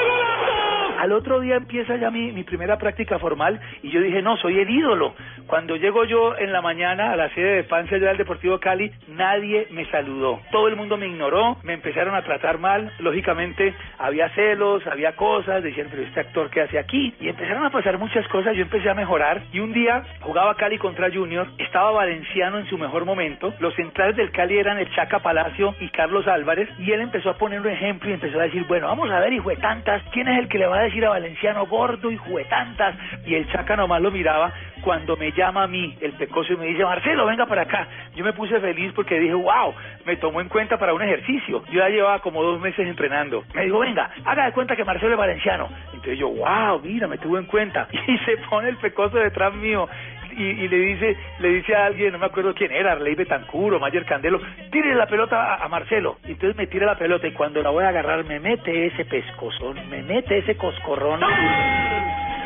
Al 1.02 1.10
otro 1.10 1.40
día 1.40 1.56
empieza 1.56 1.96
ya 1.96 2.12
mi, 2.12 2.30
primera 2.44 2.78
práctica 2.78 3.18
formal 3.18 3.58
y 3.82 3.90
yo 3.90 4.00
dije, 4.00 4.22
no, 4.22 4.36
soy 4.36 4.60
el 4.60 4.70
ídolo. 4.70 5.16
Cuando 5.48 5.74
llego 5.74 6.04
yo 6.04 6.38
en 6.38 6.52
la 6.52 6.62
mañana 6.62 7.10
a 7.10 7.16
la 7.16 7.28
sede 7.30 7.56
de 7.56 7.64
Pancia 7.64 7.98
del 7.98 8.16
Deportivo 8.16 8.60
Cali, 8.60 8.92
nadie 9.08 9.66
me 9.72 9.84
saludó. 9.86 10.38
Todo 10.52 10.68
el 10.68 10.76
mundo 10.76 10.96
me 10.96 11.08
ignoró, 11.08 11.56
me 11.64 11.72
empezaron 11.72 12.14
a 12.14 12.22
tratar 12.22 12.58
mal. 12.58 12.92
Lógicamente, 13.00 13.74
había 13.98 14.28
celos, 14.28 14.86
había 14.86 15.16
cosas, 15.16 15.64
decían, 15.64 15.88
pero 15.90 16.04
este 16.04 16.20
actor, 16.20 16.50
¿qué 16.50 16.60
hace 16.60 16.78
aquí? 16.78 17.12
Y 17.18 17.28
empezaron 17.28 17.64
a 17.64 17.70
pasar 17.70 17.98
muchas 17.98 18.28
cosas, 18.28 18.54
yo 18.54 18.62
empecé 18.62 18.88
a 18.88 18.94
mejorar. 18.94 19.42
Y 19.52 19.58
un 19.58 19.72
día 19.72 20.04
jugaba 20.20 20.54
Cali 20.54 20.78
contra 20.78 21.10
Junior, 21.10 21.48
estaba 21.58 21.90
Valenciano 21.90 22.60
en 22.60 22.66
su 22.66 22.78
mejor 22.78 23.04
momento. 23.06 23.52
Los 23.58 23.74
centrales 23.74 24.14
del 24.14 24.30
Cali 24.30 24.56
eran 24.56 24.78
el 24.78 24.88
Chaca 24.94 25.18
Palacio 25.18 25.74
y 25.80 25.88
Carlos 25.88 26.28
Álvarez. 26.28 26.68
Y 26.78 26.92
él 26.92 27.00
empezó 27.00 27.30
a 27.30 27.38
poner 27.38 27.60
un 27.60 27.68
ejemplo 27.68 28.08
y 28.08 28.12
empezó 28.12 28.38
a 28.38 28.44
decir, 28.44 28.64
bueno, 28.68 28.86
vamos 28.86 29.10
a 29.10 29.18
ver, 29.18 29.32
hijo 29.32 29.48
de 29.48 29.56
tantas, 29.56 30.00
¿quién 30.12 30.28
es 30.28 30.38
el 30.38 30.48
que 30.48 30.58
le 30.58 30.68
va 30.68 30.78
a 30.78 30.82
decir 30.82 30.91
a 31.00 31.10
Valenciano 31.10 31.66
gordo, 31.66 32.10
hijo 32.10 32.36
de 32.36 32.44
tantas? 32.44 32.94
Y 33.26 33.34
el 33.34 33.50
Chaca 33.50 33.76
nomás 33.76 34.02
lo 34.02 34.10
miraba 34.10 34.52
cuando 34.82 35.16
me 35.16 35.32
llama 35.32 35.64
a 35.64 35.66
mí 35.66 35.96
el 36.00 36.12
pecoso 36.12 36.52
y 36.52 36.56
me 36.56 36.66
dice, 36.66 36.84
Marcelo, 36.84 37.26
venga 37.26 37.46
para 37.46 37.62
acá. 37.62 37.86
Yo 38.14 38.24
me 38.24 38.32
puse 38.32 38.60
feliz 38.60 38.92
porque 38.94 39.18
dije, 39.18 39.34
wow, 39.34 39.74
me 40.04 40.16
tomó 40.16 40.40
en 40.40 40.48
cuenta 40.48 40.78
para 40.78 40.92
un 40.92 41.02
ejercicio. 41.02 41.64
Yo 41.70 41.78
ya 41.78 41.88
llevaba 41.88 42.18
como 42.20 42.42
dos 42.42 42.60
meses 42.60 42.86
entrenando. 42.86 43.44
Me 43.54 43.64
dijo, 43.64 43.78
venga, 43.78 44.10
haga 44.24 44.46
de 44.46 44.52
cuenta 44.52 44.76
que 44.76 44.84
Marcelo 44.84 45.12
es 45.12 45.18
valenciano. 45.18 45.68
Entonces 45.86 46.18
yo, 46.18 46.28
wow, 46.28 46.80
mira, 46.82 47.06
me 47.06 47.18
tuvo 47.18 47.38
en 47.38 47.46
cuenta. 47.46 47.88
Y 48.12 48.18
se 48.18 48.36
pone 48.50 48.68
el 48.68 48.76
pecoso 48.76 49.16
detrás 49.16 49.54
mío. 49.54 49.88
Y, 50.36 50.42
y 50.42 50.68
le 50.68 50.76
dice 50.78 51.16
le 51.38 51.48
dice 51.48 51.74
a 51.74 51.86
alguien, 51.86 52.12
no 52.12 52.18
me 52.18 52.26
acuerdo 52.26 52.54
quién 52.54 52.72
era, 52.72 52.92
Arley 52.92 53.14
Betancur 53.14 53.74
o 53.74 53.80
Mayer 53.80 54.04
Candelo, 54.04 54.40
tire 54.70 54.94
la 54.94 55.06
pelota 55.06 55.54
a, 55.54 55.64
a 55.64 55.68
Marcelo. 55.68 56.18
Y 56.24 56.32
entonces 56.32 56.56
me 56.56 56.66
tira 56.66 56.86
la 56.86 56.98
pelota 56.98 57.26
y 57.26 57.32
cuando 57.32 57.62
la 57.62 57.70
voy 57.70 57.84
a 57.84 57.88
agarrar 57.88 58.24
me 58.24 58.40
mete 58.40 58.86
ese 58.86 59.04
pescozón, 59.04 59.88
me 59.88 60.02
mete 60.02 60.38
ese 60.38 60.56
coscorrón. 60.56 61.20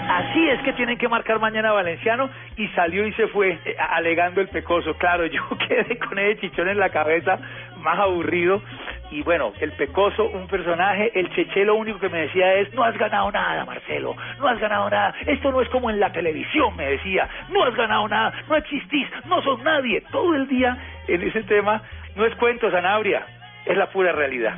Así 0.08 0.48
es 0.48 0.60
que 0.62 0.72
tienen 0.74 0.98
que 0.98 1.08
marcar 1.08 1.40
mañana 1.40 1.70
a 1.70 1.72
Valenciano 1.72 2.30
y 2.56 2.68
salió 2.68 3.06
y 3.06 3.12
se 3.14 3.26
fue 3.28 3.58
eh, 3.64 3.76
alegando 3.76 4.40
el 4.40 4.48
pecoso. 4.48 4.94
Claro, 4.94 5.26
yo 5.26 5.42
quedé 5.68 5.98
con 5.98 6.18
ese 6.18 6.40
chichón 6.42 6.68
en 6.68 6.78
la 6.78 6.90
cabeza, 6.90 7.38
más 7.78 7.98
aburrido. 7.98 8.62
Y 9.10 9.22
bueno, 9.22 9.52
el 9.60 9.72
pecoso, 9.72 10.24
un 10.24 10.48
personaje, 10.48 11.12
el 11.14 11.30
cheche 11.34 11.64
lo 11.64 11.76
único 11.76 11.98
que 11.98 12.08
me 12.08 12.22
decía 12.22 12.54
es, 12.54 12.72
no 12.74 12.82
has 12.82 12.96
ganado 12.98 13.30
nada, 13.30 13.64
Marcelo, 13.64 14.16
no 14.38 14.48
has 14.48 14.58
ganado 14.58 14.90
nada. 14.90 15.14
Esto 15.26 15.52
no 15.52 15.60
es 15.60 15.68
como 15.68 15.90
en 15.90 16.00
la 16.00 16.10
televisión, 16.12 16.74
me 16.76 16.86
decía, 16.86 17.28
no 17.50 17.64
has 17.64 17.74
ganado 17.74 18.08
nada, 18.08 18.32
no 18.48 18.56
existís, 18.56 19.08
no 19.26 19.40
sos 19.42 19.62
nadie. 19.62 20.02
Todo 20.10 20.34
el 20.34 20.48
día 20.48 20.76
en 21.06 21.22
ese 21.22 21.42
tema, 21.44 21.82
no 22.16 22.24
es 22.24 22.34
cuento, 22.36 22.70
Sanabria, 22.70 23.24
es 23.66 23.76
la 23.76 23.90
pura 23.90 24.12
realidad. 24.12 24.54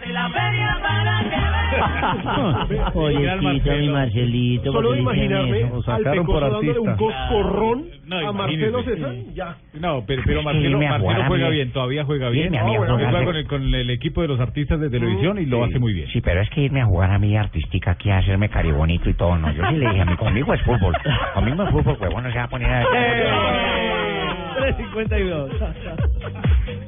Pobrecito, 2.92 3.72
mi 3.78 3.88
Marcelito. 3.90 4.72
Solo 4.72 4.88
¿por 4.88 4.96
qué 4.96 5.00
dicen 5.02 5.02
imaginarme 5.02 5.60
eso? 5.60 5.92
al 5.92 6.02
pecoso 6.02 6.40
dándole 6.40 6.78
un 6.78 6.96
coscorrón 6.96 7.84
No, 8.06 8.28
a 8.28 8.32
Marcelo. 8.32 8.82
César, 8.82 9.14
ya. 9.34 9.56
No, 9.74 10.04
pero, 10.06 10.22
pero 10.24 10.42
Marcelo, 10.42 10.78
Marcelo 10.78 11.24
juega 11.28 11.48
mí. 11.48 11.54
bien, 11.54 11.72
todavía 11.72 12.04
juega 12.04 12.28
bien. 12.30 12.46
Irme 12.46 12.58
a 12.58 12.64
mí 12.64 12.70
a 12.70 12.78
Él 12.78 12.84
jugar. 12.86 13.00
juega 13.10 13.24
con 13.24 13.36
el, 13.36 13.46
con 13.46 13.74
el 13.74 13.90
equipo 13.90 14.22
de 14.22 14.28
los 14.28 14.40
artistas 14.40 14.80
de 14.80 14.90
televisión 14.90 15.38
y 15.38 15.46
lo 15.46 15.64
hace 15.64 15.78
muy 15.78 15.92
bien. 15.92 16.08
Sí, 16.08 16.20
pero 16.20 16.40
es 16.40 16.50
que 16.50 16.62
irme 16.62 16.80
a 16.80 16.86
jugar 16.86 17.10
a 17.10 17.18
mi 17.18 17.36
artística 17.36 17.92
aquí 17.92 18.10
a 18.10 18.18
hacerme 18.18 18.48
caribonito 18.48 19.08
y 19.10 19.14
todo, 19.14 19.36
no. 19.36 19.50
Yo 19.52 19.62
sí 19.68 19.76
le 19.76 19.88
dije 19.88 20.00
a 20.00 20.04
mí, 20.06 20.16
conmigo 20.16 20.54
es 20.54 20.62
fútbol. 20.62 20.94
Conmigo 21.34 21.62
es 21.64 21.70
fútbol, 21.70 21.96
huevón, 22.00 22.24
no 22.24 22.30
se 22.32 22.38
va 22.38 22.44
a 22.44 22.48
poner 22.48 22.70
a... 22.70 22.84
352. 24.58 25.50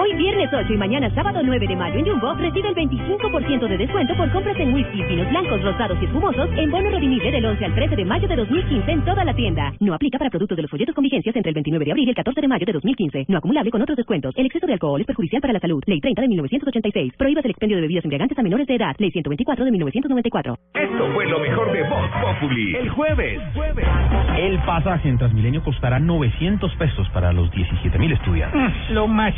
Hoy 0.00 0.14
viernes 0.14 0.48
8 0.52 0.72
y 0.72 0.76
mañana 0.76 1.12
sábado 1.12 1.40
9 1.42 1.66
de 1.66 1.74
mayo 1.74 1.98
en 1.98 2.06
Jumbo 2.06 2.32
recibe 2.34 2.68
el 2.68 2.74
25% 2.76 3.68
de 3.68 3.78
descuento 3.78 4.16
por 4.16 4.30
compras 4.30 4.56
en 4.60 4.72
whisky, 4.72 5.02
vinos 5.02 5.28
blancos, 5.28 5.60
rosados 5.60 5.98
y 6.00 6.04
espumosos 6.04 6.48
en 6.56 6.70
bono 6.70 6.88
redimible 6.88 7.32
del 7.32 7.44
11 7.44 7.64
al 7.64 7.74
13 7.74 7.96
de 7.96 8.04
mayo 8.04 8.28
de 8.28 8.36
2015 8.36 8.92
en 8.92 9.04
toda 9.04 9.24
la 9.24 9.34
tienda. 9.34 9.72
No 9.80 9.94
aplica 9.94 10.16
para 10.16 10.30
productos 10.30 10.54
de 10.54 10.62
los 10.62 10.70
folletos 10.70 10.94
con 10.94 11.02
vigencias 11.02 11.34
entre 11.34 11.50
el 11.50 11.54
29 11.54 11.84
de 11.84 11.90
abril 11.90 12.06
y 12.06 12.10
el 12.10 12.14
14 12.14 12.40
de 12.40 12.46
mayo 12.46 12.64
de 12.64 12.72
2015. 12.74 13.24
No 13.26 13.38
acumulable 13.38 13.72
con 13.72 13.82
otros 13.82 13.96
descuentos. 13.96 14.32
El 14.36 14.46
exceso 14.46 14.68
de 14.68 14.74
alcohol 14.74 15.00
es 15.00 15.06
perjudicial 15.08 15.42
para 15.42 15.52
la 15.52 15.58
salud. 15.58 15.82
Ley 15.84 16.00
30 16.00 16.22
de 16.22 16.28
1986. 16.28 17.14
Prohíbas 17.18 17.44
el 17.44 17.50
expendio 17.50 17.78
de 17.78 17.82
bebidas 17.82 18.04
embriagantes 18.04 18.38
a 18.38 18.42
menores 18.42 18.68
de 18.68 18.76
edad. 18.76 18.94
Ley 18.98 19.10
124 19.10 19.64
de 19.64 19.70
1994. 19.72 20.58
Esto 20.74 21.12
fue 21.12 21.26
lo 21.26 21.40
mejor 21.40 21.72
de 21.72 21.82
Voz 21.82 22.10
Populi. 22.22 22.76
El 22.76 22.88
jueves. 22.90 23.40
El 24.38 24.58
pasaje 24.60 25.08
en 25.08 25.18
Transmilenio 25.18 25.60
costará 25.64 25.98
900 25.98 26.72
pesos 26.76 27.08
para 27.08 27.32
los 27.32 27.50
17 27.50 27.98
mil 27.98 28.12
estudiantes. 28.12 28.90
Lo 28.90 29.08
más 29.08 29.34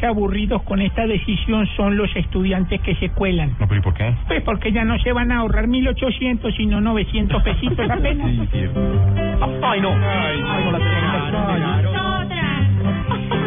con 0.58 0.82
esta 0.82 1.06
decisión 1.06 1.66
son 1.76 1.96
los 1.96 2.14
estudiantes 2.16 2.80
que 2.80 2.96
se 2.96 3.10
cuelan. 3.10 3.50
No, 3.60 3.68
pero 3.68 3.80
¿y 3.80 3.82
por 3.82 3.94
qué? 3.94 4.12
Pues 4.26 4.42
porque 4.42 4.72
ya 4.72 4.84
no 4.84 4.98
se 4.98 5.12
van 5.12 5.30
a 5.30 5.38
ahorrar 5.38 5.66
1.800, 5.66 6.56
sino 6.56 6.80
900 6.80 7.42
pesitos 7.42 7.88
apenas. 7.88 8.30
Sí, 8.30 8.48
sí. 8.52 8.58
Ay, 9.62 9.80
no. 9.80 9.90
Ay, 9.90 10.64
no 10.64 10.72
la 10.72 10.78
tenemos. 10.78 11.20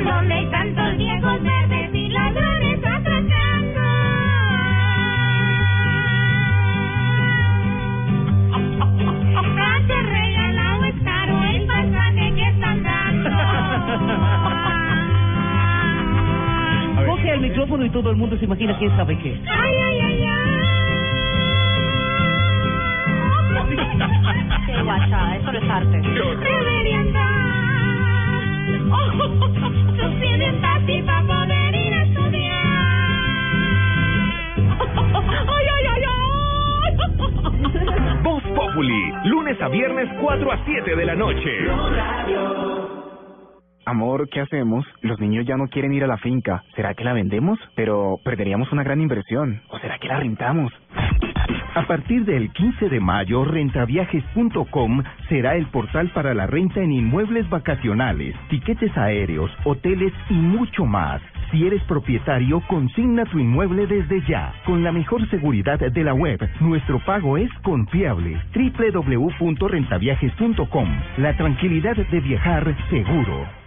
Donde 0.05 0.33
hay 0.33 0.45
tantos 0.47 0.97
viejos 0.97 1.43
verdes 1.43 1.72
y 1.72 1.72
ladrones 1.72 1.72
el 17.33 17.41
micrófono 17.41 17.85
y 17.85 17.89
todo 17.89 18.11
el 18.11 18.15
mundo 18.15 18.37
se 18.37 18.45
imagina 18.45 18.77
quién 18.77 18.95
sabe 18.95 19.17
qué. 19.17 19.35
Ay, 19.47 19.75
ay, 19.75 19.99
ay, 19.99 20.25
ay. 20.25 20.33
Qué 24.65 24.81
guachada, 24.83 25.35
eso 25.37 25.51
no 25.51 25.57
es 25.59 25.69
arte. 25.69 25.97
Deberían 25.97 27.13
dar 27.13 27.43
sus 29.99 30.13
pies 30.19 30.55
fácil 30.61 31.03
para 31.05 31.21
poder 31.23 31.75
ir 31.75 31.93
a 31.93 32.03
estudiar. 32.03 32.67
Ay, 35.47 35.65
ay, 35.75 35.85
ay, 35.89 36.03
ay. 36.07 36.97
Voz 38.23 38.43
Populi, 38.43 39.13
lunes 39.25 39.59
a 39.61 39.67
viernes 39.69 40.09
4 40.21 40.51
a 40.51 40.65
7 40.65 40.95
de 40.95 41.05
la 41.05 41.15
noche. 41.15 41.51
Amor, 43.85 44.29
¿qué 44.29 44.39
hacemos? 44.39 44.85
Los 45.01 45.19
niños 45.19 45.45
ya 45.45 45.57
no 45.57 45.67
quieren 45.67 45.93
ir 45.93 46.05
a 46.05 46.07
la 46.07 46.17
finca. 46.17 46.63
¿Será 46.75 46.93
que 46.93 47.03
la 47.03 47.11
vendemos? 47.11 47.59
Pero 47.75 48.17
perderíamos 48.23 48.71
una 48.71 48.83
gran 48.83 49.01
inversión. 49.01 49.61
¿O 49.69 49.77
será 49.79 49.99
que 49.99 50.07
la 50.07 50.19
rentamos? 50.19 50.71
A 51.75 51.87
partir 51.87 52.23
del 52.23 52.53
15 52.53 52.87
de 52.87 52.99
mayo, 52.99 53.43
rentaviajes.com 53.43 55.03
será 55.27 55.55
el 55.55 55.65
portal 55.67 56.11
para 56.13 56.33
la 56.33 56.47
renta 56.47 56.81
en 56.81 56.91
inmuebles 56.91 57.49
vacacionales, 57.49 58.35
tiquetes 58.49 58.95
aéreos, 58.95 59.51
hoteles 59.65 60.13
y 60.29 60.35
mucho 60.35 60.85
más. 60.85 61.21
Si 61.51 61.65
eres 61.65 61.81
propietario, 61.83 62.61
consigna 62.67 63.25
tu 63.25 63.39
inmueble 63.39 63.87
desde 63.87 64.21
ya. 64.27 64.53
Con 64.65 64.83
la 64.83 64.91
mejor 64.91 65.27
seguridad 65.29 65.79
de 65.79 66.03
la 66.03 66.13
web, 66.13 66.39
nuestro 66.61 66.99
pago 67.03 67.37
es 67.37 67.51
confiable. 67.63 68.39
www.rentaviajes.com. 68.53 70.89
La 71.17 71.35
tranquilidad 71.35 71.95
de 71.95 72.19
viajar 72.21 72.75
seguro. 72.89 73.62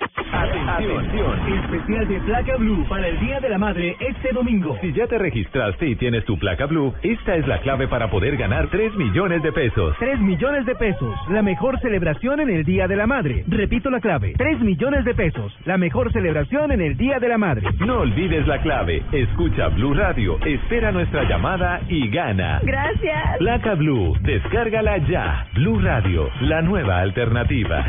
Atención, 0.00 1.40
especial 1.64 2.06
de 2.06 2.20
placa 2.20 2.56
blue 2.56 2.86
para 2.88 3.08
el 3.08 3.18
Día 3.18 3.40
de 3.40 3.48
la 3.48 3.58
Madre 3.58 3.96
este 3.98 4.32
domingo. 4.32 4.76
Si 4.80 4.92
ya 4.92 5.06
te 5.08 5.18
registraste 5.18 5.88
y 5.88 5.96
tienes 5.96 6.24
tu 6.24 6.38
placa 6.38 6.66
blue, 6.66 6.94
esta 7.02 7.34
es 7.34 7.46
la 7.48 7.58
clave 7.60 7.88
para 7.88 8.08
poder 8.08 8.36
ganar 8.36 8.68
3 8.68 8.94
millones 8.94 9.42
de 9.42 9.50
pesos. 9.50 9.96
3 9.98 10.20
millones 10.20 10.66
de 10.66 10.76
pesos, 10.76 11.14
la 11.30 11.42
mejor 11.42 11.80
celebración 11.80 12.40
en 12.40 12.50
el 12.50 12.64
Día 12.64 12.86
de 12.86 12.94
la 12.94 13.06
Madre. 13.06 13.44
Repito 13.48 13.90
la 13.90 14.00
clave, 14.00 14.34
3 14.36 14.60
millones 14.60 15.04
de 15.04 15.14
pesos, 15.14 15.52
la 15.64 15.78
mejor 15.78 16.12
celebración 16.12 16.70
en 16.70 16.80
el 16.80 16.96
Día 16.96 17.18
de 17.18 17.28
la 17.28 17.38
Madre. 17.38 17.66
No 17.80 18.00
olvides 18.00 18.46
la 18.46 18.60
clave. 18.60 19.02
Escucha 19.10 19.68
Blue 19.68 19.94
Radio, 19.94 20.38
espera 20.44 20.92
nuestra 20.92 21.24
llamada 21.24 21.80
y 21.88 22.08
gana. 22.08 22.60
Gracias. 22.62 23.38
Placa 23.38 23.74
Blue, 23.74 24.16
descárgala 24.20 24.98
ya. 24.98 25.46
Blue 25.54 25.80
Radio, 25.80 26.28
la 26.42 26.62
nueva 26.62 27.00
alternativa. 27.00 27.84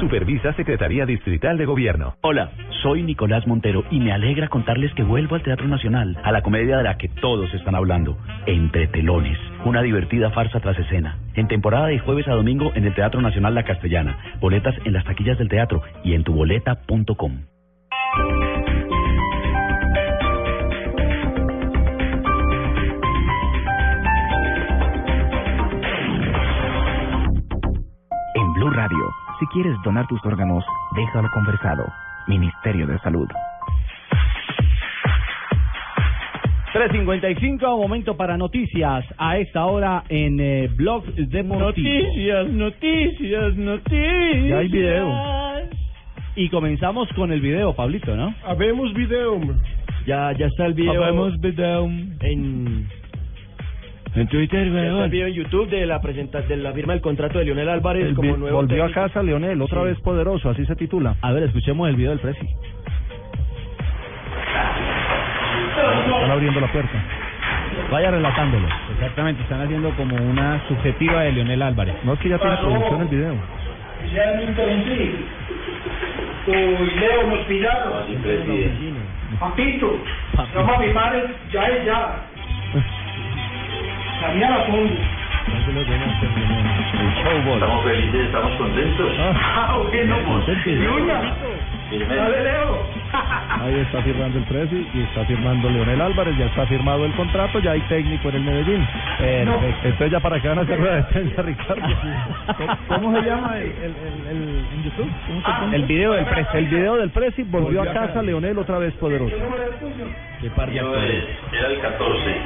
Supervisa 0.00 0.52
Secretaría 0.54 1.06
Distrital 1.06 1.43
de 1.44 1.66
Gobierno. 1.66 2.14
Hola, 2.22 2.52
soy 2.82 3.02
Nicolás 3.02 3.46
Montero 3.46 3.84
y 3.90 4.00
me 4.00 4.12
alegra 4.12 4.48
contarles 4.48 4.94
que 4.94 5.02
vuelvo 5.02 5.34
al 5.34 5.42
Teatro 5.42 5.68
Nacional, 5.68 6.18
a 6.24 6.32
la 6.32 6.40
comedia 6.40 6.78
de 6.78 6.82
la 6.82 6.96
que 6.96 7.08
todos 7.08 7.52
están 7.52 7.74
hablando, 7.74 8.16
Entre 8.46 8.86
Telones, 8.86 9.38
una 9.66 9.82
divertida 9.82 10.30
farsa 10.30 10.60
tras 10.60 10.78
escena. 10.78 11.18
En 11.34 11.46
temporada 11.46 11.88
de 11.88 11.98
jueves 11.98 12.26
a 12.28 12.32
domingo 12.32 12.72
en 12.74 12.86
el 12.86 12.94
Teatro 12.94 13.20
Nacional 13.20 13.54
La 13.54 13.62
Castellana. 13.62 14.18
Boletas 14.40 14.74
en 14.86 14.94
las 14.94 15.04
taquillas 15.04 15.36
del 15.36 15.50
teatro 15.50 15.82
y 16.02 16.14
en 16.14 16.24
tuboleta.com. 16.24 17.32
En 28.34 28.52
Blue 28.54 28.70
Radio, 28.70 29.23
si 29.38 29.46
quieres 29.46 29.76
donar 29.82 30.06
tus 30.06 30.24
órganos, 30.24 30.64
déjalo 30.94 31.28
conversado. 31.30 31.84
Ministerio 32.26 32.86
de 32.86 32.98
Salud. 33.00 33.28
3.55, 36.74 37.60
momento 37.78 38.16
para 38.16 38.36
noticias 38.36 39.04
a 39.16 39.38
esta 39.38 39.64
hora 39.64 40.02
en 40.08 40.40
eh, 40.40 40.68
Blog 40.74 41.04
Deportivo. 41.04 41.58
Noticias, 41.60 42.48
noticias, 42.48 43.54
noticias. 43.54 44.48
Ya 44.48 44.58
hay 44.58 44.68
video. 44.68 45.12
Y 46.34 46.48
comenzamos 46.48 47.08
con 47.14 47.30
el 47.30 47.40
video, 47.40 47.76
Pablito, 47.76 48.16
¿no? 48.16 48.34
Habemos 48.44 48.92
video. 48.92 49.40
Ya, 50.04 50.32
ya 50.32 50.46
está 50.46 50.66
el 50.66 50.74
video. 50.74 51.04
Habemos 51.04 51.38
video. 51.40 51.84
En, 51.84 52.88
en 54.14 54.28
Twitter, 54.28 54.60
el 54.68 55.10
video 55.10 55.26
en 55.26 55.34
YouTube 55.34 55.68
de 55.68 55.86
la 55.86 56.00
presenta 56.00 56.40
de 56.42 56.56
la 56.56 56.72
firma 56.72 56.92
del 56.92 57.02
contrato 57.02 57.38
de 57.38 57.46
Lionel 57.46 57.68
Álvarez 57.68 58.04
El 58.06 58.14
como 58.14 58.36
nuevo 58.36 58.56
volvió 58.58 58.84
a 58.84 58.86
técnico. 58.86 59.08
casa 59.08 59.22
Leonel, 59.22 59.60
otra 59.60 59.80
Sí. 59.80 59.86
vez 59.88 60.00
poderoso, 60.00 60.50
así 60.50 60.64
se 60.66 60.76
titula. 60.76 61.16
A 61.20 61.32
ver, 61.32 61.42
escuchemos 61.44 61.88
el 61.88 61.96
video 61.96 62.10
del 62.10 62.20
Presi. 62.20 62.46
Están 66.06 66.30
abriendo 66.30 66.60
la 66.60 66.68
puerta. 66.68 67.02
Vaya 67.90 68.10
relatándolo. 68.12 68.68
Exactamente, 68.94 69.42
están 69.42 69.62
haciendo 69.62 69.90
como 69.96 70.14
una 70.16 70.60
subjetiva 70.68 71.22
de 71.22 71.32
Leonel 71.32 71.62
Álvarez. 71.62 71.96
No 72.04 72.12
es 72.12 72.20
que 72.20 72.28
ya 72.28 72.38
tiene 72.38 72.56
producción 72.56 73.00
el 73.02 73.08
video. 73.08 73.34
Ya 74.14 74.32
me 74.36 74.44
interrumpí. 74.44 75.14
Uy, 76.46 76.90
Leo, 77.00 77.26
nos 77.26 77.38
pillaron. 77.46 77.92
Papito, 79.40 79.98
a 80.36 80.78
mi 80.78 80.92
madre, 80.92 81.24
ya 81.52 81.62
es 81.66 81.84
ya. 81.84 82.16
La. 84.32 84.64
Estamos 87.54 87.84
felices, 87.84 88.20
estamos 88.26 88.56
contentos. 88.56 89.12
Ah, 89.20 89.78
bueno, 89.92 90.16
pues. 90.26 90.46
Dale, 92.08 92.42
Leo. 92.44 92.86
Ahí 93.62 93.74
está 93.80 94.02
firmando 94.02 94.38
el 94.38 94.44
Presi 94.44 94.88
y 94.94 95.00
está 95.02 95.24
firmando 95.26 95.70
Leonel 95.70 96.00
Álvarez, 96.00 96.36
ya 96.36 96.46
está 96.46 96.66
firmado 96.66 97.04
el 97.04 97.12
contrato, 97.12 97.60
ya 97.60 97.72
hay 97.72 97.80
técnico 97.82 98.28
en 98.30 98.34
el 98.36 98.42
Medellín. 98.42 98.86
Perfecto. 99.44 99.80
Entonces 99.84 100.10
ya 100.10 100.20
para 100.20 100.40
qué 100.40 100.48
van 100.48 100.58
a 100.58 100.62
hacer 100.62 100.78
rueda 100.80 100.96
de 100.96 101.02
prensa, 101.04 101.42
Ricardo. 101.42 101.82
¿Cómo 102.88 103.14
se 103.20 103.26
llama 103.26 103.58
el, 103.58 103.64
el, 103.64 103.94
el- 104.30 104.66
en 104.74 104.82
YouTube? 104.82 105.10
¿Cómo 105.28 105.40
se 105.42 105.48
llama? 105.48 105.76
El 105.76 105.84
video 105.84 106.12
del 106.14 106.24
Presi. 106.26 106.48
El 106.58 106.66
video 106.66 106.96
del 106.96 107.10
Presi 107.10 107.42
volvió 107.44 107.82
a 107.82 107.84
casa 107.92 108.22
Leonel 108.22 108.58
otra 108.58 108.78
vez 108.78 108.92
poderoso. 108.94 109.34
Qué 111.50 111.58
era 111.58 111.68
el 111.68 111.80
14. 111.80 112.36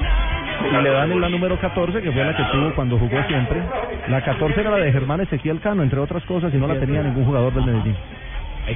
Y 0.61 0.83
le 0.83 0.91
dan 0.91 1.21
la 1.21 1.29
número 1.29 1.59
14, 1.59 2.03
que 2.03 2.13
fue 2.13 2.25
la 2.25 2.37
que 2.37 2.43
tuvo 2.53 2.75
cuando 2.75 2.99
jugó 2.99 3.23
siempre. 3.29 3.63
La 4.09 4.21
14 4.23 4.61
era 4.61 4.71
la 4.71 4.79
de 4.79 4.93
Germán 4.93 5.21
Ezequiel 5.21 5.61
Cano, 5.61 5.83
entre 5.83 5.99
otras 6.01 6.25
cosas, 6.25 6.53
y 6.53 6.57
no 6.57 6.67
la 6.67 6.79
tenía 6.79 7.03
ningún 7.03 7.25
jugador 7.25 7.53
del 7.55 7.65
Medellín. 7.65 7.97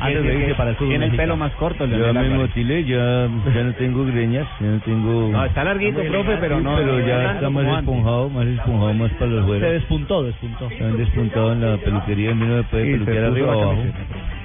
Antes 0.01 0.23
de 0.25 0.39
irse 0.39 0.55
para 0.55 0.71
el 0.71 0.77
fútbol 0.77 0.89
Tiene 0.91 1.05
el 1.05 1.17
pelo 1.17 1.37
más 1.37 1.53
corto, 1.53 1.85
Ya 1.85 1.97
Leonel 1.99 2.15
me 2.15 2.21
Álvarez. 2.21 2.39
motilé, 2.49 2.85
ya, 2.85 3.29
ya 3.55 3.63
no 3.63 3.73
tengo 3.75 4.07
greñas, 4.07 4.47
ya 4.59 4.67
no 4.69 4.79
tengo... 4.81 5.29
No, 5.29 5.45
está 5.45 5.65
larguito, 5.65 6.03
profe, 6.05 6.37
pero 6.41 6.61
no- 6.61 6.77
Pero 6.77 7.01
ya 7.01 7.35
está 7.35 7.51
más 7.51 7.79
esponjado, 7.79 8.31
más 8.31 8.47
esponjado, 8.47 8.95
más 8.95 9.11
para 9.13 9.27
los 9.33 9.41
Se 9.43 9.47
fuera. 9.49 9.69
despuntó, 9.73 10.23
despuntó. 10.23 10.71
Se 10.71 10.83
han 10.85 10.97
despuntado 10.97 11.53
en 11.53 11.61
la 11.61 11.77
peluquería, 11.77 12.31
a 12.31 12.35
mí 12.35 12.47
no 12.47 12.57
me 12.57 12.63
puede 12.65 12.85
se 12.87 12.93
peluquear 12.93 13.25
arriba 13.25 13.49
o 13.57 13.63
abajo. 13.63 13.83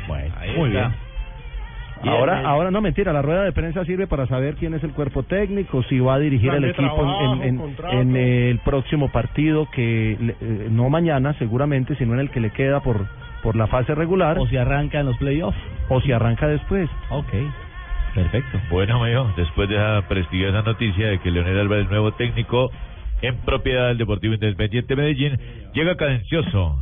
Bueno, 0.07 0.35
Muy 0.57 0.69
está. 0.69 0.79
bien. 0.89 1.06
Ahora, 2.03 2.41
ahora 2.47 2.71
no 2.71 2.81
mentira, 2.81 3.11
la 3.13 3.21
rueda 3.21 3.43
de 3.43 3.51
prensa 3.51 3.83
sirve 3.85 4.07
para 4.07 4.27
saber 4.27 4.55
quién 4.55 4.73
es 4.73 4.83
el 4.83 4.91
cuerpo 4.93 5.23
técnico, 5.23 5.83
si 5.83 5.99
va 5.99 6.15
a 6.15 6.19
dirigir 6.19 6.49
Plan 6.51 6.63
el 6.63 6.69
equipo 6.69 6.83
en- 6.83 6.95
trabajo, 6.95 7.33
en, 7.35 7.43
en- 7.43 7.57
contrato. 7.57 7.99
en 7.99 8.15
el 8.15 8.59
próximo 8.59 9.11
partido, 9.11 9.67
que 9.71 10.17
le- 10.19 10.35
eh, 10.39 10.67
no 10.69 10.89
mañana 10.89 11.33
seguramente, 11.39 11.95
sino 11.95 12.13
en 12.13 12.19
el 12.19 12.29
que 12.31 12.39
le 12.39 12.51
queda 12.51 12.79
por, 12.81 13.05
por 13.41 13.55
la 13.55 13.67
fase 13.67 13.95
regular, 13.95 14.37
O 14.39 14.47
si 14.47 14.57
arranca 14.57 14.99
en 14.99 15.05
los 15.07 15.17
playoffs. 15.17 15.57
o 15.89 16.01
si 16.01 16.11
arranca 16.11 16.47
después. 16.47 16.89
Ok. 17.09 17.31
Perfecto. 18.15 18.59
Bueno, 18.69 19.03
amigo, 19.03 19.31
después 19.35 19.69
de 19.69 19.75
esa 19.75 20.01
prestigiosa 20.07 20.61
noticia 20.63 21.07
de 21.09 21.19
que 21.19 21.29
Leonel 21.29 21.59
Álvarez, 21.59 21.87
nuevo 21.89 22.11
técnico 22.13 22.71
en 23.21 23.35
propiedad 23.37 23.87
del 23.89 23.97
Deportivo 23.97 24.33
Independiente 24.33 24.95
Medellín, 24.95 25.37
llega 25.73 25.95
cadencioso. 25.95 26.79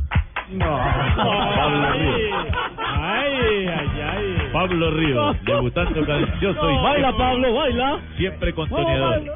Pablo 0.48 1.92
Ríos. 1.92 2.46
Ay, 2.78 3.66
ay, 3.66 3.88
ay. 4.00 4.48
Pablo 4.52 4.90
Ríos, 4.92 5.36
debutando 5.44 6.06
cadencioso 6.06 6.70
y 6.70 6.76
Baila, 6.82 7.12
Pablo, 7.16 7.52
baila. 7.54 7.98
siempre 8.16 8.52
con 8.52 8.68
No, 8.70 8.76
toneador. 8.76 9.10
baila. 9.10 9.32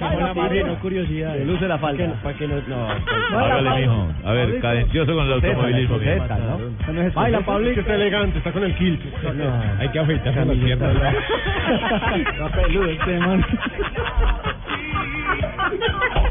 Baila, 0.00 0.34
Pablo, 0.34 0.66
no 0.66 0.74
curiosidad. 0.76 1.34
Se 1.34 1.44
luce 1.44 1.66
la 1.68 1.78
falda. 1.78 2.12
Para 2.22 2.36
que 2.38 2.46
no, 2.46 2.54
no. 2.68 2.88
Hágale, 3.38 3.70
mijo. 3.80 4.08
A 4.24 4.32
ver, 4.32 4.60
cadencioso 4.60 5.14
con 5.14 5.26
el 5.26 5.32
automovilismo. 5.32 5.98
¿no? 5.98 7.10
Baila, 7.14 7.40
Pablo. 7.40 7.74
Que 7.74 7.80
está 7.80 7.94
elegante, 7.96 8.38
está 8.38 8.52
con 8.52 8.62
el 8.64 8.74
kilt. 8.76 9.00
Hay 9.80 9.88
que 9.88 9.98
afeitarse 9.98 10.44
las 10.44 10.56
piernas. 10.56 10.96
Está 12.18 12.48
peludo 12.62 12.86
este 12.90 13.18
man. 13.18 13.44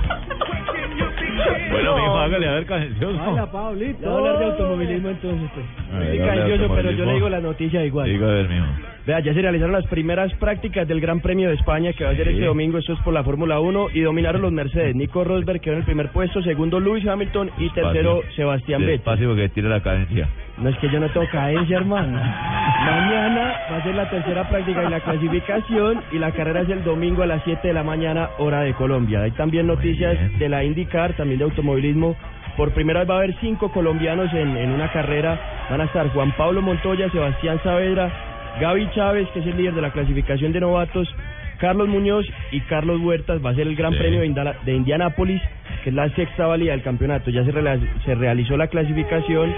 Bueno, 1.71 1.95
mijo, 1.95 2.17
hágale, 2.17 2.47
a 2.47 2.51
ver, 2.53 2.65
cadencioso. 2.65 3.17
Baila, 3.17 3.51
Pablito. 3.51 3.99
Ya 4.01 4.09
voy 4.09 4.15
a 4.15 4.17
hablar 4.31 4.39
de 4.39 4.45
automovilismo 4.45 5.09
entonces. 5.09 5.49
Pues. 5.53 5.65
A 5.93 5.99
ver, 5.99 6.11
Sí, 6.11 6.19
hable 6.19 6.31
de 6.31 6.39
cariñoso, 6.39 6.49
pero 6.57 6.61
yo 6.67 6.69
automovilismo. 6.69 7.05
le 7.05 7.13
digo 7.15 7.29
la 7.29 7.39
noticia 7.41 7.85
igual. 7.85 8.09
Diga, 8.09 8.27
a 8.27 8.33
ver, 8.33 8.49
mijo. 8.49 8.65
Vea, 9.05 9.19
ya 9.19 9.33
se 9.35 9.41
realizaron 9.41 9.71
las 9.73 9.85
primeras 9.87 10.33
prácticas 10.35 10.87
del 10.87 10.99
Gran 10.99 11.19
Premio 11.19 11.49
de 11.49 11.55
España 11.55 11.93
que 11.93 12.03
va 12.03 12.09
a 12.11 12.15
ser 12.15 12.25
Sí. 12.27 12.33
este 12.33 12.45
domingo, 12.45 12.77
esto 12.79 12.93
es 12.93 12.99
por 13.01 13.13
la 13.13 13.23
Fórmula 13.23 13.59
1, 13.59 13.87
y 13.93 14.01
dominaron 14.01 14.41
los 14.41 14.51
Mercedes. 14.51 14.95
Nico 14.95 15.23
Rosberg 15.23 15.59
quedó 15.61 15.73
en 15.73 15.79
el 15.79 15.85
primer 15.85 16.09
puesto, 16.09 16.41
segundo 16.41 16.79
Lewis 16.79 17.05
Hamilton 17.07 17.51
y 17.59 17.69
tercero. 17.71 18.21
Sebastián 18.35 18.81
Vettel. 18.81 18.95
Despacio 18.97 19.27
porque 19.29 19.49
tira 19.49 19.69
la 19.69 19.81
cadencia. 19.81 20.27
No 20.57 20.69
es 20.69 20.77
que 20.77 20.89
yo 20.89 20.99
no 20.99 21.09
tengo 21.09 21.27
cadencia, 21.31 21.77
hermano. 21.77 22.19
Mañana 22.85 23.61
va 23.71 23.77
a 23.77 23.83
ser 23.83 23.95
la 23.95 24.07
tercera 24.11 24.47
práctica 24.47 24.83
y 24.83 24.89
la 24.91 24.99
clasificación 24.99 26.03
y 26.11 26.19
la 26.19 26.31
carrera 26.31 26.61
es 26.61 26.69
el 26.69 26.83
domingo 26.83 27.23
a 27.23 27.25
las 27.25 27.41
7 27.43 27.67
de 27.67 27.73
la 27.73 27.83
mañana, 27.83 28.29
hora 28.37 28.59
de 28.61 28.75
Colombia. 28.75 29.23
Hay 29.23 29.31
también 29.31 29.65
noticias 29.65 30.15
de 30.37 30.49
la 30.49 30.63
IndyCar, 30.63 31.13
también 31.13 31.39
de 31.39 31.45
automovilismo. 31.45 32.15
Por 32.55 32.73
primera 32.73 32.99
vez 32.99 33.09
va 33.09 33.15
a 33.15 33.17
haber 33.17 33.35
cinco 33.41 33.71
colombianos 33.71 34.31
en, 34.33 34.55
en 34.55 34.69
una 34.69 34.91
carrera. 34.91 35.65
Van 35.67 35.81
a 35.81 35.85
estar 35.85 36.09
Juan 36.13 36.31
Pablo 36.37 36.61
Montoya, 36.61 37.09
Sebastián 37.09 37.59
Saavedra, 37.63 38.11
Gaby 38.61 38.89
Chávez, 38.91 39.27
que 39.29 39.39
es 39.39 39.47
el 39.47 39.57
líder 39.57 39.73
de 39.73 39.81
la 39.81 39.91
clasificación 39.91 40.53
de 40.53 40.59
novatos, 40.59 41.07
Carlos 41.59 41.87
Muñoz 41.87 42.25
y 42.51 42.59
Carlos 42.61 42.99
Huertas. 43.01 43.43
Va 43.43 43.51
a 43.51 43.55
ser 43.55 43.67
el 43.67 43.75
Gran 43.75 43.93
Sí. 43.93 43.99
Premio 43.99 44.19
de, 44.21 44.27
Indala- 44.27 44.55
de 44.65 44.73
Indianápolis, 44.75 45.41
que 45.83 45.89
es 45.89 45.95
la 45.95 46.09
sexta 46.09 46.47
válida 46.47 46.71
del 46.71 46.81
campeonato. 46.83 47.29
Ya 47.31 47.43
se 47.45 48.15
realizó 48.15 48.57
la 48.57 48.67
clasificación 48.67 49.53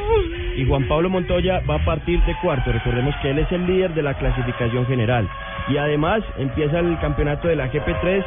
y 0.58 0.66
Juan 0.66 0.88
Pablo 0.88 1.10
Montoya 1.10 1.62
va 1.70 1.76
a 1.76 1.86
partir 1.86 2.22
de 2.24 2.36
cuarto. 2.42 2.72
Recordemos 2.72 3.16
que 3.22 3.30
él 3.32 3.40
es 3.40 3.52
el 3.52 3.66
líder 3.66 3.94
de 3.94 4.04
la 4.04 4.14
clasificación 4.16 4.86
general. 4.88 5.28
Y 5.70 5.78
además 5.78 6.24
empieza 6.38 6.80
el 6.80 6.98
campeonato 7.00 7.48
de 7.48 7.56
la 7.56 7.72
GP3, 7.72 8.24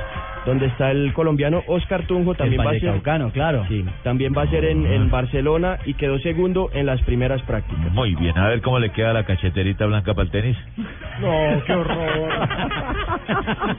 donde 0.46 0.66
está 0.66 0.90
el 0.90 1.12
colombiano 1.12 1.62
Oscar 1.66 2.06
Tunjo. 2.06 2.34
También 2.34 2.60
el 2.60 2.66
va 2.66 2.70
a 2.72 2.78
ser, 2.78 3.02
claro. 3.32 3.64
sí, 3.68 3.84
también 4.02 4.34
va 4.36 4.42
a 4.42 4.50
ser 4.50 4.64
en, 4.64 4.86
en 4.86 5.10
Barcelona 5.10 5.78
y 5.86 5.94
quedó 5.94 6.18
segundo 6.18 6.70
en 6.72 6.86
las 6.86 7.00
primeras 7.02 7.42
prácticas. 7.42 7.92
Muy 7.92 8.14
bien, 8.14 8.36
a 8.36 8.48
ver 8.48 8.60
cómo 8.60 8.78
le 8.78 8.90
queda 8.90 9.12
la 9.12 9.24
cacheterita 9.24 9.86
blanca 9.86 10.14
para 10.14 10.24
el 10.24 10.30
tenis. 10.30 10.56
No, 11.20 11.62
qué 11.66 11.72
horror. 11.72 12.48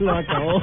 Lo 0.00 0.12
acabó. 0.12 0.62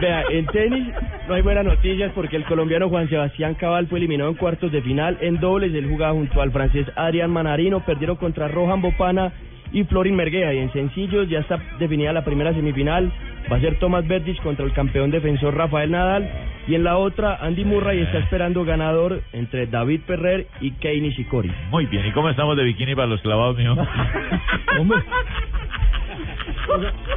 Vea, 0.00 0.24
en 0.30 0.46
tenis 0.46 0.88
no 1.28 1.34
hay 1.34 1.42
buenas 1.42 1.64
noticias 1.64 2.10
porque 2.14 2.36
el 2.36 2.44
colombiano 2.44 2.88
Juan 2.88 3.08
Sebastián 3.08 3.54
Cabal 3.54 3.86
fue 3.86 3.98
eliminado 3.98 4.30
en 4.30 4.36
cuartos 4.36 4.72
de 4.72 4.80
final. 4.82 5.18
En 5.20 5.38
dobles, 5.40 5.74
él 5.74 5.88
jugaba 5.88 6.14
junto 6.14 6.40
al 6.40 6.52
francés 6.52 6.86
Adrián 6.96 7.30
Manarino. 7.30 7.80
Perdieron 7.80 8.16
contra 8.16 8.48
Rohan 8.48 8.80
Bopana 8.80 9.32
y 9.72 9.84
Florin 9.84 10.16
Merguea. 10.16 10.52
Y 10.54 10.58
en 10.58 10.72
sencillos 10.72 11.28
ya 11.28 11.40
está 11.40 11.58
definida 11.78 12.12
la 12.12 12.24
primera 12.24 12.52
semifinal. 12.54 13.12
Va 13.50 13.56
a 13.56 13.60
ser 13.60 13.78
Tomás 13.78 14.06
Verdich 14.06 14.40
contra 14.42 14.64
el 14.64 14.72
campeón 14.72 15.10
defensor 15.10 15.56
Rafael 15.56 15.90
Nadal. 15.90 16.28
Y 16.66 16.74
en 16.74 16.84
la 16.84 16.96
otra, 16.98 17.38
Andy 17.40 17.64
Murray 17.64 18.00
está 18.00 18.18
esperando 18.18 18.64
ganador 18.64 19.22
entre 19.32 19.66
David 19.66 20.02
Ferrer 20.06 20.46
y 20.60 20.72
Kei 20.72 21.00
Nishikori. 21.00 21.50
Muy 21.70 21.86
bien, 21.86 22.06
¿y 22.06 22.12
cómo 22.12 22.28
estamos 22.28 22.56
de 22.56 22.64
bikini 22.64 22.94
para 22.94 23.08
los 23.08 23.20
clavados, 23.22 23.56
mijo? 23.56 23.76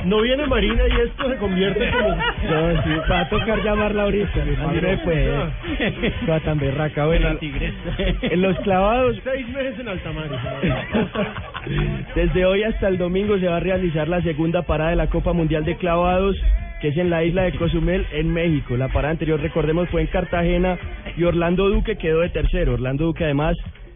No 0.05 0.21
viene 0.21 0.45
Marina 0.47 0.83
y 0.87 1.01
esto 1.07 1.29
se 1.29 1.37
convierte 1.37 1.89
como... 1.91 2.09
No, 2.09 2.83
sí, 2.83 2.89
va 3.09 3.19
a 3.21 3.29
tocar 3.29 3.63
llamarla 3.63 4.03
ahorita. 4.03 4.45
Me 4.45 4.97
puede. 4.97 5.31
Va 6.29 6.39
tan 6.41 6.59
berraca. 6.59 7.05
Bueno, 7.05 7.37
en 7.39 8.41
los 8.41 8.57
clavados, 8.59 9.17
Seis 9.23 9.47
meses 9.49 9.79
en 9.79 9.87
Altamar. 9.87 10.29
desde 12.15 12.45
hoy 12.45 12.63
hasta 12.63 12.87
el 12.87 12.97
domingo 12.97 13.37
se 13.39 13.47
va 13.47 13.57
a 13.57 13.59
realizar 13.59 14.07
la 14.07 14.21
segunda 14.21 14.63
parada 14.63 14.91
de 14.91 14.95
la 14.97 15.07
Copa 15.07 15.33
Mundial 15.33 15.63
de 15.63 15.77
Clavados, 15.77 16.35
que 16.81 16.89
es 16.89 16.97
en 16.97 17.09
la 17.09 17.23
isla 17.23 17.43
de 17.43 17.53
Cozumel, 17.53 18.05
en 18.11 18.33
México. 18.33 18.75
La 18.75 18.89
parada 18.89 19.11
anterior, 19.11 19.39
recordemos, 19.39 19.89
fue 19.89 20.01
en 20.01 20.07
Cartagena 20.07 20.77
y 21.15 21.23
Orlando 21.23 21.69
Duque 21.69 21.97
quedó 21.97 22.19
de 22.19 22.29
tercero. 22.29 22.73
Orlando 22.73 23.05
Duque, 23.05 23.23
además, 23.23 23.55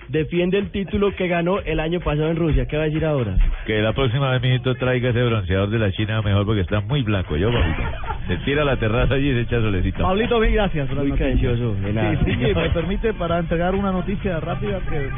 defiende 0.09 0.57
el 0.57 0.71
título 0.71 1.15
que 1.15 1.27
ganó 1.27 1.59
el 1.59 1.79
año 1.79 1.99
pasado 1.99 2.29
en 2.29 2.35
Rusia. 2.37 2.65
¿Qué 2.65 2.77
va 2.77 2.83
a 2.83 2.85
decir 2.85 3.05
ahora? 3.05 3.35
Que 3.65 3.81
la 3.81 3.93
próxima 3.93 4.31
vez, 4.31 4.41
mijito, 4.41 4.75
traiga 4.75 5.09
ese 5.09 5.23
bronceador 5.23 5.69
de 5.69 5.79
la 5.79 5.91
China 5.91 6.21
mejor 6.21 6.45
porque 6.45 6.61
está 6.61 6.79
muy 6.81 7.03
blanco. 7.03 7.35
Yo, 7.37 7.51
Pablito. 7.51 7.83
Se 8.27 8.37
tira 8.37 8.61
a 8.63 8.65
la 8.65 8.77
terraza 8.77 9.15
allí 9.15 9.29
y 9.29 9.33
se 9.33 9.41
echa 9.41 9.61
solecito. 9.61 10.03
Pablito, 10.03 10.39
mil 10.39 10.51
gracias. 10.51 10.89
Muy 10.89 11.11
nada. 11.93 12.19
Sí, 12.25 12.31
sí, 12.31 12.53
me 12.53 12.69
permite 12.69 13.13
para 13.13 13.39
entregar 13.39 13.75
una 13.75 13.91
noticia 13.91 14.39
rápida 14.39 14.79
que 14.89 15.09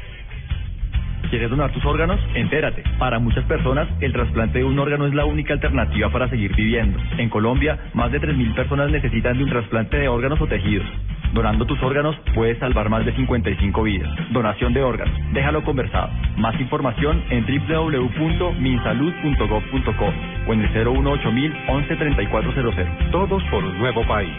¿Quieres 1.31 1.51
donar 1.51 1.73
tus 1.73 1.85
órganos? 1.85 2.19
Entérate. 2.35 2.83
Para 2.99 3.19
muchas 3.19 3.45
personas, 3.45 3.87
el 4.01 4.13
trasplante 4.13 4.61
de 4.61 4.65
un 4.65 4.79
órgano 4.79 5.07
es 5.07 5.15
la 5.15 5.27
única 5.27 5.53
alternativa 5.53 6.09
para 6.11 6.29
seguir 6.29 6.55
viviendo. 6.55 6.99
En 7.19 7.29
Colombia, 7.29 7.91
más 7.93 8.11
de 8.11 8.21
3.000 8.21 8.55
personas 8.55 8.91
necesitan 8.91 9.37
de 9.37 9.45
un 9.45 9.51
trasplante 9.51 9.99
de 9.99 10.09
órganos 10.09 10.41
o 10.41 10.47
tejidos. 10.47 10.87
Donando 11.35 11.67
tus 11.67 11.83
órganos 11.83 12.17
puedes 12.35 12.57
salvar 12.59 12.89
más 12.89 13.05
de 13.05 13.15
55 13.15 13.83
vidas. 13.83 14.11
Donación 14.31 14.73
de 14.73 14.83
órganos. 14.83 15.15
Déjalo 15.33 15.63
conversado. 15.63 16.09
Más 16.39 16.59
información 16.59 17.23
en 17.29 17.45
www.minsalud.gov.co 17.45 20.13
o 20.47 20.53
en 20.53 20.63
el 20.63 20.73
018 20.73 21.29
11 21.69 21.97
3400. 21.97 23.11
Todos 23.11 23.43
por 23.45 23.63
un 23.65 23.79
nuevo 23.79 24.07
país. 24.07 24.33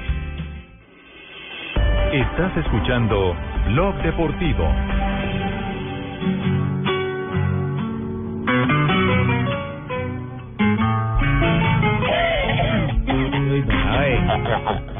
Estás 2.11 2.57
escuchando 2.57 3.35
Blog 3.67 4.01
Deportivo. 4.01 4.67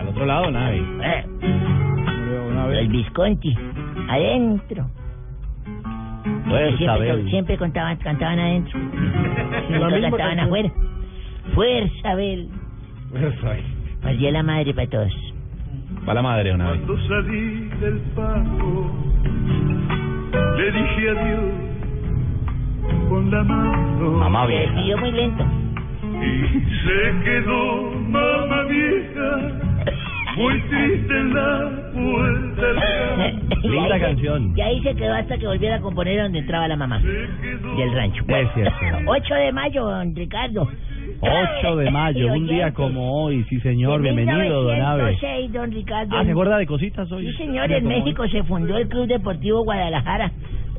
Otro 0.09 0.25
lado, 0.25 0.51
Nave. 0.51 0.83
El 2.79 2.87
Visconti, 2.89 3.55
adentro. 4.07 4.85
Fuerza, 6.47 6.77
siempre, 6.77 7.11
Abel. 7.11 7.29
siempre 7.29 7.57
contaban, 7.57 7.97
cantaban 7.97 8.39
adentro. 8.39 8.79
La 8.79 9.77
Nunca 9.79 9.95
misma 9.95 10.09
cantaban 10.17 10.37
canción. 10.37 10.45
afuera. 10.45 10.71
Fuerza, 11.53 12.09
Abel. 12.11 12.49
Día 14.17 14.27
de 14.27 14.31
la 14.31 14.43
madre 14.43 14.73
para 14.73 14.87
todos. 14.89 15.33
Va 16.07 16.13
la 16.13 16.21
madre, 16.21 16.49
don 16.51 16.59
Nave. 16.59 16.79
Cuando 16.79 17.07
salí 17.07 17.69
del 17.81 17.99
paso, 18.15 18.91
le 20.57 20.71
dije 20.71 21.09
adiós 21.09 21.43
con 23.09 23.31
la 23.31 23.43
mano. 23.43 24.11
Mamá 24.11 24.47
Se 24.47 24.53
despidió 24.53 24.97
muy 24.97 25.11
lento. 25.11 25.45
Y 26.21 26.59
se 26.83 27.23
quedó 27.23 27.91
mamá 28.09 28.63
vieja, 28.63 29.39
muy 30.35 30.61
triste 30.61 31.13
en 31.13 31.33
la 31.33 31.69
puerta 31.93 32.61
del 32.61 33.49
Linda 33.71 33.95
ahí 33.95 34.01
canción. 34.01 34.53
Y 34.55 34.61
ahí 34.61 34.81
se 34.81 34.95
quedó 34.95 35.13
hasta 35.13 35.37
que 35.37 35.47
volviera 35.47 35.75
a 35.75 35.79
componer 35.81 36.21
donde 36.21 36.39
entraba 36.39 36.67
la 36.67 36.75
mamá 36.75 36.99
del 36.99 37.93
rancho. 37.93 38.23
Es 38.27 38.53
cierto. 38.53 38.75
8 39.05 39.33
de 39.35 39.51
mayo, 39.51 39.85
don 39.85 40.15
Ricardo. 40.15 40.67
8 41.21 41.75
de 41.75 41.91
mayo, 41.91 42.33
un 42.33 42.47
día 42.47 42.73
como 42.73 43.23
hoy. 43.23 43.45
Sí, 43.49 43.59
señor. 43.61 44.01
Bienvenido, 44.01 44.63
don. 44.63 44.73
1906, 44.73 45.53
don 45.53 45.71
Ricardo. 45.71 46.17
Ah, 46.17 46.23
¿se 46.23 46.31
acuerda 46.31 46.57
de 46.57 46.65
cositas 46.65 47.11
hoy? 47.11 47.25
Sí, 47.31 47.37
señor, 47.37 47.71
en 47.71 47.87
México 47.87 48.27
se 48.27 48.43
fundó 48.43 48.77
el 48.77 48.87
Club 48.87 49.07
Deportivo 49.07 49.63
Guadalajara, 49.63 50.31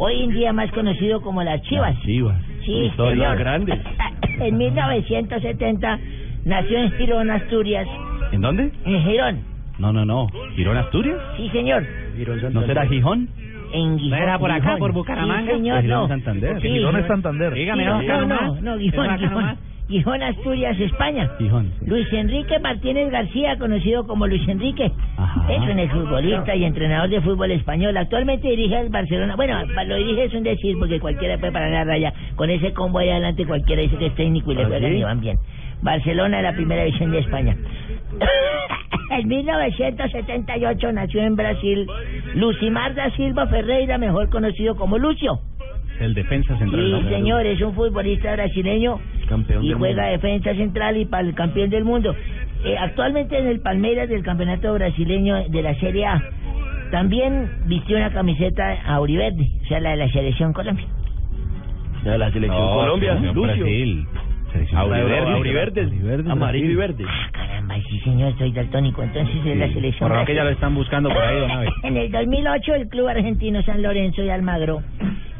hoy 0.02 0.22
en 0.24 0.30
día 0.30 0.52
más 0.52 0.70
conocido 0.72 1.20
como 1.20 1.42
las 1.42 1.60
Chivas. 1.62 1.94
Chivas. 2.02 2.40
Sí, 2.64 2.72
Historias 2.86 3.32
señor. 3.32 3.38
grandes. 3.38 3.78
En 4.40 4.56
1970 4.56 5.98
nació 6.46 6.78
en 6.78 6.90
Girón, 6.92 7.30
Asturias. 7.30 7.86
¿En 8.32 8.40
dónde? 8.40 8.72
En 8.86 9.02
Girón, 9.02 9.40
No, 9.78 9.92
no, 9.92 10.04
no. 10.06 10.28
¿Girón, 10.56 10.78
Asturias? 10.78 11.18
sí, 11.36 11.48
señor. 11.50 11.84
¿No 12.52 12.62
será 12.66 12.86
Gijón? 12.86 13.28
En 13.74 13.98
Gijón. 13.98 14.10
¿No 14.10 14.16
era 14.16 14.38
por 14.38 14.50
acá, 14.50 14.62
Gijón. 14.62 14.78
por 14.78 14.92
Bucaramanga? 14.92 15.50
Sí, 15.52 15.58
señor, 15.58 15.74
Pues 15.76 15.84
Girón, 15.84 16.00
no. 16.02 16.08
Santander. 16.08 16.60
Sí, 16.62 16.68
Girón 16.68 16.96
es 16.96 17.06
Santander. 17.06 17.52
Dígame, 17.52 17.82
Sí, 17.82 17.88
¿no? 17.88 18.02
no, 18.02 18.02
no, 18.02 18.20
nomás. 18.26 18.62
no, 18.62 18.74
¿Es 18.76 18.80
Gijón, 18.80 19.18
Gijón. 19.18 19.56
Gijón, 19.90 20.22
Asturias, 20.22 20.78
España. 20.78 21.28
Gijón. 21.36 21.72
Luis 21.84 22.06
Enrique 22.12 22.60
Martínez 22.60 23.10
García, 23.10 23.58
conocido 23.58 24.06
como 24.06 24.28
Luis 24.28 24.46
Enrique, 24.48 24.84
es 24.86 25.62
un 25.62 25.78
exfutbolista 25.80 26.54
y 26.54 26.64
entrenador 26.64 27.10
de 27.10 27.20
fútbol 27.20 27.50
español. 27.50 27.96
Actualmente 27.96 28.48
dirige 28.48 28.76
al 28.76 28.88
Barcelona. 28.88 29.34
Bueno, 29.34 29.58
lo 29.64 29.96
dirige 29.96 30.26
es 30.26 30.34
un 30.34 30.44
decir 30.44 30.76
porque 30.78 31.00
cualquiera 31.00 31.38
puede 31.38 31.50
parar 31.50 31.72
la 31.72 31.84
raya. 31.84 32.12
Con 32.36 32.50
ese 32.50 32.72
combo 32.72 33.00
ahí 33.00 33.10
adelante 33.10 33.44
cualquiera 33.44 33.82
dice 33.82 33.96
que 33.96 34.06
es 34.06 34.14
técnico 34.14 34.52
y 34.52 34.54
le 34.54 34.62
¿Ah, 34.62 34.66
juegan 34.68 34.96
y 34.96 35.02
van 35.02 35.20
bien. 35.20 35.38
Barcelona 35.82 36.36
es 36.36 36.44
la 36.44 36.52
primera 36.52 36.84
división 36.84 37.10
de 37.10 37.18
España. 37.18 37.56
En 39.10 39.26
1978 39.26 40.92
nació 40.92 41.22
en 41.22 41.34
Brasil 41.34 41.84
Lucimar 42.34 42.94
da 42.94 43.10
Silva 43.16 43.48
Ferreira, 43.48 43.98
mejor 43.98 44.30
conocido 44.30 44.76
como 44.76 44.98
Lucio. 44.98 45.40
El 46.00 46.14
defensa 46.14 46.56
central. 46.58 47.02
Sí, 47.02 47.08
señor, 47.14 47.46
es 47.46 47.60
un 47.60 47.74
futbolista 47.74 48.32
brasileño 48.32 48.98
Campeón 49.28 49.64
y 49.64 49.68
del 49.68 49.76
juega 49.78 50.02
mundo. 50.02 50.12
defensa 50.12 50.54
central 50.54 50.96
y 50.96 51.04
para 51.04 51.28
el 51.28 51.34
campeón 51.34 51.70
del 51.70 51.84
mundo. 51.84 52.14
Eh, 52.64 52.76
actualmente 52.78 53.38
en 53.38 53.46
el 53.46 53.60
Palmeiras 53.60 54.08
del 54.08 54.22
campeonato 54.22 54.72
brasileño 54.74 55.48
de 55.48 55.62
la 55.62 55.74
Serie 55.76 56.06
A. 56.06 56.22
También 56.90 57.48
vistió 57.66 57.96
una 57.96 58.10
camiseta 58.12 58.82
auriverde, 58.86 59.48
o 59.62 59.66
sea, 59.68 59.80
la 59.80 59.90
de 59.90 59.96
la 59.96 60.08
selección 60.08 60.52
Colombia. 60.52 60.86
De 62.02 62.18
la 62.18 62.32
selección 62.32 62.60
No, 62.60 62.74
Colombia, 62.74 63.14
Lucio. 63.14 63.66
Auriverde, 64.74 65.32
Auriverde. 65.32 65.82
auriverde, 65.82 66.30
amarillo 66.32 66.70
y 66.70 66.74
verde. 66.74 67.04
Caramba, 67.30 67.76
sí 67.88 68.00
señor, 68.00 68.36
soy 68.36 68.50
daltónico, 68.50 69.02
entonces 69.02 69.36
es 69.46 69.56
la 69.56 69.68
selección 69.72 70.08
Por 70.08 70.18
lo 70.18 70.24
que 70.24 70.34
ya 70.34 70.42
lo 70.42 70.50
están 70.50 70.74
buscando 70.74 71.08
por 71.08 71.22
ahí, 71.22 71.38
don 71.38 71.48
Nave. 71.48 71.68
En 71.84 71.96
el 71.96 72.10
2008 72.10 72.74
el 72.74 72.88
club 72.88 73.06
argentino 73.08 73.62
San 73.62 73.80
Lorenzo 73.80 74.22
de 74.22 74.32
Almagro 74.32 74.82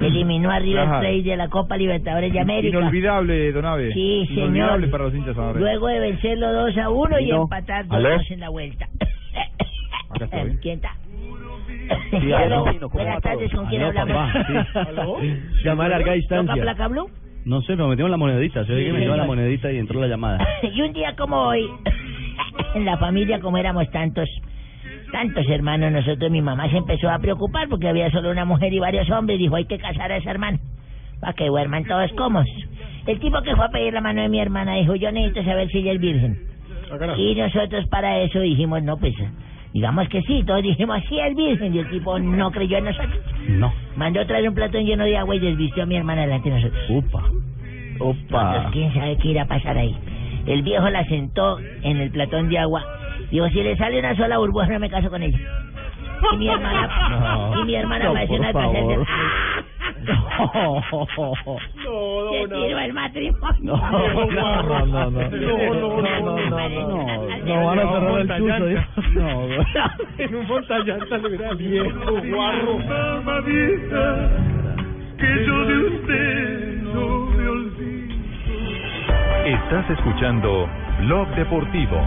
eliminó 0.00 0.50
a 0.50 0.58
River. 0.58 0.84
Plate 0.86 1.22
de 1.22 1.36
la 1.36 1.48
Copa 1.48 1.76
Libertadores 1.76 2.32
de 2.32 2.40
América. 2.40 2.78
Inolvidable, 2.78 3.52
don 3.52 3.64
Ave. 3.66 3.92
Sí, 3.92 4.26
Inolvidable 4.30 4.76
señor. 4.86 4.90
para 4.90 5.04
los 5.04 5.14
hinchas 5.14 5.36
ahora. 5.36 5.60
Luego 5.60 5.86
de 5.88 6.00
vencerlo 6.00 6.52
2 6.52 6.78
a 6.78 6.90
1 6.90 7.20
y 7.20 7.24
¿Y 7.24 7.30
no? 7.30 7.42
empatar 7.42 7.84
¿Aló? 7.88 8.10
2 8.10 8.30
en 8.30 8.40
la 8.40 8.48
vuelta. 8.48 8.88
¿Quién 10.62 10.76
está? 10.76 10.92
Sí, 12.20 12.32
Aló, 12.32 12.66
aló, 12.66 12.88
¿cómo 12.88 13.02
buenas 13.04 13.16
va 13.16 13.20
tardes, 13.20 13.52
¿con 13.52 13.66
quién 13.66 13.82
Aló, 13.82 14.00
hablamos? 14.00 14.32
sí. 14.46 14.78
¿Aló? 14.78 15.16
Llama 15.64 15.84
a 15.84 15.88
larga 15.88 16.04
¿Toca 16.06 16.14
distancia. 16.16 16.62
placa 16.62 16.88
blue? 16.88 17.10
No 17.44 17.62
sé, 17.62 17.74
nos 17.74 17.88
metimos 17.88 18.10
la 18.10 18.16
monedita. 18.18 18.64
Se 18.66 18.72
ve 18.74 18.84
que 18.84 18.92
me 18.92 19.00
lleva 19.00 19.16
la 19.16 19.24
monedita 19.24 19.72
y 19.72 19.78
entró 19.78 19.98
la 20.00 20.06
llamada. 20.08 20.46
Y 20.62 20.82
un 20.82 20.92
día 20.92 21.14
como 21.16 21.36
hoy, 21.48 21.66
en 22.74 22.84
la 22.84 22.98
familia, 22.98 23.40
como 23.40 23.56
éramos 23.56 23.90
tantos, 23.90 24.28
tantos 25.10 25.48
hermanos, 25.48 25.92
nosotros, 25.92 26.30
mi 26.30 26.42
mamá 26.42 26.68
se 26.70 26.76
empezó 26.76 27.10
a 27.10 27.18
preocupar 27.18 27.68
porque 27.68 27.88
había 27.88 28.10
solo 28.10 28.30
una 28.30 28.44
mujer 28.44 28.72
y 28.72 28.78
varios 28.78 29.10
hombres. 29.10 29.38
Dijo, 29.38 29.56
hay 29.56 29.66
que 29.66 29.78
casar 29.78 30.10
a 30.12 30.16
ese 30.16 30.30
hermano 30.30 30.58
para 31.20 31.32
que 31.34 31.46
duerman 31.46 31.84
todos 31.84 32.10
cómodos. 32.12 32.48
El 33.06 33.18
tipo 33.20 33.40
que 33.42 33.54
fue 33.56 33.64
a 33.64 33.68
pedir 33.68 33.92
la 33.92 34.00
mano 34.00 34.22
de 34.22 34.28
mi 34.28 34.40
hermana 34.40 34.76
dijo, 34.76 34.94
yo 34.94 35.10
necesito 35.12 35.44
saber 35.44 35.68
si 35.68 35.78
ella 35.78 35.92
es 35.92 36.00
virgen. 36.00 36.38
Y 37.16 37.34
nosotros 37.34 37.86
para 37.88 38.18
eso 38.18 38.40
dijimos, 38.40 38.82
no, 38.82 38.96
pues, 38.96 39.14
digamos 39.72 40.08
que 40.08 40.22
sí. 40.22 40.42
Todos 40.44 40.62
dijimos, 40.62 40.98
sí, 41.08 41.18
es 41.18 41.36
virgen. 41.36 41.74
Y 41.74 41.78
el 41.78 41.90
tipo 41.90 42.18
no 42.18 42.50
creyó 42.50 42.78
en 42.78 42.84
nosotros. 42.84 43.20
No. 43.48 43.72
Mandó 43.96 44.26
traer 44.26 44.48
un 44.48 44.54
platón 44.54 44.84
lleno 44.84 45.04
de 45.04 45.16
agua 45.16 45.36
y 45.36 45.38
desvistió 45.38 45.84
a 45.84 45.86
mi 45.86 45.96
hermana 45.96 46.22
delante 46.22 46.50
de 46.50 46.56
nosotros. 46.56 46.90
Upa. 48.00 48.50
Entonces, 48.50 48.72
¿quién 48.72 48.94
sabe 48.94 49.16
qué 49.18 49.28
irá 49.28 49.42
a 49.42 49.46
pasar 49.46 49.76
ahí? 49.76 49.94
El 50.46 50.62
viejo 50.62 50.88
la 50.88 51.04
sentó 51.04 51.58
en 51.82 51.98
el 51.98 52.10
platón 52.10 52.48
de 52.48 52.58
agua. 52.58 52.82
Dijo, 53.30 53.48
si 53.48 53.62
le 53.62 53.76
sale 53.76 53.98
una 54.00 54.16
sola 54.16 54.38
burbuja, 54.38 54.66
no 54.66 54.80
me 54.80 54.90
caso 54.90 55.08
con 55.10 55.22
ella. 55.22 55.38
Y 56.32 56.36
mi 56.36 56.48
hermana, 56.48 56.88
No. 57.10 57.60
y 57.60 57.64
mi 57.64 57.74
hermana 57.76 58.04
No, 58.06 58.12
pareció 58.12 58.36
por 58.36 58.40
una 58.40 58.52
favor. 58.52 59.06
No, 61.84 62.30
Se 62.32 62.48
tiró 62.48 62.78
el 62.78 62.92
matrimonio. 62.92 63.58
No, 63.60 63.76
no, 63.76 64.62
no, 64.62 64.86
no, 64.86 65.10
no. 65.10 65.10
No, 65.10 65.10
no, 65.10 66.00
no, 66.00 66.20
no, 66.20 66.78
no. 66.80 67.44
No 67.44 67.64
van 67.66 67.78
a 67.78 67.82
cerrar 67.92 68.20
el 68.20 68.28
chuzo. 68.28 68.68
¿eh? 68.68 68.86
No, 69.14 69.30
En 70.18 70.34
un 70.34 70.46
fontallanta 70.46 71.16
le 71.18 71.28
verá 71.28 71.54
viejo, 71.54 72.12
guarro. 72.34 72.78
Mamá 72.78 73.40
vieja, 73.40 74.28
que 75.18 75.44
yo 75.46 75.64
de 75.66 75.76
usted 75.88 76.82
no 76.82 77.06
me 77.26 77.48
olvido. 77.48 78.16
Estás 79.46 79.90
escuchando 79.90 80.68
Blog 81.00 81.28
Deportivo. 81.34 82.00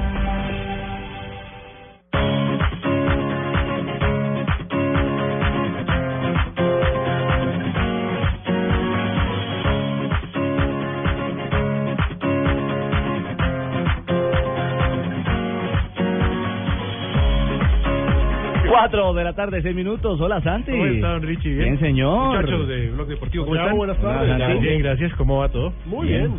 Cuatro 18.70 19.14
de 19.14 19.24
la 19.24 19.34
tarde, 19.34 19.62
seis 19.62 19.76
minutos. 19.76 20.20
Hola, 20.20 20.42
Santi. 20.42 20.72
¿Cómo 20.72 20.86
están, 20.86 21.22
Richie? 21.22 21.54
Bien, 21.56 21.80
señor. 21.80 22.36
Muchachos 22.38 22.68
de 22.68 22.90
Blog 22.92 23.08
Deportivo, 23.08 23.44
¿cómo 23.46 23.54
Hola, 23.54 23.64
están? 23.64 23.78
buenas 23.78 23.98
tardes. 24.02 24.36
Hola. 24.36 24.48
Bien, 24.56 24.80
gracias. 24.82 25.14
¿Cómo 25.16 25.38
va 25.40 25.50
todo? 25.50 25.74
Muy 25.86 26.08
bien. 26.08 26.34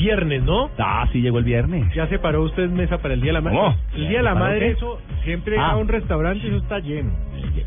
Viernes, 0.00 0.42
¿no? 0.42 0.70
Ah, 0.78 1.06
sí, 1.12 1.20
llegó 1.20 1.38
el 1.38 1.44
viernes. 1.44 1.92
¿Ya 1.94 2.06
separó 2.08 2.42
usted 2.42 2.68
mesa 2.70 2.96
para 2.98 3.12
el 3.14 3.20
Día 3.20 3.28
de 3.30 3.34
la 3.34 3.40
Madre? 3.42 3.58
¿Cómo? 3.58 3.76
El 3.94 4.08
Día 4.08 4.18
de 4.18 4.24
la 4.24 4.30
¿Separó 4.30 4.44
Madre, 4.46 4.58
qué? 4.60 4.70
eso 4.72 4.98
siempre 5.24 5.58
Ah. 5.58 5.70
a 5.72 5.76
un 5.76 5.88
restaurante, 5.88 6.46
eso 6.46 6.56
está 6.56 6.78
lleno. 6.78 7.10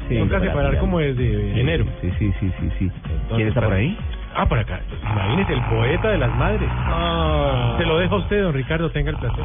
Sí, 0.10 0.18
Toca 0.18 0.38
para- 0.40 0.46
separar 0.50 0.78
como 0.80 0.98
desde 1.00 1.60
enero. 1.60 1.86
Sí, 2.02 2.10
sí, 2.18 2.34
sí, 2.40 2.52
sí, 2.60 2.70
sí. 2.80 2.92
¿Quién 3.36 3.48
está 3.50 3.62
por 3.62 3.74
ahí? 3.74 3.96
Ah, 4.36 4.48
por 4.48 4.58
acá. 4.58 4.82
Imagínese, 5.12 5.54
el 5.54 5.62
poeta 5.66 6.10
de 6.10 6.18
las 6.18 6.36
madres. 6.36 6.68
Se 7.78 7.86
lo 7.86 8.00
dejo 8.00 8.16
a 8.16 8.18
usted, 8.20 8.42
don 8.42 8.54
Ricardo, 8.54 8.90
tenga 8.90 9.12
el 9.12 9.18
placer. 9.18 9.44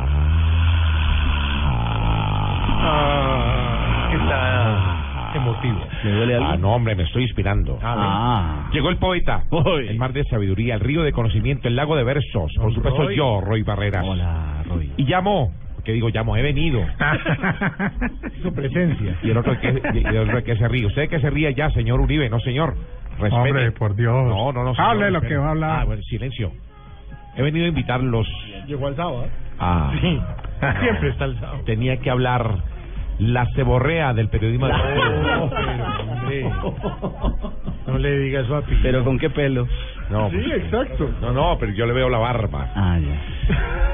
Ah, 2.81 4.09
está 4.13 5.08
¿Le 6.05 6.13
duele 6.13 6.35
algo? 6.37 6.47
Ah, 6.49 6.57
no, 6.57 6.75
hombre, 6.75 6.95
me 6.95 7.03
estoy 7.05 7.23
inspirando. 7.25 7.79
Ah. 7.83 8.69
Llegó 8.73 8.89
el 8.91 8.97
poeta, 8.99 9.45
el 9.89 9.97
mar 9.99 10.13
de 10.13 10.25
sabiduría, 10.25 10.75
el 10.75 10.81
río 10.81 11.03
de 11.03 11.13
conocimiento, 11.13 11.69
el 11.69 11.77
lago 11.77 11.97
de 11.97 12.05
versos. 12.05 12.53
Por 12.57 12.73
supuesto, 12.75 13.03
Roy. 13.05 13.17
yo, 13.17 13.41
Roy 13.41 13.63
Barreras. 13.63 14.05
Hola, 14.07 14.63
Roy. 14.67 14.91
Y 14.97 15.05
llamo, 15.05 15.53
porque 15.75 15.93
digo, 15.93 16.09
llamo, 16.11 16.37
he 16.37 16.43
venido. 16.43 16.81
Su 18.43 18.53
presencia. 18.53 19.17
Y 19.23 19.31
el 19.31 19.37
otro 19.37 19.59
que, 19.61 19.83
y 19.95 19.99
el 20.07 20.19
otro 20.19 20.43
que 20.45 20.57
se 20.57 20.69
ríe. 20.69 20.87
¿Usted 20.87 21.09
que 21.09 21.21
se 21.21 21.31
ríe 21.31 21.55
ya, 21.55 21.71
señor 21.71 22.01
Uribe? 22.01 22.29
No, 22.31 22.39
señor. 22.41 22.75
Respete. 23.19 23.35
Hombre, 23.35 23.73
por 23.73 23.97
Dios. 23.97 24.15
No, 24.29 24.53
no, 24.53 24.63
no. 24.65 24.75
señor, 24.75 24.91
Hable 24.91 25.11
lo 25.11 25.21
respete. 25.21 25.35
que 25.35 25.39
va 25.41 25.47
a 25.47 25.51
hablar. 25.51 25.81
Ah, 25.81 25.85
bueno, 25.85 26.03
silencio. 26.03 26.53
He 27.37 27.43
venido 27.43 27.67
a 27.67 27.69
invitarlos 27.69 28.27
Llegó 28.67 28.89
al 28.89 28.97
sábado. 28.97 29.25
¿eh? 29.27 29.31
a... 29.61 29.93
Sí, 30.01 30.21
siempre 30.81 31.09
está 31.11 31.25
el 31.25 31.39
sábado. 31.39 31.61
Tenía 31.67 31.97
que 31.99 32.11
hablar 32.11 32.57
la 33.19 33.47
ceborrea 33.55 34.13
del 34.15 34.29
periodismo 34.29 34.67
deportivo. 34.67 35.51
Pero, 36.29 36.49
hombre, 36.51 36.51
no 37.87 37.99
le 37.99 38.19
diga 38.19 38.41
eso 38.41 38.57
a. 38.57 38.63
¿Pero 38.83 39.05
con 39.05 39.19
qué 39.19 39.31
pelo? 39.31 39.67
No, 40.11 40.31
Sí, 40.31 40.37
pues, 40.45 40.63
exacto. 40.65 41.11
no, 41.21 41.33
no, 41.33 41.57
pero 41.59 41.73
yo 41.73 41.85
le 41.87 41.93
veo 41.93 42.09
la 42.09 42.19
barba. 42.19 42.71
Ah, 42.75 42.99
ya. 42.99 43.21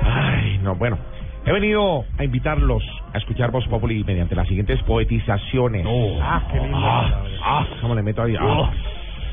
Ay, 0.04 0.58
no, 0.62 0.74
bueno. 0.76 0.98
He 1.46 1.52
venido 1.52 2.04
a 2.18 2.24
invitarlos 2.24 2.82
a 3.12 3.18
escuchar 3.18 3.50
Voz 3.50 3.66
Populi 3.68 4.02
mediante 4.04 4.34
las 4.34 4.48
siguientes 4.48 4.80
poetizaciones. 4.84 5.86
Ah, 6.22 6.42
qué 6.50 6.58
linda 6.58 6.78
Ah, 6.78 7.02
palabra. 7.10 7.30
ah, 7.42 7.66
¿cómo 7.82 7.94
le 7.94 8.02
meto 8.02 8.22
ahí? 8.22 8.34
Ah. 8.38 8.44
Oh, 8.44 8.70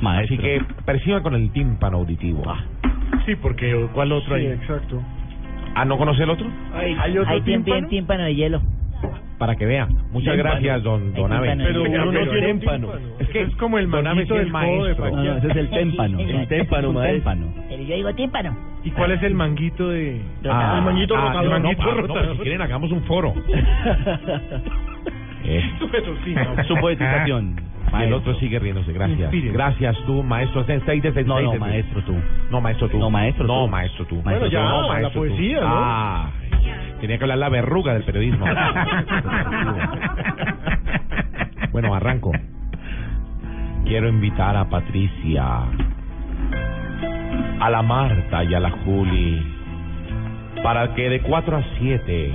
Así 0.07 0.37
que 0.37 0.61
perciban 0.85 1.23
con 1.23 1.35
el 1.35 1.51
tímpano 1.53 1.97
auditivo. 1.99 2.43
Sí, 3.25 3.35
porque 3.35 3.87
¿cuál 3.93 4.11
otro 4.11 4.35
Sí, 4.35 4.41
hay? 4.45 4.51
exacto. 4.53 5.01
Ah, 5.75 5.85
¿no 5.85 5.97
conoce 5.97 6.23
el 6.23 6.29
otro? 6.31 6.47
Hay, 6.75 6.95
¿Hay 6.99 7.17
otro 7.17 7.31
hay 7.31 7.41
tímpano? 7.41 7.87
tímpano 7.87 8.23
de 8.25 8.35
hielo. 8.35 8.61
Para 9.41 9.55
que 9.55 9.65
vea. 9.65 9.87
Muchas 9.87 10.35
Tímpano. 10.35 10.43
gracias, 10.43 10.83
don, 10.83 11.01
don 11.01 11.13
tímpano. 11.15 11.41
Pero 11.41 11.63
Pero 11.63 11.81
uno 11.81 12.05
no 12.05 12.11
pero 12.11 12.31
tiene 12.31 12.47
tímpano. 12.47 12.87
tímpano. 12.91 13.15
Es 13.17 13.29
que 13.29 13.41
es 13.41 13.55
como 13.55 13.79
el 13.79 13.85
es 13.85 13.91
del 13.91 14.27
de 14.45 14.45
maestro. 14.51 15.09
No, 15.09 15.23
no, 15.23 15.37
ese 15.37 15.47
es 15.47 15.55
el 15.55 15.69
témpano. 15.71 16.19
El 16.19 16.47
témpano, 16.47 16.93
maestro. 16.93 17.33
Pero 17.67 17.83
yo 17.83 17.95
digo 17.95 18.13
tímpano. 18.13 18.55
¿Y 18.83 18.91
cuál 18.91 19.11
es 19.13 19.23
el 19.23 19.33
manguito 19.33 19.89
de...? 19.89 20.21
Ah, 20.47 20.75
el 20.77 20.85
manguito 20.85 21.15
ah, 21.17 21.21
rotador. 21.21 21.43
no, 21.43 21.49
no, 21.57 21.59
manguito 21.59 21.83
no, 21.83 22.01
rotador. 22.01 22.35
si 22.37 22.41
quieren 22.43 22.61
hagamos 22.61 22.91
un 22.91 23.01
foro. 23.05 23.33
Eh, 25.43 25.63
Pero 25.91 26.15
sí, 26.23 26.35
no. 26.35 26.63
Su 26.65 26.75
poetización. 26.75 27.55
El 27.99 28.13
otro 28.13 28.35
sigue 28.35 28.59
riéndose. 28.59 28.93
Gracias. 28.93 29.31
Gracias 29.53 29.97
tú, 30.05 30.23
maestro 30.23 30.63
de 30.63 30.79
No, 31.25 31.41
no, 31.41 31.55
maestro 31.59 32.01
tú. 32.03 32.15
No, 32.49 32.61
maestro 32.61 32.89
tú. 32.89 32.97
No, 32.97 33.09
maestro 33.09 33.47
No, 33.47 33.65
tú. 33.65 33.69
maestro 33.69 34.05
tú. 34.05 34.21
Bueno, 34.21 34.47
ya, 34.47 34.63
no, 34.63 34.81
la 34.83 34.87
maestro 34.87 35.21
tú. 35.21 35.27
poesía, 35.27 35.61
¿no? 35.61 35.67
Ah, 35.67 36.31
tenía 37.01 37.17
que 37.17 37.23
hablar 37.23 37.37
la 37.39 37.49
verruga 37.49 37.93
del 37.93 38.03
periodismo. 38.03 38.45
bueno, 41.71 41.93
arranco. 41.93 42.31
Quiero 43.85 44.07
invitar 44.07 44.55
a 44.55 44.69
Patricia, 44.69 45.45
a 47.59 47.69
la 47.69 47.81
Marta 47.81 48.43
y 48.43 48.53
a 48.53 48.59
la 48.59 48.71
Juli, 48.71 49.43
para 50.63 50.93
que 50.93 51.09
de 51.09 51.21
4 51.21 51.57
a 51.57 51.63
7 51.79 52.33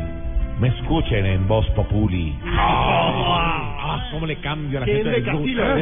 me 0.60 0.68
escuchen 0.68 1.26
en 1.26 1.46
Voz 1.46 1.68
Populi. 1.70 2.34
Ah, 2.44 3.76
ah, 3.78 4.08
¿Cómo 4.10 4.26
le 4.26 4.36
cambio 4.36 4.78
a 4.78 4.80
la 4.80 4.86
¿Qué 4.86 4.94
gente 4.96 5.10
de 5.10 5.18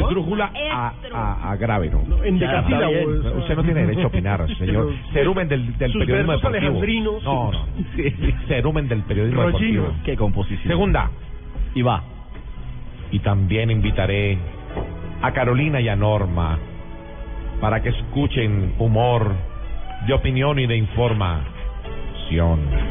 esdrújula 0.01 0.51
a, 0.73 0.93
a, 1.13 1.51
a 1.53 1.57
grave, 1.57 1.91
no? 1.91 2.25
En 2.25 2.43
eso. 2.43 3.35
Usted 3.39 3.57
no 3.57 3.63
tiene 3.63 3.81
derecho 3.83 4.03
a 4.03 4.07
opinar, 4.07 4.47
señor. 4.59 4.93
Cerumen 5.13 5.49
del, 5.49 5.77
del 5.79 5.93
sus 5.93 6.01
periodismo 6.05 6.33
deportivo. 6.33 7.21
No, 7.23 7.53
no. 7.53 7.67
Cerumen 8.49 8.89
del 8.89 9.03
periodismo 9.03 9.43
Rollino. 9.43 9.83
deportivo. 9.83 10.05
Qué 10.05 10.17
composición. 10.17 10.67
Segunda. 10.69 11.11
Y 11.75 11.83
va. 11.83 12.03
Y 13.13 13.21
también 13.21 13.71
invitaré 13.71 14.39
a 15.23 15.31
Carolina 15.33 15.81
y 15.81 15.89
a 15.89 15.95
Norma 15.95 16.59
para 17.61 17.81
que 17.81 17.91
escuchen 17.91 18.75
humor 18.79 19.33
de 20.07 20.15
opinión 20.15 20.59
y 20.59 20.67
de 20.67 20.77
información. 20.77 21.45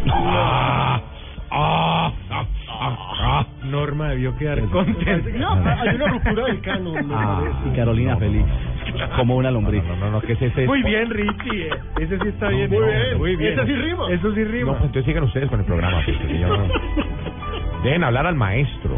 Ah. 0.10 1.02
Norma 3.66 4.10
debió 4.10 4.36
quedar 4.38 4.60
contenta. 4.70 5.30
No, 5.38 5.52
hay 5.54 5.96
una 5.96 6.08
ruptura 6.08 6.46
del 6.46 6.62
canon, 6.62 7.08
me 7.08 7.16
Ah. 7.16 7.40
parece. 7.42 7.70
Y 7.70 7.76
Carolina 7.76 8.18
feliz. 8.18 8.46
Como 9.16 9.36
una 9.38 9.52
lombriz. 9.52 9.84
No, 9.84 9.96
no, 9.96 10.12
no, 10.12 10.22
que 10.22 10.34
ese, 10.34 10.48
ese- 10.48 10.66
Muy 10.68 10.84
bien, 10.84 11.10
Richie. 11.10 11.68
eh. 11.68 11.70
Ese 12.00 12.20
sí 12.20 12.28
está 12.28 12.50
bien. 12.50 12.70
Muy 12.70 12.80
bien. 12.86 13.18
Muy 13.18 13.36
bien. 13.36 13.54
Ese 13.60 13.66
sí 13.66 13.76
rima. 13.76 14.10
Eso 14.12 14.34
sí 14.34 14.40
No, 14.42 14.52
rima. 14.52 14.72
pues 14.74 14.84
entonces 14.84 15.06
sigan 15.06 15.24
ustedes 15.24 15.50
con 15.50 15.60
el 15.60 15.66
programa. 15.66 16.02
pues, 16.06 16.18
porque 16.18 16.40
yo 16.40 16.48
no- 16.48 16.68
Dejen 17.84 18.04
hablar 18.04 18.26
al 18.28 18.36
maestro. 18.36 18.98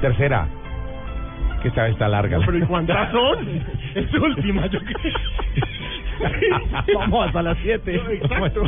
Tercera. 0.00 0.46
Que 1.62 1.68
esta 1.68 1.82
vez 1.84 1.92
está 1.92 2.06
larga. 2.08 2.38
No, 2.38 2.46
pero 2.46 2.58
¿y 2.58 2.62
cuántas 2.62 3.10
son? 3.12 3.62
Es 3.94 4.14
última, 4.14 4.66
yo 4.66 4.78
creo. 4.80 5.12
Vamos 6.94 7.26
hasta 7.26 7.42
las 7.42 7.58
7. 7.62 7.94
Exacto. 7.94 8.62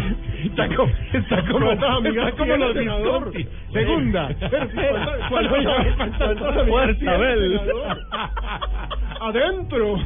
Está 0.45 0.69
como, 0.75 0.93
está 1.13 1.43
como, 1.47 1.67
¿Cuántas 1.67 1.91
amigas 1.91 2.29
está 2.29 2.39
como 2.39 2.57
los? 2.57 2.75
Visconti. 2.75 3.49
Segunda. 3.73 4.29
¿Tercera? 4.29 5.19
¿Cuántas 5.29 5.53
amigas 5.53 6.67
Fuerza, 6.69 6.99
tiene 6.99 7.15
el 7.15 7.59
Abel. 7.59 7.61
Adentro. 9.21 9.97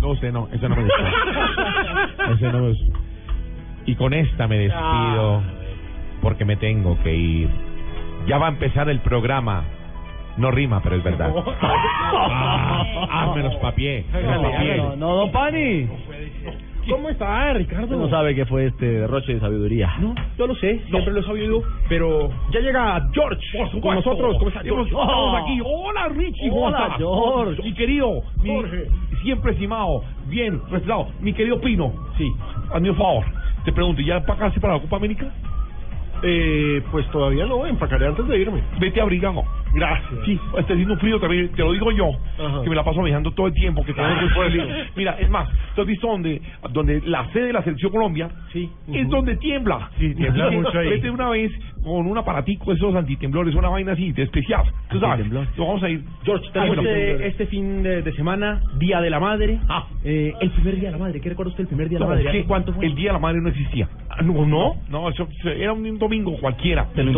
No, 0.00 0.08
usted 0.10 0.32
no, 0.32 0.48
ese 0.52 0.68
no 0.68 0.76
me 0.76 0.82
gustó. 0.82 1.04
ese 2.34 2.52
no 2.52 2.58
me. 2.60 2.74
Y 3.86 3.94
con 3.96 4.14
esta 4.14 4.46
me 4.48 4.58
despido 4.58 5.42
porque 6.22 6.44
me 6.44 6.56
tengo 6.56 6.98
que 7.02 7.14
ir. 7.14 7.50
Ya 8.26 8.38
va 8.38 8.46
a 8.46 8.50
empezar 8.50 8.88
el 8.88 9.00
programa 9.00 9.64
No 10.38 10.50
rima, 10.50 10.80
pero 10.82 10.96
es 10.96 11.02
verdad. 11.02 11.32
ah, 11.60 13.32
menos 13.34 13.54
papié. 13.56 14.06
No, 14.12 14.96
no, 14.96 15.14
don 15.16 15.32
Pani. 15.32 15.88
¿Cómo 16.90 17.08
está, 17.08 17.52
Ricardo? 17.54 17.96
No 17.96 18.08
sabe 18.08 18.34
qué 18.34 18.44
fue 18.46 18.66
este 18.66 18.86
derroche 18.86 19.34
de 19.34 19.40
sabiduría. 19.40 19.94
No, 19.98 20.14
yo 20.38 20.46
lo 20.46 20.54
sé, 20.56 20.80
siempre 20.88 21.12
lo 21.12 21.20
he 21.20 21.24
sabido, 21.24 21.62
pero 21.88 22.30
ya 22.52 22.60
llega 22.60 23.08
George 23.12 23.40
con 23.80 23.94
nosotros. 23.96 24.36
¿Cómo 24.38 24.48
está 24.48 24.62
George? 24.62 24.90
Estamos 24.90 25.42
aquí. 25.42 25.60
Hola, 25.64 26.08
Richie. 26.08 26.48
¿cómo 26.50 26.66
Hola, 26.66 26.78
estás? 26.82 26.98
George. 26.98 27.62
Mi 27.62 27.74
querido, 27.74 28.22
mi 28.42 28.50
Jorge. 28.54 28.86
siempre 29.22 29.52
estimado, 29.52 30.02
bien 30.28 30.60
respetado, 30.70 31.08
mi 31.20 31.32
querido 31.32 31.60
Pino. 31.60 31.92
Sí. 32.18 32.30
Hazme 32.72 32.90
un 32.90 32.96
favor. 32.96 33.24
Te 33.64 33.72
pregunto, 33.72 34.02
¿ya 34.02 34.18
empacaste 34.18 34.60
para 34.60 34.74
la 34.74 34.80
Copa 34.80 34.96
América? 34.96 35.32
Eh, 36.26 36.82
pues 36.90 37.06
todavía 37.10 37.44
no, 37.44 37.66
empacaré 37.66 38.06
antes 38.06 38.26
de 38.26 38.38
irme. 38.38 38.62
Vete 38.80 38.98
abrigado. 39.00 39.42
Gracias. 39.74 40.10
Sí, 40.24 40.40
está 40.56 40.72
haciendo 40.72 40.94
un 40.94 41.00
frío 41.00 41.18
también, 41.20 41.50
te 41.52 41.62
lo 41.62 41.72
digo 41.72 41.90
yo, 41.92 42.10
Ajá. 42.38 42.62
que 42.62 42.70
me 42.70 42.76
la 42.76 42.82
paso 42.84 43.02
viajando 43.02 43.30
todo 43.32 43.48
el 43.48 43.52
tiempo, 43.54 43.84
que 43.84 43.92
tengo 43.92 44.08
Ah, 44.08 44.20
que. 44.50 44.84
Mira, 44.96 45.16
es 45.20 45.28
más, 45.28 45.48
¿tú 45.74 45.82
has 45.82 45.86
visto 45.86 46.06
donde, 46.06 46.40
donde 46.70 47.02
la 47.04 47.30
sede 47.32 47.48
de 47.48 47.52
la 47.52 47.62
selección 47.62 47.90
Colombia 47.92 48.30
Sí. 48.52 48.70
es 48.92 49.08
donde 49.08 49.36
tiembla? 49.36 49.90
Sí, 49.98 50.14
tiembla 50.14 50.50
mucho 50.52 50.78
ahí. 50.78 50.88
Vete 50.90 51.10
una 51.10 51.28
vez 51.28 51.52
con 51.84 52.06
un 52.06 52.18
aparatico 52.18 52.72
esos 52.72 52.94
antitemblores, 52.94 53.54
una 53.54 53.68
vaina 53.68 53.92
así, 53.92 54.10
de 54.12 54.22
especial. 54.24 54.64
Tú 54.90 54.98
sabes, 54.98 55.26
lo 55.28 55.44
vamos 55.58 55.82
a 55.82 55.88
ir. 55.90 56.02
George, 56.24 56.46
Ah, 56.54 56.64
bueno. 56.66 56.82
este, 56.82 57.26
este 57.28 57.46
fin 57.46 57.82
de, 57.82 58.02
de 58.02 58.12
semana, 58.14 58.60
Día 58.78 59.00
de 59.00 59.10
la 59.10 59.20
Madre. 59.20 59.58
Ah. 59.68 59.86
Eh, 60.02 60.32
el 60.40 60.50
primer 60.50 60.76
Día 60.76 60.86
de 60.88 60.92
la 60.92 60.98
Madre. 60.98 61.20
¿Qué 61.20 61.28
recuerda 61.28 61.50
usted 61.50 61.62
el 61.62 61.68
primer 61.68 61.88
Día 61.88 61.98
de 61.98 62.04
la 62.04 62.06
No, 62.06 62.14
Madre? 62.16 62.24
¿qué? 62.30 62.38
¿Hace 62.38 62.48
cuánto 62.48 62.72
fue? 62.72 62.86
El 62.86 62.94
Día 62.94 63.08
de 63.08 63.12
la 63.12 63.18
Madre 63.18 63.40
no 63.40 63.48
existía. 63.50 63.88
Ah, 64.10 64.22
¿No? 64.22 64.46
¿No? 64.46 64.74
No, 64.88 65.08
eso 65.10 65.28
era 65.44 65.72
un 65.72 65.98
domingo 65.98 66.36
cualquiera. 66.40 66.86
Te 66.94 67.02
lo. 67.04 67.12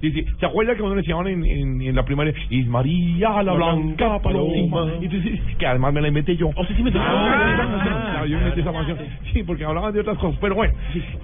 Dice, 0.00 0.24
¿Se 0.40 0.46
acuerda 0.46 0.72
que 0.74 0.80
cuando 0.80 0.96
le 0.96 1.02
decían 1.02 1.26
en, 1.26 1.44
en, 1.44 1.82
en 1.82 1.94
la 1.94 2.04
primaria, 2.04 2.32
y 2.50 2.64
María 2.64 3.42
la 3.42 3.52
Blanca 3.52 4.18
Paloma? 4.20 4.92
Y 5.00 5.04
entonces, 5.04 5.40
que 5.58 5.66
además 5.66 5.92
me 5.92 6.00
la 6.00 6.08
inventé 6.08 6.36
yo. 6.36 6.48
¿O 6.54 6.64
sí, 6.64 6.74
sí 6.76 6.82
me 6.82 6.90
Ah, 6.94 8.24
yo 8.28 8.36
inventé 8.38 8.60
esa 8.60 8.72
canción. 8.72 8.98
Sí, 9.32 9.42
porque 9.42 9.64
hablaban 9.64 9.92
de 9.92 10.00
otras 10.00 10.18
cosas. 10.18 10.38
Pero 10.40 10.54
bueno, 10.54 10.74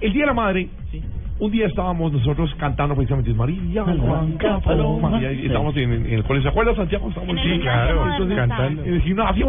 el 0.01 0.13
Día 0.13 0.21
de 0.23 0.27
la 0.27 0.33
Madre, 0.33 0.67
un 1.39 1.51
día 1.51 1.67
estábamos 1.67 2.11
nosotros 2.13 2.53
cantando 2.55 2.95
precisamente 2.95 3.33
María 3.33 3.83
la 3.85 3.93
Blanca 3.93 4.59
Paloma. 4.59 5.21
Y 5.21 5.25
ahí 5.25 5.45
estábamos 5.45 5.75
en, 5.77 5.91
en 5.91 6.13
el 6.13 6.23
colegio. 6.23 6.43
¿Se 6.43 6.49
acuerda, 6.49 6.75
Santiago? 6.75 7.09
Estábamos 7.09 7.35
En 7.35 7.37
el 7.39 7.53
gimnasio 7.59 7.95
moderno 7.95 8.35
cantando. 8.35 8.83
En 8.83 8.93
el 8.93 9.01
gimnasio 9.01 9.45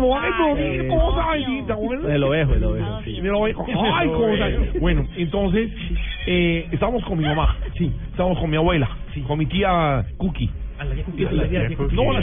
Eh, 0.59 0.89
¿cómo 0.89 1.15
sabes? 1.15 1.47
Sí. 1.47 1.59
El 2.15 2.25
ovejo, 2.25 2.55
el 2.55 2.65
ovejo. 2.65 3.01
Sí, 3.05 3.21
me 3.23 3.29
lo 3.29 3.39
voy 3.39 3.51
a- 3.53 3.55
Ay, 3.99 4.09
cómo 4.09 4.37
sabes. 4.37 4.81
Bueno, 4.81 5.07
entonces, 5.17 5.71
eh, 6.27 6.69
estábamos 6.73 7.05
con 7.05 7.19
mi 7.19 7.25
mamá. 7.25 7.57
Sí. 7.77 7.93
Estábamos 8.11 8.39
con 8.39 8.51
mi 8.51 8.57
abuela. 8.57 8.89
Con 9.27 9.39
mi 9.39 9.47
tía 9.47 10.05
Cookie. 10.17 10.51
A 10.85 11.33
la. 11.33 11.69
No, 11.93 12.13
la 12.13 12.21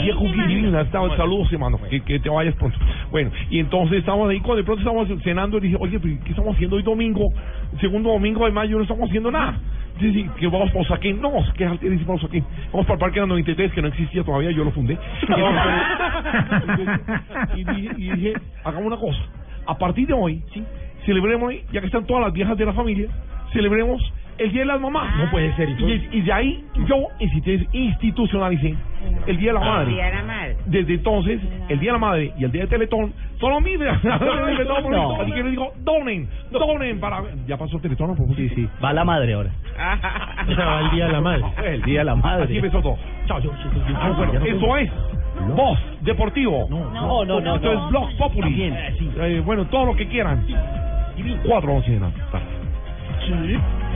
divina. 0.47 0.81
Estaba, 0.81 1.15
saludos, 1.17 1.51
hermano. 1.51 1.79
Que, 1.89 2.01
que 2.01 2.19
te 2.19 2.29
vayas 2.29 2.55
pronto. 2.55 2.77
Bueno, 3.09 3.31
y 3.49 3.59
entonces 3.59 3.99
estábamos 3.99 4.29
ahí, 4.29 4.39
cuando 4.39 4.57
de 4.57 4.63
pronto 4.63 4.81
estábamos 4.81 5.23
cenando, 5.23 5.57
y 5.57 5.61
dije, 5.61 5.77
oye, 5.79 5.99
¿qué 5.99 6.29
estamos 6.29 6.55
haciendo 6.55 6.75
hoy 6.75 6.83
domingo? 6.83 7.33
Segundo 7.79 8.11
domingo 8.11 8.45
de 8.45 8.51
mayo 8.51 8.77
no 8.77 8.83
estamos 8.83 9.09
haciendo 9.09 9.31
nada. 9.31 9.59
Sí, 9.99 10.13
sí, 10.13 10.29
que 10.39 10.47
vamos 10.47 10.69
para 10.71 10.81
Osaquén. 10.81 11.21
No, 11.21 11.31
que 11.55 11.65
es 11.65 12.01
para 12.03 12.15
Osaquén. 12.15 12.43
Vamos 12.71 12.85
para 12.85 12.93
el 12.93 12.99
Parque 12.99 13.15
de 13.19 13.21
la 13.21 13.27
93, 13.27 13.71
que 13.71 13.81
no 13.81 13.87
existía 13.89 14.23
todavía, 14.23 14.51
yo 14.51 14.63
lo 14.63 14.71
fundé. 14.71 14.97
y, 17.55 17.63
dije, 17.63 17.89
y 17.97 18.11
dije, 18.11 18.33
hagamos 18.63 18.87
una 18.87 18.97
cosa. 18.97 19.19
A 19.67 19.77
partir 19.77 20.07
de 20.07 20.13
hoy, 20.13 20.41
sí, 20.53 20.63
celebremos, 21.05 21.53
ya 21.71 21.81
que 21.81 21.87
están 21.87 22.05
todas 22.05 22.23
las 22.23 22.33
viejas 22.33 22.57
de 22.57 22.65
la 22.65 22.73
familia, 22.73 23.09
celebremos 23.53 24.01
el 24.37 24.51
Día 24.51 24.61
de 24.61 24.65
las 24.67 24.81
Mamás. 24.81 25.15
No 25.17 25.29
puede 25.31 25.55
ser, 25.55 25.69
¿y 25.69 25.83
Y, 25.83 26.09
y 26.11 26.21
de 26.21 26.33
ahí 26.33 26.65
yo 26.87 27.07
instit- 27.19 27.67
institucionalicé 27.71 28.75
el 29.27 29.37
Día 29.37 29.53
de 29.53 29.59
la 29.59 29.65
Madre. 29.65 29.95
la 29.95 30.23
madre. 30.23 30.57
Desde 30.65 30.93
entonces, 30.95 31.39
el 31.69 31.79
Día 31.79 31.89
de 31.89 31.93
la 31.93 31.99
Madre 31.99 32.33
y 32.37 32.43
el 32.43 32.51
Día 32.51 32.61
de 32.61 32.67
Teletón 32.67 33.13
son 33.39 33.51
los 33.51 33.61
mismos. 33.61 33.87
No. 34.91 35.21
Así 35.21 35.31
que 35.31 35.43
les 35.43 35.51
digo, 35.51 35.73
donen, 35.79 36.27
donen 36.51 36.99
para... 36.99 37.21
¿Ya 37.47 37.57
pasó 37.57 37.77
el 37.77 37.81
Teletón? 37.81 38.15
¿no? 38.17 38.35
Sí, 38.35 38.49
sí. 38.49 38.67
Va 38.83 38.93
la 38.93 39.03
madre 39.03 39.33
ahora. 39.33 39.51
O 40.47 40.55
sea, 40.55 40.65
va 40.65 40.79
el 40.81 40.91
Día 40.91 41.05
de 41.07 41.11
la 41.13 41.21
Madre. 41.21 41.43
El 41.65 41.81
día 41.83 41.99
de 41.99 42.05
la 42.05 42.15
madre. 42.15 42.43
Así 42.45 42.55
empezó 42.57 42.81
todo. 42.81 42.97
Chao, 43.27 43.39
yo. 43.39 43.51
Eso 44.45 44.77
es 44.77 44.91
Voz 45.55 45.79
Deportivo. 46.01 46.67
No, 46.69 47.23
no, 47.25 47.39
no. 47.39 47.55
Esto 47.55 47.73
no. 47.73 47.85
es 47.85 47.89
Blog 47.91 48.17
Populi. 48.17 48.63
Eh, 49.17 49.41
bueno, 49.45 49.65
todo 49.67 49.85
lo 49.85 49.95
que 49.95 50.07
quieran. 50.07 50.45
Cuatro 51.45 51.73
once 51.73 51.91
de 51.91 51.99
la 51.99 52.09
tarde. 52.31 52.45
Sí. 53.27 53.57